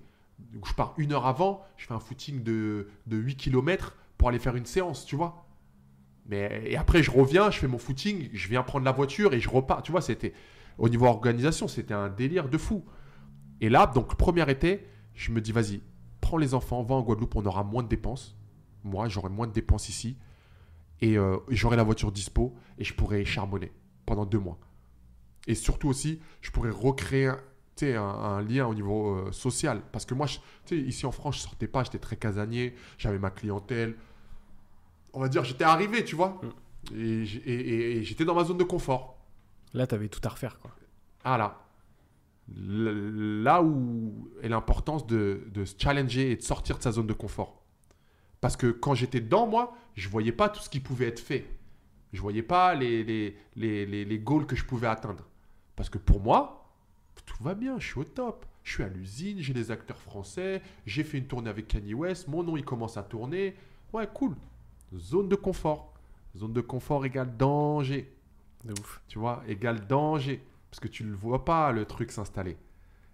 Je 0.65 0.73
pars 0.73 0.93
une 0.97 1.13
heure 1.13 1.25
avant, 1.25 1.63
je 1.77 1.85
fais 1.85 1.93
un 1.93 2.01
footing 2.01 2.43
de, 2.43 2.89
de 3.07 3.17
8 3.17 3.37
km 3.37 3.95
pour 4.17 4.27
aller 4.27 4.39
faire 4.39 4.57
une 4.57 4.65
séance, 4.65 5.05
tu 5.05 5.15
vois. 5.15 5.45
Mais, 6.25 6.63
et 6.65 6.75
après, 6.75 7.01
je 7.01 7.09
reviens, 7.09 7.49
je 7.49 7.59
fais 7.59 7.69
mon 7.69 7.77
footing, 7.77 8.29
je 8.33 8.49
viens 8.49 8.61
prendre 8.61 8.83
la 8.83 8.91
voiture 8.91 9.33
et 9.33 9.39
je 9.39 9.49
repars. 9.49 9.83
Tu 9.83 9.93
vois, 9.93 10.01
c'était 10.01 10.33
au 10.77 10.89
niveau 10.89 11.05
organisation, 11.05 11.69
c'était 11.69 11.93
un 11.93 12.09
délire 12.09 12.49
de 12.49 12.57
fou. 12.57 12.83
Et 13.61 13.69
là, 13.69 13.87
donc, 13.87 14.15
premier 14.15 14.49
été, 14.51 14.85
je 15.13 15.31
me 15.31 15.39
dis, 15.39 15.53
vas-y, 15.53 15.81
prends 16.19 16.37
les 16.37 16.53
enfants, 16.53 16.83
va 16.83 16.95
en 16.95 17.03
Guadeloupe, 17.03 17.37
on 17.37 17.45
aura 17.45 17.63
moins 17.63 17.83
de 17.83 17.87
dépenses. 17.87 18.35
Moi, 18.83 19.07
j'aurai 19.07 19.29
moins 19.29 19.47
de 19.47 19.53
dépenses 19.53 19.87
ici. 19.87 20.17
Et 20.99 21.17
euh, 21.17 21.37
j'aurai 21.47 21.77
la 21.77 21.83
voiture 21.83 22.11
dispo 22.11 22.53
et 22.77 22.83
je 22.83 22.93
pourrai 22.93 23.23
charbonner 23.23 23.71
pendant 24.05 24.25
deux 24.25 24.39
mois. 24.39 24.59
Et 25.47 25.55
surtout 25.55 25.87
aussi, 25.87 26.19
je 26.41 26.51
pourrais 26.51 26.69
recréer 26.69 27.31
un, 27.73 27.77
tu 27.77 27.95
un, 27.97 28.41
lien 28.41 28.67
au 28.67 28.73
niveau 28.73 29.15
euh, 29.15 29.31
social. 29.31 29.81
Parce 29.91 30.05
que 30.05 30.13
moi, 30.13 30.27
je- 30.27 30.39
tu 30.65 30.77
ici 30.79 31.05
en 31.05 31.11
France, 31.11 31.37
je 31.37 31.41
sortais 31.41 31.67
pas, 31.67 31.83
j'étais 31.83 31.99
très 31.99 32.15
casanier, 32.15 32.75
j'avais 32.97 33.19
ma 33.19 33.31
clientèle. 33.31 33.95
On 35.13 35.19
va 35.19 35.27
dire, 35.29 35.43
j'étais 35.43 35.63
arrivé, 35.63 36.03
tu 36.05 36.15
vois. 36.15 36.39
Et, 36.95 37.25
j'- 37.25 37.41
et- 37.45 37.53
et- 37.53 37.97
et 37.97 38.03
j'étais 38.03 38.25
dans 38.25 38.35
ma 38.35 38.43
zone 38.43 38.57
de 38.57 38.63
confort. 38.63 39.17
Là, 39.73 39.87
t'avais 39.87 40.09
tout 40.09 40.19
à 40.23 40.29
refaire 40.29 40.59
quoi. 40.59 40.71
Ah 41.23 41.37
là. 41.37 41.57
Là 42.53 43.61
où 43.63 44.29
est 44.41 44.49
l'importance 44.49 45.05
de, 45.07 45.43
de 45.53 45.63
se 45.65 45.75
challenger 45.77 46.31
et 46.31 46.35
de 46.35 46.41
sortir 46.41 46.77
de 46.77 46.83
sa 46.83 46.91
zone 46.91 47.07
de 47.07 47.13
confort. 47.13 47.63
Parce 48.41 48.57
que 48.57 48.67
quand 48.71 48.93
j'étais 48.95 49.21
dedans, 49.21 49.47
moi, 49.47 49.75
je 49.95 50.09
voyais 50.09 50.31
pas 50.31 50.49
tout 50.49 50.61
ce 50.61 50.69
qui 50.69 50.79
pouvait 50.79 51.07
être 51.07 51.19
fait. 51.19 51.45
Je 52.11 52.21
voyais 52.21 52.41
pas 52.43 52.73
les, 52.73 53.03
les, 53.03 53.37
les, 53.55 53.85
les, 53.85 54.03
les 54.03 54.19
goals 54.19 54.45
que 54.47 54.55
je 54.55 54.65
pouvais 54.65 54.87
atteindre. 54.87 55.23
Parce 55.75 55.89
que 55.89 55.97
pour 55.97 56.19
moi, 56.19 56.60
tout 57.37 57.43
va 57.43 57.53
bien, 57.55 57.79
je 57.79 57.87
suis 57.87 57.99
au 57.99 58.03
top. 58.03 58.45
Je 58.63 58.73
suis 58.73 58.83
à 58.83 58.89
l'usine, 58.89 59.39
j'ai 59.39 59.53
des 59.53 59.71
acteurs 59.71 59.99
français, 59.99 60.61
j'ai 60.85 61.03
fait 61.03 61.17
une 61.17 61.25
tournée 61.25 61.49
avec 61.49 61.67
Kanye 61.67 61.95
West, 61.95 62.27
mon 62.27 62.43
nom 62.43 62.55
il 62.57 62.63
commence 62.65 62.95
à 62.97 63.03
tourner. 63.03 63.55
Ouais, 63.91 64.07
cool. 64.13 64.35
Zone 64.95 65.29
de 65.29 65.35
confort. 65.35 65.93
Zone 66.37 66.53
de 66.53 66.61
confort 66.61 67.03
égale 67.05 67.35
danger 67.37 68.13
De 68.63 68.73
ouf. 68.79 69.01
tu 69.07 69.17
vois, 69.17 69.43
égale 69.47 69.87
danger. 69.87 70.43
Parce 70.69 70.79
que 70.79 70.87
tu 70.87 71.03
ne 71.03 71.09
le 71.09 71.15
vois 71.15 71.43
pas, 71.43 71.71
le 71.71 71.85
truc 71.85 72.11
s'installer. 72.11 72.55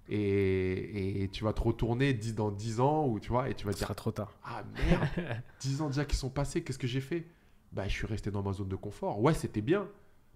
Et, 0.10 1.24
et 1.24 1.30
tu 1.30 1.44
vas 1.44 1.54
te 1.54 1.62
retourner 1.62 2.14
10 2.14 2.36
dans 2.36 2.52
10 2.52 2.80
ans, 2.80 3.08
ou 3.08 3.20
tu 3.20 3.30
vois, 3.30 3.50
et 3.50 3.54
tu 3.56 3.66
vas 3.66 3.72
Ce 3.74 3.78
dire 3.78 3.88
sera 3.88 3.96
trop 3.96 4.12
tard. 4.12 4.38
Ah 4.44 4.64
merde, 4.88 5.42
10 5.62 5.82
ans 5.82 5.88
déjà 5.88 6.06
qui 6.06 6.16
sont 6.16 6.30
passés, 6.30 6.64
qu'est-ce 6.64 6.78
que 6.80 6.88
j'ai 6.88 7.02
fait? 7.02 7.26
Bah, 7.72 7.88
je 7.88 7.94
suis 7.94 8.08
resté 8.08 8.32
dans 8.32 8.44
ma 8.44 8.54
zone 8.54 8.70
de 8.70 8.76
confort. 8.76 9.22
Ouais, 9.22 9.34
c'était 9.34 9.62
bien. 9.62 9.88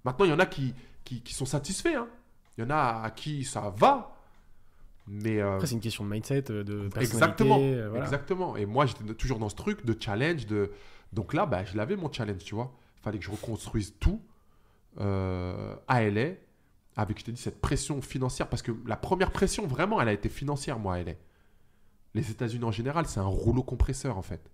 Maintenant, 0.04 0.26
il 0.26 0.30
y 0.32 0.34
en 0.34 0.40
a 0.40 0.46
qui, 0.46 0.74
qui, 1.04 1.22
qui 1.22 1.34
sont 1.34 1.46
satisfaits. 1.46 1.96
hein. 1.96 2.08
Il 2.62 2.68
y 2.70 2.72
en 2.74 2.76
a 2.76 3.02
à 3.04 3.12
qui 3.12 3.44
ça 3.44 3.74
va. 3.76 4.16
Mais. 5.08 5.42
euh, 5.42 5.56
Après, 5.56 5.68
c'est 5.68 5.76
une 5.76 5.82
question 5.82 6.04
de 6.06 6.10
mindset, 6.10 6.52
euh, 6.52 6.64
de 6.64 6.88
personnalité. 6.90 7.02
Exactement, 7.02 7.58
euh, 7.60 7.88
voilà. 7.90 8.06
exactement. 8.06 8.56
Et 8.58 8.66
moi, 8.66 8.86
j'étais 8.86 9.04
toujours 9.16 9.40
dans 9.40 9.50
ce 9.50 9.56
truc 9.56 9.86
de 9.86 9.96
challenge. 10.00 10.46
De... 10.46 10.72
Donc 11.14 11.34
là, 11.34 11.46
bah, 11.46 11.64
je 11.66 11.76
l'avais 11.76 11.96
mon 11.96 12.12
challenge, 12.12 12.44
tu 12.44 12.56
vois. 12.56 12.72
Fallait 13.02 13.18
que 13.18 13.26
je 13.26 13.32
reconstruise 13.32 13.96
tout 14.00 14.22
euh, 15.00 15.76
à 15.88 16.04
LA, 16.04 16.32
avec, 16.96 17.20
je 17.20 17.26
t'ai 17.26 17.32
dit, 17.32 17.42
cette 17.42 17.62
pression 17.62 18.02
financière. 18.02 18.48
Parce 18.48 18.62
que 18.62 18.72
la 18.86 18.96
première 18.98 19.32
pression, 19.32 19.66
vraiment, 19.68 20.00
elle 20.02 20.08
a 20.10 20.14
été 20.14 20.30
financière, 20.30 20.80
moi, 20.80 20.96
à 20.96 21.04
LA. 21.04 21.14
Les 22.14 22.30
États-Unis 22.30 22.64
en 22.66 22.72
général, 22.72 23.06
c'est 23.08 23.20
un 23.20 23.26
rouleau 23.26 23.64
compresseur, 23.64 24.18
en 24.18 24.22
fait. 24.22 24.52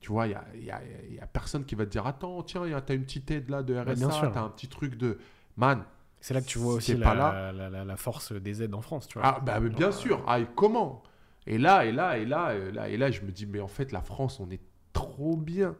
Tu 0.00 0.10
vois, 0.12 0.26
il 0.26 0.30
n'y 0.30 0.34
a, 0.34 0.44
y 0.56 0.70
a- 0.70 1.14
y 1.14 1.18
a 1.20 1.26
personne 1.26 1.64
qui 1.64 1.74
va 1.74 1.86
te 1.86 1.90
dire 1.90 2.06
Attends, 2.06 2.42
tiens, 2.42 2.62
tu 2.84 2.92
as 2.92 2.94
une 2.94 3.04
petite 3.04 3.30
aide 3.30 3.48
là 3.48 3.62
de 3.62 3.74
RSA, 3.74 4.10
sûr. 4.10 4.32
tu 4.32 4.38
as 4.38 4.42
un 4.42 4.50
petit 4.50 4.68
truc 4.68 4.96
de. 4.96 5.18
Man, 5.56 5.84
C'est 6.20 6.34
là 6.34 6.40
que 6.40 6.46
tu 6.46 6.58
vois 6.58 6.72
Si 6.80 6.92
aussi 6.92 6.96
la, 6.96 7.06
pas 7.06 7.14
là- 7.14 7.52
la, 7.52 7.70
la- 7.70 7.84
la 7.84 7.96
force 7.96 8.32
des 8.32 8.62
aides 8.62 8.74
en 8.74 8.80
France, 8.82 9.06
tu 9.06 9.18
vois. 9.18 9.26
Ah, 9.28 9.40
bah, 9.40 9.60
mais 9.60 9.70
bien 9.70 9.92
sûr. 9.92 10.22
Ah, 10.26 10.40
et 10.40 10.46
comment? 10.56 11.02
Et 11.46 11.58
là, 11.58 11.84
et 11.84 11.92
là, 11.92 12.18
et 12.18 12.24
là, 12.24 12.54
et 12.56 12.72
là, 12.72 12.88
et 12.88 12.96
là, 12.96 13.10
je 13.10 13.20
me 13.22 13.30
dis, 13.30 13.46
mais 13.46 13.60
en 13.60 13.68
fait, 13.68 13.92
la 13.92 14.00
France, 14.00 14.40
on 14.40 14.50
est 14.50 14.60
trop 14.92 15.36
bien. 15.36 15.76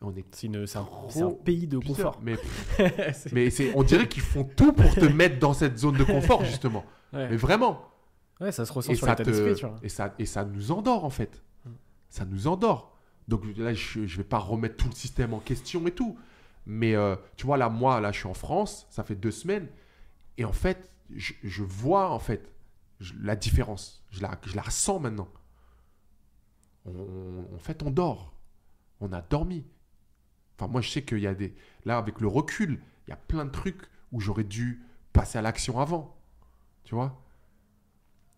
On 0.00 0.14
est 0.14 0.24
C'est 0.32 0.48
un, 0.54 0.62
un 1.26 1.30
pays 1.44 1.66
de 1.66 1.78
confort. 1.78 2.18
Mais, 2.22 2.36
C'est- 3.12 3.32
mais 3.32 3.50
c'est, 3.50 3.72
on 3.74 3.82
dirait 3.82 4.08
qu'ils 4.08 4.22
font 4.22 4.44
tout 4.44 4.72
pour 4.72 4.94
te 4.94 5.04
mettre 5.04 5.38
dans 5.40 5.52
cette 5.52 5.76
zone 5.76 5.96
de 5.96 6.04
confort, 6.04 6.44
justement. 6.44 6.84
ouais. 7.12 7.28
Mais 7.30 7.36
vraiment. 7.36 7.84
Ouais, 8.40 8.52
ça 8.52 8.64
se 8.64 8.72
ressent 8.72 8.92
Et 8.92 8.94
sur 8.94 9.06
ça, 9.06 9.12
l'état 9.12 9.24
te- 9.24 9.30
d'esprit, 9.30 9.54
tu 9.56 9.66
vois. 9.66 9.76
et, 9.82 9.88
ça, 9.88 10.14
et 10.20 10.24
ça 10.24 10.44
nous 10.44 10.70
endort, 10.72 11.04
en 11.04 11.10
fait. 11.10 11.42
Mm. 11.66 11.70
Ça 12.08 12.24
nous 12.24 12.46
endort. 12.46 12.96
Donc 13.26 13.42
là, 13.58 13.74
je 13.74 13.98
ne 14.00 14.06
vais 14.06 14.24
pas 14.24 14.38
remettre 14.38 14.76
tout 14.76 14.88
le 14.88 14.94
système 14.94 15.34
en 15.34 15.40
question 15.40 15.84
et 15.88 15.90
tout. 15.90 16.16
Mais 16.68 16.96
euh, 16.96 17.16
tu 17.36 17.46
vois, 17.46 17.58
là, 17.58 17.70
moi, 17.70 18.00
là, 18.00 18.12
je 18.12 18.20
suis 18.20 18.28
en 18.28 18.34
France, 18.34 18.86
ça 18.90 19.04
fait 19.04 19.16
deux 19.16 19.32
semaines. 19.32 19.68
Et 20.38 20.44
en 20.46 20.52
fait, 20.54 20.90
je, 21.14 21.34
je 21.44 21.64
vois, 21.64 22.10
en 22.12 22.20
fait, 22.20 22.52
je- 23.00 23.14
la 23.20 23.36
différence. 23.36 24.04
Je 24.10 24.22
la, 24.22 24.38
je 24.46 24.56
la 24.56 24.62
ressens 24.62 25.00
maintenant. 25.00 25.28
On- 26.84 27.46
en 27.54 27.58
fait, 27.58 27.82
on 27.82 27.90
dort. 27.90 28.32
On 29.00 29.12
a 29.12 29.22
dormi. 29.22 29.66
Enfin, 30.58 30.68
moi, 30.70 30.80
je 30.80 30.90
sais 30.90 31.04
qu'il 31.04 31.20
y 31.20 31.26
a 31.26 31.34
des... 31.34 31.54
Là, 31.84 31.98
avec 31.98 32.20
le 32.20 32.28
recul, 32.28 32.80
il 33.06 33.10
y 33.10 33.12
a 33.12 33.16
plein 33.18 33.46
de 33.46 33.50
trucs 33.50 33.82
où 34.12 34.20
j'aurais 34.20 34.44
dû 34.44 34.82
passer 35.12 35.38
à 35.38 35.42
l'action 35.42 35.80
avant. 35.80 36.16
Tu 36.84 36.94
vois? 36.94 37.22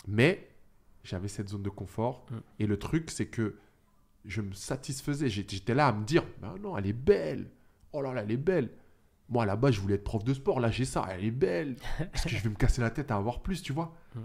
Mais 0.07 0.48
j'avais 1.05 1.28
cette 1.28 1.48
zone 1.48 1.62
de 1.62 1.70
confort. 1.70 2.27
Mm. 2.31 2.36
Et 2.61 2.66
le 2.66 2.78
truc, 2.78 3.11
c'est 3.11 3.27
que 3.27 3.57
je 4.24 4.43
me 4.43 4.52
satisfaisais. 4.55 5.28
J'étais 5.28 5.57
j'étais 5.57 5.74
là 5.74 5.89
à 5.89 5.93
me 5.93 6.05
dire, 6.05 6.24
bah 6.40 6.55
non, 6.61 6.77
elle 6.78 6.86
est 6.86 6.93
belle. 6.93 7.51
Oh 7.93 8.03
là 8.03 8.12
là, 8.12 8.23
elle 8.23 8.31
est 8.31 8.37
belle. 8.37 8.71
Moi, 9.29 9.47
là-bas, 9.47 9.71
je 9.71 9.81
voulais 9.81 9.95
être 9.95 10.05
prof 10.05 10.25
de 10.25 10.35
sport. 10.35 10.61
Là, 10.61 10.71
j'ai 10.71 10.85
ça. 10.85 11.07
Elle 11.11 11.25
est 11.25 11.31
belle. 11.31 11.77
Parce 12.12 12.25
que 12.25 12.31
je 12.31 12.43
vais 12.43 12.51
me 12.51 12.57
casser 12.57 12.81
la 12.81 12.91
tête 12.91 13.11
à 13.11 13.17
avoir 13.17 13.41
plus, 13.41 13.62
tu 13.62 13.73
vois. 13.73 13.95
Mm. 14.15 14.21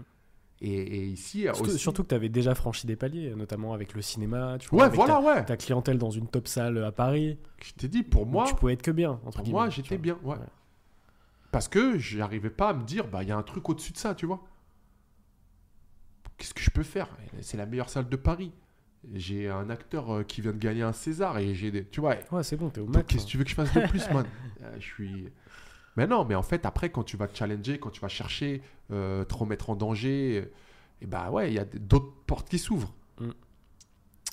Et, 0.62 0.72
et 0.72 1.04
ici, 1.06 1.42
Surtout, 1.42 1.64
aussi... 1.64 1.78
surtout 1.78 2.02
que 2.02 2.08
tu 2.08 2.14
avais 2.14 2.30
déjà 2.30 2.54
franchi 2.54 2.86
des 2.86 2.96
paliers, 2.96 3.34
notamment 3.34 3.74
avec 3.74 3.94
le 3.94 4.00
cinéma, 4.00 4.56
tu 4.58 4.68
vois. 4.70 4.78
Ouais, 4.78 4.84
avec 4.86 4.96
voilà, 4.96 5.20
ouais. 5.20 5.44
ta, 5.44 5.56
clientèle 5.56 5.98
dans 5.98 6.10
une 6.10 6.28
top 6.28 6.48
salle 6.48 6.82
à 6.82 6.92
Paris. 6.92 7.38
Je 7.62 7.72
t'ai 7.74 7.88
dit, 7.88 8.02
pour 8.02 8.26
moi, 8.26 8.46
tu 8.46 8.54
pouvais 8.54 8.72
être 8.72 8.82
que 8.82 8.90
bien, 8.90 9.20
entre 9.26 9.42
pour 9.42 9.48
moi 9.48 9.68
j'étais 9.68 9.98
bien. 9.98 10.18
Ouais. 10.22 10.36
Ouais. 10.36 10.46
Parce 11.52 11.68
que 11.68 11.98
j'arrivais 11.98 12.50
pas 12.50 12.70
à 12.70 12.74
me 12.74 12.84
dire, 12.84 13.06
bah, 13.06 13.22
il 13.22 13.28
y 13.28 13.32
a 13.32 13.36
un 13.36 13.42
truc 13.42 13.68
au-dessus 13.68 13.92
de 13.92 13.98
ça, 13.98 14.14
tu 14.14 14.24
vois. 14.24 14.42
Qu'est-ce 16.38 16.54
que 16.54 16.62
je 16.62 16.70
peux 16.70 16.82
faire? 16.82 17.08
C'est 17.40 17.56
la 17.56 17.66
meilleure 17.66 17.88
salle 17.88 18.08
de 18.08 18.16
Paris. 18.16 18.52
J'ai 19.14 19.48
un 19.48 19.70
acteur 19.70 20.10
euh, 20.12 20.22
qui 20.24 20.40
vient 20.40 20.52
de 20.52 20.58
gagner 20.58 20.82
un 20.82 20.92
César 20.92 21.38
et 21.38 21.54
j'ai 21.54 21.70
des. 21.70 21.84
Tu 21.84 22.00
vois, 22.00 22.16
Ouais, 22.32 22.42
c'est 22.42 22.56
bon, 22.56 22.70
t'es 22.70 22.80
au 22.80 22.86
max. 22.86 23.06
qu'est-ce 23.06 23.22
hein. 23.22 23.24
que 23.26 23.30
tu 23.30 23.38
veux 23.38 23.44
que 23.44 23.50
je 23.50 23.54
fasse 23.54 23.72
de 23.72 23.86
plus, 23.88 24.08
man 24.10 24.26
Euh, 24.62 24.74
Je 24.78 24.84
suis. 24.84 25.28
Mais 25.96 26.06
non, 26.06 26.24
mais 26.24 26.34
en 26.34 26.42
fait, 26.42 26.66
après, 26.66 26.90
quand 26.90 27.04
tu 27.04 27.16
vas 27.16 27.26
te 27.28 27.36
challenger, 27.36 27.78
quand 27.78 27.90
tu 27.90 28.00
vas 28.00 28.08
chercher, 28.08 28.60
euh, 28.92 29.24
te 29.24 29.34
remettre 29.34 29.70
en 29.70 29.76
danger, 29.76 30.50
et 31.00 31.06
bah 31.06 31.30
ouais, 31.30 31.50
il 31.50 31.54
y 31.54 31.58
a 31.58 31.64
d'autres 31.64 32.12
portes 32.26 32.48
qui 32.48 32.58
s'ouvrent. 32.58 32.92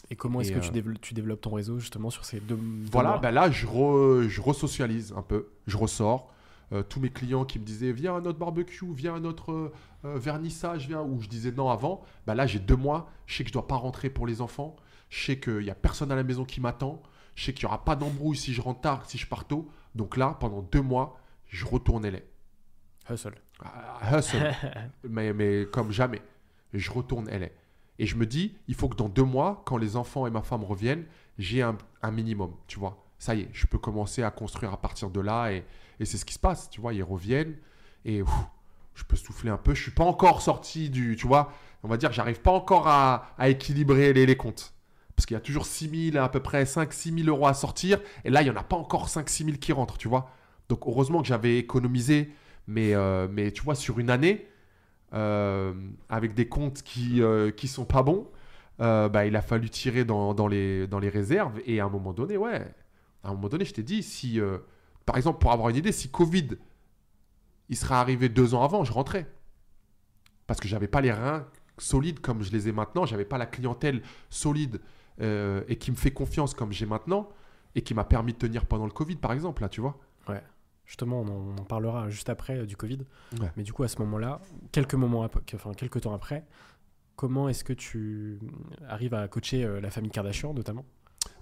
Et 0.09 0.15
comment 0.15 0.41
est-ce 0.41 0.51
que 0.51 0.57
euh, 0.57 0.61
tu, 0.61 0.71
développes, 0.71 1.01
tu 1.01 1.13
développes 1.13 1.41
ton 1.41 1.51
réseau 1.51 1.79
justement 1.79 2.09
sur 2.09 2.25
ces 2.25 2.39
deux. 2.39 2.55
deux 2.55 2.89
Voilà, 2.91 3.11
mois? 3.11 3.19
ben 3.19 3.31
là, 3.31 3.49
je, 3.49 3.65
re- 3.65 4.27
je 4.27 4.41
resocialise 4.41 5.13
un 5.15 5.21
peu. 5.21 5.47
Je 5.67 5.77
ressors. 5.77 6.32
Euh, 6.71 6.81
tous 6.83 6.99
mes 6.99 7.09
clients 7.09 7.45
qui 7.45 7.59
me 7.59 7.65
disaient 7.65 7.91
viens 7.91 8.15
à 8.15 8.21
notre 8.21 8.39
barbecue, 8.39 8.85
viens 8.93 9.15
à 9.15 9.19
notre 9.19 9.51
euh, 9.51 9.73
euh, 10.05 10.17
vernissage, 10.17 10.87
viens, 10.87 11.01
ou 11.01 11.21
je 11.21 11.27
disais 11.27 11.51
non 11.51 11.69
avant, 11.69 12.03
ben 12.25 12.35
là 12.35 12.47
j'ai 12.47 12.59
deux 12.59 12.75
mois, 12.75 13.09
je 13.25 13.35
sais 13.35 13.43
que 13.43 13.49
je 13.49 13.53
dois 13.53 13.67
pas 13.67 13.75
rentrer 13.75 14.09
pour 14.09 14.25
les 14.25 14.41
enfants, 14.41 14.75
je 15.09 15.25
sais 15.25 15.39
qu'il 15.39 15.63
y 15.63 15.69
a 15.69 15.75
personne 15.75 16.11
à 16.11 16.15
la 16.15 16.23
maison 16.23 16.45
qui 16.45 16.61
m'attend, 16.61 17.01
je 17.35 17.45
sais 17.45 17.53
qu'il 17.53 17.63
y 17.63 17.65
aura 17.65 17.83
pas 17.83 17.95
d'embrouille 17.95 18.37
si 18.37 18.53
je 18.53 18.61
rentre 18.61 18.81
tard, 18.81 19.05
si 19.07 19.17
je 19.17 19.27
pars 19.27 19.45
tôt. 19.45 19.69
Donc 19.95 20.17
là, 20.17 20.37
pendant 20.39 20.61
deux 20.61 20.81
mois, 20.81 21.19
je 21.47 21.65
retourne 21.65 22.07
LA. 22.07 22.19
Hustle. 23.09 23.35
Ah, 23.63 24.17
Hustle, 24.17 24.53
mais, 25.09 25.33
mais 25.33 25.67
comme 25.71 25.91
jamais. 25.91 26.21
Je 26.73 26.89
retourne 26.91 27.29
LA. 27.29 27.49
Et 27.99 28.05
je 28.05 28.15
me 28.15 28.25
dis, 28.25 28.55
il 28.67 28.75
faut 28.75 28.89
que 28.89 28.95
dans 28.95 29.09
deux 29.09 29.23
mois, 29.23 29.61
quand 29.65 29.77
les 29.77 29.95
enfants 29.95 30.25
et 30.25 30.31
ma 30.31 30.41
femme 30.41 30.63
reviennent, 30.63 31.05
j'ai 31.37 31.61
un, 31.61 31.77
un 32.01 32.11
minimum, 32.11 32.53
tu 32.67 32.79
vois. 32.79 33.02
Ça 33.23 33.35
y 33.35 33.43
est, 33.43 33.49
je 33.53 33.65
peux 33.67 33.77
commencer 33.77 34.21
à 34.21 34.31
construire 34.31 34.73
à 34.73 34.77
partir 34.81 35.09
de 35.09 35.21
là 35.21 35.49
et, 35.49 35.63
c'est 36.03 36.17
ce 36.17 36.25
qui 36.25 36.33
se 36.33 36.39
passe, 36.39 36.69
tu 36.69 36.81
vois. 36.81 36.93
Ils 36.93 37.03
reviennent 37.03 37.55
et 38.03 38.21
je 38.95 39.03
peux 39.05 39.15
souffler 39.15 39.49
un 39.49 39.55
peu. 39.55 39.73
Je 39.73 39.81
suis 39.81 39.91
pas 39.91 40.03
encore 40.03 40.41
sorti 40.41 40.89
du, 40.89 41.15
tu 41.15 41.25
vois, 41.25 41.53
on 41.83 41.87
va 41.87 41.95
dire, 41.95 42.11
j'arrive 42.11 42.41
pas 42.41 42.51
encore 42.51 42.89
à, 42.89 43.33
équilibrer 43.47 44.11
les, 44.11 44.35
comptes. 44.35 44.73
Parce 45.15 45.25
qu'il 45.25 45.35
y 45.35 45.37
a 45.37 45.39
toujours 45.39 45.65
6 45.65 46.11
000, 46.11 46.21
à 46.21 46.27
peu 46.27 46.41
près 46.41 46.65
5-6 46.65 47.23
000 47.23 47.29
euros 47.29 47.47
à 47.47 47.53
sortir. 47.53 48.01
Et 48.25 48.29
là, 48.29 48.41
il 48.41 48.43
n'y 48.43 48.51
en 48.51 48.57
a 48.57 48.63
pas 48.63 48.75
encore 48.75 49.07
5-6 49.07 49.45
000 49.45 49.57
qui 49.57 49.71
rentrent, 49.71 49.97
tu 49.97 50.09
vois. 50.09 50.29
Donc, 50.67 50.81
heureusement 50.85 51.21
que 51.21 51.27
j'avais 51.29 51.57
économisé. 51.59 52.29
Mais, 52.67 52.93
euh, 52.93 53.29
mais 53.31 53.53
tu 53.53 53.63
vois, 53.63 53.75
sur 53.75 53.99
une 53.99 54.09
année, 54.09 54.49
euh, 55.13 55.71
avec 56.09 56.33
des 56.33 56.49
comptes 56.49 56.83
qui 56.83 57.21
ne 57.21 57.51
qui 57.51 57.69
sont 57.69 57.85
pas 57.85 58.03
bons, 58.03 58.27
euh, 58.81 59.07
bah, 59.07 59.25
il 59.25 59.37
a 59.37 59.41
fallu 59.41 59.69
tirer 59.69 60.03
dans, 60.03 60.33
dans, 60.33 60.49
les, 60.49 60.87
dans 60.87 60.99
les 60.99 61.07
réserves. 61.07 61.61
Et 61.65 61.79
à 61.79 61.85
un 61.85 61.89
moment 61.89 62.11
donné, 62.11 62.35
ouais, 62.35 62.61
à 63.23 63.29
un 63.29 63.33
moment 63.33 63.49
donné, 63.49 63.65
je 63.65 63.73
t'ai 63.73 63.83
dit, 63.83 64.03
si, 64.03 64.39
euh, 64.39 64.57
par 65.05 65.17
exemple, 65.17 65.39
pour 65.39 65.51
avoir 65.51 65.69
une 65.69 65.75
idée, 65.77 65.91
si 65.91 66.09
Covid, 66.09 66.49
il 67.69 67.77
serait 67.77 67.95
arrivé 67.95 68.29
deux 68.29 68.53
ans 68.53 68.63
avant, 68.63 68.83
je 68.83 68.91
rentrais. 68.93 69.27
Parce 70.47 70.59
que 70.59 70.67
j'avais 70.67 70.87
pas 70.87 71.01
les 71.01 71.11
reins 71.11 71.47
solides 71.77 72.19
comme 72.19 72.43
je 72.43 72.51
les 72.51 72.67
ai 72.67 72.71
maintenant, 72.71 73.05
j'avais 73.05 73.25
pas 73.25 73.37
la 73.37 73.45
clientèle 73.45 74.01
solide 74.29 74.79
euh, 75.21 75.63
et 75.67 75.77
qui 75.77 75.89
me 75.91 75.95
fait 75.95 76.11
confiance 76.11 76.53
comme 76.53 76.71
j'ai 76.71 76.85
maintenant 76.85 77.29
et 77.75 77.81
qui 77.81 77.93
m'a 77.93 78.03
permis 78.03 78.33
de 78.33 78.37
tenir 78.37 78.65
pendant 78.65 78.85
le 78.85 78.91
Covid, 78.91 79.15
par 79.15 79.31
exemple, 79.31 79.61
là, 79.61 79.69
tu 79.69 79.81
vois. 79.81 79.97
Justement, 80.85 81.21
on 81.21 81.27
en, 81.27 81.31
on 81.31 81.57
en 81.61 81.63
parlera 81.63 82.09
juste 82.09 82.27
après 82.29 82.57
euh, 82.57 82.65
du 82.65 82.75
Covid. 82.75 82.99
Ouais. 83.39 83.49
Mais 83.55 83.63
du 83.63 83.71
coup, 83.71 83.83
à 83.83 83.87
ce 83.87 83.97
moment-là, 83.99 84.41
quelques 84.73 84.95
moments, 84.95 85.23
ap- 85.23 85.43
que- 85.45 85.55
enfin 85.55 85.71
quelques 85.73 86.01
temps 86.01 86.13
après, 86.13 86.45
comment 87.15 87.47
est-ce 87.47 87.63
que 87.63 87.71
tu 87.71 88.37
arrives 88.89 89.13
à 89.13 89.29
coacher 89.29 89.63
euh, 89.63 89.79
la 89.79 89.89
famille 89.89 90.11
Kardashian, 90.11 90.53
notamment? 90.53 90.85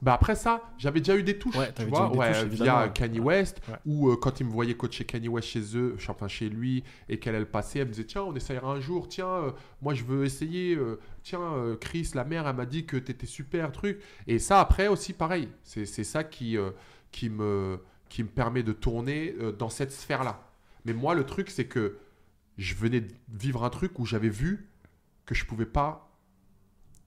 Bah 0.01 0.13
après 0.15 0.33
ça, 0.33 0.63
j'avais 0.79 0.99
déjà 0.99 1.15
eu 1.15 1.21
des 1.21 1.37
touches, 1.37 1.55
Ouais, 1.55 1.71
tu 1.73 1.85
vois, 1.85 2.11
ouais, 2.15 2.31
touches, 2.33 2.43
via. 2.45 2.89
Kanye. 2.89 3.19
West, 3.19 3.61
ou 3.85 4.09
euh, 4.09 4.15
quand 4.15 4.39
il 4.39 4.47
me 4.47 4.51
voyait 4.51 4.73
coacher 4.73 5.05
Kanye 5.05 5.27
West 5.27 5.49
chez 5.49 5.77
eux, 5.77 5.95
enfin 6.09 6.27
chez 6.27 6.49
lui, 6.49 6.83
et 7.07 7.19
qu'elle 7.19 7.35
elle 7.35 7.45
passait, 7.45 7.79
elle 7.79 7.87
me 7.87 7.91
disait 7.93 8.05
tiens, 8.05 8.23
on 8.23 8.35
essayera 8.35 8.71
un 8.71 8.79
jour, 8.79 9.07
tiens, 9.07 9.27
euh, 9.27 9.51
moi 9.81 9.93
je 9.93 10.03
veux 10.03 10.25
essayer, 10.25 10.75
euh, 10.75 10.99
tiens, 11.21 11.77
Chris, 11.79 12.11
la 12.15 12.23
mère, 12.23 12.47
elle 12.47 12.55
m'a 12.55 12.65
dit 12.65 12.85
que 12.85 12.97
t'étais 12.97 13.27
super, 13.27 13.71
truc. 13.71 14.01
Et 14.25 14.39
ça 14.39 14.59
après 14.59 14.87
aussi 14.87 15.13
pareil, 15.13 15.49
c'est 15.63 15.85
c'est 15.85 16.03
ça 16.03 16.23
qui, 16.23 16.57
qui, 17.11 17.29
me, 17.29 17.79
qui 18.09 18.23
me 18.23 18.29
permet 18.29 18.63
de 18.63 18.73
tourner 18.73 19.35
dans 19.59 19.69
cette 19.69 19.91
sphère-là. 19.91 20.43
Mais 20.85 20.93
moi 20.93 21.13
le 21.13 21.25
truc 21.25 21.51
c'est 21.51 21.65
que 21.65 21.99
je 22.57 22.73
venais 22.73 23.01
de 23.01 23.13
vivre 23.29 23.63
un 23.63 23.69
truc 23.69 23.99
où 23.99 24.05
j'avais 24.07 24.29
vu 24.29 24.67
que 25.27 25.35
je 25.35 25.45
pouvais 25.45 25.67
pas 25.67 26.11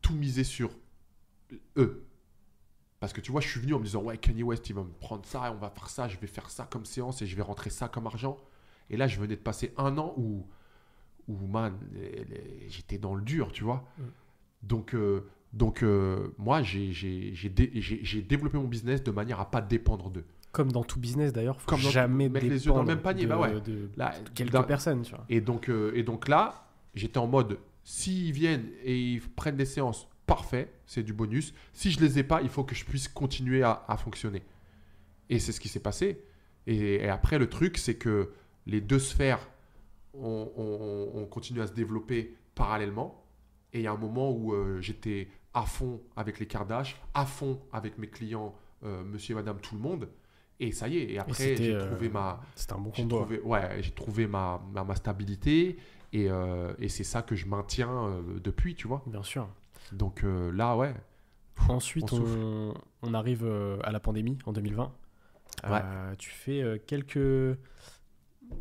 tout 0.00 0.14
miser 0.14 0.44
sur 0.44 0.70
eux. 1.76 2.06
Parce 3.05 3.12
que 3.12 3.20
tu 3.20 3.32
vois, 3.32 3.43
je 3.43 3.48
suis 3.48 3.60
venu 3.60 3.74
en 3.74 3.78
me 3.81 3.85
disant, 3.85 4.02
ouais, 4.02 4.16
Kanye 4.16 4.43
West, 4.43 4.66
il 4.70 4.74
va 4.74 4.82
me 4.82 4.89
prendre 4.98 5.26
ça, 5.26 5.52
on 5.52 5.59
va 5.59 5.68
faire 5.68 5.90
ça, 5.90 6.09
je 6.09 6.16
vais 6.18 6.26
faire 6.26 6.48
ça 6.48 6.66
comme 6.70 6.86
séance 6.86 7.20
et 7.20 7.26
je 7.26 7.36
vais 7.36 7.43
rentrer 7.43 7.68
ça 7.68 7.86
comme 7.86 8.06
argent. 8.06 8.39
Et 8.89 8.97
là, 8.97 9.06
je 9.06 9.20
venais 9.20 9.36
de 9.36 9.40
passer 9.43 9.74
un 9.76 9.98
an 9.98 10.14
où, 10.16 10.47
où 11.28 11.47
man, 11.47 11.74
j'étais 12.68 12.97
dans 12.97 13.14
le 13.14 13.20
dur, 13.22 13.52
tu 13.52 13.62
vois. 13.62 13.85
Mm. 13.98 14.02
Donc, 14.62 14.94
euh, 14.94 15.20
donc 15.52 15.82
euh, 15.82 16.28
moi, 16.39 16.62
j'ai 16.62 17.51
dé- 17.55 18.22
développé 18.26 18.56
mon 18.56 18.64
business 18.68 19.02
de 19.02 19.10
manière 19.10 19.39
à 19.39 19.51
pas 19.51 19.60
dépendre 19.60 20.09
d'eux. 20.10 20.24
Comme 20.52 20.72
dans 20.72 20.82
tout 20.85 20.98
business 20.98 21.32
d'ailleurs, 21.32 21.60
faut 21.60 21.68
Comme 21.68 21.81
jamais 21.81 22.31
mettre 22.31 22.47
les 22.47 22.64
yeux 22.64 22.72
dans 22.72 22.81
le 22.81 22.86
même 22.86 23.02
panier, 23.02 23.24
de, 23.24 23.28
bah 23.28 23.39
ouais. 23.39 23.60
de 23.60 23.90
Là, 23.98 24.14
quelques 24.35 24.52
d'un- 24.52 24.62
personnes, 24.62 25.02
tu 25.02 25.10
vois. 25.14 25.26
Et 25.28 25.43
donc, 25.43 25.68
euh, 25.68 25.93
et 25.94 26.05
donc 26.05 26.26
là, 26.28 26.68
j'étais 26.94 27.18
en 27.18 27.26
mode, 27.26 27.59
s'ils 27.82 28.32
viennent 28.32 28.70
et 28.82 28.98
ils 28.98 29.20
prennent 29.20 29.56
des 29.56 29.66
séances, 29.66 30.09
parfait, 30.26 30.72
c'est 30.86 31.02
du 31.02 31.12
bonus. 31.12 31.55
Si 31.72 31.90
je 31.90 32.01
les 32.01 32.18
ai 32.18 32.22
pas, 32.22 32.42
il 32.42 32.48
faut 32.48 32.64
que 32.64 32.74
je 32.74 32.84
puisse 32.84 33.09
continuer 33.09 33.62
à, 33.62 33.84
à 33.88 33.96
fonctionner. 33.96 34.42
Et 35.30 35.38
c'est 35.38 35.52
ce 35.52 35.60
qui 35.60 35.68
s'est 35.68 35.80
passé. 35.80 36.22
Et, 36.66 36.94
et 36.96 37.09
après, 37.09 37.38
le 37.38 37.48
truc, 37.48 37.78
c'est 37.78 37.96
que 37.96 38.32
les 38.66 38.80
deux 38.80 38.98
sphères 38.98 39.48
ont, 40.14 40.51
ont- 40.56 41.10
ont 41.18 41.26
continué 41.26 41.62
à 41.62 41.66
se 41.66 41.72
développer 41.72 42.34
parallèlement. 42.55 43.24
Et 43.72 43.80
il 43.80 43.82
y 43.82 43.86
a 43.86 43.92
un 43.92 43.96
moment 43.98 44.30
où 44.30 44.52
euh, 44.55 44.80
j'étais 44.80 45.28
à 45.52 45.62
fond 45.62 46.01
avec 46.16 46.38
les 46.38 46.46
Kardashians, 46.46 46.96
à 47.14 47.26
fond 47.26 47.60
avec 47.72 47.98
mes 47.98 48.09
clients, 48.09 48.55
euh, 48.84 49.02
monsieur 49.05 49.32
et 49.32 49.36
madame, 49.36 49.60
tout 49.60 49.74
le 49.74 49.80
monde. 49.80 50.09
Et 50.60 50.70
ça 50.72 50.86
y 50.88 50.98
est. 50.98 51.10
Et 51.12 51.18
après, 51.18 51.56
j'ai 51.56 51.74
euh, 51.74 51.86
trouvé 51.90 52.09
ma, 52.09 52.40
C'était 52.55 52.72
un 52.74 52.78
bon 52.78 52.90
trouvé, 52.90 53.40
ouais, 53.40 53.82
j'ai 53.82 53.90
trouvé 53.90 54.26
ma, 54.26 54.62
ma, 54.72 54.84
ma 54.84 54.94
stabilité 54.94 55.76
et, 56.12 56.28
et 56.78 56.88
c'est 56.88 57.02
ça 57.02 57.22
que 57.22 57.34
je 57.34 57.46
maintiens 57.46 58.22
depuis, 58.42 58.76
tu 58.76 58.86
vois. 58.86 59.02
Bien 59.06 59.24
sûr. 59.24 59.48
Donc 59.93 60.24
euh, 60.24 60.51
là, 60.52 60.77
ouais. 60.77 60.94
Ensuite, 61.69 62.12
on 62.12 62.16
souffle. 62.16 62.39
on, 62.39 62.74
on 63.02 63.15
arrive 63.15 63.44
euh, 63.44 63.78
à 63.85 63.93
la 63.93 64.01
pandémie 64.01 64.39
en 64.47 64.52
2020. 64.52 64.93
Ouais. 65.65 65.70
Euh, 65.73 66.15
tu 66.19 66.31
fais 66.31 66.82
quelques, 66.86 67.56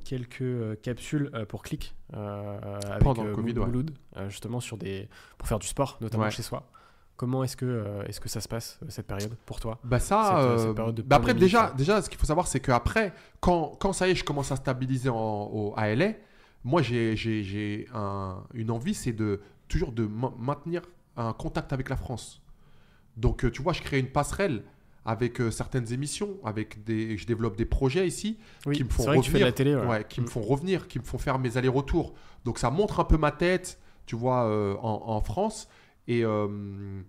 quelques 0.06 0.80
capsules 0.82 1.32
pour 1.48 1.64
Click 1.64 1.95
avec 2.14 3.02
Pendant 3.04 3.24
le 3.24 3.34
Covid, 3.36 3.54
ouais. 3.60 4.30
Justement 4.30 4.60
sur 4.60 4.78
des, 4.78 5.10
pour 5.38 5.48
faire 5.48 5.60
du 5.60 5.68
sport, 5.68 5.98
notamment 6.02 6.24
Ouais. 6.26 6.32
chez 6.32 6.44
soi. 6.44 6.68
Comment 7.16 7.44
est-ce 7.44 7.56
que, 7.56 7.66
euh, 7.66 8.04
est-ce 8.08 8.20
que 8.20 8.28
ça 8.28 8.41
se 8.41 8.48
passe, 8.48 8.80
cette 8.90 9.06
période, 9.06 9.36
pour 9.45 9.60
toi? 9.60 9.80
Bah 9.84 10.00
ça, 10.00 10.24
Cette, 10.26 10.36
euh, 10.38 10.58
cette 10.68 10.76
période 10.76 10.95
de 10.95 11.02
bah 11.04 11.18
après 11.18 11.34
déjà, 11.36 11.68
ça. 11.70 11.74
déjà, 11.76 12.02
ce 12.02 12.10
qu'il 12.10 12.18
faut 12.20 12.26
savoir, 12.26 12.48
c'est 12.48 12.60
qu'après, 12.60 13.14
quand, 13.40 13.78
quand 13.80 13.94
ça 13.94 14.08
y 14.08 14.12
est, 14.12 14.16
je 14.16 14.24
commence 14.24 14.52
à 14.52 14.56
stabiliser 14.56 15.10
en, 15.10 15.16
au, 15.54 15.74
à 15.78 15.94
LA, 15.95 16.14
moi 16.64 16.82
j'ai, 16.82 17.16
j'ai, 17.16 17.44
j'ai 17.44 17.88
un- 17.94 18.44
une 18.56 18.72
envie, 18.72 18.95
c'est 18.95 19.14
de 19.14 19.41
toujours 19.68 19.91
de 19.91 20.06
ma- 20.08 20.34
maintenir 20.40 20.82
un 21.18 21.34
contact 21.34 21.73
avec 21.73 21.90
la 21.90 21.95
France. 21.98 22.41
Donc 23.18 23.45
euh, 23.45 23.52
tu 23.52 23.61
vois, 23.61 23.73
je 23.73 23.81
crée 23.81 23.99
une 23.99 24.07
passerelle 24.10 24.64
avec 25.06 25.41
euh, 25.41 25.52
certaines 25.52 25.91
émissions, 25.91 26.38
avec 26.45 26.84
des, 26.85 27.18
je 27.18 27.26
développe 27.26 27.57
des 27.57 27.65
projets 27.65 28.07
ici. 28.07 28.38
Oui, 28.65 28.76
qui 28.76 28.84
me 28.84 28.90
font 28.90 29.03
de 29.03 29.10
la 29.11 29.18
revenir. 29.18 29.53
télé. 29.53 29.76
ouais. 29.76 29.85
Ouais, 29.85 30.06
qui 30.07 30.22
me 30.22 30.26
Mm. 30.26 30.30
font 30.30 30.41
revenir, 30.41 30.88
qui 30.88 30.99
me 30.99 31.03
font 31.03 31.18
faire 31.18 31.40
mes 31.40 31.57
allers-retours. 31.57 32.14
Donc 32.45 32.57
ça 32.57 32.69
montre 32.69 32.99
un 32.99 33.03
peu 33.03 33.18
ma 33.18 33.31
tête, 33.31 33.80
tu 34.06 34.15
vois, 34.15 34.45
euh, 34.45 34.76
en, 34.81 35.03
en 35.07 35.22
France. 35.22 35.68
Et, 36.07 36.23
euh, 36.26 37.02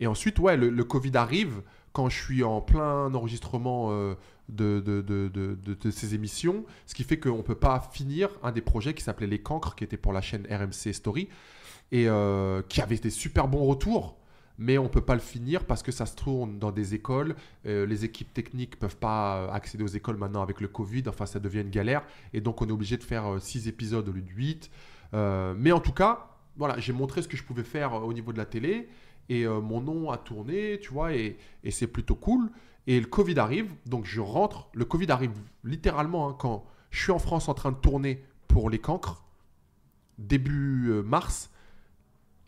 et 0.00 0.06
ensuite, 0.06 0.38
ouais, 0.38 0.56
le, 0.56 0.68
le 0.70 0.84
Covid 0.84 1.16
arrive 1.16 1.62
quand 1.92 2.08
je 2.08 2.22
suis 2.22 2.44
en 2.44 2.60
plein 2.60 3.12
enregistrement 3.14 3.90
de, 3.90 4.16
de, 4.48 4.80
de, 4.80 5.02
de- 5.02 5.58
de- 5.62 5.74
de 5.74 5.90
ces 5.90 6.14
émissions, 6.14 6.64
ce 6.86 6.94
qui 6.94 7.02
fait 7.02 7.18
qu'on 7.18 7.38
ne 7.38 7.42
peut 7.42 7.54
pas 7.56 7.80
finir 7.92 8.28
un 8.42 8.52
des 8.52 8.60
projets 8.60 8.94
qui 8.94 9.02
s'appelait 9.02 9.26
Les 9.26 9.40
Cancres, 9.42 9.74
qui 9.74 9.84
était 9.84 9.96
pour 9.96 10.12
la 10.12 10.20
chaîne 10.20 10.46
RMC 10.50 10.92
Story, 10.92 11.28
et 11.92 12.08
euh, 12.08 12.62
qui 12.68 12.80
avait 12.80 12.96
des 12.96 13.10
super 13.10 13.48
bons 13.48 13.64
retours. 13.64 14.16
Mais 14.60 14.76
on 14.76 14.84
ne 14.84 14.88
peut 14.88 15.04
pas 15.04 15.14
le 15.14 15.20
finir 15.20 15.64
parce 15.64 15.84
que 15.84 15.92
ça 15.92 16.04
se 16.04 16.16
tourne 16.16 16.58
dans 16.58 16.72
des 16.72 16.94
écoles. 16.94 17.36
Euh, 17.64 17.86
les 17.86 18.04
équipes 18.04 18.34
techniques 18.34 18.74
ne 18.74 18.80
peuvent 18.80 18.96
pas 18.96 19.36
euh, 19.36 19.50
accéder 19.52 19.84
aux 19.84 19.88
écoles 19.88 20.16
maintenant 20.16 20.42
avec 20.42 20.60
le 20.60 20.66
Covid. 20.66 21.04
Enfin, 21.06 21.26
ça 21.26 21.38
devient 21.38 21.60
une 21.60 21.70
galère. 21.70 22.02
Et 22.32 22.40
donc, 22.40 22.60
on 22.60 22.68
est 22.68 22.72
obligé 22.72 22.96
de 22.96 23.04
faire 23.04 23.40
6 23.40 23.68
épisodes 23.68 24.08
au 24.08 24.12
lieu 24.12 24.22
de 24.22 24.30
8. 24.30 24.70
mais 25.56 25.70
en 25.70 25.80
tout 25.80 25.92
cas, 25.92 26.30
voilà, 26.56 26.76
j'ai 26.78 26.92
montré 26.92 27.22
ce 27.22 27.28
que 27.28 27.36
je 27.36 27.44
pouvais 27.44 27.62
faire 27.62 27.92
au 27.94 28.12
niveau 28.12 28.32
de 28.32 28.38
la 28.38 28.46
télé. 28.46 28.88
Et 29.28 29.46
mon 29.46 29.80
nom 29.80 30.10
a 30.10 30.18
tourné, 30.18 30.80
tu 30.80 30.92
vois, 30.92 31.14
et, 31.14 31.36
c'est 31.70 31.86
plutôt 31.86 32.16
cool. 32.16 32.50
Et 32.88 32.98
le 32.98 33.06
Covid 33.06 33.38
arrive, 33.38 33.72
donc 33.86 34.06
je 34.06 34.20
rentre. 34.20 34.70
Le 34.74 34.84
Covid 34.84 35.12
arrive 35.12 35.30
littéralement 35.62 36.30
hein, 36.30 36.36
quand 36.36 36.64
je 36.90 37.00
suis 37.00 37.12
en 37.12 37.18
France 37.18 37.48
en 37.48 37.54
train 37.54 37.70
de 37.70 37.76
tourner 37.76 38.24
pour 38.48 38.70
les 38.70 38.78
cancres, 38.78 39.22
début 40.18 40.90
mars. 41.04 41.50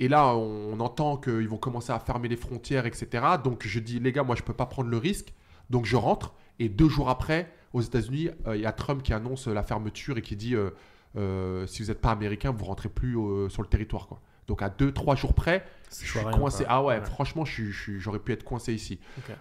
Et 0.01 0.09
là, 0.09 0.35
on, 0.35 0.73
on 0.73 0.81
entend 0.81 1.17
qu'ils 1.19 1.49
vont 1.49 1.59
commencer 1.59 1.93
à 1.93 1.99
fermer 2.01 2.27
les 2.29 2.37
frontières, 2.37 2.87
etc. 2.87 3.09
Donc 3.45 3.67
je 3.67 3.79
dis, 3.79 4.01
les 4.01 4.11
gars, 4.13 4.23
moi, 4.25 4.35
je 4.35 4.43
ne 4.43 4.47
peux 4.47 4.55
pas 4.55 4.67
prendre 4.67 4.89
le 4.89 4.97
risque. 4.97 5.33
Donc 5.69 5.85
je 5.85 5.97
rentre. 5.97 6.35
Et 6.59 6.69
deux 6.69 6.89
jours 6.89 7.09
après, 7.11 7.53
aux 7.73 7.81
États-Unis, 7.83 8.31
euh, 8.47 8.57
il 8.57 8.63
y 8.63 8.67
a 8.67 8.73
Trump 8.73 9.03
qui 9.03 9.13
annonce 9.13 9.47
la 9.47 9.63
fermeture 9.63 10.19
et 10.19 10.23
qui 10.23 10.37
dit, 10.37 10.55
euh, 10.57 10.71
euh, 11.17 11.67
si 11.67 11.83
vous 11.83 11.89
n'êtes 11.89 12.01
pas 12.01 12.11
américain, 12.11 12.51
vous 12.51 12.65
rentrez 12.65 12.89
plus 12.89 13.15
sur 13.51 13.63
le 13.63 13.69
territoire. 13.69 14.07
Quoi. 14.09 14.21
Donc 14.49 14.63
à 14.63 14.69
deux, 14.69 14.91
trois 14.93 15.15
jours 15.17 15.33
près, 15.35 15.65
C'est 15.91 16.07
je 16.07 16.19
suis 16.19 16.25
coincé. 16.33 16.65
Ah 16.69 16.83
ouais, 16.83 17.01
franchement, 17.03 17.45
je 17.45 17.53
suis- 17.53 17.71
je 17.73 17.81
suis- 17.83 18.01
j'aurais 18.01 18.19
pu 18.19 18.33
être 18.33 18.43
coincé 18.43 18.73
ici. 18.75 18.99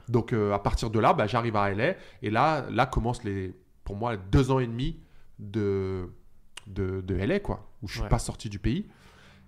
Donc 0.08 0.34
euh, 0.34 0.54
à 0.54 0.60
partir 0.60 0.90
de 0.92 1.00
là, 1.00 1.14
bah, 1.14 1.26
j'arrive 1.26 1.56
à 1.56 1.72
LA 1.72 1.96
et 2.22 2.30
là, 2.30 2.66
là 2.70 2.86
commencent 2.86 3.24
les, 3.24 3.56
pour 3.84 3.96
moi, 3.96 4.18
deux 4.18 4.52
ans 4.52 4.60
et 4.60 4.68
demi 4.68 5.00
de, 5.40 6.10
de, 6.68 7.02
de 7.02 7.16
LA, 7.16 7.40
quoi, 7.40 7.70
où 7.82 7.88
je 7.88 7.94
suis 7.94 8.02
Ouais. 8.04 8.10
pas 8.10 8.20
sorti 8.20 8.50
du 8.50 8.60
pays. 8.60 8.86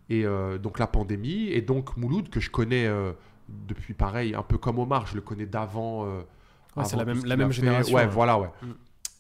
Et 0.09 0.25
euh, 0.25 0.57
donc 0.57 0.77
la 0.79 0.87
pandémie 0.87 1.47
et 1.47 1.61
donc 1.61 1.95
Mouloud 1.97 2.29
que 2.29 2.39
je 2.39 2.49
connais 2.49 2.85
euh, 2.87 3.13
depuis 3.49 3.93
pareil, 3.93 4.35
un 4.35 4.43
peu 4.43 4.57
comme 4.57 4.79
Omar, 4.79 5.07
je 5.07 5.15
le 5.15 5.21
connais 5.21 5.45
d'avant. 5.45 6.05
euh, 6.05 6.21
Ouais, 6.77 6.85
c'est 6.85 6.95
la 6.95 7.03
même- 7.05 7.25
la 7.25 7.35
même 7.35 7.51
génération, 7.51 7.95
Ouais, 7.95 8.07
voilà, 8.07 8.39
ouais. 8.39 8.49
Mm. 8.61 8.65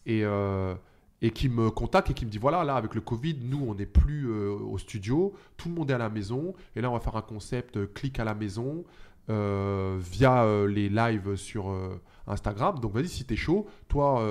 Et 0.05 0.21
euh, 0.23 0.73
et 1.21 1.29
qui 1.31 1.49
me 1.49 1.69
contacte 1.69 2.09
et 2.09 2.13
qui 2.15 2.25
me 2.25 2.31
dit 2.31 2.39
voilà 2.39 2.63
là 2.63 2.75
avec 2.75 2.95
le 2.95 3.01
Covid 3.01 3.37
nous 3.43 3.63
on 3.67 3.75
n'est 3.75 3.85
plus 3.85 4.27
euh, 4.31 4.49
au 4.53 4.77
studio 4.79 5.33
tout 5.55 5.69
le 5.69 5.75
monde 5.75 5.91
est 5.91 5.93
à 5.93 5.99
la 5.99 6.09
maison 6.09 6.55
et 6.75 6.81
là 6.81 6.89
on 6.89 6.93
va 6.93 6.99
faire 6.99 7.15
un 7.15 7.21
concept 7.21 7.77
euh, 7.77 7.85
clic 7.93 8.19
à 8.19 8.23
la 8.23 8.33
maison 8.33 8.83
via 9.29 10.45
les 10.67 10.89
lives 10.89 11.35
sur 11.35 11.73
Instagram 12.27 12.79
donc 12.79 12.93
vas-y 12.93 13.07
si 13.07 13.23
t'es 13.25 13.35
chaud 13.35 13.67
toi 13.87 14.21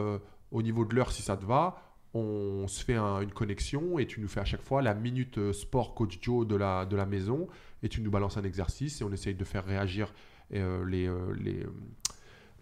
au 0.50 0.62
niveau 0.62 0.84
de 0.84 0.94
l'heure 0.94 1.10
si 1.12 1.22
ça 1.22 1.36
te 1.36 1.44
va 1.44 1.80
on 2.14 2.66
se 2.66 2.84
fait 2.84 2.96
un- 2.96 3.20
une 3.20 3.30
connexion 3.32 3.98
et 3.98 4.06
tu 4.06 4.20
nous 4.20 4.28
fais 4.28 4.40
à 4.40 4.44
chaque 4.44 4.62
fois 4.62 4.82
la 4.82 4.94
minute 4.94 5.38
euh, 5.38 5.52
sport 5.52 5.94
coach 5.94 6.18
Joe 6.20 6.46
de 6.46 6.56
la, 6.56 6.84
de 6.86 6.96
la 6.96 7.06
maison 7.06 7.46
et 7.82 7.88
tu 7.88 8.00
nous 8.00 8.10
balances 8.10 8.36
un 8.36 8.42
exercice 8.44 9.00
et 9.00 9.04
on 9.04 9.12
essaye 9.12 9.34
de 9.34 9.44
faire 9.44 9.64
réagir 9.64 10.12
euh, 10.54 10.84
les, 10.86 11.06
euh, 11.06 11.32
les, 11.38 11.64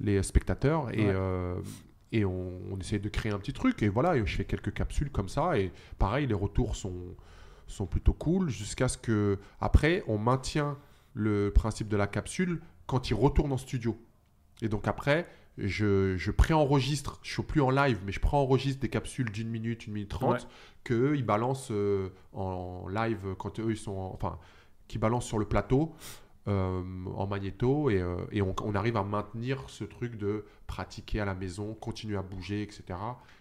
les 0.01 0.23
spectateurs 0.23 0.91
et, 0.93 1.07
Ouais. 1.07 1.13
euh, 1.15 1.57
et 2.13 2.25
on, 2.25 2.53
on 2.71 2.79
essaye 2.79 3.01
de 3.01 3.09
créer 3.09 3.33
un 3.33 3.39
petit 3.39 3.53
truc 3.53 3.83
et 3.83 3.89
voilà, 3.89 4.17
et 4.17 4.25
je 4.27 4.37
fais 4.37 4.45
quelques 4.45 4.73
capsules 4.73 5.11
comme 5.11 5.29
ça 5.29 5.59
et 5.59 5.73
pareil, 5.99 6.27
les 6.27 6.35
retours 6.35 6.77
sont, 6.77 6.95
sont 7.67 7.87
plutôt 7.87 8.13
cool 8.15 8.49
jusqu'à 8.51 8.89
ce 8.89 8.97
que 8.99 9.39
après 9.61 10.05
on 10.07 10.19
maintient 10.19 10.79
le 11.15 11.51
principe 11.55 11.89
de 11.89 11.97
la 11.97 12.07
capsule 12.07 12.61
quand 12.87 13.11
il 13.11 13.15
retourne 13.15 13.53
en 13.53 13.57
studio. 13.59 13.99
Et 14.63 14.69
donc 14.69 14.87
après, 14.89 15.27
je, 15.59 16.17
je 16.17 16.31
préenregistre, 16.31 17.19
je 17.23 17.33
suis 17.33 17.43
plus 17.43 17.61
en 17.61 17.71
live, 17.71 17.99
mais 18.07 18.13
je 18.13 18.21
préenregistre 18.21 18.81
des 18.81 18.89
capsules 18.89 19.31
d'une 19.31 19.49
minute, 19.49 19.87
une 19.87 19.93
minute 19.95 20.11
trente, 20.11 20.33
Ouais. 20.43 20.49
qu'eux, 20.85 21.17
ils 21.17 21.25
balancent 21.25 21.71
euh, 21.73 22.09
en 22.33 22.87
live 22.89 23.35
quand 23.39 23.59
eux, 23.61 23.71
ils 23.71 23.77
sont. 23.77 23.93
en- 23.97 24.13
enfin, 24.15 24.39
qui 24.87 24.99
balancent 24.99 25.27
sur 25.27 25.39
le 25.39 25.45
plateau 25.45 25.93
euh, 26.47 26.81
en 27.15 27.27
magnéto 27.27 27.91
et, 27.91 28.01
euh, 28.01 28.17
et 28.33 28.41
on, 28.41 28.55
on 28.65 28.75
arrive 28.75 28.97
à 28.97 29.03
maintenir 29.05 29.65
ce 29.69 29.85
truc 29.85 30.17
de 30.17 30.47
pratiquer 30.67 31.21
à 31.21 31.27
la 31.27 31.35
maison, 31.35 31.75
continuer 31.75 32.17
à 32.17 32.23
bouger, 32.23 32.63
etc. 32.63 32.99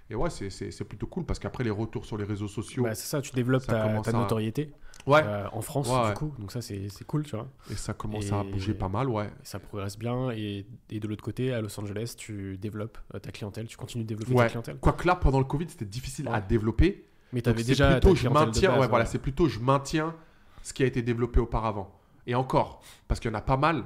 Et 0.10 0.16
ouais, 0.16 0.30
c'est- 0.30 0.84
plutôt 0.84 1.08
cool 1.08 1.24
parce 1.26 1.40
qu'après, 1.40 1.64
les 1.64 1.70
retours 1.70 2.06
sur 2.06 2.18
les 2.18 2.26
réseaux 2.26 2.50
sociaux. 2.50 2.84
Bah, 2.84 2.96
c'est 2.96 3.08
ça, 3.08 3.22
tu 3.22 3.32
développes 3.34 3.62
ça 3.64 3.74
ta, 3.74 3.84
à- 4.10 4.12
notoriété 4.12 4.72
ouais, 5.08 5.22
euh, 5.26 5.48
en 5.52 5.62
France, 5.62 5.90
Ouais, 5.90 6.10
du 6.10 6.14
coup. 6.14 6.34
Donc 6.38 6.52
ça, 6.52 6.62
c'est 6.62 6.88
cool, 7.08 7.24
tu 7.24 7.36
vois. 7.36 7.48
et 7.72 7.76
ça 7.76 7.94
commence 7.94 8.28
et- 8.28 8.34
à 8.34 8.44
bouger 8.44 8.74
pas 8.74 8.90
mal, 8.90 9.10
ouais. 9.10 9.30
Ça 9.44 9.60
progresse 9.60 9.98
bien. 9.98 10.30
Et, 10.32 10.66
et 10.90 11.00
de 11.00 11.08
l'autre 11.08 11.24
côté, 11.24 11.54
à 11.54 11.62
Los 11.62 11.80
Angeles, 11.80 12.16
tu 12.18 12.58
développes 12.58 12.98
euh, 13.16 13.20
ta 13.20 13.32
clientèle, 13.32 13.68
tu 13.68 13.78
continues 13.78 14.04
de 14.04 14.10
développer 14.10 14.36
ta 14.36 14.48
clientèle. 14.50 14.78
Quoique 14.80 15.08
là, 15.08 15.16
pendant 15.16 15.40
le 15.40 15.46
Covid, 15.46 15.68
c'était 15.70 15.86
difficile 15.86 16.28
à 16.32 16.42
développer. 16.42 17.06
Mais 17.34 17.42
tu 17.42 17.50
avais 17.50 17.64
déjà 17.64 17.92
plutôt 17.92 18.16
je 18.16 18.30
maintiens, 18.30 18.70
base, 18.72 18.80
ouais, 18.82 18.88
voilà, 18.88 19.06
c'est 19.06 19.20
plutôt 19.20 19.48
je 19.50 19.60
maintiens 19.60 20.16
ce 20.64 20.74
qui 20.74 20.84
a 20.84 20.86
été 20.86 21.02
développé 21.02 21.40
auparavant. 21.40 21.94
Et 22.26 22.36
encore, 22.36 22.82
parce 23.08 23.20
qu'il 23.20 23.30
y 23.32 23.34
en 23.34 23.38
a 23.38 23.42
pas 23.42 23.58
mal, 23.58 23.86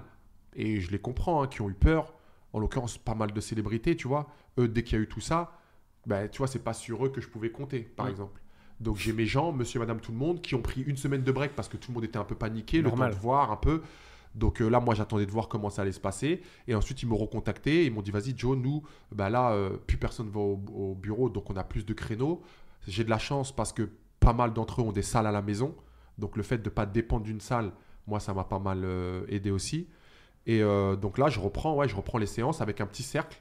et 0.56 0.80
je 0.80 0.92
les 0.92 1.00
comprends, 1.00 1.44
hein, 1.44 1.48
qui 1.48 1.62
ont 1.62 1.70
eu 1.70 1.74
peur. 1.74 2.14
En 2.54 2.60
l'occurrence, 2.60 2.98
pas 2.98 3.16
mal 3.16 3.32
de 3.32 3.40
célébrités, 3.40 3.96
tu 3.96 4.10
vois. 4.10 4.28
Eux, 4.58 4.68
dès 4.68 4.84
qu'il 4.84 4.98
y 4.98 5.00
a 5.00 5.04
eu 5.04 5.08
tout 5.08 5.22
ça, 5.22 5.54
ben, 6.06 6.28
tu 6.28 6.40
vois, 6.40 6.48
c'est 6.48 6.60
pas 6.64 6.74
sur 6.74 7.06
eux 7.06 7.10
que 7.10 7.22
je 7.22 7.30
pouvais 7.30 7.50
compter, 7.52 7.80
par 7.80 8.08
exemple. 8.10 8.41
Donc 8.82 8.98
j'ai 8.98 9.14
mes 9.14 9.26
gens, 9.26 9.52
monsieur, 9.52 9.80
madame, 9.80 10.00
tout 10.00 10.12
le 10.12 10.18
monde, 10.18 10.42
qui 10.42 10.56
ont 10.56 10.62
pris 10.62 10.82
une 10.82 10.98
semaine 10.98 11.24
de 11.24 11.32
break 11.32 11.56
parce 11.56 11.70
que 11.70 11.78
tout 11.78 11.92
le 11.92 11.96
monde 11.96 12.04
était 12.04 12.18
un 12.18 12.24
peu 12.24 12.36
paniqué, 12.36 12.82
le 12.82 12.90
temps 12.90 13.08
de 13.08 13.14
voir 13.14 13.52
un 13.52 13.58
peu. 13.58 13.82
Donc 14.34 14.62
euh, 14.62 14.70
là, 14.70 14.80
moi, 14.80 14.96
j'attendais 14.96 15.26
de 15.26 15.32
voir 15.32 15.48
comment 15.48 15.70
ça 15.70 15.84
allait 15.84 15.92
se 15.92 16.00
passer. 16.00 16.42
Et 16.68 16.74
ensuite, 16.74 17.04
ils 17.04 17.06
m'ont 17.06 17.18
recontacté. 17.18 17.86
Ils 17.86 17.94
m'ont 17.94 18.02
dit, 18.02 18.12
vas-y, 18.12 18.34
Joe, 18.36 18.58
nous, 18.58 18.82
bah 19.12 19.30
là, 19.30 19.52
euh, 19.52 19.78
plus 19.78 19.98
personne 19.98 20.30
va 20.30 20.40
au, 20.40 20.60
au 20.74 20.96
bureau, 20.96 21.30
donc 21.30 21.50
on 21.50 21.56
a 21.56 21.64
plus 21.64 21.86
de 21.86 21.94
créneaux. 21.94 22.42
J'ai 22.88 23.04
de 23.04 23.10
la 23.10 23.20
chance 23.20 23.56
parce 23.56 23.72
que 23.72 23.90
pas 24.20 24.34
mal 24.34 24.54
d'entre 24.54 24.82
eux 24.82 24.84
ont 24.84 24.92
des 24.92 25.04
salles 25.04 25.28
à 25.28 25.32
la 25.32 25.42
maison. 25.42 25.76
Donc 26.18 26.36
le 26.38 26.44
fait 26.44 26.58
de 26.58 26.70
ne 26.70 26.74
pas 26.74 26.86
dépendre 26.86 27.24
d'une 27.24 27.42
salle, 27.42 27.72
moi, 28.08 28.20
ça 28.20 28.34
m'a 28.34 28.44
pas 28.44 28.60
mal 28.60 28.82
euh, 28.84 29.26
aidé 29.28 29.52
aussi. 29.52 29.88
Et 30.48 30.62
donc 31.00 31.20
là, 31.20 31.30
je 31.30 31.40
reprends, 31.40 31.76
ouais, 31.76 31.88
je 31.88 31.96
reprends 31.96 32.18
les 32.18 32.26
séances 32.26 32.62
avec 32.62 32.82
un 32.82 32.88
petit 32.88 33.04
cercle. 33.04 33.40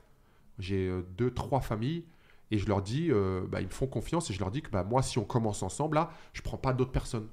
J'ai 0.59 0.93
deux, 1.17 1.31
trois 1.31 1.63
familles. 1.63 2.05
Et 2.51 2.59
je 2.59 2.67
leur 2.67 2.83
dis, 2.83 3.09
euh, 3.11 3.43
bah, 3.49 3.61
ils 3.61 3.67
me 3.67 3.73
font 3.73 3.87
confiance 3.87 4.29
et 4.31 4.35
je 4.35 4.41
leur 4.41 4.51
dis 4.51 4.61
que 4.63 4.71
bah, 4.71 4.83
moi, 4.85 5.03
si 5.03 5.19
on 5.19 5.25
commence 5.25 5.63
ensemble, 5.63 5.95
là, 5.97 6.11
je 6.33 6.43
prends 6.43 6.57
pas 6.59 6.73
d'autres 6.73 6.91
personnes. 6.93 7.29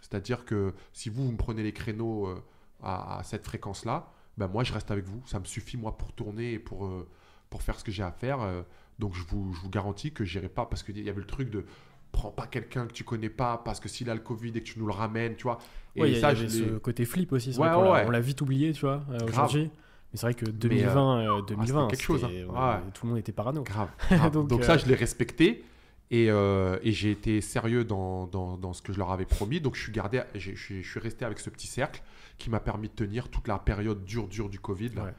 C'est-à-dire 0.00 0.44
que 0.44 0.72
si 0.92 1.08
vous, 1.10 1.24
vous 1.26 1.32
me 1.32 1.36
prenez 1.36 1.62
les 1.62 1.72
créneaux 1.72 2.26
euh, 2.28 2.42
à, 2.82 3.18
à 3.18 3.22
cette 3.22 3.44
fréquence-là, 3.44 4.08
bah, 4.38 4.48
moi, 4.48 4.64
je 4.64 4.72
reste 4.72 4.90
avec 4.90 5.04
vous. 5.04 5.22
Ça 5.26 5.38
me 5.38 5.44
suffit, 5.44 5.76
moi, 5.76 5.96
pour 5.98 6.12
tourner 6.12 6.52
et 6.54 6.58
pour, 6.58 6.86
euh, 6.86 7.06
pour 7.50 7.62
faire 7.62 7.78
ce 7.78 7.84
que 7.84 7.92
j'ai 7.92 8.02
à 8.02 8.12
faire. 8.12 8.38
donc, 8.98 9.14
je 9.14 9.22
vous, 9.24 9.52
je 9.52 9.60
vous 9.60 9.68
garantis 9.70 10.12
que 10.12 10.24
j'irai 10.24 10.48
pas 10.48 10.64
parce 10.66 10.82
qu'il 10.82 10.98
y 10.98 11.08
avait 11.10 11.20
le 11.20 11.26
truc 11.26 11.50
de 11.50 11.64
prends 12.12 12.30
pas 12.30 12.46
quelqu'un 12.46 12.86
que 12.86 12.92
tu 12.92 13.04
connais 13.04 13.30
pas 13.30 13.56
parce 13.64 13.80
que 13.80 13.88
s'il 13.88 14.10
a 14.10 14.14
le 14.14 14.20
Covid 14.20 14.50
et 14.50 14.60
que 14.60 14.66
tu 14.66 14.78
nous 14.78 14.86
le 14.86 14.92
ramènes, 14.92 15.34
tu 15.34 15.44
vois. 15.44 15.58
Et 15.96 16.00
Ouais, 16.02 16.08
il 16.10 16.14
y, 16.14 16.16
a- 16.18 16.20
ça, 16.20 16.32
l'ai- 16.32 16.48
ce 16.48 16.78
côté 16.78 17.04
flip 17.06 17.32
aussi. 17.32 17.50
Ouais, 17.58 17.68
ouais. 17.92 18.04
On 18.06 18.10
l'a 18.10 18.20
vite 18.20 18.40
oublié, 18.42 18.72
tu 18.72 18.82
vois, 18.82 19.02
aujourd'hui. 19.28 19.70
Mais 20.12 20.18
c'est 20.18 20.26
vrai 20.26 20.34
que 20.34 20.44
2020, 20.44 21.20
euh, 21.38 21.42
2020 21.42 21.88
quelque 21.88 22.02
chose, 22.02 22.24
hein. 22.24 22.28
Ouais. 22.28 22.90
tout 22.92 23.06
le 23.06 23.10
monde 23.10 23.18
était 23.18 23.32
parano. 23.32 23.62
Grave. 23.62 23.88
grave. 24.10 24.30
Donc, 24.32 24.48
donc 24.48 24.60
euh, 24.60 24.64
ça, 24.64 24.76
je 24.76 24.86
l'ai 24.86 24.94
respecté. 24.94 25.64
Et, 26.10 26.30
euh, 26.30 26.78
et 26.82 26.92
j'ai 26.92 27.10
été 27.10 27.40
sérieux 27.40 27.84
dans, 27.84 28.26
dans, 28.26 28.58
dans 28.58 28.74
ce 28.74 28.82
que 28.82 28.92
je 28.92 28.98
leur 28.98 29.10
avais 29.10 29.24
promis. 29.24 29.60
Donc 29.62 29.76
je 29.76 29.80
suis, 29.82 29.92
gardé, 29.92 30.20
je 30.34 30.50
suis, 30.54 30.82
je 30.82 30.90
suis 30.90 31.00
resté 31.00 31.24
avec 31.24 31.38
ce 31.38 31.48
petit 31.48 31.66
cercle 31.66 32.02
qui 32.36 32.50
m'a 32.50 32.60
permis 32.60 32.88
de 32.88 32.92
tenir 32.94 33.30
toute 33.30 33.48
la 33.48 33.58
période 33.58 34.04
dure, 34.04 34.28
dure 34.28 34.50
du 34.50 34.60
Covid. 34.60 34.90
là. 34.90 35.04
Ouais. 35.04 35.14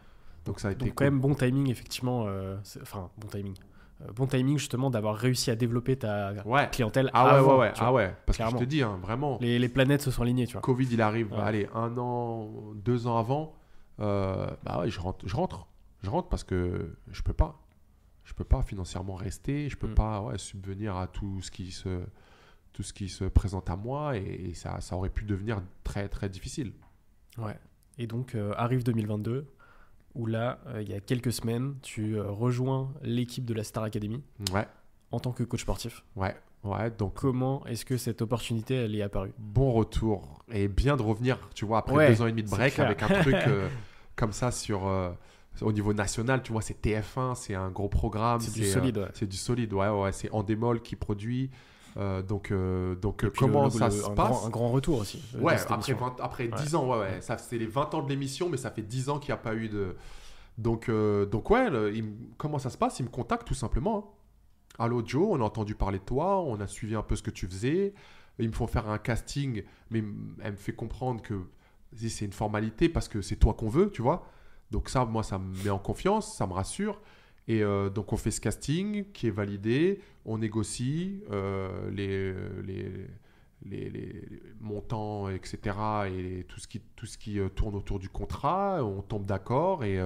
Donc 0.45 0.59
ça 0.59 0.67
a 0.67 0.71
été 0.71 0.85
Donc 0.85 0.93
quand 0.95 1.05
même 1.05 1.19
bon 1.19 1.33
timing 1.33 1.71
effectivement, 1.71 2.25
euh, 2.27 2.57
enfin 2.83 3.09
bon 3.17 3.27
timing, 3.27 3.55
Euh, 4.01 4.11
bon 4.13 4.27
timing 4.27 4.57
justement 4.59 4.91
d'avoir 4.91 5.15
réussi 5.15 5.49
à 5.49 5.55
développer 5.55 5.95
ta 5.95 6.33
Ouais. 6.45 6.69
clientèle 6.71 7.09
Ah 7.13 7.25
ouais, 7.25 7.31
avant, 7.39 7.53
ouais, 7.53 7.59
ouais. 7.61 7.73
tu 7.73 7.79
vois. 7.79 7.87
Ah 7.87 7.93
ouais. 7.93 8.15
Parce 8.27 8.35
Clairement. 8.37 8.53
que 8.53 8.59
je 8.59 8.65
te 8.65 8.69
dis, 8.69 8.83
hein, 8.83 8.99
vraiment, 9.01 9.39
Les, 9.41 9.57
les 9.57 9.69
planètes 9.69 10.01
se 10.03 10.11
sont 10.11 10.21
alignées, 10.21 10.45
tu 10.45 10.53
vois. 10.53 10.61
Covid, 10.61 10.87
il 10.91 11.01
arrive, 11.01 11.31
Ouais. 11.31 11.39
allez, 11.41 11.69
un 11.73 11.97
an, 11.97 12.51
deux 12.75 13.07
ans 13.07 13.17
avant. 13.17 13.55
Euh, 13.99 14.49
bah 14.63 14.79
ouais, 14.79 14.89
je 14.89 14.99
rentre, 14.99 15.27
je 15.27 15.35
rentre. 15.35 15.67
Je 16.01 16.09
rentre 16.09 16.29
parce 16.29 16.43
que 16.43 16.95
je 17.11 17.21
peux 17.21 17.33
pas. 17.33 17.59
Je 18.23 18.33
peux 18.33 18.43
pas 18.43 18.61
financièrement 18.61 19.15
rester. 19.15 19.69
Je 19.69 19.77
peux 19.77 19.87
Mm. 19.87 19.95
pas 19.95 20.21
ouais, 20.21 20.37
subvenir 20.37 20.95
à 20.97 21.07
tout 21.07 21.41
ce 21.41 21.51
qui 21.51 21.71
se, 21.71 22.03
tout 22.73 22.83
ce 22.83 22.93
qui 22.93 23.09
se 23.09 23.25
présente 23.25 23.69
à 23.69 23.75
moi. 23.75 24.17
Et, 24.17 24.49
et 24.49 24.53
ça, 24.53 24.79
ça 24.81 24.95
aurait 24.95 25.09
pu 25.09 25.25
devenir 25.25 25.61
très, 25.83 26.07
très 26.09 26.29
difficile. 26.29 26.73
Ouais. 27.37 27.57
Et 27.97 28.07
donc 28.07 28.35
euh, 28.35 28.53
arrive 28.57 28.83
2022 28.83 29.45
où 30.15 30.25
là, 30.25 30.59
euh, 30.67 30.81
il 30.81 30.89
y 30.89 30.93
a 30.93 30.99
quelques 30.99 31.33
semaines, 31.33 31.75
tu 31.81 32.19
rejoins 32.19 32.93
l'équipe 33.01 33.45
de 33.45 33.53
la 33.53 33.63
Star 33.63 33.83
Academy 33.83 34.23
Ouais, 34.53 34.67
en 35.11 35.19
tant 35.19 35.31
que 35.31 35.43
coach 35.43 35.61
sportif. 35.61 36.03
ouais, 36.15 36.35
ouais. 36.63 36.91
Donc, 36.91 37.13
Comment 37.15 37.65
est-ce 37.65 37.85
que 37.85 37.97
cette 37.97 38.21
opportunité 38.21 38.75
elle 38.75 38.95
est 38.95 39.01
apparue? 39.01 39.33
bon 39.37 39.71
retour. 39.71 40.43
Et 40.51 40.67
bien 40.67 40.95
de 40.97 41.01
revenir, 41.01 41.37
tu 41.55 41.65
vois, 41.65 41.79
après 41.79 41.95
Ouais, 41.95 42.09
deux 42.09 42.21
ans 42.21 42.27
et 42.27 42.31
demi 42.31 42.43
de 42.43 42.49
break, 42.49 42.77
avec 42.79 43.01
un 43.03 43.07
truc 43.21 43.35
euh, 43.47 43.67
comme 44.15 44.31
ça 44.31 44.51
sur. 44.51 44.87
euh, 44.87 45.09
au 45.61 45.71
niveau 45.71 45.93
national, 45.93 46.41
tu 46.41 46.51
vois, 46.51 46.61
c'est 46.63 46.81
TF1, 46.81 47.35
c'est 47.35 47.53
un 47.53 47.69
gros 47.69 47.87
programme. 47.89 48.39
C'est 48.39 48.53
du 48.59 48.63
euh, 48.65 48.73
solide, 48.73 48.97
ouais. 48.97 49.07
C'est 49.13 49.27
du 49.27 49.37
solide, 49.37 49.71
ouais, 49.73 49.87
ouais. 49.89 50.11
C'est 50.11 50.31
Endemol 50.31 50.81
qui 50.81 50.95
produit. 50.95 51.51
Euh, 51.95 52.23
donc, 52.23 52.51
donc 53.01 53.23
comment 53.37 53.65
le- 53.65 53.69
ça 53.69 53.85
le- 53.85 53.91
se 53.91 54.05
un 54.05 54.15
passe 54.15 54.29
grand, 54.29 54.45
un 54.47 54.49
grand 54.49 54.69
retour 54.71 54.97
aussi. 54.97 55.21
Ouais, 55.39 55.53
après, 55.53 55.75
émission. 55.75 55.97
20 55.97 56.15
après 56.21 56.43
Ouais. 56.45 56.57
10 56.57 56.73
ans, 56.73 56.89
ouais, 56.89 56.97
ouais. 56.99 57.21
Ça, 57.21 57.37
c'est 57.37 57.59
les 57.59 57.67
20 57.67 57.93
ans 57.93 58.01
de 58.01 58.09
l'émission, 58.09 58.49
mais 58.49 58.57
ça 58.57 58.71
fait 58.71 58.81
10 58.81 59.09
ans 59.09 59.19
qu'il 59.19 59.29
n'y 59.29 59.33
a 59.33 59.43
pas 59.43 59.53
eu 59.53 59.69
de. 59.69 59.95
Donc, 60.57 60.89
donc 60.89 61.49
ouais, 61.51 61.69
le- 61.69 61.95
il 61.95 62.03
me- 62.03 62.15
comment 62.37 62.57
ça 62.57 62.71
se 62.71 62.77
passe? 62.77 62.99
Il 62.99 63.03
me 63.03 63.09
contacte 63.09 63.47
tout 63.47 63.53
simplement. 63.53 63.97
hein. 63.97 64.03
Allô 64.79 65.03
Joe, 65.05 65.27
on 65.29 65.41
a 65.41 65.43
entendu 65.43 65.75
parler 65.75 65.99
de 65.99 66.03
toi, 66.03 66.41
on 66.41 66.59
a 66.59 66.67
suivi 66.67 66.95
un 66.95 67.03
peu 67.03 67.15
ce 67.15 67.21
que 67.21 67.29
tu 67.29 67.47
faisais. 67.47 67.93
Ils 68.39 68.47
me 68.47 68.53
font 68.53 68.65
faire 68.65 68.89
un 68.89 68.97
casting, 68.97 69.63
mais 69.91 70.03
elle 70.41 70.53
me 70.53 70.57
fait 70.57 70.73
comprendre 70.73 71.21
que 71.21 71.35
c'est 71.95 72.25
une 72.25 72.33
formalité 72.33 72.89
parce 72.89 73.07
que 73.07 73.21
c'est 73.21 73.35
toi 73.35 73.53
qu'on 73.53 73.69
veut, 73.69 73.91
tu 73.91 74.01
vois. 74.01 74.27
Donc 74.71 74.89
ça, 74.89 75.05
moi, 75.05 75.21
ça 75.21 75.37
me 75.37 75.63
met 75.63 75.69
en 75.69 75.77
confiance, 75.77 76.35
ça 76.35 76.47
me 76.47 76.53
rassure. 76.53 76.99
Et 77.47 77.61
euh, 77.61 77.89
donc 77.89 78.13
on 78.13 78.17
fait 78.17 78.31
ce 78.31 78.41
casting 78.41 79.05
qui 79.11 79.27
est 79.27 79.31
validé, 79.31 79.99
on 80.25 80.37
négocie 80.37 81.23
euh, 81.31 81.91
les, 81.91 82.33
montants, 84.59 85.29
etc. 85.29 85.59
et 86.07 86.45
tout 86.47 86.59
ce 86.59 87.17
qui, 87.17 87.39
euh, 87.39 87.49
tourne 87.49 87.75
autour 87.75 87.99
du 87.99 88.09
contrat. 88.09 88.83
On 88.83 89.01
tombe 89.01 89.25
d'accord 89.25 89.83
et, 89.83 90.01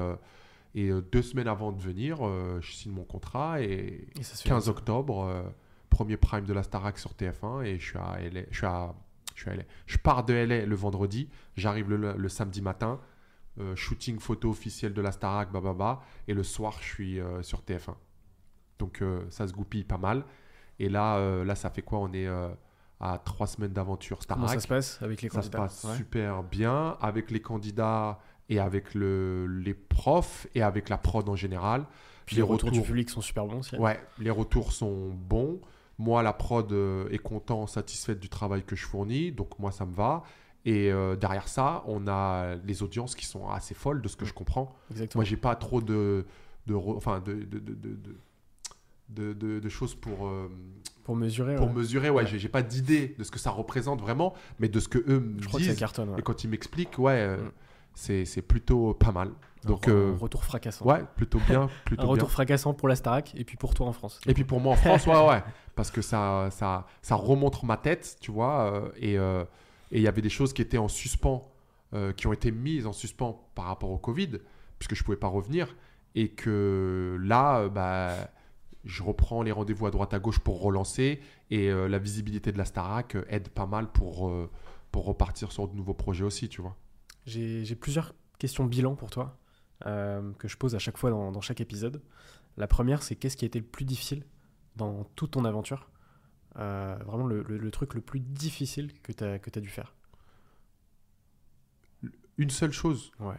et 0.79 0.89
euh, 0.89 1.01
deux 1.01 1.21
semaines 1.21 1.47
avant 1.47 1.71
de 1.71 1.81
venir, 1.81 2.17
euh, 2.25 2.59
je 2.61 2.71
signe 2.71 2.91
mon 2.93 3.03
contrat 3.03 3.61
et 3.61 4.07
Et 4.19 4.23
ça 4.23 4.35
se 4.35 4.43
fait 4.43 4.49
15 4.49 4.65
comme 4.65 4.73
ça. 4.75 4.79
octobre, 4.79 5.23
euh, 5.23 5.43
premier 5.89 6.17
prime 6.17 6.45
de 6.45 6.53
la 6.53 6.63
Starac 6.63 6.97
sur 6.99 7.11
TF1 7.13 7.63
et 7.65 7.79
je 7.79 7.85
suis 7.89 7.97
à 7.97 8.17
LA, 8.19 8.41
je 8.51 8.57
suis 8.57 8.65
à, 8.67 8.93
je 9.35 9.41
suis 9.41 9.49
à 9.49 9.55
LA. 9.55 9.63
Je 9.87 9.97
pars 9.97 10.23
de 10.23 10.33
LA 10.33 10.65
le 10.65 10.75
vendredi, 10.75 11.29
j'arrive 11.55 11.89
le, 11.89 12.13
le 12.13 12.29
samedi 12.29 12.61
matin, 12.61 12.99
euh, 13.59 13.75
shooting 13.75 14.19
photo 14.19 14.49
officielle 14.51 14.93
de 14.93 15.01
la 15.01 15.11
Starac, 15.11 15.51
bababa, 15.51 16.01
et 16.27 16.33
le 16.35 16.43
soir 16.43 16.77
je 16.79 16.85
suis 16.87 17.19
euh, 17.19 17.41
sur 17.41 17.61
TF1. 17.61 17.95
Donc 18.79 19.01
euh, 19.01 19.25
ça 19.29 19.47
se 19.47 19.53
goupille 19.53 19.83
pas 19.83 19.97
mal. 19.97 20.23
Et 20.79 20.89
là, 20.89 21.43
là 21.43 21.55
ça 21.55 21.71
fait 21.71 21.81
quoi? 21.81 21.97
On 21.99 22.13
est 22.13 22.27
à 22.99 23.17
trois 23.17 23.47
semaines 23.47 23.73
d'aventure 23.73 24.19
Comment 24.27 24.45
Starac. 24.45 24.53
ça 24.55 24.59
se 24.63 24.67
passe 24.67 25.01
avec 25.01 25.23
les 25.23 25.29
Ça 25.29 25.41
se 25.41 25.47
candidats? 25.49 25.57
passe 25.57 25.83
Ouais. 25.85 25.95
super 25.95 26.43
bien 26.43 26.95
avec 27.01 27.31
les 27.31 27.41
candidats 27.41 28.19
et 28.49 28.59
avec 28.59 28.93
le, 28.93 29.45
les 29.47 29.73
profs 29.73 30.47
et 30.55 30.61
avec 30.61 30.89
la 30.89 30.97
prod 30.97 31.27
en 31.29 31.35
général. 31.35 31.85
Puis 32.25 32.35
les 32.35 32.41
retours 32.41 32.71
du 32.71 32.81
public 32.81 33.09
sont 33.09 33.21
super 33.21 33.45
bons 33.45 33.59
aussi. 33.59 33.75
Ouais, 33.77 33.99
les 34.19 34.29
retours 34.31 34.71
sont 34.73 35.09
bons. 35.09 35.59
Moi, 35.99 36.21
la 36.23 36.33
prod 36.33 36.71
euh, 36.71 37.09
est 37.09 37.17
content, 37.17 37.65
satisfaite 37.67 38.19
du 38.19 38.29
travail 38.29 38.63
que 38.63 38.75
je 38.75 38.85
fournis, 38.85 39.31
donc 39.31 39.57
moi, 39.59 39.71
ça 39.71 39.85
me 39.85 39.93
va. 39.93 40.23
Et 40.65 40.91
euh, 40.91 41.15
derrière 41.15 41.47
ça, 41.47 41.83
on 41.87 42.07
a 42.07 42.55
les 42.65 42.83
audiences 42.83 43.15
qui 43.15 43.25
sont 43.25 43.49
assez 43.49 43.73
folles 43.73 44.01
de 44.01 44.07
ce 44.07 44.15
que 44.17 44.25
je 44.25 44.33
comprends. 44.33 44.75
Exactement. 44.91 45.19
Moi, 45.21 45.25
j'ai 45.25 45.37
pas 45.37 45.55
trop 45.55 45.81
de, 45.81 46.25
de, 46.67 46.73
re- 46.73 46.95
enfin, 46.97 47.19
de, 47.21 47.33
de, 47.33 47.59
de, 47.59 47.73
de, 47.73 47.73
de- 47.73 48.15
de- 49.09 49.33
de- 49.33 49.59
de 49.59 49.69
choses 49.69 49.95
pour, 49.95 50.27
euh, 50.27 50.49
Pour 51.05 51.15
mesurer, 51.15 51.55
pour 51.55 51.67
ouais. 51.67 51.73
mesurer. 51.73 52.09
Ouais, 52.09 52.23
Ouais. 52.29 52.37
j'ai 52.37 52.49
pas 52.49 52.61
d'idée 52.61 53.15
de 53.17 53.23
ce 53.23 53.31
que 53.31 53.39
ça 53.39 53.51
représente 53.51 54.01
vraiment, 54.01 54.33
mais 54.59 54.67
de 54.67 54.79
ce 54.81 54.89
que 54.89 54.97
eux 55.07 55.19
me 55.21 55.41
je 55.41 55.47
crois 55.47 55.61
que 55.61 55.65
ça 55.65 55.75
cartonne. 55.75 56.09
ouais. 56.09 56.19
Et 56.19 56.21
quand 56.21 56.43
ils 56.43 56.49
m'expliquent, 56.49 56.99
ouais, 56.99 57.13
euh, 57.13 57.37
Mm. 57.37 57.51
C'est 57.97 58.41
plutôt 58.41 58.93
pas 58.93 59.11
mal. 59.11 59.31
Donc, 59.65 59.87
un, 59.87 59.91
euh, 59.91 60.15
retour 60.17 60.45
fracassant. 60.45 60.85
ouais, 60.85 61.03
plutôt 61.15 61.39
bien, 61.47 61.67
plutôt 61.85 62.03
un 62.03 62.05
bien. 62.05 62.13
retour 62.13 62.31
fracassant 62.31 62.73
pour 62.73 62.87
la 62.87 62.95
Starac 62.95 63.33
et 63.35 63.43
puis 63.43 63.57
pour 63.57 63.73
toi 63.73 63.87
en 63.87 63.91
France. 63.91 64.21
Et 64.27 64.33
puis 64.33 64.43
pour 64.43 64.61
moi 64.61 64.73
en 64.73 64.75
France, 64.75 65.07
ouais, 65.07 65.27
ouais, 65.27 65.43
parce 65.75 65.89
que 65.91 66.01
ça, 66.01 66.49
ça, 66.51 66.85
ça 67.01 67.15
remonte 67.15 67.61
ma 67.63 67.75
tête, 67.75 68.17
tu 68.21 68.31
vois, 68.31 68.71
euh, 68.71 68.89
et 68.97 69.17
euh, 69.17 69.43
et 69.91 69.97
il 69.97 70.01
y 70.01 70.07
avait 70.07 70.21
des 70.21 70.29
choses 70.29 70.53
qui 70.53 70.61
étaient 70.61 70.77
en 70.77 70.87
suspens, 70.87 71.49
euh, 71.93 72.13
qui 72.13 72.27
ont 72.27 72.33
été 72.33 72.51
mises 72.51 72.85
en 72.85 72.93
suspens 72.93 73.49
par 73.55 73.65
rapport 73.65 73.89
au 73.89 73.97
Covid, 73.97 74.39
puisque 74.77 74.95
je 74.95 75.03
pouvais 75.03 75.17
pas 75.17 75.27
revenir, 75.27 75.75
et 76.13 76.29
que 76.29 77.17
là, 77.21 77.67
bah, 77.69 78.13
je 78.83 79.01
reprends 79.01 79.41
les 79.41 79.51
rendez-vous 79.51 79.87
à 79.87 79.91
droite 79.91 80.13
à 80.13 80.19
gauche 80.19 80.39
pour 80.39 80.61
relancer, 80.61 81.19
et 81.49 81.71
la 81.71 81.99
visibilité 81.99 82.51
de 82.51 82.57
la 82.57 82.65
Starac 82.65 83.17
aide 83.29 83.49
pas 83.49 83.65
mal 83.65 83.91
pour 83.91 84.31
pour 84.91 85.05
repartir 85.05 85.51
sur 85.51 85.67
de 85.67 85.75
nouveaux 85.75 85.93
projets 85.93 86.23
aussi, 86.23 86.49
tu 86.49 86.61
vois. 86.61 86.75
J'ai 87.27 87.75
plusieurs 87.75 88.13
questions 88.39 88.65
bilan 88.65 88.95
pour 88.95 89.09
toi 89.11 89.37
euh, 89.85 90.31
que 90.39 90.47
je 90.47 90.57
pose 90.57 90.73
à 90.75 90.79
chaque 90.79 90.97
fois 90.97 91.09
dans, 91.11 91.31
dans 91.31 91.41
chaque 91.41 91.61
épisode. 91.61 92.01
La 92.55 92.67
première, 92.67 93.03
c'est 93.03 93.15
qu'est-ce 93.15 93.37
qui 93.37 93.45
a 93.45 93.47
été 93.47 93.59
le 93.59 93.65
plus 93.65 93.85
difficile 93.85 94.23
dans 94.75 95.03
toute 95.15 95.31
ton 95.31 95.45
aventure 95.45 95.89
Euh, 96.57 96.97
Vraiment 97.05 97.27
le, 97.27 97.43
le- 97.43 97.57
le 97.57 97.71
truc 97.71 97.93
le 97.93 98.01
plus 98.01 98.19
difficile 98.19 98.91
que 99.03 99.11
tu 99.11 99.23
as, 99.23 99.61
dû 99.61 99.69
faire? 99.69 99.93
Une 102.37 102.49
seule 102.49 102.71
chose, 102.71 103.11
Ouais. 103.19 103.35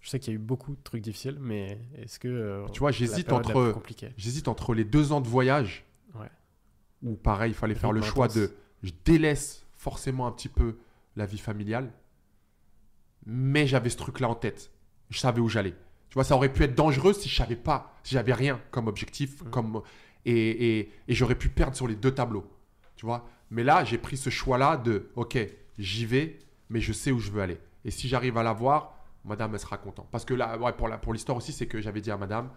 Je 0.00 0.10
sais 0.10 0.18
qu'il 0.20 0.34
y 0.34 0.36
a 0.36 0.38
eu 0.38 0.42
beaucoup 0.42 0.72
de 0.76 0.82
trucs 0.82 1.00
difficiles, 1.02 1.38
mais 1.40 1.78
est-ce 1.96 2.18
que. 2.18 2.28
euh, 2.28 2.66
tu 2.68 2.80
vois, 2.80 2.90
j'hésite 2.90 3.32
entre 3.32 3.74
J'hésite 4.18 4.48
entre 4.48 4.74
les 4.74 4.84
deux 4.84 5.12
ans 5.12 5.22
de 5.22 5.28
voyage, 5.28 5.86
Ouais. 6.14 6.30
où 7.02 7.14
pareil, 7.14 7.52
il 7.52 7.54
fallait 7.54 7.74
faire 7.74 7.90
le 7.92 8.02
choix 8.02 8.26
intense. 8.26 8.36
de 8.36 8.54
je 8.82 8.92
délaisse 9.06 9.64
forcément 9.72 10.26
un 10.26 10.32
petit 10.32 10.50
peu 10.50 10.76
la 11.16 11.26
vie 11.26 11.38
familiale, 11.38 11.92
mais 13.26 13.66
j'avais 13.66 13.90
ce 13.90 13.96
truc-là 13.96 14.28
en 14.28 14.34
tête. 14.34 14.70
Je 15.10 15.18
savais 15.18 15.40
où 15.40 15.48
j'allais. 15.48 15.74
Tu 16.10 16.14
vois, 16.14 16.24
ça 16.24 16.34
aurait 16.36 16.52
pu 16.52 16.62
être 16.62 16.74
dangereux 16.74 17.12
si 17.12 17.28
je 17.28 17.36
savais 17.36 17.56
pas, 17.56 17.92
si 18.02 18.14
j'avais 18.14 18.32
rien 18.32 18.60
comme 18.70 18.86
objectif, 18.86 19.42
Mhm. 19.42 19.50
comme 19.50 19.82
et, 20.26 20.78
et- 20.80 20.92
et 21.08 21.14
j'aurais 21.14 21.34
pu 21.34 21.48
perdre 21.50 21.76
sur 21.76 21.86
les 21.86 21.96
deux 21.96 22.12
tableaux. 22.14 22.50
Tu 22.96 23.04
vois, 23.04 23.28
mais 23.50 23.62
là, 23.64 23.84
j'ai 23.84 23.98
pris 23.98 24.16
ce 24.16 24.30
choix-là 24.30 24.76
de 24.78 25.10
ok, 25.16 25.38
j'y 25.78 26.06
vais, 26.06 26.38
mais 26.70 26.80
je 26.80 26.92
sais 26.92 27.10
où 27.10 27.18
je 27.18 27.30
veux 27.30 27.42
aller. 27.42 27.58
Et 27.84 27.90
si 27.90 28.08
j'arrive 28.08 28.38
à 28.38 28.42
l'avoir, 28.42 28.94
madame, 29.24 29.52
elle 29.54 29.60
sera 29.60 29.76
contente. 29.76 30.08
Parce 30.10 30.24
que 30.24 30.32
là, 30.34 30.56
ouais, 30.58 30.72
pour 30.72 30.88
la- 30.88 30.96
pour 30.98 31.12
l'histoire 31.12 31.36
aussi, 31.36 31.52
c'est 31.52 31.66
que 31.66 31.80
j'avais 31.80 32.00
dit 32.00 32.10
à 32.10 32.16
madame, 32.16 32.50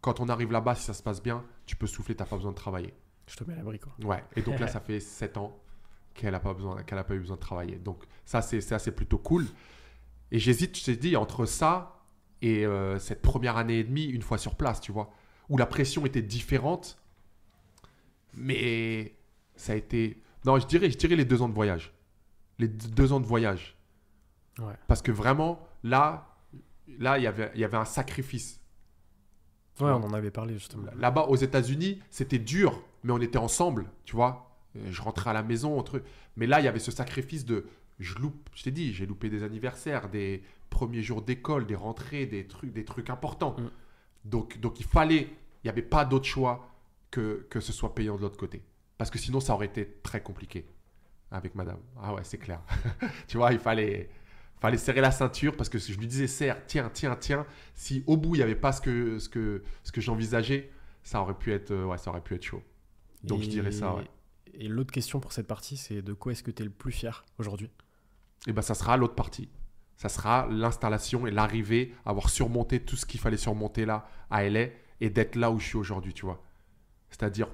quand 0.00 0.20
on 0.20 0.28
arrive 0.28 0.50
là-bas, 0.52 0.74
si 0.74 0.84
ça 0.84 0.94
se 0.94 1.02
passe 1.02 1.22
bien, 1.22 1.44
tu 1.66 1.76
peux 1.76 1.86
souffler, 1.86 2.14
t'as 2.14 2.24
pas 2.26 2.36
besoin 2.36 2.52
de 2.52 2.56
travailler. 2.56 2.94
Je 3.26 3.36
te 3.36 3.44
mets 3.44 3.54
à 3.54 3.56
l'abri, 3.56 3.78
quoi. 3.78 3.92
Ouais. 4.04 4.22
Et 4.36 4.42
donc 4.42 4.58
là, 4.58 4.66
ça 4.68 4.80
fait 4.80 5.00
7 5.00 5.36
ans 5.36 5.58
qu'elle 6.14 6.32
n'a 6.32 6.40
pas 6.40 6.54
besoin, 6.54 6.82
qu'elle 6.82 6.98
a 6.98 7.04
pas 7.04 7.14
eu 7.14 7.20
besoin 7.20 7.36
de 7.36 7.40
travailler. 7.40 7.76
Donc 7.76 8.04
ça, 8.24 8.40
c'est 8.40 8.60
ça, 8.60 8.78
c'est 8.78 8.92
plutôt 8.92 9.18
cool. 9.18 9.46
Et 10.30 10.38
j'hésite, 10.38 10.78
je 10.78 10.84
t'ai 10.84 10.96
dit, 10.96 11.16
entre 11.16 11.44
ça 11.46 12.00
et 12.42 12.64
euh, 12.64 12.98
cette 12.98 13.22
première 13.22 13.56
année 13.56 13.78
et 13.78 13.84
demie, 13.84 14.04
une 14.04 14.22
fois 14.22 14.38
sur 14.38 14.54
place, 14.54 14.80
tu 14.80 14.92
vois, 14.92 15.10
où 15.48 15.56
la 15.56 15.66
pression 15.66 16.06
était 16.06 16.22
différente, 16.22 17.02
mais 18.34 19.16
ça 19.56 19.72
a 19.72 19.76
été. 19.76 20.22
Non, 20.44 20.58
je 20.58 20.66
dirais, 20.66 20.90
je 20.90 20.98
dirais 20.98 21.16
les 21.16 21.24
deux 21.24 21.42
ans 21.42 21.48
de 21.48 21.54
voyage. 21.54 21.92
Les 22.58 22.68
deux 22.68 23.12
ans 23.12 23.20
de 23.20 23.26
voyage. 23.26 23.76
Ouais. 24.58 24.74
Parce 24.86 25.02
que 25.02 25.10
vraiment, 25.10 25.66
là, 25.82 26.36
là, 26.98 27.18
il 27.18 27.24
y 27.24 27.26
avait, 27.26 27.50
il 27.54 27.60
y 27.60 27.64
avait 27.64 27.76
un 27.76 27.84
sacrifice. 27.84 28.60
Ouais, 29.80 29.90
on 29.90 30.04
en 30.04 30.12
avait 30.12 30.30
parlé 30.30 30.54
justement. 30.54 30.88
Là-bas, 30.96 31.22
aux 31.22 31.36
États-Unis, 31.36 32.00
c'était 32.10 32.38
dur, 32.38 32.82
mais 33.02 33.12
on 33.12 33.20
était 33.20 33.38
ensemble, 33.38 33.90
tu 34.04 34.14
vois. 34.14 34.53
Euh, 34.76 34.80
Je 34.90 35.02
rentrais 35.02 35.30
à 35.30 35.32
la 35.32 35.42
maison, 35.42 35.80
truc. 35.82 36.04
Mais 36.36 36.46
là, 36.46 36.60
il 36.60 36.64
y 36.64 36.68
avait 36.68 36.78
ce 36.78 36.90
sacrifice 36.90 37.44
de. 37.44 37.66
Je 38.00 38.16
loupe, 38.16 38.48
je 38.54 38.64
t'ai 38.64 38.72
dit, 38.72 38.92
j'ai 38.92 39.06
loupé 39.06 39.30
des 39.30 39.44
anniversaires, 39.44 40.08
des 40.08 40.42
premiers 40.68 41.02
jours 41.02 41.22
d'école, 41.22 41.66
des 41.66 41.76
rentrées, 41.76 42.26
des 42.26 42.46
trucs, 42.46 42.72
des 42.72 42.84
trucs 42.84 43.08
importants. 43.10 43.56
Mm. 43.58 43.70
Donc, 44.24 44.60
donc, 44.60 44.80
il 44.80 44.86
fallait. 44.86 45.28
Il 45.62 45.68
n'y 45.68 45.70
avait 45.70 45.82
pas 45.82 46.04
d'autre 46.04 46.26
choix 46.26 46.68
que, 47.10 47.46
que 47.48 47.60
ce 47.60 47.72
soit 47.72 47.94
payant 47.94 48.16
de 48.16 48.22
l'autre 48.22 48.36
côté. 48.36 48.62
Parce 48.98 49.10
que 49.10 49.18
sinon, 49.18 49.40
ça 49.40 49.54
aurait 49.54 49.66
été 49.66 49.98
très 50.02 50.22
compliqué 50.22 50.66
avec 51.30 51.54
madame. 51.54 51.78
Ah 52.00 52.14
ouais, 52.14 52.22
c'est 52.24 52.38
clair. 52.38 52.60
tu 53.28 53.36
vois, 53.36 53.52
il 53.52 53.58
fallait. 53.58 54.10
Fallait 54.60 54.78
serrer 54.78 55.02
la 55.02 55.10
ceinture 55.10 55.56
parce 55.58 55.68
que 55.68 55.76
je 55.78 55.98
lui 55.98 56.06
disais, 56.06 56.26
serre, 56.26 56.64
tiens, 56.66 56.90
tiens, 56.94 57.16
tiens. 57.20 57.44
Si 57.74 58.02
au 58.06 58.16
bout, 58.16 58.34
il 58.34 58.38
n'y 58.38 58.42
avait 58.42 58.54
pas 58.54 58.72
ce 58.72 58.80
que, 58.80 59.18
ce 59.18 59.28
que, 59.28 59.62
ce 59.82 59.92
que 59.92 60.00
j'envisageais, 60.00 60.70
ça 61.02 61.20
aurait 61.20 61.34
pu 61.34 61.52
être, 61.52 61.72
euh, 61.72 61.84
ouais, 61.84 61.98
ça 61.98 62.10
aurait 62.10 62.22
pu 62.22 62.34
être 62.34 62.44
chaud. 62.44 62.62
Donc, 63.24 63.42
je 63.42 63.48
dirais 63.48 63.72
ça, 63.72 63.94
ouais. 63.94 64.04
Et 64.58 64.68
l'autre 64.68 64.92
question 64.92 65.20
pour 65.20 65.32
cette 65.32 65.46
partie, 65.46 65.76
c'est 65.76 66.02
de 66.02 66.12
quoi 66.12 66.32
est-ce 66.32 66.42
que 66.42 66.50
tu 66.50 66.62
es 66.62 66.64
le 66.64 66.70
plus 66.70 66.92
fier 66.92 67.24
aujourd'hui? 67.38 67.70
Et 68.46 68.52
ben, 68.52 68.62
ça 68.62 68.74
sera 68.74 68.96
l'autre 68.96 69.14
partie. 69.14 69.48
Ça 69.96 70.08
sera 70.08 70.46
l'installation 70.50 71.26
et 71.26 71.30
l'arrivée, 71.30 71.94
avoir 72.04 72.28
surmonté 72.28 72.80
tout 72.80 72.96
ce 72.96 73.06
qu'il 73.06 73.20
fallait 73.20 73.36
surmonter 73.36 73.84
là 73.86 74.06
à 74.30 74.42
LA 74.48 74.66
et 75.00 75.10
d'être 75.10 75.36
là 75.36 75.50
où 75.50 75.58
je 75.60 75.66
suis 75.66 75.76
aujourd'hui, 75.76 76.12
tu 76.12 76.24
vois. 76.26 76.42
C'est-à-dire, 77.10 77.48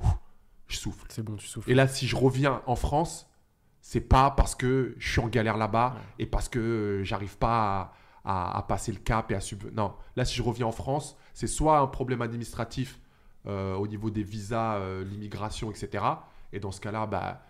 je 0.67 0.77
souffle. 0.77 1.07
C'est 1.11 1.23
bon, 1.23 1.37
tu 1.37 1.47
souffles. 1.47 1.71
Et 1.71 1.75
là, 1.75 1.87
si 1.87 2.07
je 2.07 2.17
reviens 2.17 2.63
en 2.67 2.77
France, 2.77 3.29
c'est 3.83 4.01
pas 4.01 4.31
parce 4.31 4.55
que 4.55 4.95
je 4.99 5.11
suis 5.13 5.21
en 5.21 5.29
galère 5.29 5.57
là-bas 5.57 5.95
Ouais. 5.97 6.01
et 6.21 6.27
parce 6.27 6.49
que 6.49 7.03
j'arrive 7.05 7.37
pas 7.39 7.93
à, 8.25 8.53
à- 8.55 8.59
à 8.59 8.63
passer 8.63 8.93
le 8.93 8.99
cap 8.99 9.31
et 9.31 9.35
à 9.35 9.41
sub. 9.41 9.65
Non, 9.75 9.95
là, 10.17 10.25
si 10.25 10.35
je 10.37 10.43
reviens 10.43 10.67
en 10.67 10.73
France, 10.73 11.17
c'est 11.35 11.47
soit 11.47 11.79
un 11.79 11.87
problème 11.87 12.23
administratif 12.23 13.01
euh, 13.47 13.75
au 13.75 13.87
niveau 13.87 14.11
des 14.11 14.23
visas, 14.23 14.77
euh, 14.77 15.03
l'immigration, 15.05 15.71
etc. 15.71 16.05
Et 16.53 16.61
dans 16.61 16.73
ce 16.73 16.81
cas-là, 16.81 17.07
bah, 17.07 17.43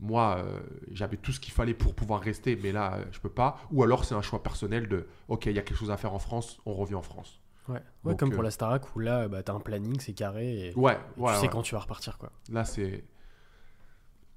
moi, 0.00 0.38
euh, 0.38 0.60
j'avais 0.90 1.16
tout 1.16 1.32
ce 1.32 1.40
qu'il 1.40 1.52
fallait 1.52 1.74
pour 1.74 1.94
pouvoir 1.94 2.20
rester, 2.20 2.56
mais 2.56 2.72
là, 2.72 2.94
euh, 2.94 3.04
je 3.12 3.20
peux 3.20 3.30
pas. 3.30 3.58
Ou 3.70 3.82
alors, 3.82 4.04
c'est 4.04 4.14
un 4.14 4.22
choix 4.22 4.42
personnel 4.42 4.88
de, 4.88 5.06
ok, 5.28 5.46
il 5.46 5.52
y 5.52 5.58
a 5.58 5.62
quelque 5.62 5.78
chose 5.78 5.90
à 5.90 5.96
faire 5.96 6.14
en 6.14 6.18
France, 6.18 6.60
on 6.66 6.74
revient 6.74 6.94
en 6.94 7.02
France. 7.02 7.40
Ouais, 7.68 7.74
ouais 8.04 8.12
Donc, 8.12 8.20
comme 8.20 8.32
euh, 8.32 8.34
pour 8.34 8.42
la 8.42 8.50
Starac 8.50 8.94
où 8.94 8.98
là, 8.98 9.28
bah, 9.28 9.42
tu 9.42 9.50
as 9.50 9.54
un 9.54 9.60
planning, 9.60 9.98
c'est 10.00 10.12
carré 10.12 10.68
et, 10.68 10.74
Ouais, 10.74 10.98
et 11.16 11.20
ouais, 11.20 11.32
tu 11.34 11.40
sais 11.40 11.48
quand 11.48 11.62
tu 11.62 11.74
vas 11.74 11.80
repartir. 11.80 12.18
quoi. 12.18 12.30
Là, 12.50 12.64
c'est. 12.64 13.04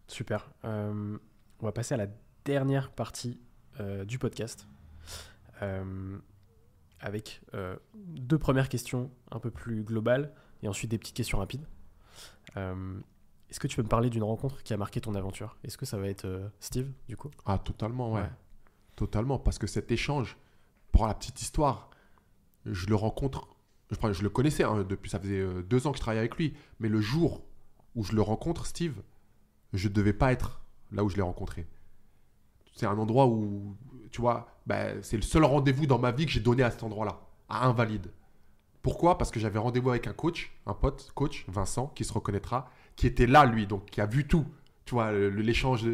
Super. 0.08 0.50
Euh, 0.64 1.18
on 1.60 1.66
va 1.66 1.72
passer 1.72 1.96
à 1.96 1.98
la 1.98 2.08
dernière 2.46 2.92
partie 2.92 3.40
euh, 3.80 4.06
du 4.06 4.20
podcast 4.20 4.68
euh, 5.62 6.18
avec 7.00 7.42
euh, 7.54 7.76
deux 7.96 8.38
premières 8.38 8.70
questions 8.70 9.12
un 9.32 9.40
peu 9.40 9.52
plus 9.52 9.84
globales 9.84 10.34
et 10.64 10.68
ensuite 10.68 10.90
des 10.90 10.98
petites 10.98 11.16
questions 11.16 11.40
rapides. 11.40 11.66
Est-ce 13.50 13.60
que 13.60 13.68
tu 13.68 13.76
peux 13.78 13.84
me 13.84 13.88
parler 13.88 14.10
d'une 14.10 14.24
rencontre 14.24 14.62
qui 14.64 14.74
a 14.74 14.78
marqué 14.78 15.00
ton 15.00 15.16
aventure? 15.16 15.58
Est-ce 15.64 15.78
que 15.78 15.86
ça 15.86 15.98
va 15.98 16.08
être 16.08 16.26
euh, 16.26 16.50
Steve, 16.60 16.92
du 17.08 17.16
coup? 17.16 17.32
Ah, 17.46 17.58
totalement, 17.58 18.14
ouais. 18.14 18.22
Ouais. 18.22 18.30
Totalement. 18.96 19.40
Parce 19.40 19.58
que 19.58 19.68
cet 19.68 19.92
échange, 19.92 20.38
pour 20.92 21.08
la 21.08 21.14
petite 21.14 21.42
histoire, 21.42 21.90
je 22.66 22.88
le 22.88 22.96
rencontre. 22.96 23.48
Je 23.90 24.22
le 24.22 24.30
connaissais 24.30 24.64
hein, 24.64 24.84
depuis, 24.84 25.10
ça 25.10 25.20
faisait 25.20 25.40
euh, 25.40 25.62
deux 25.62 25.88
ans 25.88 25.92
que 25.92 25.98
je 25.98 26.02
travaillais 26.02 26.20
avec 26.20 26.36
lui. 26.36 26.54
Mais 26.80 26.90
le 26.90 27.00
jour 27.00 27.46
où 27.96 28.04
je 28.04 28.14
le 28.14 28.22
rencontre, 28.22 28.66
Steve, 28.66 29.02
je 29.74 29.88
ne 29.88 29.94
devais 29.94 30.14
pas 30.14 30.34
être 30.34 30.62
là 30.92 31.04
où 31.06 31.10
je 31.10 31.16
l'ai 31.16 31.22
rencontré. 31.22 31.68
C'est 32.74 32.86
un 32.86 32.98
endroit 32.98 33.28
où, 33.28 33.78
tu 34.12 34.22
vois, 34.22 34.48
bah, 34.66 35.02
c'est 35.02 35.16
le 35.16 35.24
seul 35.24 35.46
rendez-vous 35.46 35.88
dans 35.88 36.00
ma 36.00 36.12
vie 36.12 36.26
que 36.26 36.32
j'ai 36.32 36.42
donné 36.42 36.64
à 36.64 36.72
cet 36.72 36.84
endroit-là, 36.84 37.22
à 37.50 37.66
Invalide. 37.66 38.12
Pourquoi? 38.82 39.18
Parce 39.18 39.32
que 39.32 39.40
j'avais 39.40 39.60
rendez-vous 39.60 39.90
avec 39.90 40.08
un 40.08 40.14
coach, 40.14 40.54
un 40.66 40.74
pote, 40.74 41.12
coach, 41.16 41.46
Vincent, 41.48 41.88
qui 41.88 42.06
se 42.06 42.14
reconnaîtra, 42.14 42.70
qui 42.98 43.08
était 43.08 43.28
là, 43.28 43.46
lui, 43.46 43.66
donc 43.68 43.86
qui 43.86 44.02
a 44.02 44.06
vu 44.06 44.28
tout. 44.28 44.46
Tu 44.84 44.94
vois, 44.96 45.12
l'échange 45.12 45.86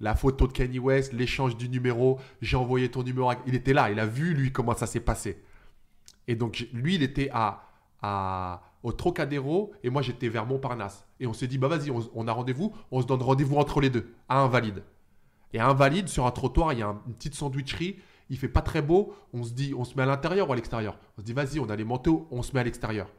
la 0.00 0.14
photo 0.14 0.46
de 0.46 0.52
Kanye 0.52 0.78
West, 0.78 1.12
l'échange 1.12 1.56
du 1.56 1.68
numéro, 1.68 2.20
j'ai 2.42 2.56
envoyé 2.56 2.88
ton 2.90 3.02
numéro. 3.02 3.32
Il 3.46 3.54
était 3.56 3.72
là, 3.72 3.90
il 3.90 3.98
a 3.98 4.06
vu, 4.06 4.34
lui, 4.34 4.52
comment 4.52 4.74
ça 4.74 4.86
s'est 4.86 5.00
passé. 5.00 5.42
Et 6.28 6.36
donc, 6.36 6.66
lui, 6.72 6.94
il 6.96 7.02
était 7.02 7.30
à, 7.32 7.64
à- 8.02 8.62
au 8.82 8.92
Trocadéro 8.92 9.72
et 9.82 9.90
moi, 9.90 10.02
j'étais 10.02 10.28
vers 10.28 10.46
Montparnasse. 10.46 11.06
Et 11.20 11.26
on 11.26 11.32
s'est 11.32 11.46
dit, 11.46 11.58
bah 11.58 11.68
vas-y, 11.68 11.90
on, 11.90 12.28
a 12.28 12.32
rendez-vous, 12.32 12.74
on 12.90 13.00
se 13.02 13.06
donne 13.06 13.20
rendez-vous 13.22 13.56
entre 13.56 13.80
les 13.80 13.90
deux, 13.90 14.12
à 14.28 14.40
Invalide. 14.40 14.82
Et 15.52 15.58
à 15.60 15.68
Invalide, 15.68 16.08
sur 16.08 16.26
un 16.26 16.30
trottoir, 16.30 16.72
il 16.72 16.78
y 16.78 16.82
a 16.82 16.88
un- 16.88 17.00
une 17.06 17.14
petite 17.14 17.34
sandwicherie. 17.34 17.98
Il 18.30 18.38
fait 18.38 18.48
pas 18.48 18.62
très 18.62 18.82
beau. 18.82 19.14
On 19.32 19.42
se 19.44 19.52
dit, 19.52 19.74
on 19.76 19.84
se 19.84 19.96
met 19.96 20.02
à 20.02 20.06
l'intérieur 20.06 20.48
ou 20.48 20.52
à 20.52 20.56
l'extérieur? 20.56 20.98
On 21.16 21.20
se 21.20 21.26
dit, 21.26 21.32
vas-y, 21.32 21.58
on 21.60 21.68
a 21.68 21.76
les 21.76 21.84
manteaux, 21.84 22.26
on 22.30 22.42
se 22.42 22.52
met 22.52 22.60
à 22.60 22.64
l'extérieur. 22.64 23.12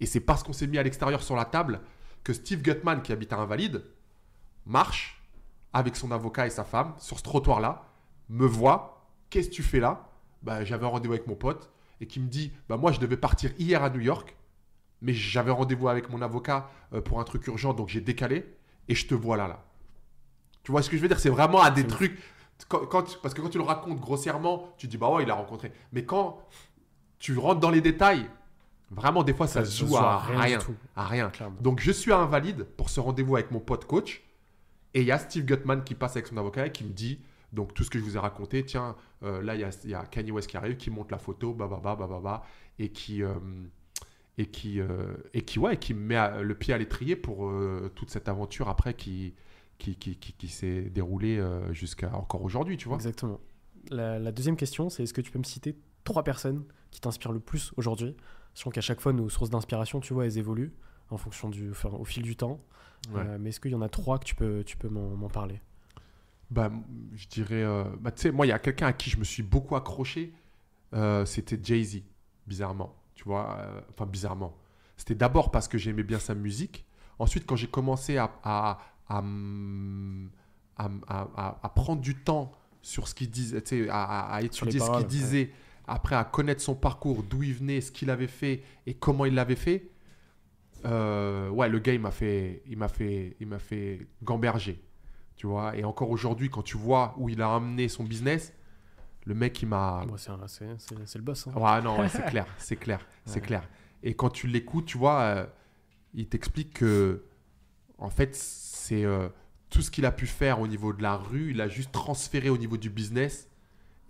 Et 0.00 0.06
c'est 0.06 0.20
parce 0.20 0.42
qu'on 0.42 0.52
s'est 0.54 0.66
mis 0.66 0.78
à 0.78 0.82
l'extérieur 0.82 1.22
sur 1.22 1.36
la 1.36 1.44
table 1.44 1.80
que 2.24 2.32
Steve 2.32 2.62
Gutman, 2.62 3.02
qui 3.02 3.12
habite 3.12 3.32
à 3.32 3.38
Invalide, 3.38 3.82
marche 4.66 5.22
avec 5.72 5.96
son 5.96 6.10
avocat 6.10 6.46
et 6.46 6.50
sa 6.50 6.64
femme 6.64 6.94
sur 6.98 7.18
ce 7.18 7.22
trottoir-là, 7.22 7.84
me 8.28 8.46
voit. 8.46 9.06
Qu'est-ce 9.30 9.48
que 9.48 9.54
tu 9.54 9.62
fais 9.62 9.80
là? 9.80 10.08
Bah, 10.42 10.64
J'avais 10.64 10.84
un 10.86 10.88
rendez-vous 10.88 11.14
avec 11.14 11.26
mon 11.26 11.36
pote 11.36 11.70
et 12.00 12.06
qui 12.06 12.20
me 12.20 12.28
dit 12.28 12.52
bah, 12.68 12.76
Moi, 12.76 12.92
je 12.92 12.98
devais 13.00 13.16
partir 13.16 13.52
hier 13.58 13.82
à 13.82 13.90
New 13.90 14.00
York, 14.00 14.36
mais 15.02 15.12
j'avais 15.12 15.50
rendez-vous 15.50 15.88
avec 15.88 16.10
mon 16.10 16.20
avocat 16.22 16.68
euh, 16.92 17.00
pour 17.00 17.20
un 17.20 17.24
truc 17.24 17.46
urgent, 17.46 17.72
donc 17.72 17.88
j'ai 17.88 18.00
décalé 18.00 18.44
et 18.88 18.94
je 18.94 19.06
te 19.06 19.14
vois 19.14 19.36
là. 19.36 19.48
là. 19.48 19.64
Tu 20.62 20.72
vois 20.72 20.82
ce 20.82 20.90
que 20.90 20.96
je 20.96 21.02
veux 21.02 21.08
dire? 21.08 21.20
C'est 21.20 21.30
vraiment 21.30 21.62
à 21.62 21.70
des 21.70 21.86
trucs. 21.86 22.18
Quand, 22.68 22.84
quand 22.86 23.02
tu- 23.04 23.16
parce 23.22 23.32
que 23.34 23.40
quand 23.40 23.48
tu 23.48 23.58
le 23.58 23.64
racontes 23.64 23.98
grossièrement, 24.00 24.74
tu 24.76 24.86
dis 24.88 24.98
Bah 24.98 25.08
ouais, 25.10 25.22
il 25.22 25.30
a 25.30 25.34
rencontré. 25.34 25.72
Mais 25.92 26.04
quand 26.04 26.38
tu 27.18 27.36
rentres 27.38 27.60
dans 27.60 27.70
les 27.70 27.80
détails, 27.80 28.28
vraiment, 28.90 29.22
des 29.22 29.34
fois, 29.34 29.46
ça, 29.46 29.64
se 29.64 29.84
joue 29.86 29.96
à 29.96 30.18
rien. 30.18 30.58
tout, 30.58 30.74
à 30.96 31.06
rien. 31.06 31.30
clairement. 31.30 31.56
Donc 31.60 31.80
je 31.80 31.92
suis 31.92 32.12
à 32.12 32.18
Invalide 32.18 32.64
pour 32.76 32.90
ce 32.90 33.00
rendez-vous 33.00 33.36
avec 33.36 33.50
mon 33.50 33.60
pote 33.60 33.84
coach. 33.84 34.22
Et 34.94 35.02
il 35.02 35.06
y 35.06 35.12
a 35.12 35.18
Steve 35.18 35.44
Gutman 35.44 35.84
qui 35.84 35.94
passe 35.94 36.16
avec 36.16 36.26
son 36.26 36.36
avocat 36.36 36.66
et 36.66 36.72
qui 36.72 36.82
me 36.84 36.90
dit 36.92 37.20
Donc 37.52 37.74
tout 37.74 37.84
ce 37.84 37.90
que 37.90 37.98
je 37.98 38.04
vous 38.04 38.16
ai 38.16 38.18
raconté, 38.18 38.64
tiens, 38.64 38.96
euh, 39.22 39.40
là 39.42 39.54
il 39.54 39.60
y 39.60 39.64
a, 39.64 39.70
il 39.84 39.90
y 39.90 39.94
a 39.94 40.04
Kanye 40.04 40.32
West 40.32 40.48
qui 40.50 40.56
arrive, 40.56 40.76
qui 40.76 40.90
monte 40.90 41.10
la 41.12 41.18
photo, 41.18 41.54
bah 41.54 41.68
bah 41.70 41.80
bah 41.82 41.94
bah 41.96 42.08
bah, 42.08 42.20
bah, 42.22 42.42
et 42.80 42.88
qui 42.90 43.22
euh, 43.22 43.34
et 44.36 44.46
qui 44.46 44.80
euh, 44.80 45.14
et 45.32 45.42
qui 45.42 45.60
ouais, 45.60 45.76
qui 45.76 45.94
met 45.94 46.16
à- 46.16 46.42
le 46.42 46.54
pied 46.56 46.74
à 46.74 46.78
l'étrier 46.78 47.14
pour 47.14 47.52
toute 47.94 48.10
cette 48.10 48.28
aventure 48.28 48.68
après 48.68 48.94
qui 48.94 49.34
qui, 49.78 49.94
qui, 49.96 50.16
qui, 50.16 50.32
qui 50.34 50.48
s'est 50.48 50.82
déroulée 50.82 51.40
jusqu'à 51.70 52.14
encore 52.14 52.42
aujourd'hui, 52.42 52.76
tu 52.76 52.88
vois. 52.88 52.96
Exactement. 52.96 53.40
La, 53.90 54.18
la 54.18 54.30
deuxième 54.32 54.56
question, 54.56 54.90
c'est 54.90 55.04
est-ce 55.04 55.14
que 55.14 55.22
tu 55.22 55.30
peux 55.30 55.38
me 55.38 55.44
citer 55.44 55.74
trois 56.04 56.22
personnes 56.24 56.64
qui 56.90 57.00
t'inspirent 57.00 57.32
le 57.32 57.40
plus 57.40 57.72
aujourd'hui 57.76 58.14
Sachant 58.60 58.70
qu'à 58.72 58.82
chaque 58.82 59.00
fois, 59.00 59.14
nos 59.14 59.30
sources 59.30 59.48
d'inspiration, 59.48 60.00
tu 60.00 60.12
vois, 60.12 60.26
elles 60.26 60.36
évoluent 60.36 60.74
en 61.08 61.16
fonction 61.16 61.48
du, 61.48 61.70
enfin, 61.70 61.88
au 61.88 62.04
fil 62.04 62.22
du 62.22 62.36
temps. 62.36 62.60
Ouais. 63.10 63.22
Euh, 63.26 63.38
mais 63.40 63.48
est-ce 63.48 63.58
qu'il 63.58 63.70
y 63.70 63.74
en 63.74 63.80
a 63.80 63.88
trois 63.88 64.18
que 64.18 64.24
tu 64.26 64.34
peux, 64.34 64.62
tu 64.66 64.76
peux 64.76 64.90
m'en 64.90 65.30
parler? 65.30 65.62
Bah, 66.50 66.70
je 67.14 67.26
dirais. 67.28 67.62
euh, 67.62 67.84
bah, 68.00 68.10
tu 68.10 68.20
sais, 68.20 68.30
moi, 68.30 68.44
il 68.44 68.50
y 68.50 68.52
a 68.52 68.58
quelqu'un 68.58 68.88
à 68.88 68.92
qui 68.92 69.08
je 69.08 69.16
me 69.16 69.24
suis 69.24 69.42
beaucoup 69.42 69.76
accroché. 69.76 70.34
euh, 70.92 71.24
C'était 71.24 71.58
Jay-Z, 71.62 72.02
bizarrement. 72.46 72.94
Tu 73.14 73.24
vois, 73.24 73.56
enfin, 73.94 74.04
bizarrement. 74.04 74.54
C'était 74.98 75.14
d'abord 75.14 75.50
parce 75.50 75.66
que 75.66 75.78
j'aimais 75.78 76.02
bien 76.02 76.18
sa 76.18 76.34
musique. 76.34 76.84
Ensuite, 77.18 77.46
quand 77.46 77.56
j'ai 77.56 77.66
commencé 77.66 78.18
à, 78.18 78.30
à, 78.44 78.78
à, 79.08 79.22
prendre 81.74 82.02
du 82.02 82.14
temps 82.14 82.52
sur 82.82 83.08
ce 83.08 83.14
qu'il 83.14 83.30
disait, 83.30 83.62
à, 83.90 84.38
étudier 84.42 84.80
ce 84.80 84.90
qu'il 84.98 85.06
disait, 85.06 85.50
après 85.90 86.16
à 86.16 86.24
connaître 86.24 86.62
son 86.62 86.74
parcours, 86.74 87.22
d'où 87.22 87.42
il 87.42 87.54
venait, 87.54 87.80
ce 87.80 87.90
qu'il 87.92 88.10
avait 88.10 88.26
fait 88.28 88.62
et 88.86 88.94
comment 88.94 89.24
il 89.26 89.34
l'avait 89.34 89.56
fait. 89.56 89.90
euh, 90.86 91.48
ouais, 91.50 91.68
le 91.68 91.78
gars, 91.78 91.92
il 91.92 92.00
m'a 92.00 92.10
fait, 92.10 92.62
il 92.66 92.78
m'a 92.78 92.88
fait, 92.88 93.36
il 93.40 93.46
m'a 93.46 93.58
fait 93.58 94.06
gamberger. 94.22 94.82
Tu 95.36 95.46
vois, 95.46 95.76
et 95.76 95.84
encore 95.84 96.10
aujourd'hui, 96.10 96.48
quand 96.50 96.62
tu 96.62 96.76
vois 96.76 97.14
où 97.18 97.28
il 97.28 97.40
a 97.42 97.54
amené 97.54 97.88
son 97.88 98.04
business, 98.04 98.52
le 99.26 99.34
mec, 99.34 99.60
il 99.62 99.66
m'a. 99.68 100.04
Bon, 100.06 100.16
c'est 100.16 101.18
le 101.18 101.22
boss. 101.24 101.46
hein. 101.48 101.52
Ouais, 101.54 101.82
non, 101.82 101.98
ouais, 102.00 102.08
c'est 102.08 102.24
clair, 102.30 102.46
c'est 102.58 102.76
clair, 102.76 103.06
c'est 103.24 103.40
clair. 103.40 103.68
Et 104.02 104.14
quand 104.14 104.30
tu 104.30 104.46
l'écoutes, 104.46 104.86
tu 104.86 104.96
vois, 104.98 105.20
euh, 105.20 105.46
il 106.14 106.26
t'explique 106.28 106.72
que, 106.74 107.24
en 107.98 108.08
fait, 108.10 108.34
c'est 108.34 109.04
euh, 109.04 109.28
tout 109.68 109.82
ce 109.82 109.90
qu'il 109.90 110.06
a 110.06 110.12
pu 110.12 110.26
faire 110.26 110.60
au 110.60 110.66
niveau 110.66 110.92
de 110.94 111.02
la 111.02 111.16
rue, 111.16 111.50
il 111.50 111.60
a 111.60 111.68
juste 111.68 111.92
transféré 111.92 112.48
au 112.48 112.56
niveau 112.58 112.76
du 112.78 112.88
business 112.90 113.49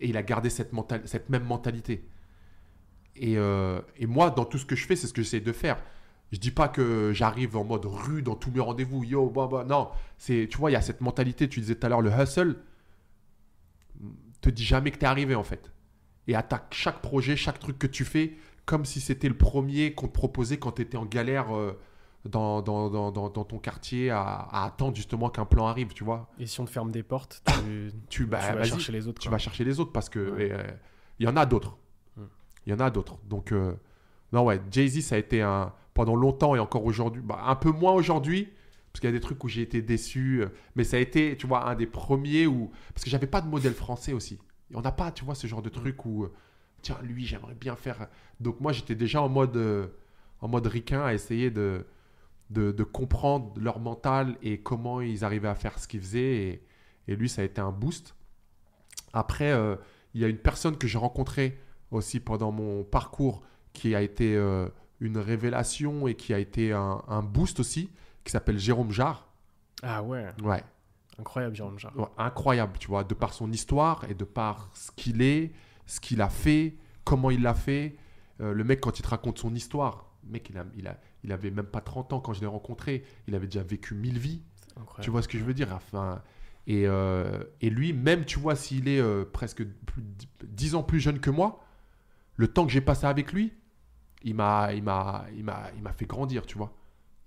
et 0.01 0.09
il 0.09 0.17
a 0.17 0.23
gardé 0.23 0.51
cette, 0.51 0.73
cette 1.05 1.29
même 1.29 1.45
mentalité. 1.45 2.05
Et, 3.17 3.37
euh, 3.37 3.81
et 3.97 4.07
moi, 4.07 4.31
dans 4.31 4.45
tout 4.45 4.59
ce 4.59 4.65
que 4.65 4.77
je 4.77 4.87
fais, 4.87 4.97
c'est 4.97 5.07
ce 5.07 5.13
que 5.13 5.23
j'essaie 5.23 5.41
de 5.41 5.53
faire. 5.53 5.83
Je 6.33 6.39
dis 6.39 6.53
pas 6.53 6.69
que 6.69 7.13
j'arrive 7.13 7.57
en 7.57 7.65
mode 7.65 7.87
rue 7.87 8.23
dans 8.23 8.37
tous 8.37 8.51
mes 8.51 8.61
rendez-vous, 8.61 9.05
yo, 9.05 9.29
bah, 9.31 9.49
bah. 9.51 9.65
Non, 9.65 9.91
c'est, 10.17 10.49
tu 10.51 10.59
vois, 10.59 10.71
il 10.71 10.75
y 10.75 10.77
a 10.77 10.81
cette 10.81 11.01
mentalité, 11.01 11.49
tu 11.49 11.61
disais 11.61 11.75
tout 11.75 11.87
à 11.87 11.91
l'heure, 11.91 12.03
le 12.03 12.11
hustle, 12.11 12.57
te 14.41 14.49
dis 14.49 14.65
jamais 14.65 14.91
que 14.91 14.99
tu 14.99 15.05
es 15.05 15.09
arrivé 15.09 15.35
en 15.35 15.45
fait. 15.45 15.73
Et 16.29 16.35
attaque 16.35 16.73
chaque 16.73 17.03
projet, 17.03 17.37
chaque 17.37 17.59
truc 17.59 17.79
que 17.79 17.87
tu 17.87 18.05
fais, 18.05 18.37
comme 18.65 18.85
si 18.85 19.01
c'était 19.01 19.29
le 19.29 19.37
premier 19.37 19.95
qu'on 19.95 20.07
te 20.07 20.13
proposait 20.13 20.59
quand 20.59 20.73
tu 20.73 20.83
étais 20.83 20.97
en 20.97 21.05
galère 21.05 21.55
euh, 21.55 21.79
dans, 22.25 22.61
dans, 22.63 22.91
dans, 22.91 23.11
dans- 23.11 23.31
ton 23.31 23.59
quartier 23.59 24.11
à, 24.11 24.21
à 24.23 24.67
attendre 24.67 24.95
justement 24.95 25.31
qu'un 25.31 25.45
plan 25.47 25.67
arrive, 25.67 25.93
tu 25.95 26.05
vois. 26.05 26.29
Et 26.39 26.47
si 26.47 26.61
on 26.61 26.65
te 26.67 26.71
ferme 26.71 26.91
des 26.91 27.03
portes, 27.03 27.43
tu, 27.47 27.93
Tu, 28.11 28.27
bah, 28.27 28.41
tu 28.47 28.55
vas 28.57 28.65
chercher 28.65 28.93
les 28.93 29.09
autres. 29.09 29.21
tu 29.21 29.29
quoi. 29.29 29.37
vas 29.37 29.39
chercher 29.39 29.65
les 29.65 29.81
autres 29.81 29.93
parce 29.93 30.09
que 30.09 30.19
Ouais. 30.31 30.53
euh, 30.53 30.63
il 31.19 31.27
y 31.27 31.29
en 31.29 31.37
a 31.37 31.47
d'autres. 31.47 31.79
Hmm. 32.17 32.25
Il 32.67 32.71
y 32.73 32.75
en 32.75 32.81
a 32.81 32.91
d'autres. 32.91 33.17
Donc, 33.29 33.53
euh, 33.53 33.75
non, 34.33 34.45
ouais, 34.45 34.61
Jay-Z, 34.71 35.01
ça 35.03 35.15
a 35.15 35.19
été 35.19 35.41
un, 35.43 35.73
pendant 35.95 36.15
longtemps 36.15 36.55
et 36.55 36.59
encore 36.59 36.85
aujourd'hui, 36.85 37.23
bah, 37.23 37.43
un 37.47 37.57
peu 37.57 37.71
moins 37.71 37.93
aujourd'hui, 37.93 38.49
parce 38.93 39.01
qu'il 39.01 39.09
y 39.09 39.13
a 39.13 39.17
des 39.17 39.21
trucs 39.21 39.43
où 39.45 39.49
j'ai 39.49 39.63
été 39.63 39.81
déçu, 39.83 40.43
euh, 40.43 40.49
mais 40.77 40.85
ça 40.85 40.97
a 40.99 41.01
été, 41.01 41.37
tu 41.37 41.47
vois, 41.47 41.69
un 41.69 41.75
des 41.75 41.87
premiers 41.87 42.47
où. 42.47 42.71
Parce 42.95 43.05
que 43.05 43.11
j'avais 43.11 43.27
pas 43.27 43.41
de 43.41 43.49
modèle 43.49 43.73
français 43.75 44.13
aussi. 44.13 44.39
Et 44.71 44.77
on 44.77 44.83
n'a 44.83 44.93
pas, 44.93 45.11
tu 45.11 45.25
vois, 45.25 45.35
ce 45.35 45.47
genre 45.47 45.63
de 45.63 45.69
truc 45.71 46.05
où, 46.05 46.29
tiens, 46.83 46.99
lui, 47.03 47.25
j'aimerais 47.25 47.55
bien 47.55 47.77
faire. 47.77 48.09
Donc, 48.41 48.61
moi, 48.61 48.73
j'étais 48.73 48.95
déjà 48.95 49.23
en 49.23 49.29
mode, 49.29 49.57
euh, 49.57 49.87
en 50.41 50.49
mode 50.49 50.67
ricain 50.67 51.03
à 51.03 51.13
essayer 51.15 51.51
de, 51.51 51.85
de, 52.51 52.73
de 52.73 52.85
comprendre 52.85 53.53
leur 53.59 53.79
mental 53.79 54.37
et 54.43 54.61
comment 54.61 55.01
ils 55.01 55.25
arrivaient 55.25 55.49
à 55.49 55.55
faire 55.55 55.79
ce 55.79 55.89
qu'ils 55.89 56.01
faisaient. 56.01 56.37
Et, 56.37 56.65
et 57.09 57.17
lui, 57.17 57.29
ça 57.29 57.43
a 57.43 57.45
été 57.45 57.61
un 57.61 57.73
boost. 57.73 58.15
Après, 59.13 59.51
euh, 59.51 59.77
il 60.15 60.21
y 60.21 60.25
a 60.25 60.29
une 60.29 60.39
personne 60.39 60.77
que 60.77 60.87
j'ai 60.87 60.99
rencontrée 60.99 61.59
aussi 61.91 62.21
pendant 62.21 62.53
mon 62.53 62.85
parcours 62.85 63.43
qui 63.73 63.95
a 63.95 64.03
été 64.03 64.37
euh, 64.37 64.69
une 65.01 65.19
révélation 65.19 66.07
et 66.07 66.15
qui 66.15 66.35
a 66.35 66.39
été 66.39 66.73
un, 66.73 67.03
un 67.09 67.23
boost 67.23 67.61
aussi, 67.61 67.91
qui 68.25 68.33
s'appelle 68.33 68.59
Jérôme 68.59 68.91
Jarre. 68.91 69.27
Ah 69.83 70.03
ouais, 70.03 70.27
Ouais, 70.43 70.63
incroyable, 71.19 71.55
Jérôme 71.55 71.79
Jarre. 71.79 71.97
Ouais, 71.99 72.07
incroyable, 72.19 72.79
tu 72.79 72.89
vois, 72.89 73.05
de 73.05 73.15
par 73.15 73.33
son 73.33 73.51
histoire 73.51 74.05
et 74.09 74.15
de 74.15 74.25
par 74.25 74.71
ce 74.75 74.91
qu'il 74.93 75.23
est, 75.23 75.53
ce 75.87 76.01
qu'il 76.01 76.21
a 76.21 76.29
fait, 76.29 76.77
comment 77.05 77.31
il 77.31 77.43
l'a 77.43 77.55
fait. 77.55 77.97
Euh, 78.41 78.53
le 78.53 78.65
mec, 78.65 78.81
quand 78.81 78.99
il 78.99 79.03
te 79.03 79.09
raconte 79.09 79.39
son 79.39 79.55
histoire, 79.55 80.07
le 80.25 80.33
mec, 80.33 80.49
il, 80.51 80.59
a, 80.59 80.65
il, 80.77 80.87
a, 80.87 80.99
il 81.25 81.33
avait 81.33 81.51
même 81.51 81.67
pas 81.67 81.81
30 81.81 82.13
ans 82.13 82.21
quand 82.21 82.33
je 82.33 82.41
l'ai 82.41 82.47
rencontré, 82.47 83.05
il 83.29 83.35
avait 83.35 83.47
déjà 83.47 83.63
vécu 83.63 83.95
1000 83.95 84.19
vies. 84.19 84.43
Tu 85.03 85.11
vois 85.11 85.23
ce 85.23 85.29
que 85.29 85.39
je 85.39 85.45
veux 85.45 85.55
dire? 85.55 85.69
Enfin, 85.75 86.23
et, 86.67 86.85
euh, 86.87 87.43
et 87.61 87.69
lui, 87.71 87.93
même, 87.93 88.25
tu 88.25 88.39
vois, 88.39 88.55
s'il 88.57 88.89
est 88.89 89.01
euh, 89.01 89.25
presque 89.31 89.65
plus, 89.65 90.03
10 90.45 90.75
ans 90.75 90.83
plus 90.83 91.01
jeune 91.01 91.19
que 91.21 91.31
moi, 91.31 91.63
le 92.37 92.49
temps 92.49 92.65
que 92.67 92.73
j'ai 92.73 92.81
passé 92.81 93.07
avec 93.07 93.33
lui, 93.33 93.53
il 94.23 94.35
m'a, 94.35 94.73
il 94.73 94.83
m'a, 94.83 95.27
il 95.37 95.45
m'a, 95.45 95.65
il 95.77 95.83
m'a 95.83 95.93
fait 95.93 96.07
grandir, 96.07 96.47
tu 96.47 96.57
vois. 96.57 96.73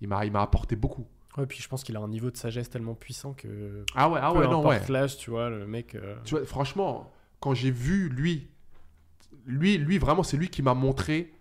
Il 0.01 0.07
m'a, 0.07 0.25
il 0.25 0.31
m'a 0.31 0.41
apporté 0.41 0.75
beaucoup. 0.75 1.05
Ouais, 1.37 1.45
puis 1.47 1.59
je 1.61 1.67
pense 1.67 1.83
qu'il 1.83 1.95
a 1.95 1.99
un 1.99 2.07
niveau 2.07 2.29
de 2.31 2.37
sagesse 2.37 2.69
tellement 2.69 2.93
puissant 2.93 3.33
que. 3.33 3.83
Ah 3.95 4.09
ouais, 4.09 4.19
ah 4.21 4.33
ouais, 4.33 4.47
non, 4.47 4.65
ouais. 4.67 4.79
l'âge, 4.89 5.17
tu 5.17 5.29
vois, 5.31 5.49
le 5.49 5.65
mec. 5.65 5.95
euh, 5.95 6.15
Tu 6.23 6.35
vois, 6.35 6.45
franchement, 6.45 7.11
quand 7.39 7.53
j'ai 7.53 7.71
vu 7.71 8.09
lui, 8.09 8.47
lui, 9.45 9.77
lui 9.77 9.97
vraiment, 9.97 10.23
c'est 10.23 10.37
lui 10.37 10.49
qui 10.49 10.61
m'a 10.61 10.73
montré 10.75 11.33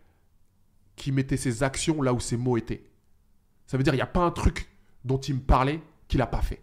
qui 0.97 1.13
mettait 1.13 1.37
ses 1.37 1.63
actions 1.63 2.03
là 2.03 2.13
où 2.13 2.21
ses 2.21 2.37
mots 2.37 2.57
étaient. 2.57 2.85
Ça 3.67 3.77
veut 3.77 3.83
dire, 3.83 3.95
il 3.95 3.99
n'y 3.99 4.03
a 4.03 4.07
pas 4.07 4.21
un 4.25 4.31
truc 4.31 4.69
dont 5.05 5.19
il 5.19 5.37
me 5.37 5.41
parlait 5.41 5.81
qu'il 6.09 6.19
n'a 6.19 6.27
pas 6.27 6.43
fait. 6.43 6.63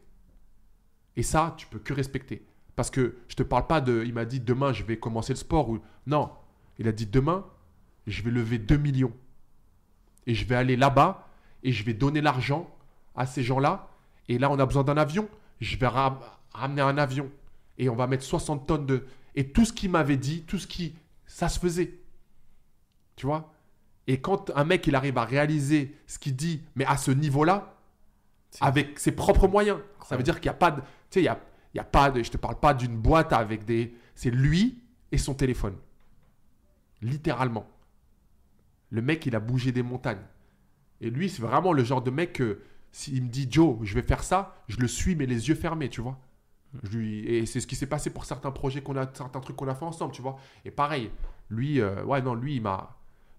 Et 1.16 1.24
ça, 1.24 1.56
tu 1.58 1.68
peux 1.68 1.80
que 1.80 1.94
respecter. 1.94 2.46
Parce 2.76 2.90
que 2.90 3.18
je 3.28 3.36
te 3.36 3.44
parle 3.44 3.68
pas 3.68 3.82
de. 3.82 4.04
Il 4.06 4.14
m'a 4.14 4.26
dit 4.26 4.40
demain, 4.40 4.72
je 4.72 4.84
vais 4.84 4.98
commencer 4.98 5.34
le 5.34 5.38
sport. 5.38 5.70
Ou... 5.70 5.80
Non. 6.06 6.32
Il 6.78 6.88
a 6.88 6.92
dit 6.94 7.06
demain, 7.06 7.46
je 8.08 8.22
vais 8.24 8.32
lever 8.32 8.58
2 8.58 8.78
millions. 8.78 9.12
Et 10.28 10.34
je 10.36 10.46
vais 10.46 10.56
aller 10.56 10.78
là-bas 10.78 11.28
et 11.64 11.72
je 11.74 11.84
vais 11.84 11.94
donner 11.94 12.22
l'argent 12.22 12.74
à 13.16 13.26
ces 13.26 13.44
gens-là. 13.44 13.90
Et 14.30 14.38
là, 14.38 14.50
on 14.52 14.60
a 14.60 14.66
besoin 14.66 14.84
d'un 14.84 14.96
avion. 14.98 15.28
Je 15.60 15.76
vais 15.78 15.88
ram- 15.88 16.20
ramener 16.54 16.82
un 16.82 16.98
avion. 16.98 17.30
Et 17.78 17.90
on 17.90 17.96
va 17.96 18.08
mettre 18.08 18.24
60 18.24 18.66
tonnes 18.68 18.86
de. 18.86 19.06
Et 19.36 19.52
tout 19.52 19.66
ce 19.66 19.74
qu'il 19.74 19.90
m'avait 19.92 20.18
dit, 20.18 20.44
tout 20.44 20.58
ce 20.60 20.68
qui. 20.68 20.96
Ça 21.26 21.50
se 21.50 21.60
faisait. 21.60 22.00
Tu 23.16 23.26
vois? 23.26 23.52
Et 24.12 24.20
quand 24.20 24.52
un 24.56 24.64
mec, 24.64 24.88
il 24.88 24.96
arrive 24.96 25.20
à 25.20 25.24
réaliser 25.24 25.96
ce 26.08 26.18
qu'il 26.18 26.36
dit, 26.36 26.64
mais 26.74 26.84
à 26.86 26.98
ce 26.98 27.12
niveau-là, 27.12 27.76
avec 28.60 28.98
ses 28.98 29.12
propres 29.12 29.48
moyens, 29.48 29.78
ça 30.04 30.18
veut 30.18 30.24
dire 30.24 30.40
qu'il 30.42 30.50
n'y 30.50 30.56
a 30.56 30.58
pas 30.58 30.72
de. 30.72 30.82
Tu 30.82 30.88
sais, 31.12 31.22
il 31.22 31.26
y 31.26 31.28
a, 31.28 31.40
il 31.76 31.78
y 31.78 31.80
a 31.80 31.84
pas 31.84 32.10
de. 32.10 32.24
Je 32.24 32.32
te 32.32 32.38
parle 32.38 32.60
pas 32.60 32.74
d'une 32.74 32.98
boîte 32.98 33.32
avec 33.34 33.66
des. 33.66 33.94
C'est 34.16 34.32
lui 34.32 34.82
et 35.12 35.20
son 35.20 35.36
téléphone. 35.36 35.76
Littéralement. 37.02 37.68
Le 38.90 39.04
mec, 39.04 39.28
il 39.28 39.36
a 39.36 39.40
bougé 39.40 39.72
des 39.72 39.84
montagnes. 39.84 40.26
Et 41.02 41.12
lui, 41.12 41.30
c'est 41.30 41.44
vraiment 41.44 41.72
le 41.72 41.84
genre 41.84 42.02
de 42.02 42.10
mec 42.12 42.34
que 42.34 42.62
s'il 42.92 43.22
me 43.24 43.30
dit 43.30 43.48
Joe, 43.50 43.78
je 43.84 43.94
vais 43.94 44.02
faire 44.02 44.24
ça, 44.24 44.56
je 44.68 44.78
le 44.78 44.88
suis, 44.88 45.16
mais 45.16 45.28
les 45.28 45.48
yeux 45.50 45.56
fermés, 45.56 45.90
tu 45.90 46.02
vois. 46.02 46.18
Je 46.82 46.98
lui- 46.98 47.20
Et 47.28 47.46
c'est 47.46 47.60
ce 47.60 47.68
qui 47.68 47.76
s'est 47.76 47.86
passé 47.88 48.10
pour 48.10 48.26
certains 48.26 48.52
projets 48.52 48.82
qu'on 48.82 48.96
a, 48.98 49.08
certains 49.14 49.40
trucs 49.40 49.56
qu'on 49.56 49.68
a 49.68 49.76
fait 49.76 49.86
ensemble, 49.86 50.12
tu 50.14 50.22
vois. 50.24 50.38
Et 50.66 50.72
pareil, 50.72 51.12
lui, 51.50 51.80
euh, 51.80 52.04
ouais, 52.06 52.22
non, 52.24 52.34
lui, 52.34 52.56
il 52.56 52.62
m'a. 52.62 52.96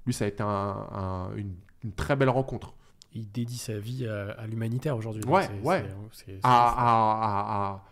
Lui, 0.06 0.12
ça 0.12 0.24
a 0.24 0.28
été 0.28 0.42
un- 0.42 0.46
un- 0.48 1.34
une, 1.36 1.54
une 1.84 1.92
très 1.92 2.16
belle 2.16 2.30
rencontre. 2.30 2.74
Il 3.12 3.30
dédie 3.30 3.58
sa 3.58 3.78
vie 3.78 4.06
à, 4.06 4.30
à 4.32 4.46
l'humanitaire 4.46 4.96
aujourd'hui. 4.96 5.22
Ouais, 5.24 5.48
ouais. 5.64 5.84
à, 6.44 7.82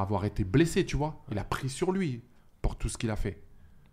avoir 0.00 0.24
été 0.24 0.44
blessé, 0.44 0.84
tu 0.84 0.96
vois. 0.96 1.22
Il 1.30 1.38
a 1.38 1.44
pris 1.44 1.68
sur 1.68 1.92
lui 1.92 2.22
pour 2.60 2.76
tout 2.76 2.88
ce 2.88 2.98
qu'il 2.98 3.10
a 3.10 3.16
fait. 3.16 3.42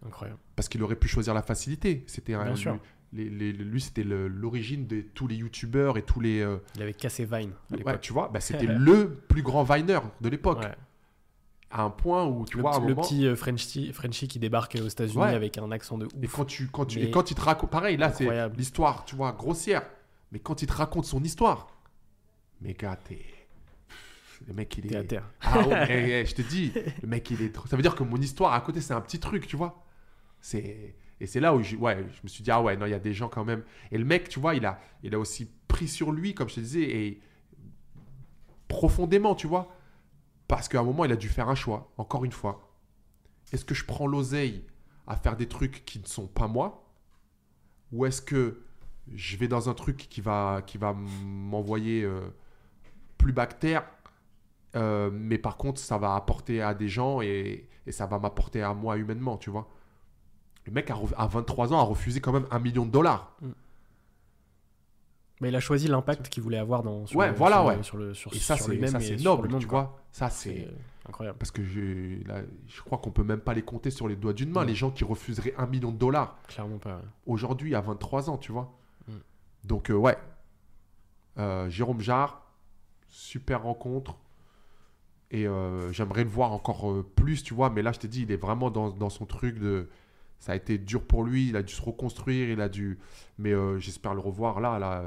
Incroyable. 0.06 0.40
Parce 0.56 0.70
qu'il 0.70 0.82
aurait 0.84 0.96
pu 0.96 1.08
choisir 1.08 1.34
la 1.34 1.42
facilité. 1.42 2.04
C'était 2.08 2.34
un- 2.34 2.46
Bien 2.46 2.56
sûr. 2.56 2.74
Lui, 2.74 2.80
les- 3.12 3.30
les- 3.30 3.54
lui, 3.54 3.82
c'était 3.82 4.04
l'origine 4.04 4.88
de 4.88 5.02
tous 5.02 5.28
les 5.28 5.36
youtubeurs 5.36 5.98
et 5.98 6.04
tous 6.04 6.20
les. 6.20 6.42
euh, 6.42 6.58
Il 6.76 6.82
avait 6.82 6.94
cassé 6.94 7.26
Vine 7.26 7.52
à 7.72 7.76
ouais, 7.86 8.00
tu 8.00 8.14
vois, 8.14 8.30
bah, 8.30 8.40
c'était 8.40 8.68
le 8.68 9.16
plus 9.28 9.42
grand 9.42 9.64
Viner 9.64 10.00
de 10.22 10.30
l'époque. 10.30 10.60
Ouais. 10.60 10.76
À 11.72 11.84
un 11.84 11.90
point 11.92 12.26
où, 12.26 12.46
tu 12.46 12.58
le, 12.58 12.62
vois, 12.62 12.76
un 12.76 12.80
le 12.80 12.88
moment. 12.90 13.02
petit 13.04 13.28
euh, 13.28 13.36
Frenchie, 13.36 13.94
Frenchie 13.94 14.28
qui 14.28 14.40
débarque 14.40 14.76
aux 14.82 14.88
États-Unis 14.88 15.18
Ouais. 15.24 15.34
avec 15.36 15.58
un 15.60 15.70
accent 15.72 15.98
de 16.00 16.06
ouf. 16.06 16.12
Et 16.22 16.28
quand 16.28 16.46
tu, 16.46 16.68
quand 16.68 16.86
tu, 16.86 17.00
et 17.00 17.12
quand 17.12 17.30
il 17.30 17.36
te 17.36 17.42
raconte, 17.42 17.70
pareil, 17.70 17.96
là 17.98 18.12
c'est 18.12 18.50
l'histoire, 18.58 19.06
tu 19.06 19.16
vois, 19.16 19.32
grossière. 19.34 19.84
Mais 20.32 20.40
quand 20.40 20.62
il 20.62 20.68
te 20.68 20.74
raconte 20.74 21.06
son 21.06 21.24
histoire, 21.24 21.68
mais 22.62 22.74
gars, 22.74 22.96
t'es, 23.04 23.24
le 24.48 24.54
mec 24.54 24.76
il 24.78 24.96
à 24.96 25.02
est, 25.02 25.04
terre. 25.06 25.30
ah 25.42 25.68
ouais, 25.68 25.86
eh, 25.90 26.22
eh, 26.22 26.26
je 26.26 26.34
te 26.36 26.42
dis, 26.42 26.72
le 27.02 27.08
mec 27.08 27.30
il 27.30 27.42
est 27.42 27.54
trop. 27.54 27.68
Ça 27.68 27.76
veut 27.76 27.82
dire 27.84 27.96
que 27.96 28.04
mon 28.04 28.18
histoire 28.18 28.54
à 28.54 28.62
côté 28.62 28.82
c'est 28.82 28.94
un 28.94 29.02
petit 29.02 29.20
truc, 29.20 29.46
tu 29.48 29.56
vois. 29.56 29.86
C'est 30.42 30.96
et 31.22 31.28
c'est 31.28 31.40
là 31.40 31.54
où 31.54 31.62
je, 31.62 31.76
ouais, 31.76 31.98
je 32.16 32.20
me 32.24 32.28
suis 32.30 32.44
dit 32.44 32.50
ah 32.50 32.62
ouais 32.62 32.78
non 32.78 32.86
il 32.86 32.92
y 32.92 32.96
a 32.96 33.00
des 33.00 33.14
gens 33.14 33.28
quand 33.30 33.44
même. 33.46 33.64
Et 33.92 33.98
le 33.98 34.06
mec, 34.06 34.30
tu 34.30 34.40
vois, 34.40 34.56
il 34.56 34.66
a, 34.66 34.80
il 35.04 35.14
a 35.14 35.20
aussi 35.20 35.52
pris 35.68 35.88
sur 35.88 36.12
lui, 36.12 36.34
comme 36.34 36.50
je 36.50 36.56
te 36.56 36.60
disais, 36.62 36.82
et 36.82 37.22
profondément, 38.68 39.36
tu 39.36 39.48
vois. 39.48 39.76
Parce 40.50 40.68
qu'à 40.68 40.80
un 40.80 40.84
moment, 40.84 41.06
il 41.06 41.12
a 41.12 41.16
dû 41.16 41.30
faire 41.30 41.48
un 41.48 41.56
choix, 41.56 41.94
encore 41.98 42.26
une 42.26 42.32
fois. 42.32 42.74
Est-ce 43.54 43.64
que 43.64 43.76
je 43.76 43.86
prends 43.86 44.08
l'oseille 44.08 44.66
à 45.06 45.16
faire 45.16 45.38
des 45.38 45.48
trucs 45.48 45.86
qui 45.86 46.00
ne 46.00 46.08
sont 46.08 46.26
pas 46.26 46.48
moi? 46.48 46.92
Ou 47.92 48.08
est-ce 48.08 48.20
que 48.20 48.64
je 49.14 49.38
vais 49.38 49.48
dans 49.48 49.70
un 49.70 49.76
truc 49.76 49.98
qui 50.10 50.22
va, 50.22 50.64
m'envoyer 51.24 52.04
euh, 52.04 52.22
plus 53.20 53.32
bactère, 53.32 53.86
euh, 54.76 55.12
mais 55.14 55.38
par 55.38 55.56
contre, 55.56 55.80
ça 55.80 56.00
va 56.00 56.16
apporter 56.16 56.64
à 56.64 56.74
des 56.74 56.88
gens 56.90 57.22
et, 57.22 57.70
ça 57.92 58.08
va 58.08 58.18
m'apporter 58.18 58.64
à 58.64 58.74
moi 58.74 58.98
humainement, 58.98 59.38
tu 59.38 59.52
vois 59.52 59.68
Le 60.66 60.72
mec, 60.72 60.90
a 60.90 60.98
à 61.18 61.28
23 61.28 61.74
ans, 61.74 61.80
a 61.80 61.84
refusé 61.84 62.22
quand 62.22 62.32
même 62.32 62.48
un 62.50 62.60
million 62.60 62.88
de 62.88 62.92
dollars. 62.92 63.38
Mais 65.42 65.50
il 65.50 65.56
a 65.56 65.60
choisi 65.62 65.88
l'impact 65.88 66.28
qu'il 66.30 66.44
voulait 66.44 66.58
avoir 66.58 66.84
dans, 66.84 67.06
sur, 67.06 67.18
Ouais, 67.18 67.30
le, 67.30 67.34
voilà, 67.36 67.58
sur, 67.58 67.66
ouais. 67.68 67.84
sur 67.84 67.98
le 67.98 68.14
sur, 68.14 68.34
Et 68.34 68.40
ça, 68.40 68.58
sur 68.58 68.68
lui-même 68.70 68.90
ça, 68.92 69.00
c'est 69.00 69.16
noble, 69.24 69.50
monde, 69.50 69.62
tu 69.62 69.68
quoi. 69.68 69.82
vois 69.84 70.00
Ça, 70.12 70.30
c'est... 70.30 70.68
Incroyable. 71.08 71.38
Parce 71.40 71.50
que 71.50 71.64
je, 71.64 72.28
là, 72.28 72.42
je 72.68 72.82
crois 72.82 72.98
qu'on 73.00 73.10
peut 73.12 73.24
même 73.24 73.40
pas 73.40 73.54
les 73.54 73.62
compter 73.64 73.90
sur 73.90 74.08
les 74.08 74.16
doigts 74.16 74.34
d'une 74.34 74.52
main, 74.52 74.64
les 74.66 74.76
gens 74.76 74.92
qui 74.92 75.04
refuseraient 75.04 75.56
un 75.58 75.66
million 75.66 75.92
de 75.92 75.98
dollars 75.98 76.38
Clairement 76.50 76.78
pas. 76.78 76.98
ouais. 76.98 77.04
aujourd'hui 77.26 77.74
à 77.74 77.82
23 77.82 78.30
ans, 78.30 78.38
tu 78.38 78.52
vois. 78.52 78.78
Mm. 79.08 79.14
Donc, 79.64 79.90
euh, 79.90 79.96
ouais. 79.96 80.18
Euh, 81.38 81.70
Jérôme 81.70 82.02
Jarre, 82.02 82.44
super 83.08 83.64
rencontre. 83.64 84.18
Et 85.32 85.48
euh, 85.48 85.92
j'aimerais 85.94 86.24
le 86.26 86.30
voir 86.30 86.52
encore 86.52 86.94
plus, 87.16 87.44
tu 87.44 87.54
vois. 87.54 87.70
Mais 87.70 87.82
là, 87.82 87.92
je 87.92 88.00
t'ai 88.00 88.08
dit, 88.08 88.24
il 88.24 88.32
est 88.32 88.38
vraiment 88.38 88.70
dans, 88.70 88.90
dans 88.90 89.10
son 89.10 89.26
truc 89.26 89.58
de. 89.58 89.90
Ça 90.38 90.52
a 90.54 90.56
été 90.56 90.78
dur 90.78 91.04
pour 91.04 91.24
lui, 91.24 91.50
il 91.50 91.56
a 91.58 91.64
dû 91.64 91.74
se 91.74 91.82
reconstruire, 91.82 92.50
il 92.50 92.62
a 92.62 92.70
dû. 92.70 92.98
Mais 93.38 93.54
j'espère 93.80 94.14
le 94.14 94.22
revoir 94.22 94.60
là, 94.62 94.80
là, 94.80 95.04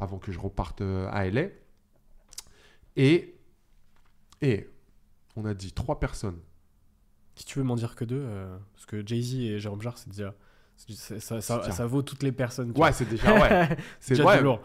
avant 0.00 0.18
que 0.18 0.32
je 0.32 0.40
reparte 0.40 0.80
euh, 0.80 1.08
à 1.12 1.28
LA. 1.28 1.48
Et. 2.96 3.36
Et. 4.40 4.68
On 5.36 5.44
a 5.44 5.54
dit 5.54 5.72
trois 5.72 6.00
personnes. 6.00 6.38
Si 7.36 7.44
tu 7.44 7.58
veux 7.58 7.64
m'en 7.64 7.76
dire 7.76 7.94
que 7.94 8.04
deux, 8.04 8.20
euh, 8.20 8.58
parce 8.74 8.86
que 8.86 9.06
Jay-Z 9.06 9.34
et 9.36 9.58
Jérôme 9.60 9.80
Jarre, 9.80 9.96
c'est 9.96 10.10
déjà. 10.10 10.34
ça, 10.76 11.40
ça, 11.40 11.60
Tiens. 11.62 11.72
ça 11.72 11.86
vaut 11.86 12.02
toutes 12.02 12.22
les 12.22 12.32
personnes. 12.32 12.72
Ouais, 12.76 12.92
c'est 12.92 13.08
déjà. 13.08 13.32
Ouais. 13.34 13.76
C'est 14.00 14.14
déjà 14.14 14.24
ouais, 14.26 14.42
lourd. 14.42 14.60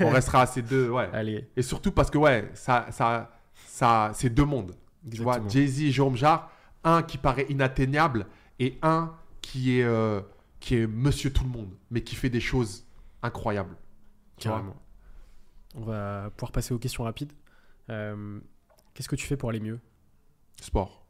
On 0.00 0.10
restera 0.10 0.42
à 0.42 0.46
ces 0.46 0.62
deux. 0.62 0.90
Ouais. 0.90 1.08
Allez, 1.12 1.48
Et 1.56 1.62
surtout 1.62 1.92
parce 1.92 2.10
que, 2.10 2.18
ouais, 2.18 2.50
ça, 2.54 2.86
ça, 2.90 3.30
ça, 3.66 4.10
c'est 4.14 4.30
deux 4.30 4.44
mondes. 4.44 4.74
Tu 5.10 5.22
vois, 5.22 5.36
exactement. 5.36 5.48
Jay-Z 5.48 5.82
et 5.82 5.90
Jérôme 5.92 6.16
Jarre, 6.16 6.50
un 6.84 7.02
qui 7.02 7.16
paraît 7.16 7.46
inatteignable 7.48 8.26
et 8.58 8.78
un 8.82 9.14
qui 9.40 9.78
est, 9.78 9.84
euh, 9.84 10.20
qui 10.60 10.76
est 10.76 10.86
monsieur 10.86 11.32
tout 11.32 11.44
le 11.44 11.50
monde, 11.50 11.70
mais 11.90 12.02
qui 12.02 12.14
fait 12.14 12.30
des 12.30 12.40
choses 12.40 12.84
incroyables. 13.22 13.76
Carrément. 14.38 14.76
On 15.74 15.82
va 15.82 16.30
pouvoir 16.36 16.52
passer 16.52 16.72
aux 16.74 16.78
questions 16.78 17.04
rapides. 17.04 17.32
Euh, 17.90 18.40
Qu'est-ce 18.94 19.08
que 19.08 19.16
tu 19.16 19.26
fais 19.26 19.36
pour 19.36 19.50
aller 19.50 19.60
mieux? 19.60 19.80
Sport. 20.60 21.06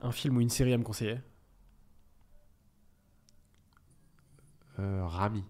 Un 0.00 0.12
film 0.12 0.36
ou 0.36 0.40
une 0.40 0.50
série 0.50 0.72
à 0.72 0.78
me 0.78 0.82
conseiller? 0.82 1.20
Euh, 4.78 5.06
Rami. 5.06 5.44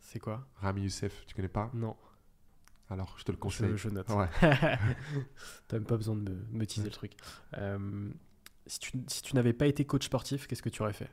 C'est 0.00 0.18
quoi? 0.18 0.46
Rami 0.56 0.82
Youssef, 0.82 1.24
tu 1.26 1.34
connais 1.34 1.48
pas? 1.48 1.70
Non, 1.74 1.96
Alors, 2.90 3.14
je 3.18 3.24
te 3.24 3.32
le 3.32 3.36
conseille. 3.38 3.70
je, 3.72 3.76
je 3.76 3.88
note. 3.88 4.08
Ouais. 4.10 4.28
T'as 5.68 5.76
même 5.76 5.84
pas 5.84 5.96
besoin 5.96 6.14
de 6.16 6.20
me, 6.30 6.46
me 6.50 6.66
teaser 6.66 6.86
le 6.86 6.92
truc. 6.92 7.12
Euh, 7.54 8.10
si 8.66 8.78
tu, 8.78 8.92
si 9.08 9.22
tu 9.22 9.34
n'avais 9.34 9.52
pas 9.52 9.66
été 9.66 9.84
coach 9.84 10.06
sportif, 10.06 10.46
qu'est-ce 10.46 10.62
que 10.62 10.68
tu 10.68 10.82
aurais 10.82 10.92
fait? 10.92 11.10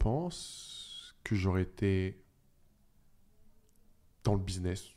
Pense 0.00 1.14
que 1.22 1.36
j'aurais 1.36 1.62
été 1.62 2.20
dans 4.24 4.34
le 4.34 4.40
business, 4.40 4.88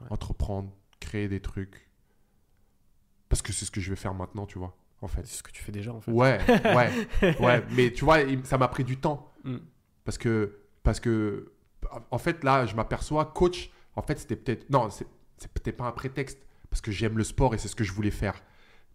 Ouais. 0.00 0.08
entreprendre, 0.10 0.70
créer 1.00 1.26
des 1.26 1.40
trucs. 1.40 1.88
Parce 3.30 3.40
que 3.42 3.52
c'est 3.52 3.64
ce 3.64 3.70
que 3.70 3.80
je 3.80 3.88
vais 3.90 3.96
faire 3.96 4.12
maintenant, 4.14 4.44
tu 4.46 4.58
vois, 4.58 4.76
en 5.00 5.08
fait. 5.08 5.26
C'est 5.26 5.38
ce 5.38 5.42
que 5.42 5.50
tu 5.50 5.62
fais 5.62 5.72
déjà 5.72 5.92
en 5.92 6.00
fait. 6.00 6.12
Ouais, 6.12 6.38
ouais, 6.64 7.36
ouais. 7.40 7.64
Mais 7.70 7.92
tu 7.92 8.04
vois, 8.04 8.18
ça 8.44 8.58
m'a 8.58 8.68
pris 8.68 8.84
du 8.84 8.98
temps. 8.98 9.32
Mm. 9.44 9.56
Parce 10.04 10.18
que, 10.18 10.58
parce 10.82 11.00
que, 11.00 11.52
en 12.10 12.18
fait, 12.18 12.44
là, 12.44 12.66
je 12.66 12.76
m'aperçois, 12.76 13.24
coach, 13.24 13.70
en 13.96 14.02
fait, 14.02 14.18
c'était 14.18 14.36
peut-être. 14.36 14.68
Non, 14.70 14.90
c'est 14.90 15.06
peut-être 15.52 15.76
pas 15.78 15.86
un 15.86 15.92
prétexte. 15.92 16.38
Parce 16.68 16.80
que 16.82 16.90
j'aime 16.92 17.16
le 17.16 17.24
sport 17.24 17.54
et 17.54 17.58
c'est 17.58 17.68
ce 17.68 17.76
que 17.76 17.84
je 17.84 17.92
voulais 17.92 18.10
faire. 18.10 18.42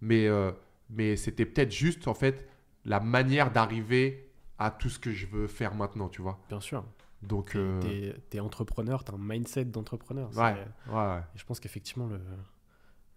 Mais, 0.01 0.27
euh, 0.27 0.51
mais 0.89 1.15
c'était 1.15 1.45
peut-être 1.45 1.72
juste, 1.72 2.07
en 2.07 2.13
fait, 2.13 2.47
la 2.85 2.99
manière 2.99 3.51
d'arriver 3.51 4.30
à 4.65 4.71
tout 4.71 4.89
ce 4.89 4.99
que 4.99 5.11
je 5.11 5.25
veux 5.27 5.47
faire 5.47 5.73
maintenant, 5.75 6.09
tu 6.09 6.21
vois. 6.21 6.39
Bien 6.49 6.59
sûr. 6.59 6.83
Donc, 7.23 7.51
T'es 7.51 7.57
euh, 7.59 8.13
t'es- 8.29 8.39
entrepreneur, 8.39 9.03
t'as 9.03 9.13
un 9.13 9.17
mindset 9.19 9.65
d'entrepreneur. 9.65 10.29
Ouais, 10.35 10.53
ouais, 10.88 10.93
ouais. 10.93 11.19
Et 11.35 11.38
je 11.38 11.45
pense 11.45 11.59
qu'effectivement, 11.59 12.07
le, 12.07 12.19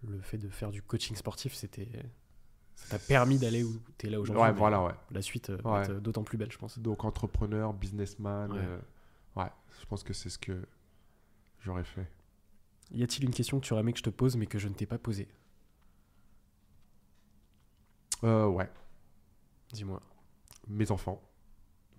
le 0.07 0.21
fait 0.21 0.37
de 0.39 0.49
faire 0.49 0.71
du 0.71 0.83
coaching 0.83 1.17
sportif, 1.17 1.55
c'était. 1.55 1.89
Ça 2.77 2.89
t'a 2.89 2.99
permis 2.99 3.39
d'aller 3.39 3.63
où 3.63 3.79
t'es 3.97 4.11
là 4.11 4.21
aujourd'hui. 4.21 4.43
Ouais, 4.43 4.53
voilà, 4.53 4.83
ouais. 4.83 4.93
La 5.11 5.23
suite 5.23 5.49
euh, 5.51 5.59
Ouais. 5.63 5.83
être 5.85 5.93
d'autant 6.01 6.25
plus 6.25 6.37
belle, 6.37 6.51
je 6.53 6.59
pense. 6.59 6.79
Donc, 6.79 7.05
entrepreneur, 7.05 7.73
businessman. 7.73 8.51
Ouais. 8.53 8.59
euh, 8.61 8.79
ouais, 9.37 9.51
je 9.81 9.87
pense 9.87 10.03
que 10.03 10.13
c'est 10.13 10.29
ce 10.29 10.39
que 10.39 10.67
j'aurais 11.61 11.85
fait. 11.85 12.11
Y 12.91 13.03
a-t-il 13.05 13.25
une 13.25 13.31
question 13.35 13.59
que 13.61 13.65
tu 13.65 13.73
aurais 13.73 13.81
aimé 13.83 13.93
que 13.93 13.99
je 13.99 14.05
te 14.05 14.11
pose 14.11 14.37
mais 14.37 14.47
que 14.47 14.59
je 14.59 14.69
ne 14.69 14.75
t'ai 14.75 14.87
pas 14.87 14.99
posée? 14.99 15.29
Euh, 18.25 18.47
ouais, 18.47 18.71
Dis-moi, 19.73 20.01
mes 20.69 20.91
enfants. 20.91 21.21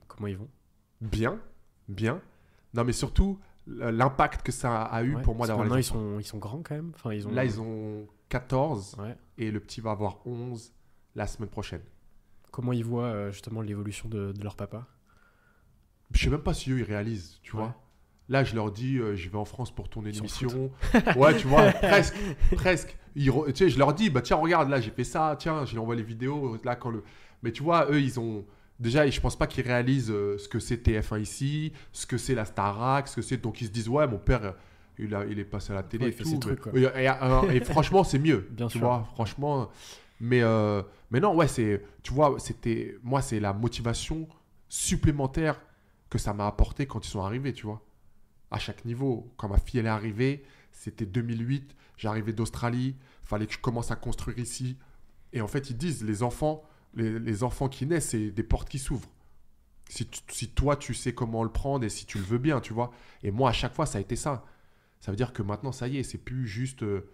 Comment 0.07 0.27
ils 0.27 0.37
vont? 0.37 0.49
Bien, 1.01 1.39
bien. 1.87 2.21
Non, 2.73 2.83
mais 2.83 2.93
surtout, 2.93 3.39
l'impact 3.67 4.41
que 4.43 4.51
ça 4.51 4.83
a 4.83 5.03
eu 5.03 5.15
Ouais, 5.15 5.21
pour 5.21 5.35
moi 5.35 5.47
d'avoir 5.47 5.65
maintenant, 5.65 5.75
les 5.77 5.81
ils 5.81 5.85
sont, 5.85 6.19
ils 6.19 6.25
sont 6.25 6.37
grands 6.37 6.61
quand 6.63 6.75
même. 6.75 6.91
Enfin, 6.95 7.13
ils 7.13 7.27
ont... 7.27 7.31
Là, 7.31 7.45
ils 7.45 7.59
ont 7.61 8.07
14 8.29 8.95
Ouais. 8.99 9.15
et 9.37 9.51
le 9.51 9.59
petit 9.59 9.81
va 9.81 9.91
avoir 9.91 10.25
11 10.25 10.73
la 11.15 11.27
semaine 11.27 11.49
prochaine. 11.49 11.81
Comment 12.51 12.73
ils 12.73 12.83
voient 12.85 13.03
euh, 13.05 13.31
justement 13.31 13.61
l'évolution 13.61 14.09
de, 14.09 14.31
de 14.31 14.43
leur 14.43 14.55
papa? 14.55 14.87
Je 16.11 16.23
sais 16.23 16.29
même 16.29 16.41
pas 16.43 16.53
si 16.53 16.71
eux, 16.71 16.79
ils 16.79 16.83
réalisent, 16.83 17.39
tu 17.41 17.55
Ouais. 17.55 17.63
vois. 17.63 17.75
Là, 18.27 18.43
je 18.43 18.55
leur 18.55 18.71
dis, 18.71 18.97
euh, 18.97 19.15
je 19.15 19.29
vais 19.29 19.37
en 19.37 19.45
France 19.45 19.73
pour 19.73 19.87
tourner 19.87 20.09
une 20.09 20.17
émission. 20.17 20.71
ouais, 21.15 21.37
tu 21.37 21.47
vois, 21.47 21.71
presque, 21.81 22.15
presque. 22.55 22.97
Ils 23.15 23.31
tu 23.31 23.55
sais, 23.55 23.69
je 23.69 23.77
leur 23.77 23.93
dis, 23.93 24.09
bah 24.09 24.21
tiens, 24.21 24.37
regarde, 24.37 24.69
là, 24.69 24.81
j'ai 24.81 24.89
fait 24.91 25.03
ça, 25.03 25.35
tiens, 25.39 25.63
je 25.65 25.75
leur 25.75 25.83
envoie 25.83 25.95
les 25.95 26.03
vidéos. 26.03 26.57
Là, 26.63 26.75
quand 26.75 26.89
le... 26.89 27.03
Mais 27.43 27.51
tu 27.51 27.61
vois, 27.63 27.89
eux, 27.91 28.01
ils 28.01 28.19
ont. 28.19 28.45
Déjà, 28.79 29.09
je 29.09 29.21
pense 29.21 29.37
pas 29.37 29.47
qu'ils 29.47 29.65
réalisent 29.65 30.11
euh, 30.11 30.37
ce 30.37 30.49
que 30.49 30.59
c'est 30.59 30.85
TF1 30.85 31.21
ici, 31.21 31.71
ce 31.93 32.05
que 32.05 32.17
c'est 32.17 32.35
la 32.35 32.43
Starac, 32.45 33.07
ce 33.07 33.15
que 33.15 33.21
c'est. 33.21 33.37
Donc, 33.37 33.61
ils 33.61 33.67
se 33.67 33.71
disent, 33.71 33.87
ouais, 33.87 34.05
mon 34.07 34.17
père, 34.17 34.43
euh, 34.43 34.51
il, 34.99 35.15
a, 35.15 35.25
il 35.25 35.39
est 35.39 35.45
passé 35.45 35.71
à 35.71 35.75
la 35.75 35.83
télé 35.83 36.03
Ouais, 36.05 36.09
et 36.11 36.13
il 36.13 36.17
fait 36.17 36.23
tout. 36.23 36.29
ses 36.29 36.35
mais- 36.35 36.39
trucs, 36.41 36.59
quoi. 36.61 36.71
Et, 36.75 36.81
et- 36.83 37.53
et- 37.53 37.55
et 37.57 37.59
franchement, 37.61 38.03
c'est 38.03 38.19
mieux. 38.19 38.47
Bien 38.51 38.67
tu 38.67 38.77
sûr. 38.77 38.87
vois, 38.87 39.07
franchement. 39.13 39.69
Mais, 40.19 40.41
euh, 40.41 40.81
mais 41.11 41.19
non, 41.21 41.35
ouais, 41.35 41.47
c'est. 41.47 41.81
Tu 42.03 42.13
vois, 42.13 42.35
c'était. 42.39 42.97
Moi, 43.03 43.21
c'est 43.21 43.39
la 43.39 43.53
motivation 43.53 44.27
supplémentaire 44.69 45.59
que 46.09 46.17
ça 46.17 46.33
m'a 46.33 46.47
apporté 46.47 46.85
quand 46.85 47.05
ils 47.05 47.09
sont 47.09 47.21
arrivés, 47.21 47.53
tu 47.53 47.65
vois. 47.65 47.81
À 48.51 48.59
chaque 48.59 48.85
niveau. 48.85 49.31
Quand 49.37 49.47
ma 49.49 49.57
fille, 49.57 49.79
elle 49.79 49.85
est 49.87 49.89
arrivée, 49.89 50.43
c'était 50.71 51.05
2008. 51.05 51.75
J'arrivais 51.97 52.33
d'Australie. 52.33 52.95
Fallait 53.23 53.47
que 53.47 53.53
je 53.53 53.59
commence 53.59 53.89
à 53.91 53.95
construire 53.95 54.37
ici. 54.39 54.77
Et 55.33 55.41
en 55.41 55.47
fait, 55.47 55.69
ils 55.69 55.77
disent, 55.77 56.03
les 56.03 56.23
enfants, 56.23 56.63
les, 56.95 57.19
les 57.19 57.43
enfants 57.43 57.69
qui 57.69 57.85
naissent, 57.85 58.09
c'est 58.09 58.31
des 58.31 58.43
portes 58.43 58.69
qui 58.69 58.79
s'ouvrent. 58.79 59.09
Si, 59.89 60.07
tu- 60.07 60.21
si 60.29 60.49
toi, 60.49 60.75
tu 60.75 60.93
sais 60.93 61.13
comment 61.13 61.43
le 61.43 61.51
prendre 61.51 61.85
et 61.85 61.89
si 61.89 62.05
tu 62.05 62.17
le 62.17 62.23
veux 62.23 62.37
bien, 62.39 62.59
tu 62.61 62.73
vois. 62.73 62.91
Et 63.23 63.31
moi, 63.31 63.49
à 63.49 63.53
chaque 63.53 63.73
fois, 63.73 63.85
ça 63.85 63.97
a 63.99 64.01
été 64.01 64.15
ça. 64.15 64.45
Ça 64.99 65.11
veut 65.11 65.17
dire 65.17 65.33
que 65.33 65.43
maintenant, 65.43 65.71
ça 65.71 65.87
y 65.87 65.97
est, 65.97 66.03
c'est 66.03 66.17
plus 66.17 66.47
juste, 66.47 66.81
euh, 66.83 67.07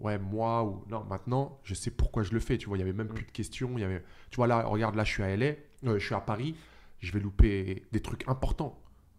ouais, 0.00 0.18
moi 0.18 0.64
ou. 0.64 0.84
Non, 0.88 1.04
maintenant, 1.04 1.58
je 1.64 1.72
sais 1.74 1.90
pourquoi 1.90 2.22
je 2.22 2.32
le 2.32 2.40
fais, 2.40 2.58
tu 2.58 2.68
vois. 2.68 2.76
Il 2.76 2.80
y 2.80 2.82
avait 2.82 2.92
même 2.92 3.08
plus 3.08 3.24
de 3.24 3.30
questions. 3.30 3.70
Il 3.76 3.80
y 3.80 3.84
avait... 3.84 4.04
Tu 4.30 4.36
vois, 4.36 4.46
là, 4.46 4.64
regarde, 4.64 4.94
là, 4.96 5.04
je 5.04 5.10
suis 5.12 5.22
à 5.22 5.34
LA, 5.36 5.46
euh, 5.46 5.98
je 5.98 6.04
suis 6.04 6.14
à 6.14 6.20
Paris. 6.20 6.54
Je 6.98 7.12
vais 7.12 7.20
louper 7.20 7.86
des 7.92 8.00
trucs 8.00 8.28
importants 8.28 8.78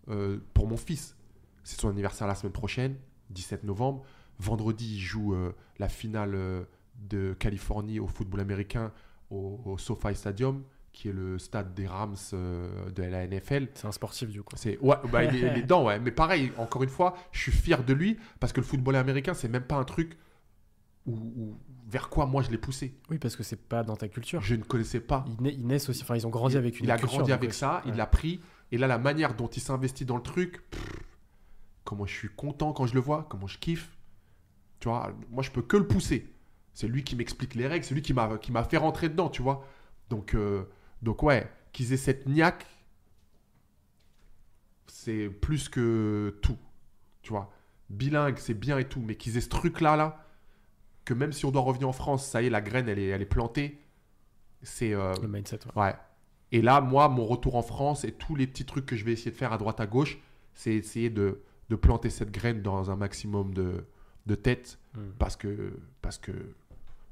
euh, 0.10 0.38
pour 0.54 0.68
mon 0.68 0.78
fils. 0.78 1.16
C'est 1.64 1.80
son 1.80 1.90
anniversaire 1.90 2.28
la 2.28 2.36
semaine 2.36 2.54
prochaine, 2.54 2.96
17 3.32 3.64
novembre. 3.64 4.04
Vendredi, 4.38 4.96
il 4.96 5.00
joue 5.00 5.36
la 5.78 5.88
finale 5.90 6.66
de 7.10 7.34
Californie 7.38 8.00
au 8.00 8.08
football 8.08 8.40
américain 8.40 8.92
au, 9.32 9.60
au 9.66 9.78
SoFi 9.78 10.14
Stadium, 10.14 10.64
qui 10.94 11.08
est 11.10 11.14
le 11.14 11.40
stade 11.40 11.74
des 11.74 11.88
Rams 11.88 12.16
euh, 12.34 12.90
de 12.92 13.02
la 13.04 13.26
NFL. 13.26 13.70
C'est 13.74 13.88
un 13.88 13.92
sportif 13.92 14.30
du 14.30 14.44
coup. 14.44 14.56
C'est 14.58 14.78
ouais, 14.80 14.96
bah, 15.12 15.24
il, 15.24 15.36
est, 15.36 15.40
il 15.40 15.58
est 15.58 15.62
dedans, 15.64 15.86
ouais. 15.86 16.00
Mais 16.00 16.12
pareil, 16.12 16.52
encore 16.58 16.84
une 16.84 16.90
fois, 16.90 17.16
je 17.32 17.40
suis 17.40 17.52
fier 17.52 17.84
de 17.84 17.94
lui 17.94 18.18
parce 18.40 18.52
que 18.54 18.60
le 18.60 18.66
football 18.66 18.96
américain, 18.98 19.34
c'est 19.34 19.48
même 19.48 19.64
pas 19.64 19.78
un 19.78 19.86
truc 19.86 20.18
où, 21.06 21.14
où- 21.16 21.58
vers 21.88 22.10
quoi 22.10 22.26
moi 22.26 22.42
je 22.42 22.52
l'ai 22.52 22.58
poussé. 22.58 22.94
Oui, 23.10 23.18
parce 23.18 23.36
que 23.36 23.44
c'est 23.44 23.56
pas 23.62 23.84
dans 23.84 23.96
ta 23.96 24.08
culture. 24.08 24.42
Je 24.42 24.56
ne 24.56 24.64
connaissais 24.64 25.00
pas. 25.02 25.26
Ils, 25.28 25.42
na- 25.44 25.50
ils 25.50 25.66
naissent 25.66 25.90
aussi, 25.90 26.04
enfin 26.04 26.16
ils 26.16 26.28
ont 26.28 26.30
grandi 26.30 26.56
il, 26.56 26.58
avec 26.58 26.80
une 26.80 26.86
il 26.86 26.92
a 26.92 26.98
culture, 26.98 27.18
grandi 27.18 27.32
avec 27.32 27.54
ça, 27.54 27.82
il 27.86 27.96
l'a 27.96 28.06
pris. 28.06 28.40
Et 28.72 28.78
là, 28.78 28.88
la 28.88 28.98
manière 28.98 29.34
dont 29.36 29.48
il 29.48 29.62
s'investit 29.62 30.06
dans 30.06 30.16
le 30.16 30.22
truc, 30.24 30.62
pff, 30.72 30.90
comment 31.84 32.06
je 32.06 32.14
suis 32.14 32.30
content 32.30 32.72
quand 32.74 32.86
je 32.86 32.94
le 32.94 33.02
vois, 33.02 33.26
comment 33.30 33.48
je 33.48 33.58
kiffe. 33.58 33.98
Tu 34.80 34.88
vois, 34.90 35.12
moi, 35.30 35.44
je 35.44 35.52
peux 35.52 35.62
que 35.62 35.76
le 35.78 35.86
pousser. 35.88 36.31
C'est 36.74 36.88
lui 36.88 37.04
qui 37.04 37.16
m'explique 37.16 37.56
les 37.56 37.68
règles, 37.68 37.86
c'est 37.86 37.94
lui 37.96 38.02
qui 38.02 38.14
m'a 38.14 38.38
qui 38.38 38.52
m'a 38.52 38.64
fait 38.64 38.78
rentrer 38.78 39.10
dedans, 39.10 39.30
tu 39.30 39.42
vois. 39.42 39.66
Donc, 40.10 40.36
euh, 40.36 40.66
donc 41.02 41.24
ouais, 41.24 41.50
qu'ils 41.74 41.94
aient 41.94 41.98
cette 41.98 42.28
niaque, 42.28 42.66
c'est 44.88 45.30
plus 45.30 45.70
que 45.70 46.38
tout, 46.42 46.58
tu 47.22 47.32
vois. 47.32 47.52
bilingue, 47.90 48.38
c'est 48.38 48.54
bien 48.54 48.78
et 48.80 48.86
tout, 48.88 49.02
mais 49.02 49.16
qu'ils 49.16 49.38
aient 49.38 49.42
ce 49.42 49.50
truc-là, 49.50 49.96
là, 49.96 50.26
que 51.06 51.14
même 51.14 51.34
si 51.34 51.46
on 51.46 51.52
doit 51.52 51.62
revenir 51.62 51.90
en 51.90 51.94
France, 51.94 52.26
ça 52.28 52.42
y 52.42 52.48
est, 52.48 52.50
la 52.50 52.62
graine, 52.62 52.90
elle 52.90 53.00
est, 53.00 53.08
elle 53.08 53.22
est 53.22 53.26
plantée. 53.26 53.82
C'est. 54.64 54.94
euh, 54.94 55.14
Le 55.22 55.28
mindset, 55.28 55.60
ouais. 55.76 55.84
Ouais. 55.84 55.96
Et 56.52 56.62
là, 56.62 56.82
moi, 56.82 57.10
mon 57.10 57.26
retour 57.26 57.56
en 57.56 57.62
France 57.64 58.04
et 58.06 58.12
tous 58.14 58.36
les 58.36 58.48
petits 58.48 58.66
trucs 58.66 58.86
que 58.86 58.96
je 58.98 59.06
vais 59.06 59.14
essayer 59.14 59.32
de 59.32 59.38
faire 59.38 59.54
à 59.54 59.58
droite 59.58 59.80
à 59.80 59.88
gauche, 59.88 60.20
c'est 60.54 60.74
essayer 60.76 61.10
de, 61.10 61.42
de 61.70 61.76
planter 61.78 62.10
cette 62.10 62.32
graine 62.32 62.62
dans 62.62 62.92
un 62.92 62.98
maximum 62.98 63.54
de, 63.54 63.86
de 64.28 64.36
têtes 64.36 64.80
Mm. 64.94 65.12
parce 65.18 65.38
que 65.38 65.80
parce 66.02 66.18
que 66.18 66.56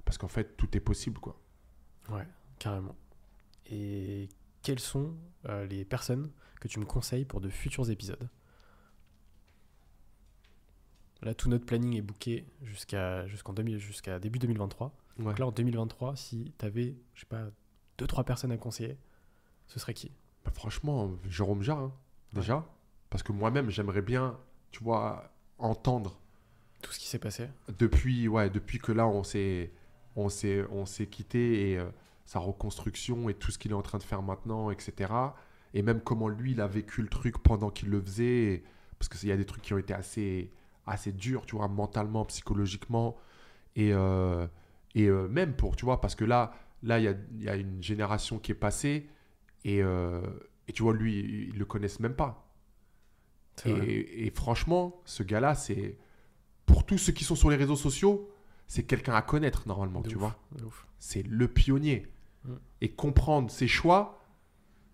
parce 0.06 0.18
qu'en 0.18 0.28
fait 0.28 0.58
tout 0.58 0.76
est 0.76 0.82
possible 0.82 1.20
quoi. 1.20 1.40
Ouais, 2.10 2.28
carrément. 2.58 2.96
Et 3.68 4.30
quelles 4.62 4.80
sont 4.80 5.16
euh, 5.46 5.66
les 5.66 5.86
personnes 5.86 6.32
que 6.60 6.68
tu 6.68 6.80
me 6.80 6.86
conseilles 6.86 7.26
pour 7.26 7.40
de 7.40 7.50
futurs 7.50 7.90
épisodes? 7.90 8.30
Là, 11.22 11.34
tout 11.34 11.50
notre 11.50 11.66
planning 11.66 11.96
est 11.96 12.02
booké 12.02 12.46
jusqu'à 12.62 13.28
jusqu'en 13.28 13.54
2000 13.54 13.78
jusqu'à 13.78 14.20
début 14.20 14.40
2023. 14.40 14.96
Ouais. 15.18 15.26
Donc 15.26 15.40
là, 15.40 15.48
en 15.48 15.52
2023, 15.52 16.16
si 16.16 16.54
tu 16.58 16.66
avais, 16.66 16.96
je 17.14 17.22
sais 17.22 17.26
pas, 17.26 17.50
deux 17.98 18.08
trois 18.08 18.24
personnes 18.24 18.52
à 18.52 18.58
conseiller, 18.58 18.98
ce 19.68 19.80
serait 19.80 19.94
qui? 19.94 20.12
Bah, 20.46 20.52
franchement, 20.52 21.12
Jérôme 21.28 21.62
Jarre, 21.62 21.80
hein, 21.80 21.94
déjà, 22.32 22.66
parce 23.10 23.22
que 23.22 23.34
moi-même 23.34 23.70
j'aimerais 23.70 24.02
bien, 24.02 24.40
tu 24.72 24.82
vois, 24.82 25.34
entendre 25.58 26.18
Tout 26.82 26.92
ce 26.92 27.00
qui 27.00 27.08
s'est 27.08 27.20
passé 27.20 27.48
depuis 27.78 28.28
ouais 28.28 28.50
depuis 28.50 28.80
que 28.80 28.92
là 28.92 29.08
on 29.08 29.24
s'est 29.24 29.72
on 30.16 30.30
s'est 30.30 30.64
on 30.72 30.86
s'est 30.86 31.08
quitté 31.08 31.72
et 31.72 31.78
euh, 31.78 31.86
sa 32.26 32.40
reconstruction 32.40 33.28
et 33.30 33.34
tout 33.34 33.52
ce 33.52 33.58
qu'il 33.58 33.72
est 33.72 33.76
en 33.76 33.82
train 33.82 33.98
de 33.98 34.04
faire 34.04 34.22
maintenant, 34.22 34.72
etc. 34.72 35.12
Et 35.74 35.82
même 35.82 36.00
comment 36.02 36.28
lui 36.30 36.52
il 36.52 36.62
a 36.62 36.68
vécu 36.68 37.02
le 37.02 37.08
truc 37.10 37.38
pendant 37.40 37.70
qu'il 37.70 37.90
le 37.90 38.00
faisait, 38.02 38.54
et- 38.54 38.64
parce 38.98 39.10
qu'il 39.10 39.30
y 39.30 39.32
a 39.32 39.38
des 39.38 39.46
trucs 39.46 39.62
qui 39.64 39.74
ont 39.74 39.78
été 39.78 39.94
assez 39.94 40.52
assez 40.88 41.12
durs, 41.12 41.46
tu 41.46 41.56
vois, 41.56 41.68
mentalement, 41.68 42.26
psychologiquement, 42.26 43.18
et 43.76 43.92
euh, 43.94 44.48
et 44.96 45.08
euh, 45.08 45.28
même 45.28 45.54
pour, 45.56 45.76
tu 45.76 45.86
vois, 45.86 46.02
parce 46.02 46.16
que 46.16 46.26
là 46.26 46.54
là 46.84 46.98
il 47.00 47.06
y 47.06 47.08
a, 47.08 47.14
il 47.38 47.44
y 47.44 47.50
a 47.50 47.56
une 47.56 47.82
génération 47.84 48.40
qui 48.40 48.52
est 48.52 48.56
passée 48.56 49.10
et 49.66 49.80
et 49.80 50.72
tu 50.74 50.84
vois 50.84 50.94
lui 50.94 51.50
ils 51.52 51.58
le 51.58 51.66
connaissent 51.66 52.00
même 52.00 52.16
pas. 52.16 52.46
Et 53.68 54.32
franchement, 54.36 55.02
ce 55.06 55.22
gars-là, 55.24 55.54
c'est 55.56 55.98
pour 56.74 56.86
tous 56.86 56.98
ceux 56.98 57.12
qui 57.12 57.24
sont 57.24 57.36
sur 57.36 57.50
les 57.50 57.56
réseaux 57.56 57.76
sociaux, 57.76 58.30
c'est 58.68 58.84
quelqu'un 58.84 59.14
à 59.16 59.22
connaître 59.22 59.68
normalement, 59.68 60.02
De 60.02 60.10
tu 60.10 60.16
ouf, 60.16 60.22
vois. 60.22 60.36
C'est 61.00 61.24
le 61.24 61.48
pionnier. 61.48 62.08
Mm. 62.46 62.54
Et 62.82 62.92
comprendre 62.92 63.50
ses 63.52 63.68
choix, 63.68 64.22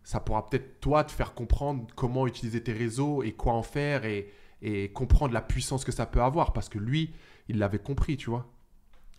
ça 0.04 0.20
pourra 0.20 0.46
peut-être 0.48 0.80
toi 0.80 1.04
te 1.04 1.12
faire 1.12 1.34
comprendre 1.34 1.86
comment 1.96 2.28
utiliser 2.28 2.62
tes 2.64 2.74
réseaux 2.74 3.24
et 3.24 3.34
quoi 3.34 3.54
en 3.54 3.64
faire 3.64 4.06
et, 4.06 4.32
et 4.62 4.90
comprendre 4.92 5.34
la 5.34 5.42
puissance 5.42 5.84
que 5.84 5.92
ça 5.92 6.06
peut 6.06 6.22
avoir 6.22 6.54
parce 6.54 6.70
que 6.70 6.78
lui, 6.80 7.14
il 7.50 7.58
l'avait 7.60 7.80
compris, 7.80 8.16
tu 8.18 8.30
vois. 8.30 8.48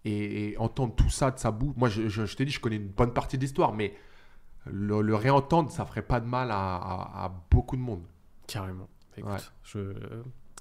Et, 0.05 0.51
et 0.53 0.59
entendre 0.59 0.95
tout 0.95 1.11
ça 1.11 1.31
de 1.33 1.39
sa 1.39 1.51
bouche, 1.51 1.75
moi 1.77 1.89
je, 1.89 2.09
je- 2.09 2.27
je 2.27 2.37
t'ai 2.37 2.45
dit, 2.45 2.53
je 2.53 2.61
connais 2.61 2.77
une 2.77 2.89
bonne 2.89 3.13
partie 3.13 3.37
de 3.37 3.43
l'histoire, 3.43 3.73
mais 3.75 3.95
le, 4.65 5.01
le 5.03 5.15
réentendre, 5.17 5.71
ça 5.71 5.85
ferait 5.85 6.03
pas 6.07 6.21
de 6.21 6.27
mal 6.27 6.51
à, 6.51 6.77
à- 6.77 7.25
à 7.25 7.29
beaucoup 7.51 7.77
de 7.77 7.83
monde. 7.83 8.03
Carrément. 8.47 8.89
Écoute, 9.17 9.31
Ouais. 9.33 9.39
je... 9.65 9.79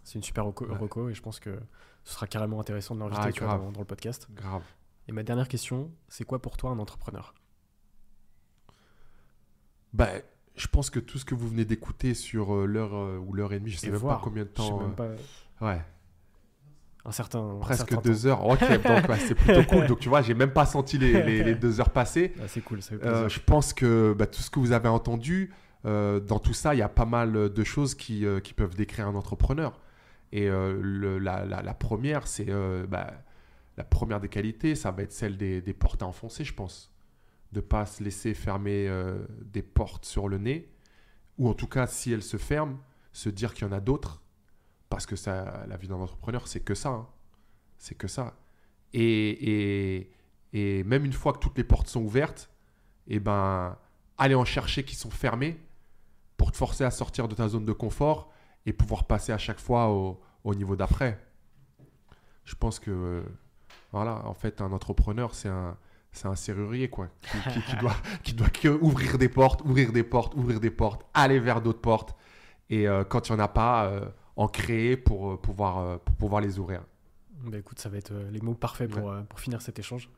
c'est 0.06 0.15
une 0.15 0.23
super 0.23 0.45
reco, 0.45 0.65
Ouais. 0.65 0.77
reco 0.77 1.10
et 1.10 1.14
je 1.14 1.22
pense 1.22 1.41
que 1.41 1.60
ce 2.06 2.14
sera 2.14 2.27
carrément 2.27 2.61
intéressant 2.61 2.95
de 2.95 3.02
l'inviter 3.02 3.40
Ah, 3.41 3.57
dans, 3.57 3.72
dans 3.72 3.80
le 3.82 3.86
podcast. 3.86 4.27
Grave. 4.34 4.64
Et 5.10 5.11
ma 5.11 5.23
dernière 5.23 5.49
question, 5.49 5.91
c'est 6.07 6.23
quoi 6.23 6.41
pour 6.41 6.56
toi 6.56 6.69
un 6.72 6.80
entrepreneur? 6.80 7.34
Bah, 9.94 10.10
je 10.56 10.68
pense 10.68 10.90
que 10.90 10.99
tout 10.99 11.18
ce 11.18 11.26
que 11.26 11.36
vous 11.36 11.48
venez 11.48 11.65
d'écouter 11.65 12.14
sur 12.14 12.53
euh, 12.56 12.65
l'heure 12.65 12.95
euh, 12.95 13.18
ou 13.18 13.34
l'heure 13.34 13.53
et 13.53 13.60
demie, 13.60 13.72
je 13.72 13.77
sais 13.77 13.88
Et 13.88 13.91
même 13.91 13.99
voir. 13.99 14.18
pas 14.18 14.23
combien 14.23 14.44
de 14.44 14.49
Je 14.56 14.61
sais 14.61 14.69
temps. 14.69 14.80
même 14.80 14.95
pas. 14.95 15.03
euh, 15.03 15.18
Ouais, 15.61 15.82
Un 17.06 17.11
certain. 17.11 17.40
un 17.40 17.60
presque 17.60 17.90
certain 17.90 18.02
deux 18.02 18.26
heures. 18.27 18.45
Ok, 18.45 18.60
donc 18.60 19.07
ouais, 19.10 19.19
c'est 19.19 19.36
plutôt 19.36 19.64
cool. 19.64 19.86
Donc 19.88 19.99
tu 19.99 20.10
vois, 20.10 20.22
j'ai 20.22 20.34
même 20.34 20.52
pas 20.52 20.65
senti 20.65 20.98
les, 20.98 21.23
les- 21.23 21.44
les 21.44 21.56
deux 21.56 21.80
heures 21.80 21.91
passer. 21.91 22.32
temps. 22.32 22.41
Ah, 22.44 22.48
c'est 22.48 22.61
cool, 22.61 22.82
ça 22.82 22.95
Euh, 22.95 23.30
je 23.30 23.40
pense 23.40 23.73
que 23.73 24.14
bah, 24.18 24.27
tout 24.27 24.41
ce 24.41 24.49
que 24.49 24.60
vous 24.60 24.72
avez 24.73 24.90
entendu, 24.90 25.53
euh, 25.86 26.19
dans 26.19 26.40
tout 26.40 26.53
ça, 26.53 26.76
il 26.76 26.80
y 26.80 26.82
a 26.82 26.90
pas 26.90 27.06
mal 27.06 27.49
de 27.53 27.64
choses 27.64 27.95
qui, 27.95 28.26
euh, 28.26 28.40
qui 28.41 28.53
peuvent 28.53 28.76
décrire 28.76 29.07
un 29.07 29.15
entrepreneur. 29.15 29.80
Et 30.31 30.49
euh, 30.49 31.19
la, 31.19 31.73
première, 31.73 32.27
c'est 32.27 32.49
euh, 32.49 32.85
bah, 32.88 33.14
la 33.77 33.84
première 33.84 34.19
des 34.19 34.30
qualités, 34.30 34.76
ça 34.76 34.91
va 34.91 35.03
être 35.03 35.11
celle 35.11 35.38
des, 35.38 35.61
portes 35.73 36.02
à 36.02 36.07
enfoncer, 36.07 36.43
je 36.43 36.53
pense. 36.53 36.91
De 37.52 37.61
pas 37.61 37.85
se 37.85 38.03
laisser 38.03 38.34
fermer 38.34 38.88
euh, 38.88 39.26
des 39.41 39.61
portes 39.61 40.06
sur 40.06 40.27
le 40.27 40.38
nez, 40.38 40.69
ou 41.38 41.47
en 41.47 41.53
tout 41.53 41.68
cas, 41.68 41.88
si 41.88 42.11
elles 42.11 42.23
se 42.23 42.38
ferment, 42.38 42.77
se 43.14 43.30
dire 43.30 43.53
qu'il 43.53 43.65
y 43.68 43.69
en 43.69 43.73
a 43.73 43.80
d'autres, 43.80 44.22
parce 44.89 45.06
que 45.06 45.15
ça, 45.15 45.65
la 45.68 45.77
vie 45.77 45.88
d'un 45.88 45.95
entrepreneur, 45.95 46.47
c'est 46.47 46.61
que 46.61 46.76
ça. 46.76 46.89
hein. 46.89 47.07
C'est 47.77 47.95
que 47.95 48.07
ça. 48.07 48.35
Et, 48.93 50.10
et, 50.53 50.84
même 50.84 51.06
une 51.06 51.14
fois 51.14 51.34
que 51.34 51.39
toutes 51.39 51.57
les 51.57 51.64
portes 51.64 51.88
sont 51.88 52.02
ouvertes, 52.02 52.49
et 53.07 53.19
ben, 53.19 53.77
aller 54.18 54.35
en 54.35 54.45
chercher 54.45 54.84
qui 54.84 54.95
sont 54.95 55.10
fermées 55.11 55.60
pour 56.38 56.52
te 56.52 56.57
forcer 56.57 56.84
à 56.84 56.91
sortir 56.91 57.27
de 57.27 57.35
ta 57.35 57.47
zone 57.47 57.65
de 57.65 57.73
confort 57.73 58.31
et 58.66 58.74
pouvoir 58.74 59.06
passer 59.06 59.32
à 59.32 59.38
chaque 59.38 59.60
fois 59.60 59.90
au, 59.90 60.20
au 60.44 60.56
niveau 60.56 60.76
d'après. 60.76 61.20
Je 62.46 62.56
pense 62.56 62.80
que, 62.80 63.24
voilà, 63.92 64.26
en 64.26 64.34
fait, 64.34 64.62
un 64.62 64.72
entrepreneur, 64.72 65.34
c'est 65.34 65.50
un, 65.50 65.78
c'est 66.12 66.28
un 66.28 66.36
serrurier, 66.36 66.90
quoi, 66.90 67.10
qui, 67.22 67.38
qui- 67.54 67.62
qui 67.62 67.76
doit, 67.82 67.96
qui 68.24 68.34
doit 68.34 68.50
que 68.50 68.68
ouvrir 68.70 69.18
des 69.18 69.30
portes, 69.30 69.62
ouvrir 69.62 69.92
des 69.92 70.04
portes, 70.04 70.36
ouvrir 70.36 70.60
des 70.60 70.72
portes, 70.72 71.06
aller 71.14 71.40
vers 71.40 71.62
d'autres 71.62 71.82
portes. 71.82 72.16
Et 72.70 72.88
euh, 72.88 73.04
quand 73.04 73.30
il 73.30 73.34
n'y 73.34 73.40
en 73.40 73.44
a 73.44 73.48
pas, 73.48 73.86
euh, 73.86 74.06
en 74.36 74.48
créer 74.48 74.98
pour, 74.98 75.32
euh, 75.34 75.38
pouvoir, 75.38 76.00
pour 76.00 76.16
pouvoir 76.16 76.42
les 76.42 76.60
ouvrir. 76.60 76.82
Bah, 77.46 77.58
écoute, 77.58 77.80
ça 77.80 77.90
va 77.90 77.98
être 77.98 78.14
les 78.32 78.42
mots 78.42 78.54
parfaits 78.56 78.90
pour, 78.90 79.12
euh, 79.12 79.22
pour 79.24 79.40
finir 79.40 79.62
cet 79.62 79.78
échange. 79.80 80.10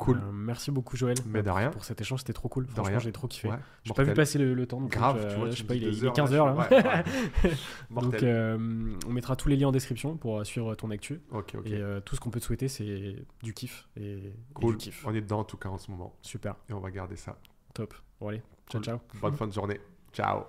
Cool. 0.00 0.16
Euh, 0.16 0.32
merci 0.32 0.70
beaucoup, 0.70 0.96
Joël. 0.96 1.16
Mais 1.26 1.42
de 1.42 1.50
rien. 1.50 1.70
Pour 1.70 1.84
cet 1.84 2.00
échange, 2.00 2.20
c'était 2.20 2.32
trop 2.32 2.48
cool. 2.48 2.66
De 2.66 2.70
Franchement, 2.72 2.98
j'ai 2.98 3.12
trop 3.12 3.28
kiffé. 3.28 3.48
Ouais, 3.48 3.58
J'ai 3.84 3.92
pas 3.92 4.02
vu 4.02 4.14
passer 4.14 4.38
le, 4.38 4.54
le 4.54 4.66
temps. 4.66 4.80
donc, 4.80 4.90
Grave, 4.90 5.18
euh, 5.20 5.30
tu 5.30 5.38
vois, 5.38 5.50
je 5.50 5.56
sais 5.56 5.64
pas, 5.64 5.74
il 5.74 5.84
est, 5.84 5.90
deux 5.90 5.96
il 5.98 6.04
est 6.04 6.06
heures, 6.06 6.12
15 6.14 6.32
là, 6.32 6.54
ouais, 6.54 6.66
ouais. 6.70 7.52
Donc, 7.90 8.22
euh, 8.22 8.96
on 9.06 9.12
mettra 9.12 9.36
tous 9.36 9.50
les 9.50 9.56
liens 9.56 9.68
en 9.68 9.72
description 9.72 10.16
pour 10.16 10.44
suivre 10.46 10.74
ton 10.74 10.90
actu. 10.90 11.20
Et 11.66 11.82
tout 12.04 12.16
ce 12.16 12.20
qu'on 12.20 12.30
peut 12.30 12.40
te 12.40 12.44
souhaiter, 12.46 12.68
c'est 12.68 13.14
du 13.42 13.52
kiff 13.52 13.88
et, 13.96 14.32
du 14.62 14.76
kiff. 14.78 15.04
On 15.06 15.14
est 15.14 15.20
dedans 15.20 15.40
en 15.40 15.44
tout 15.44 15.58
cas 15.58 15.68
en 15.68 15.78
ce 15.78 15.90
moment. 15.90 16.16
Super, 16.22 16.56
Et 16.70 16.72
on 16.72 16.80
va 16.80 16.90
garder 16.90 17.16
ça. 17.16 17.36
top. 17.74 17.94
Bon, 18.20 18.28
allez, 18.28 18.42
ciao, 18.70 18.80
Cool. 18.80 18.84
ciao. 18.84 18.98
Bonne 19.20 19.34
fin 19.34 19.46
de 19.46 19.52
journée. 19.52 19.80
Ciao. 20.14 20.44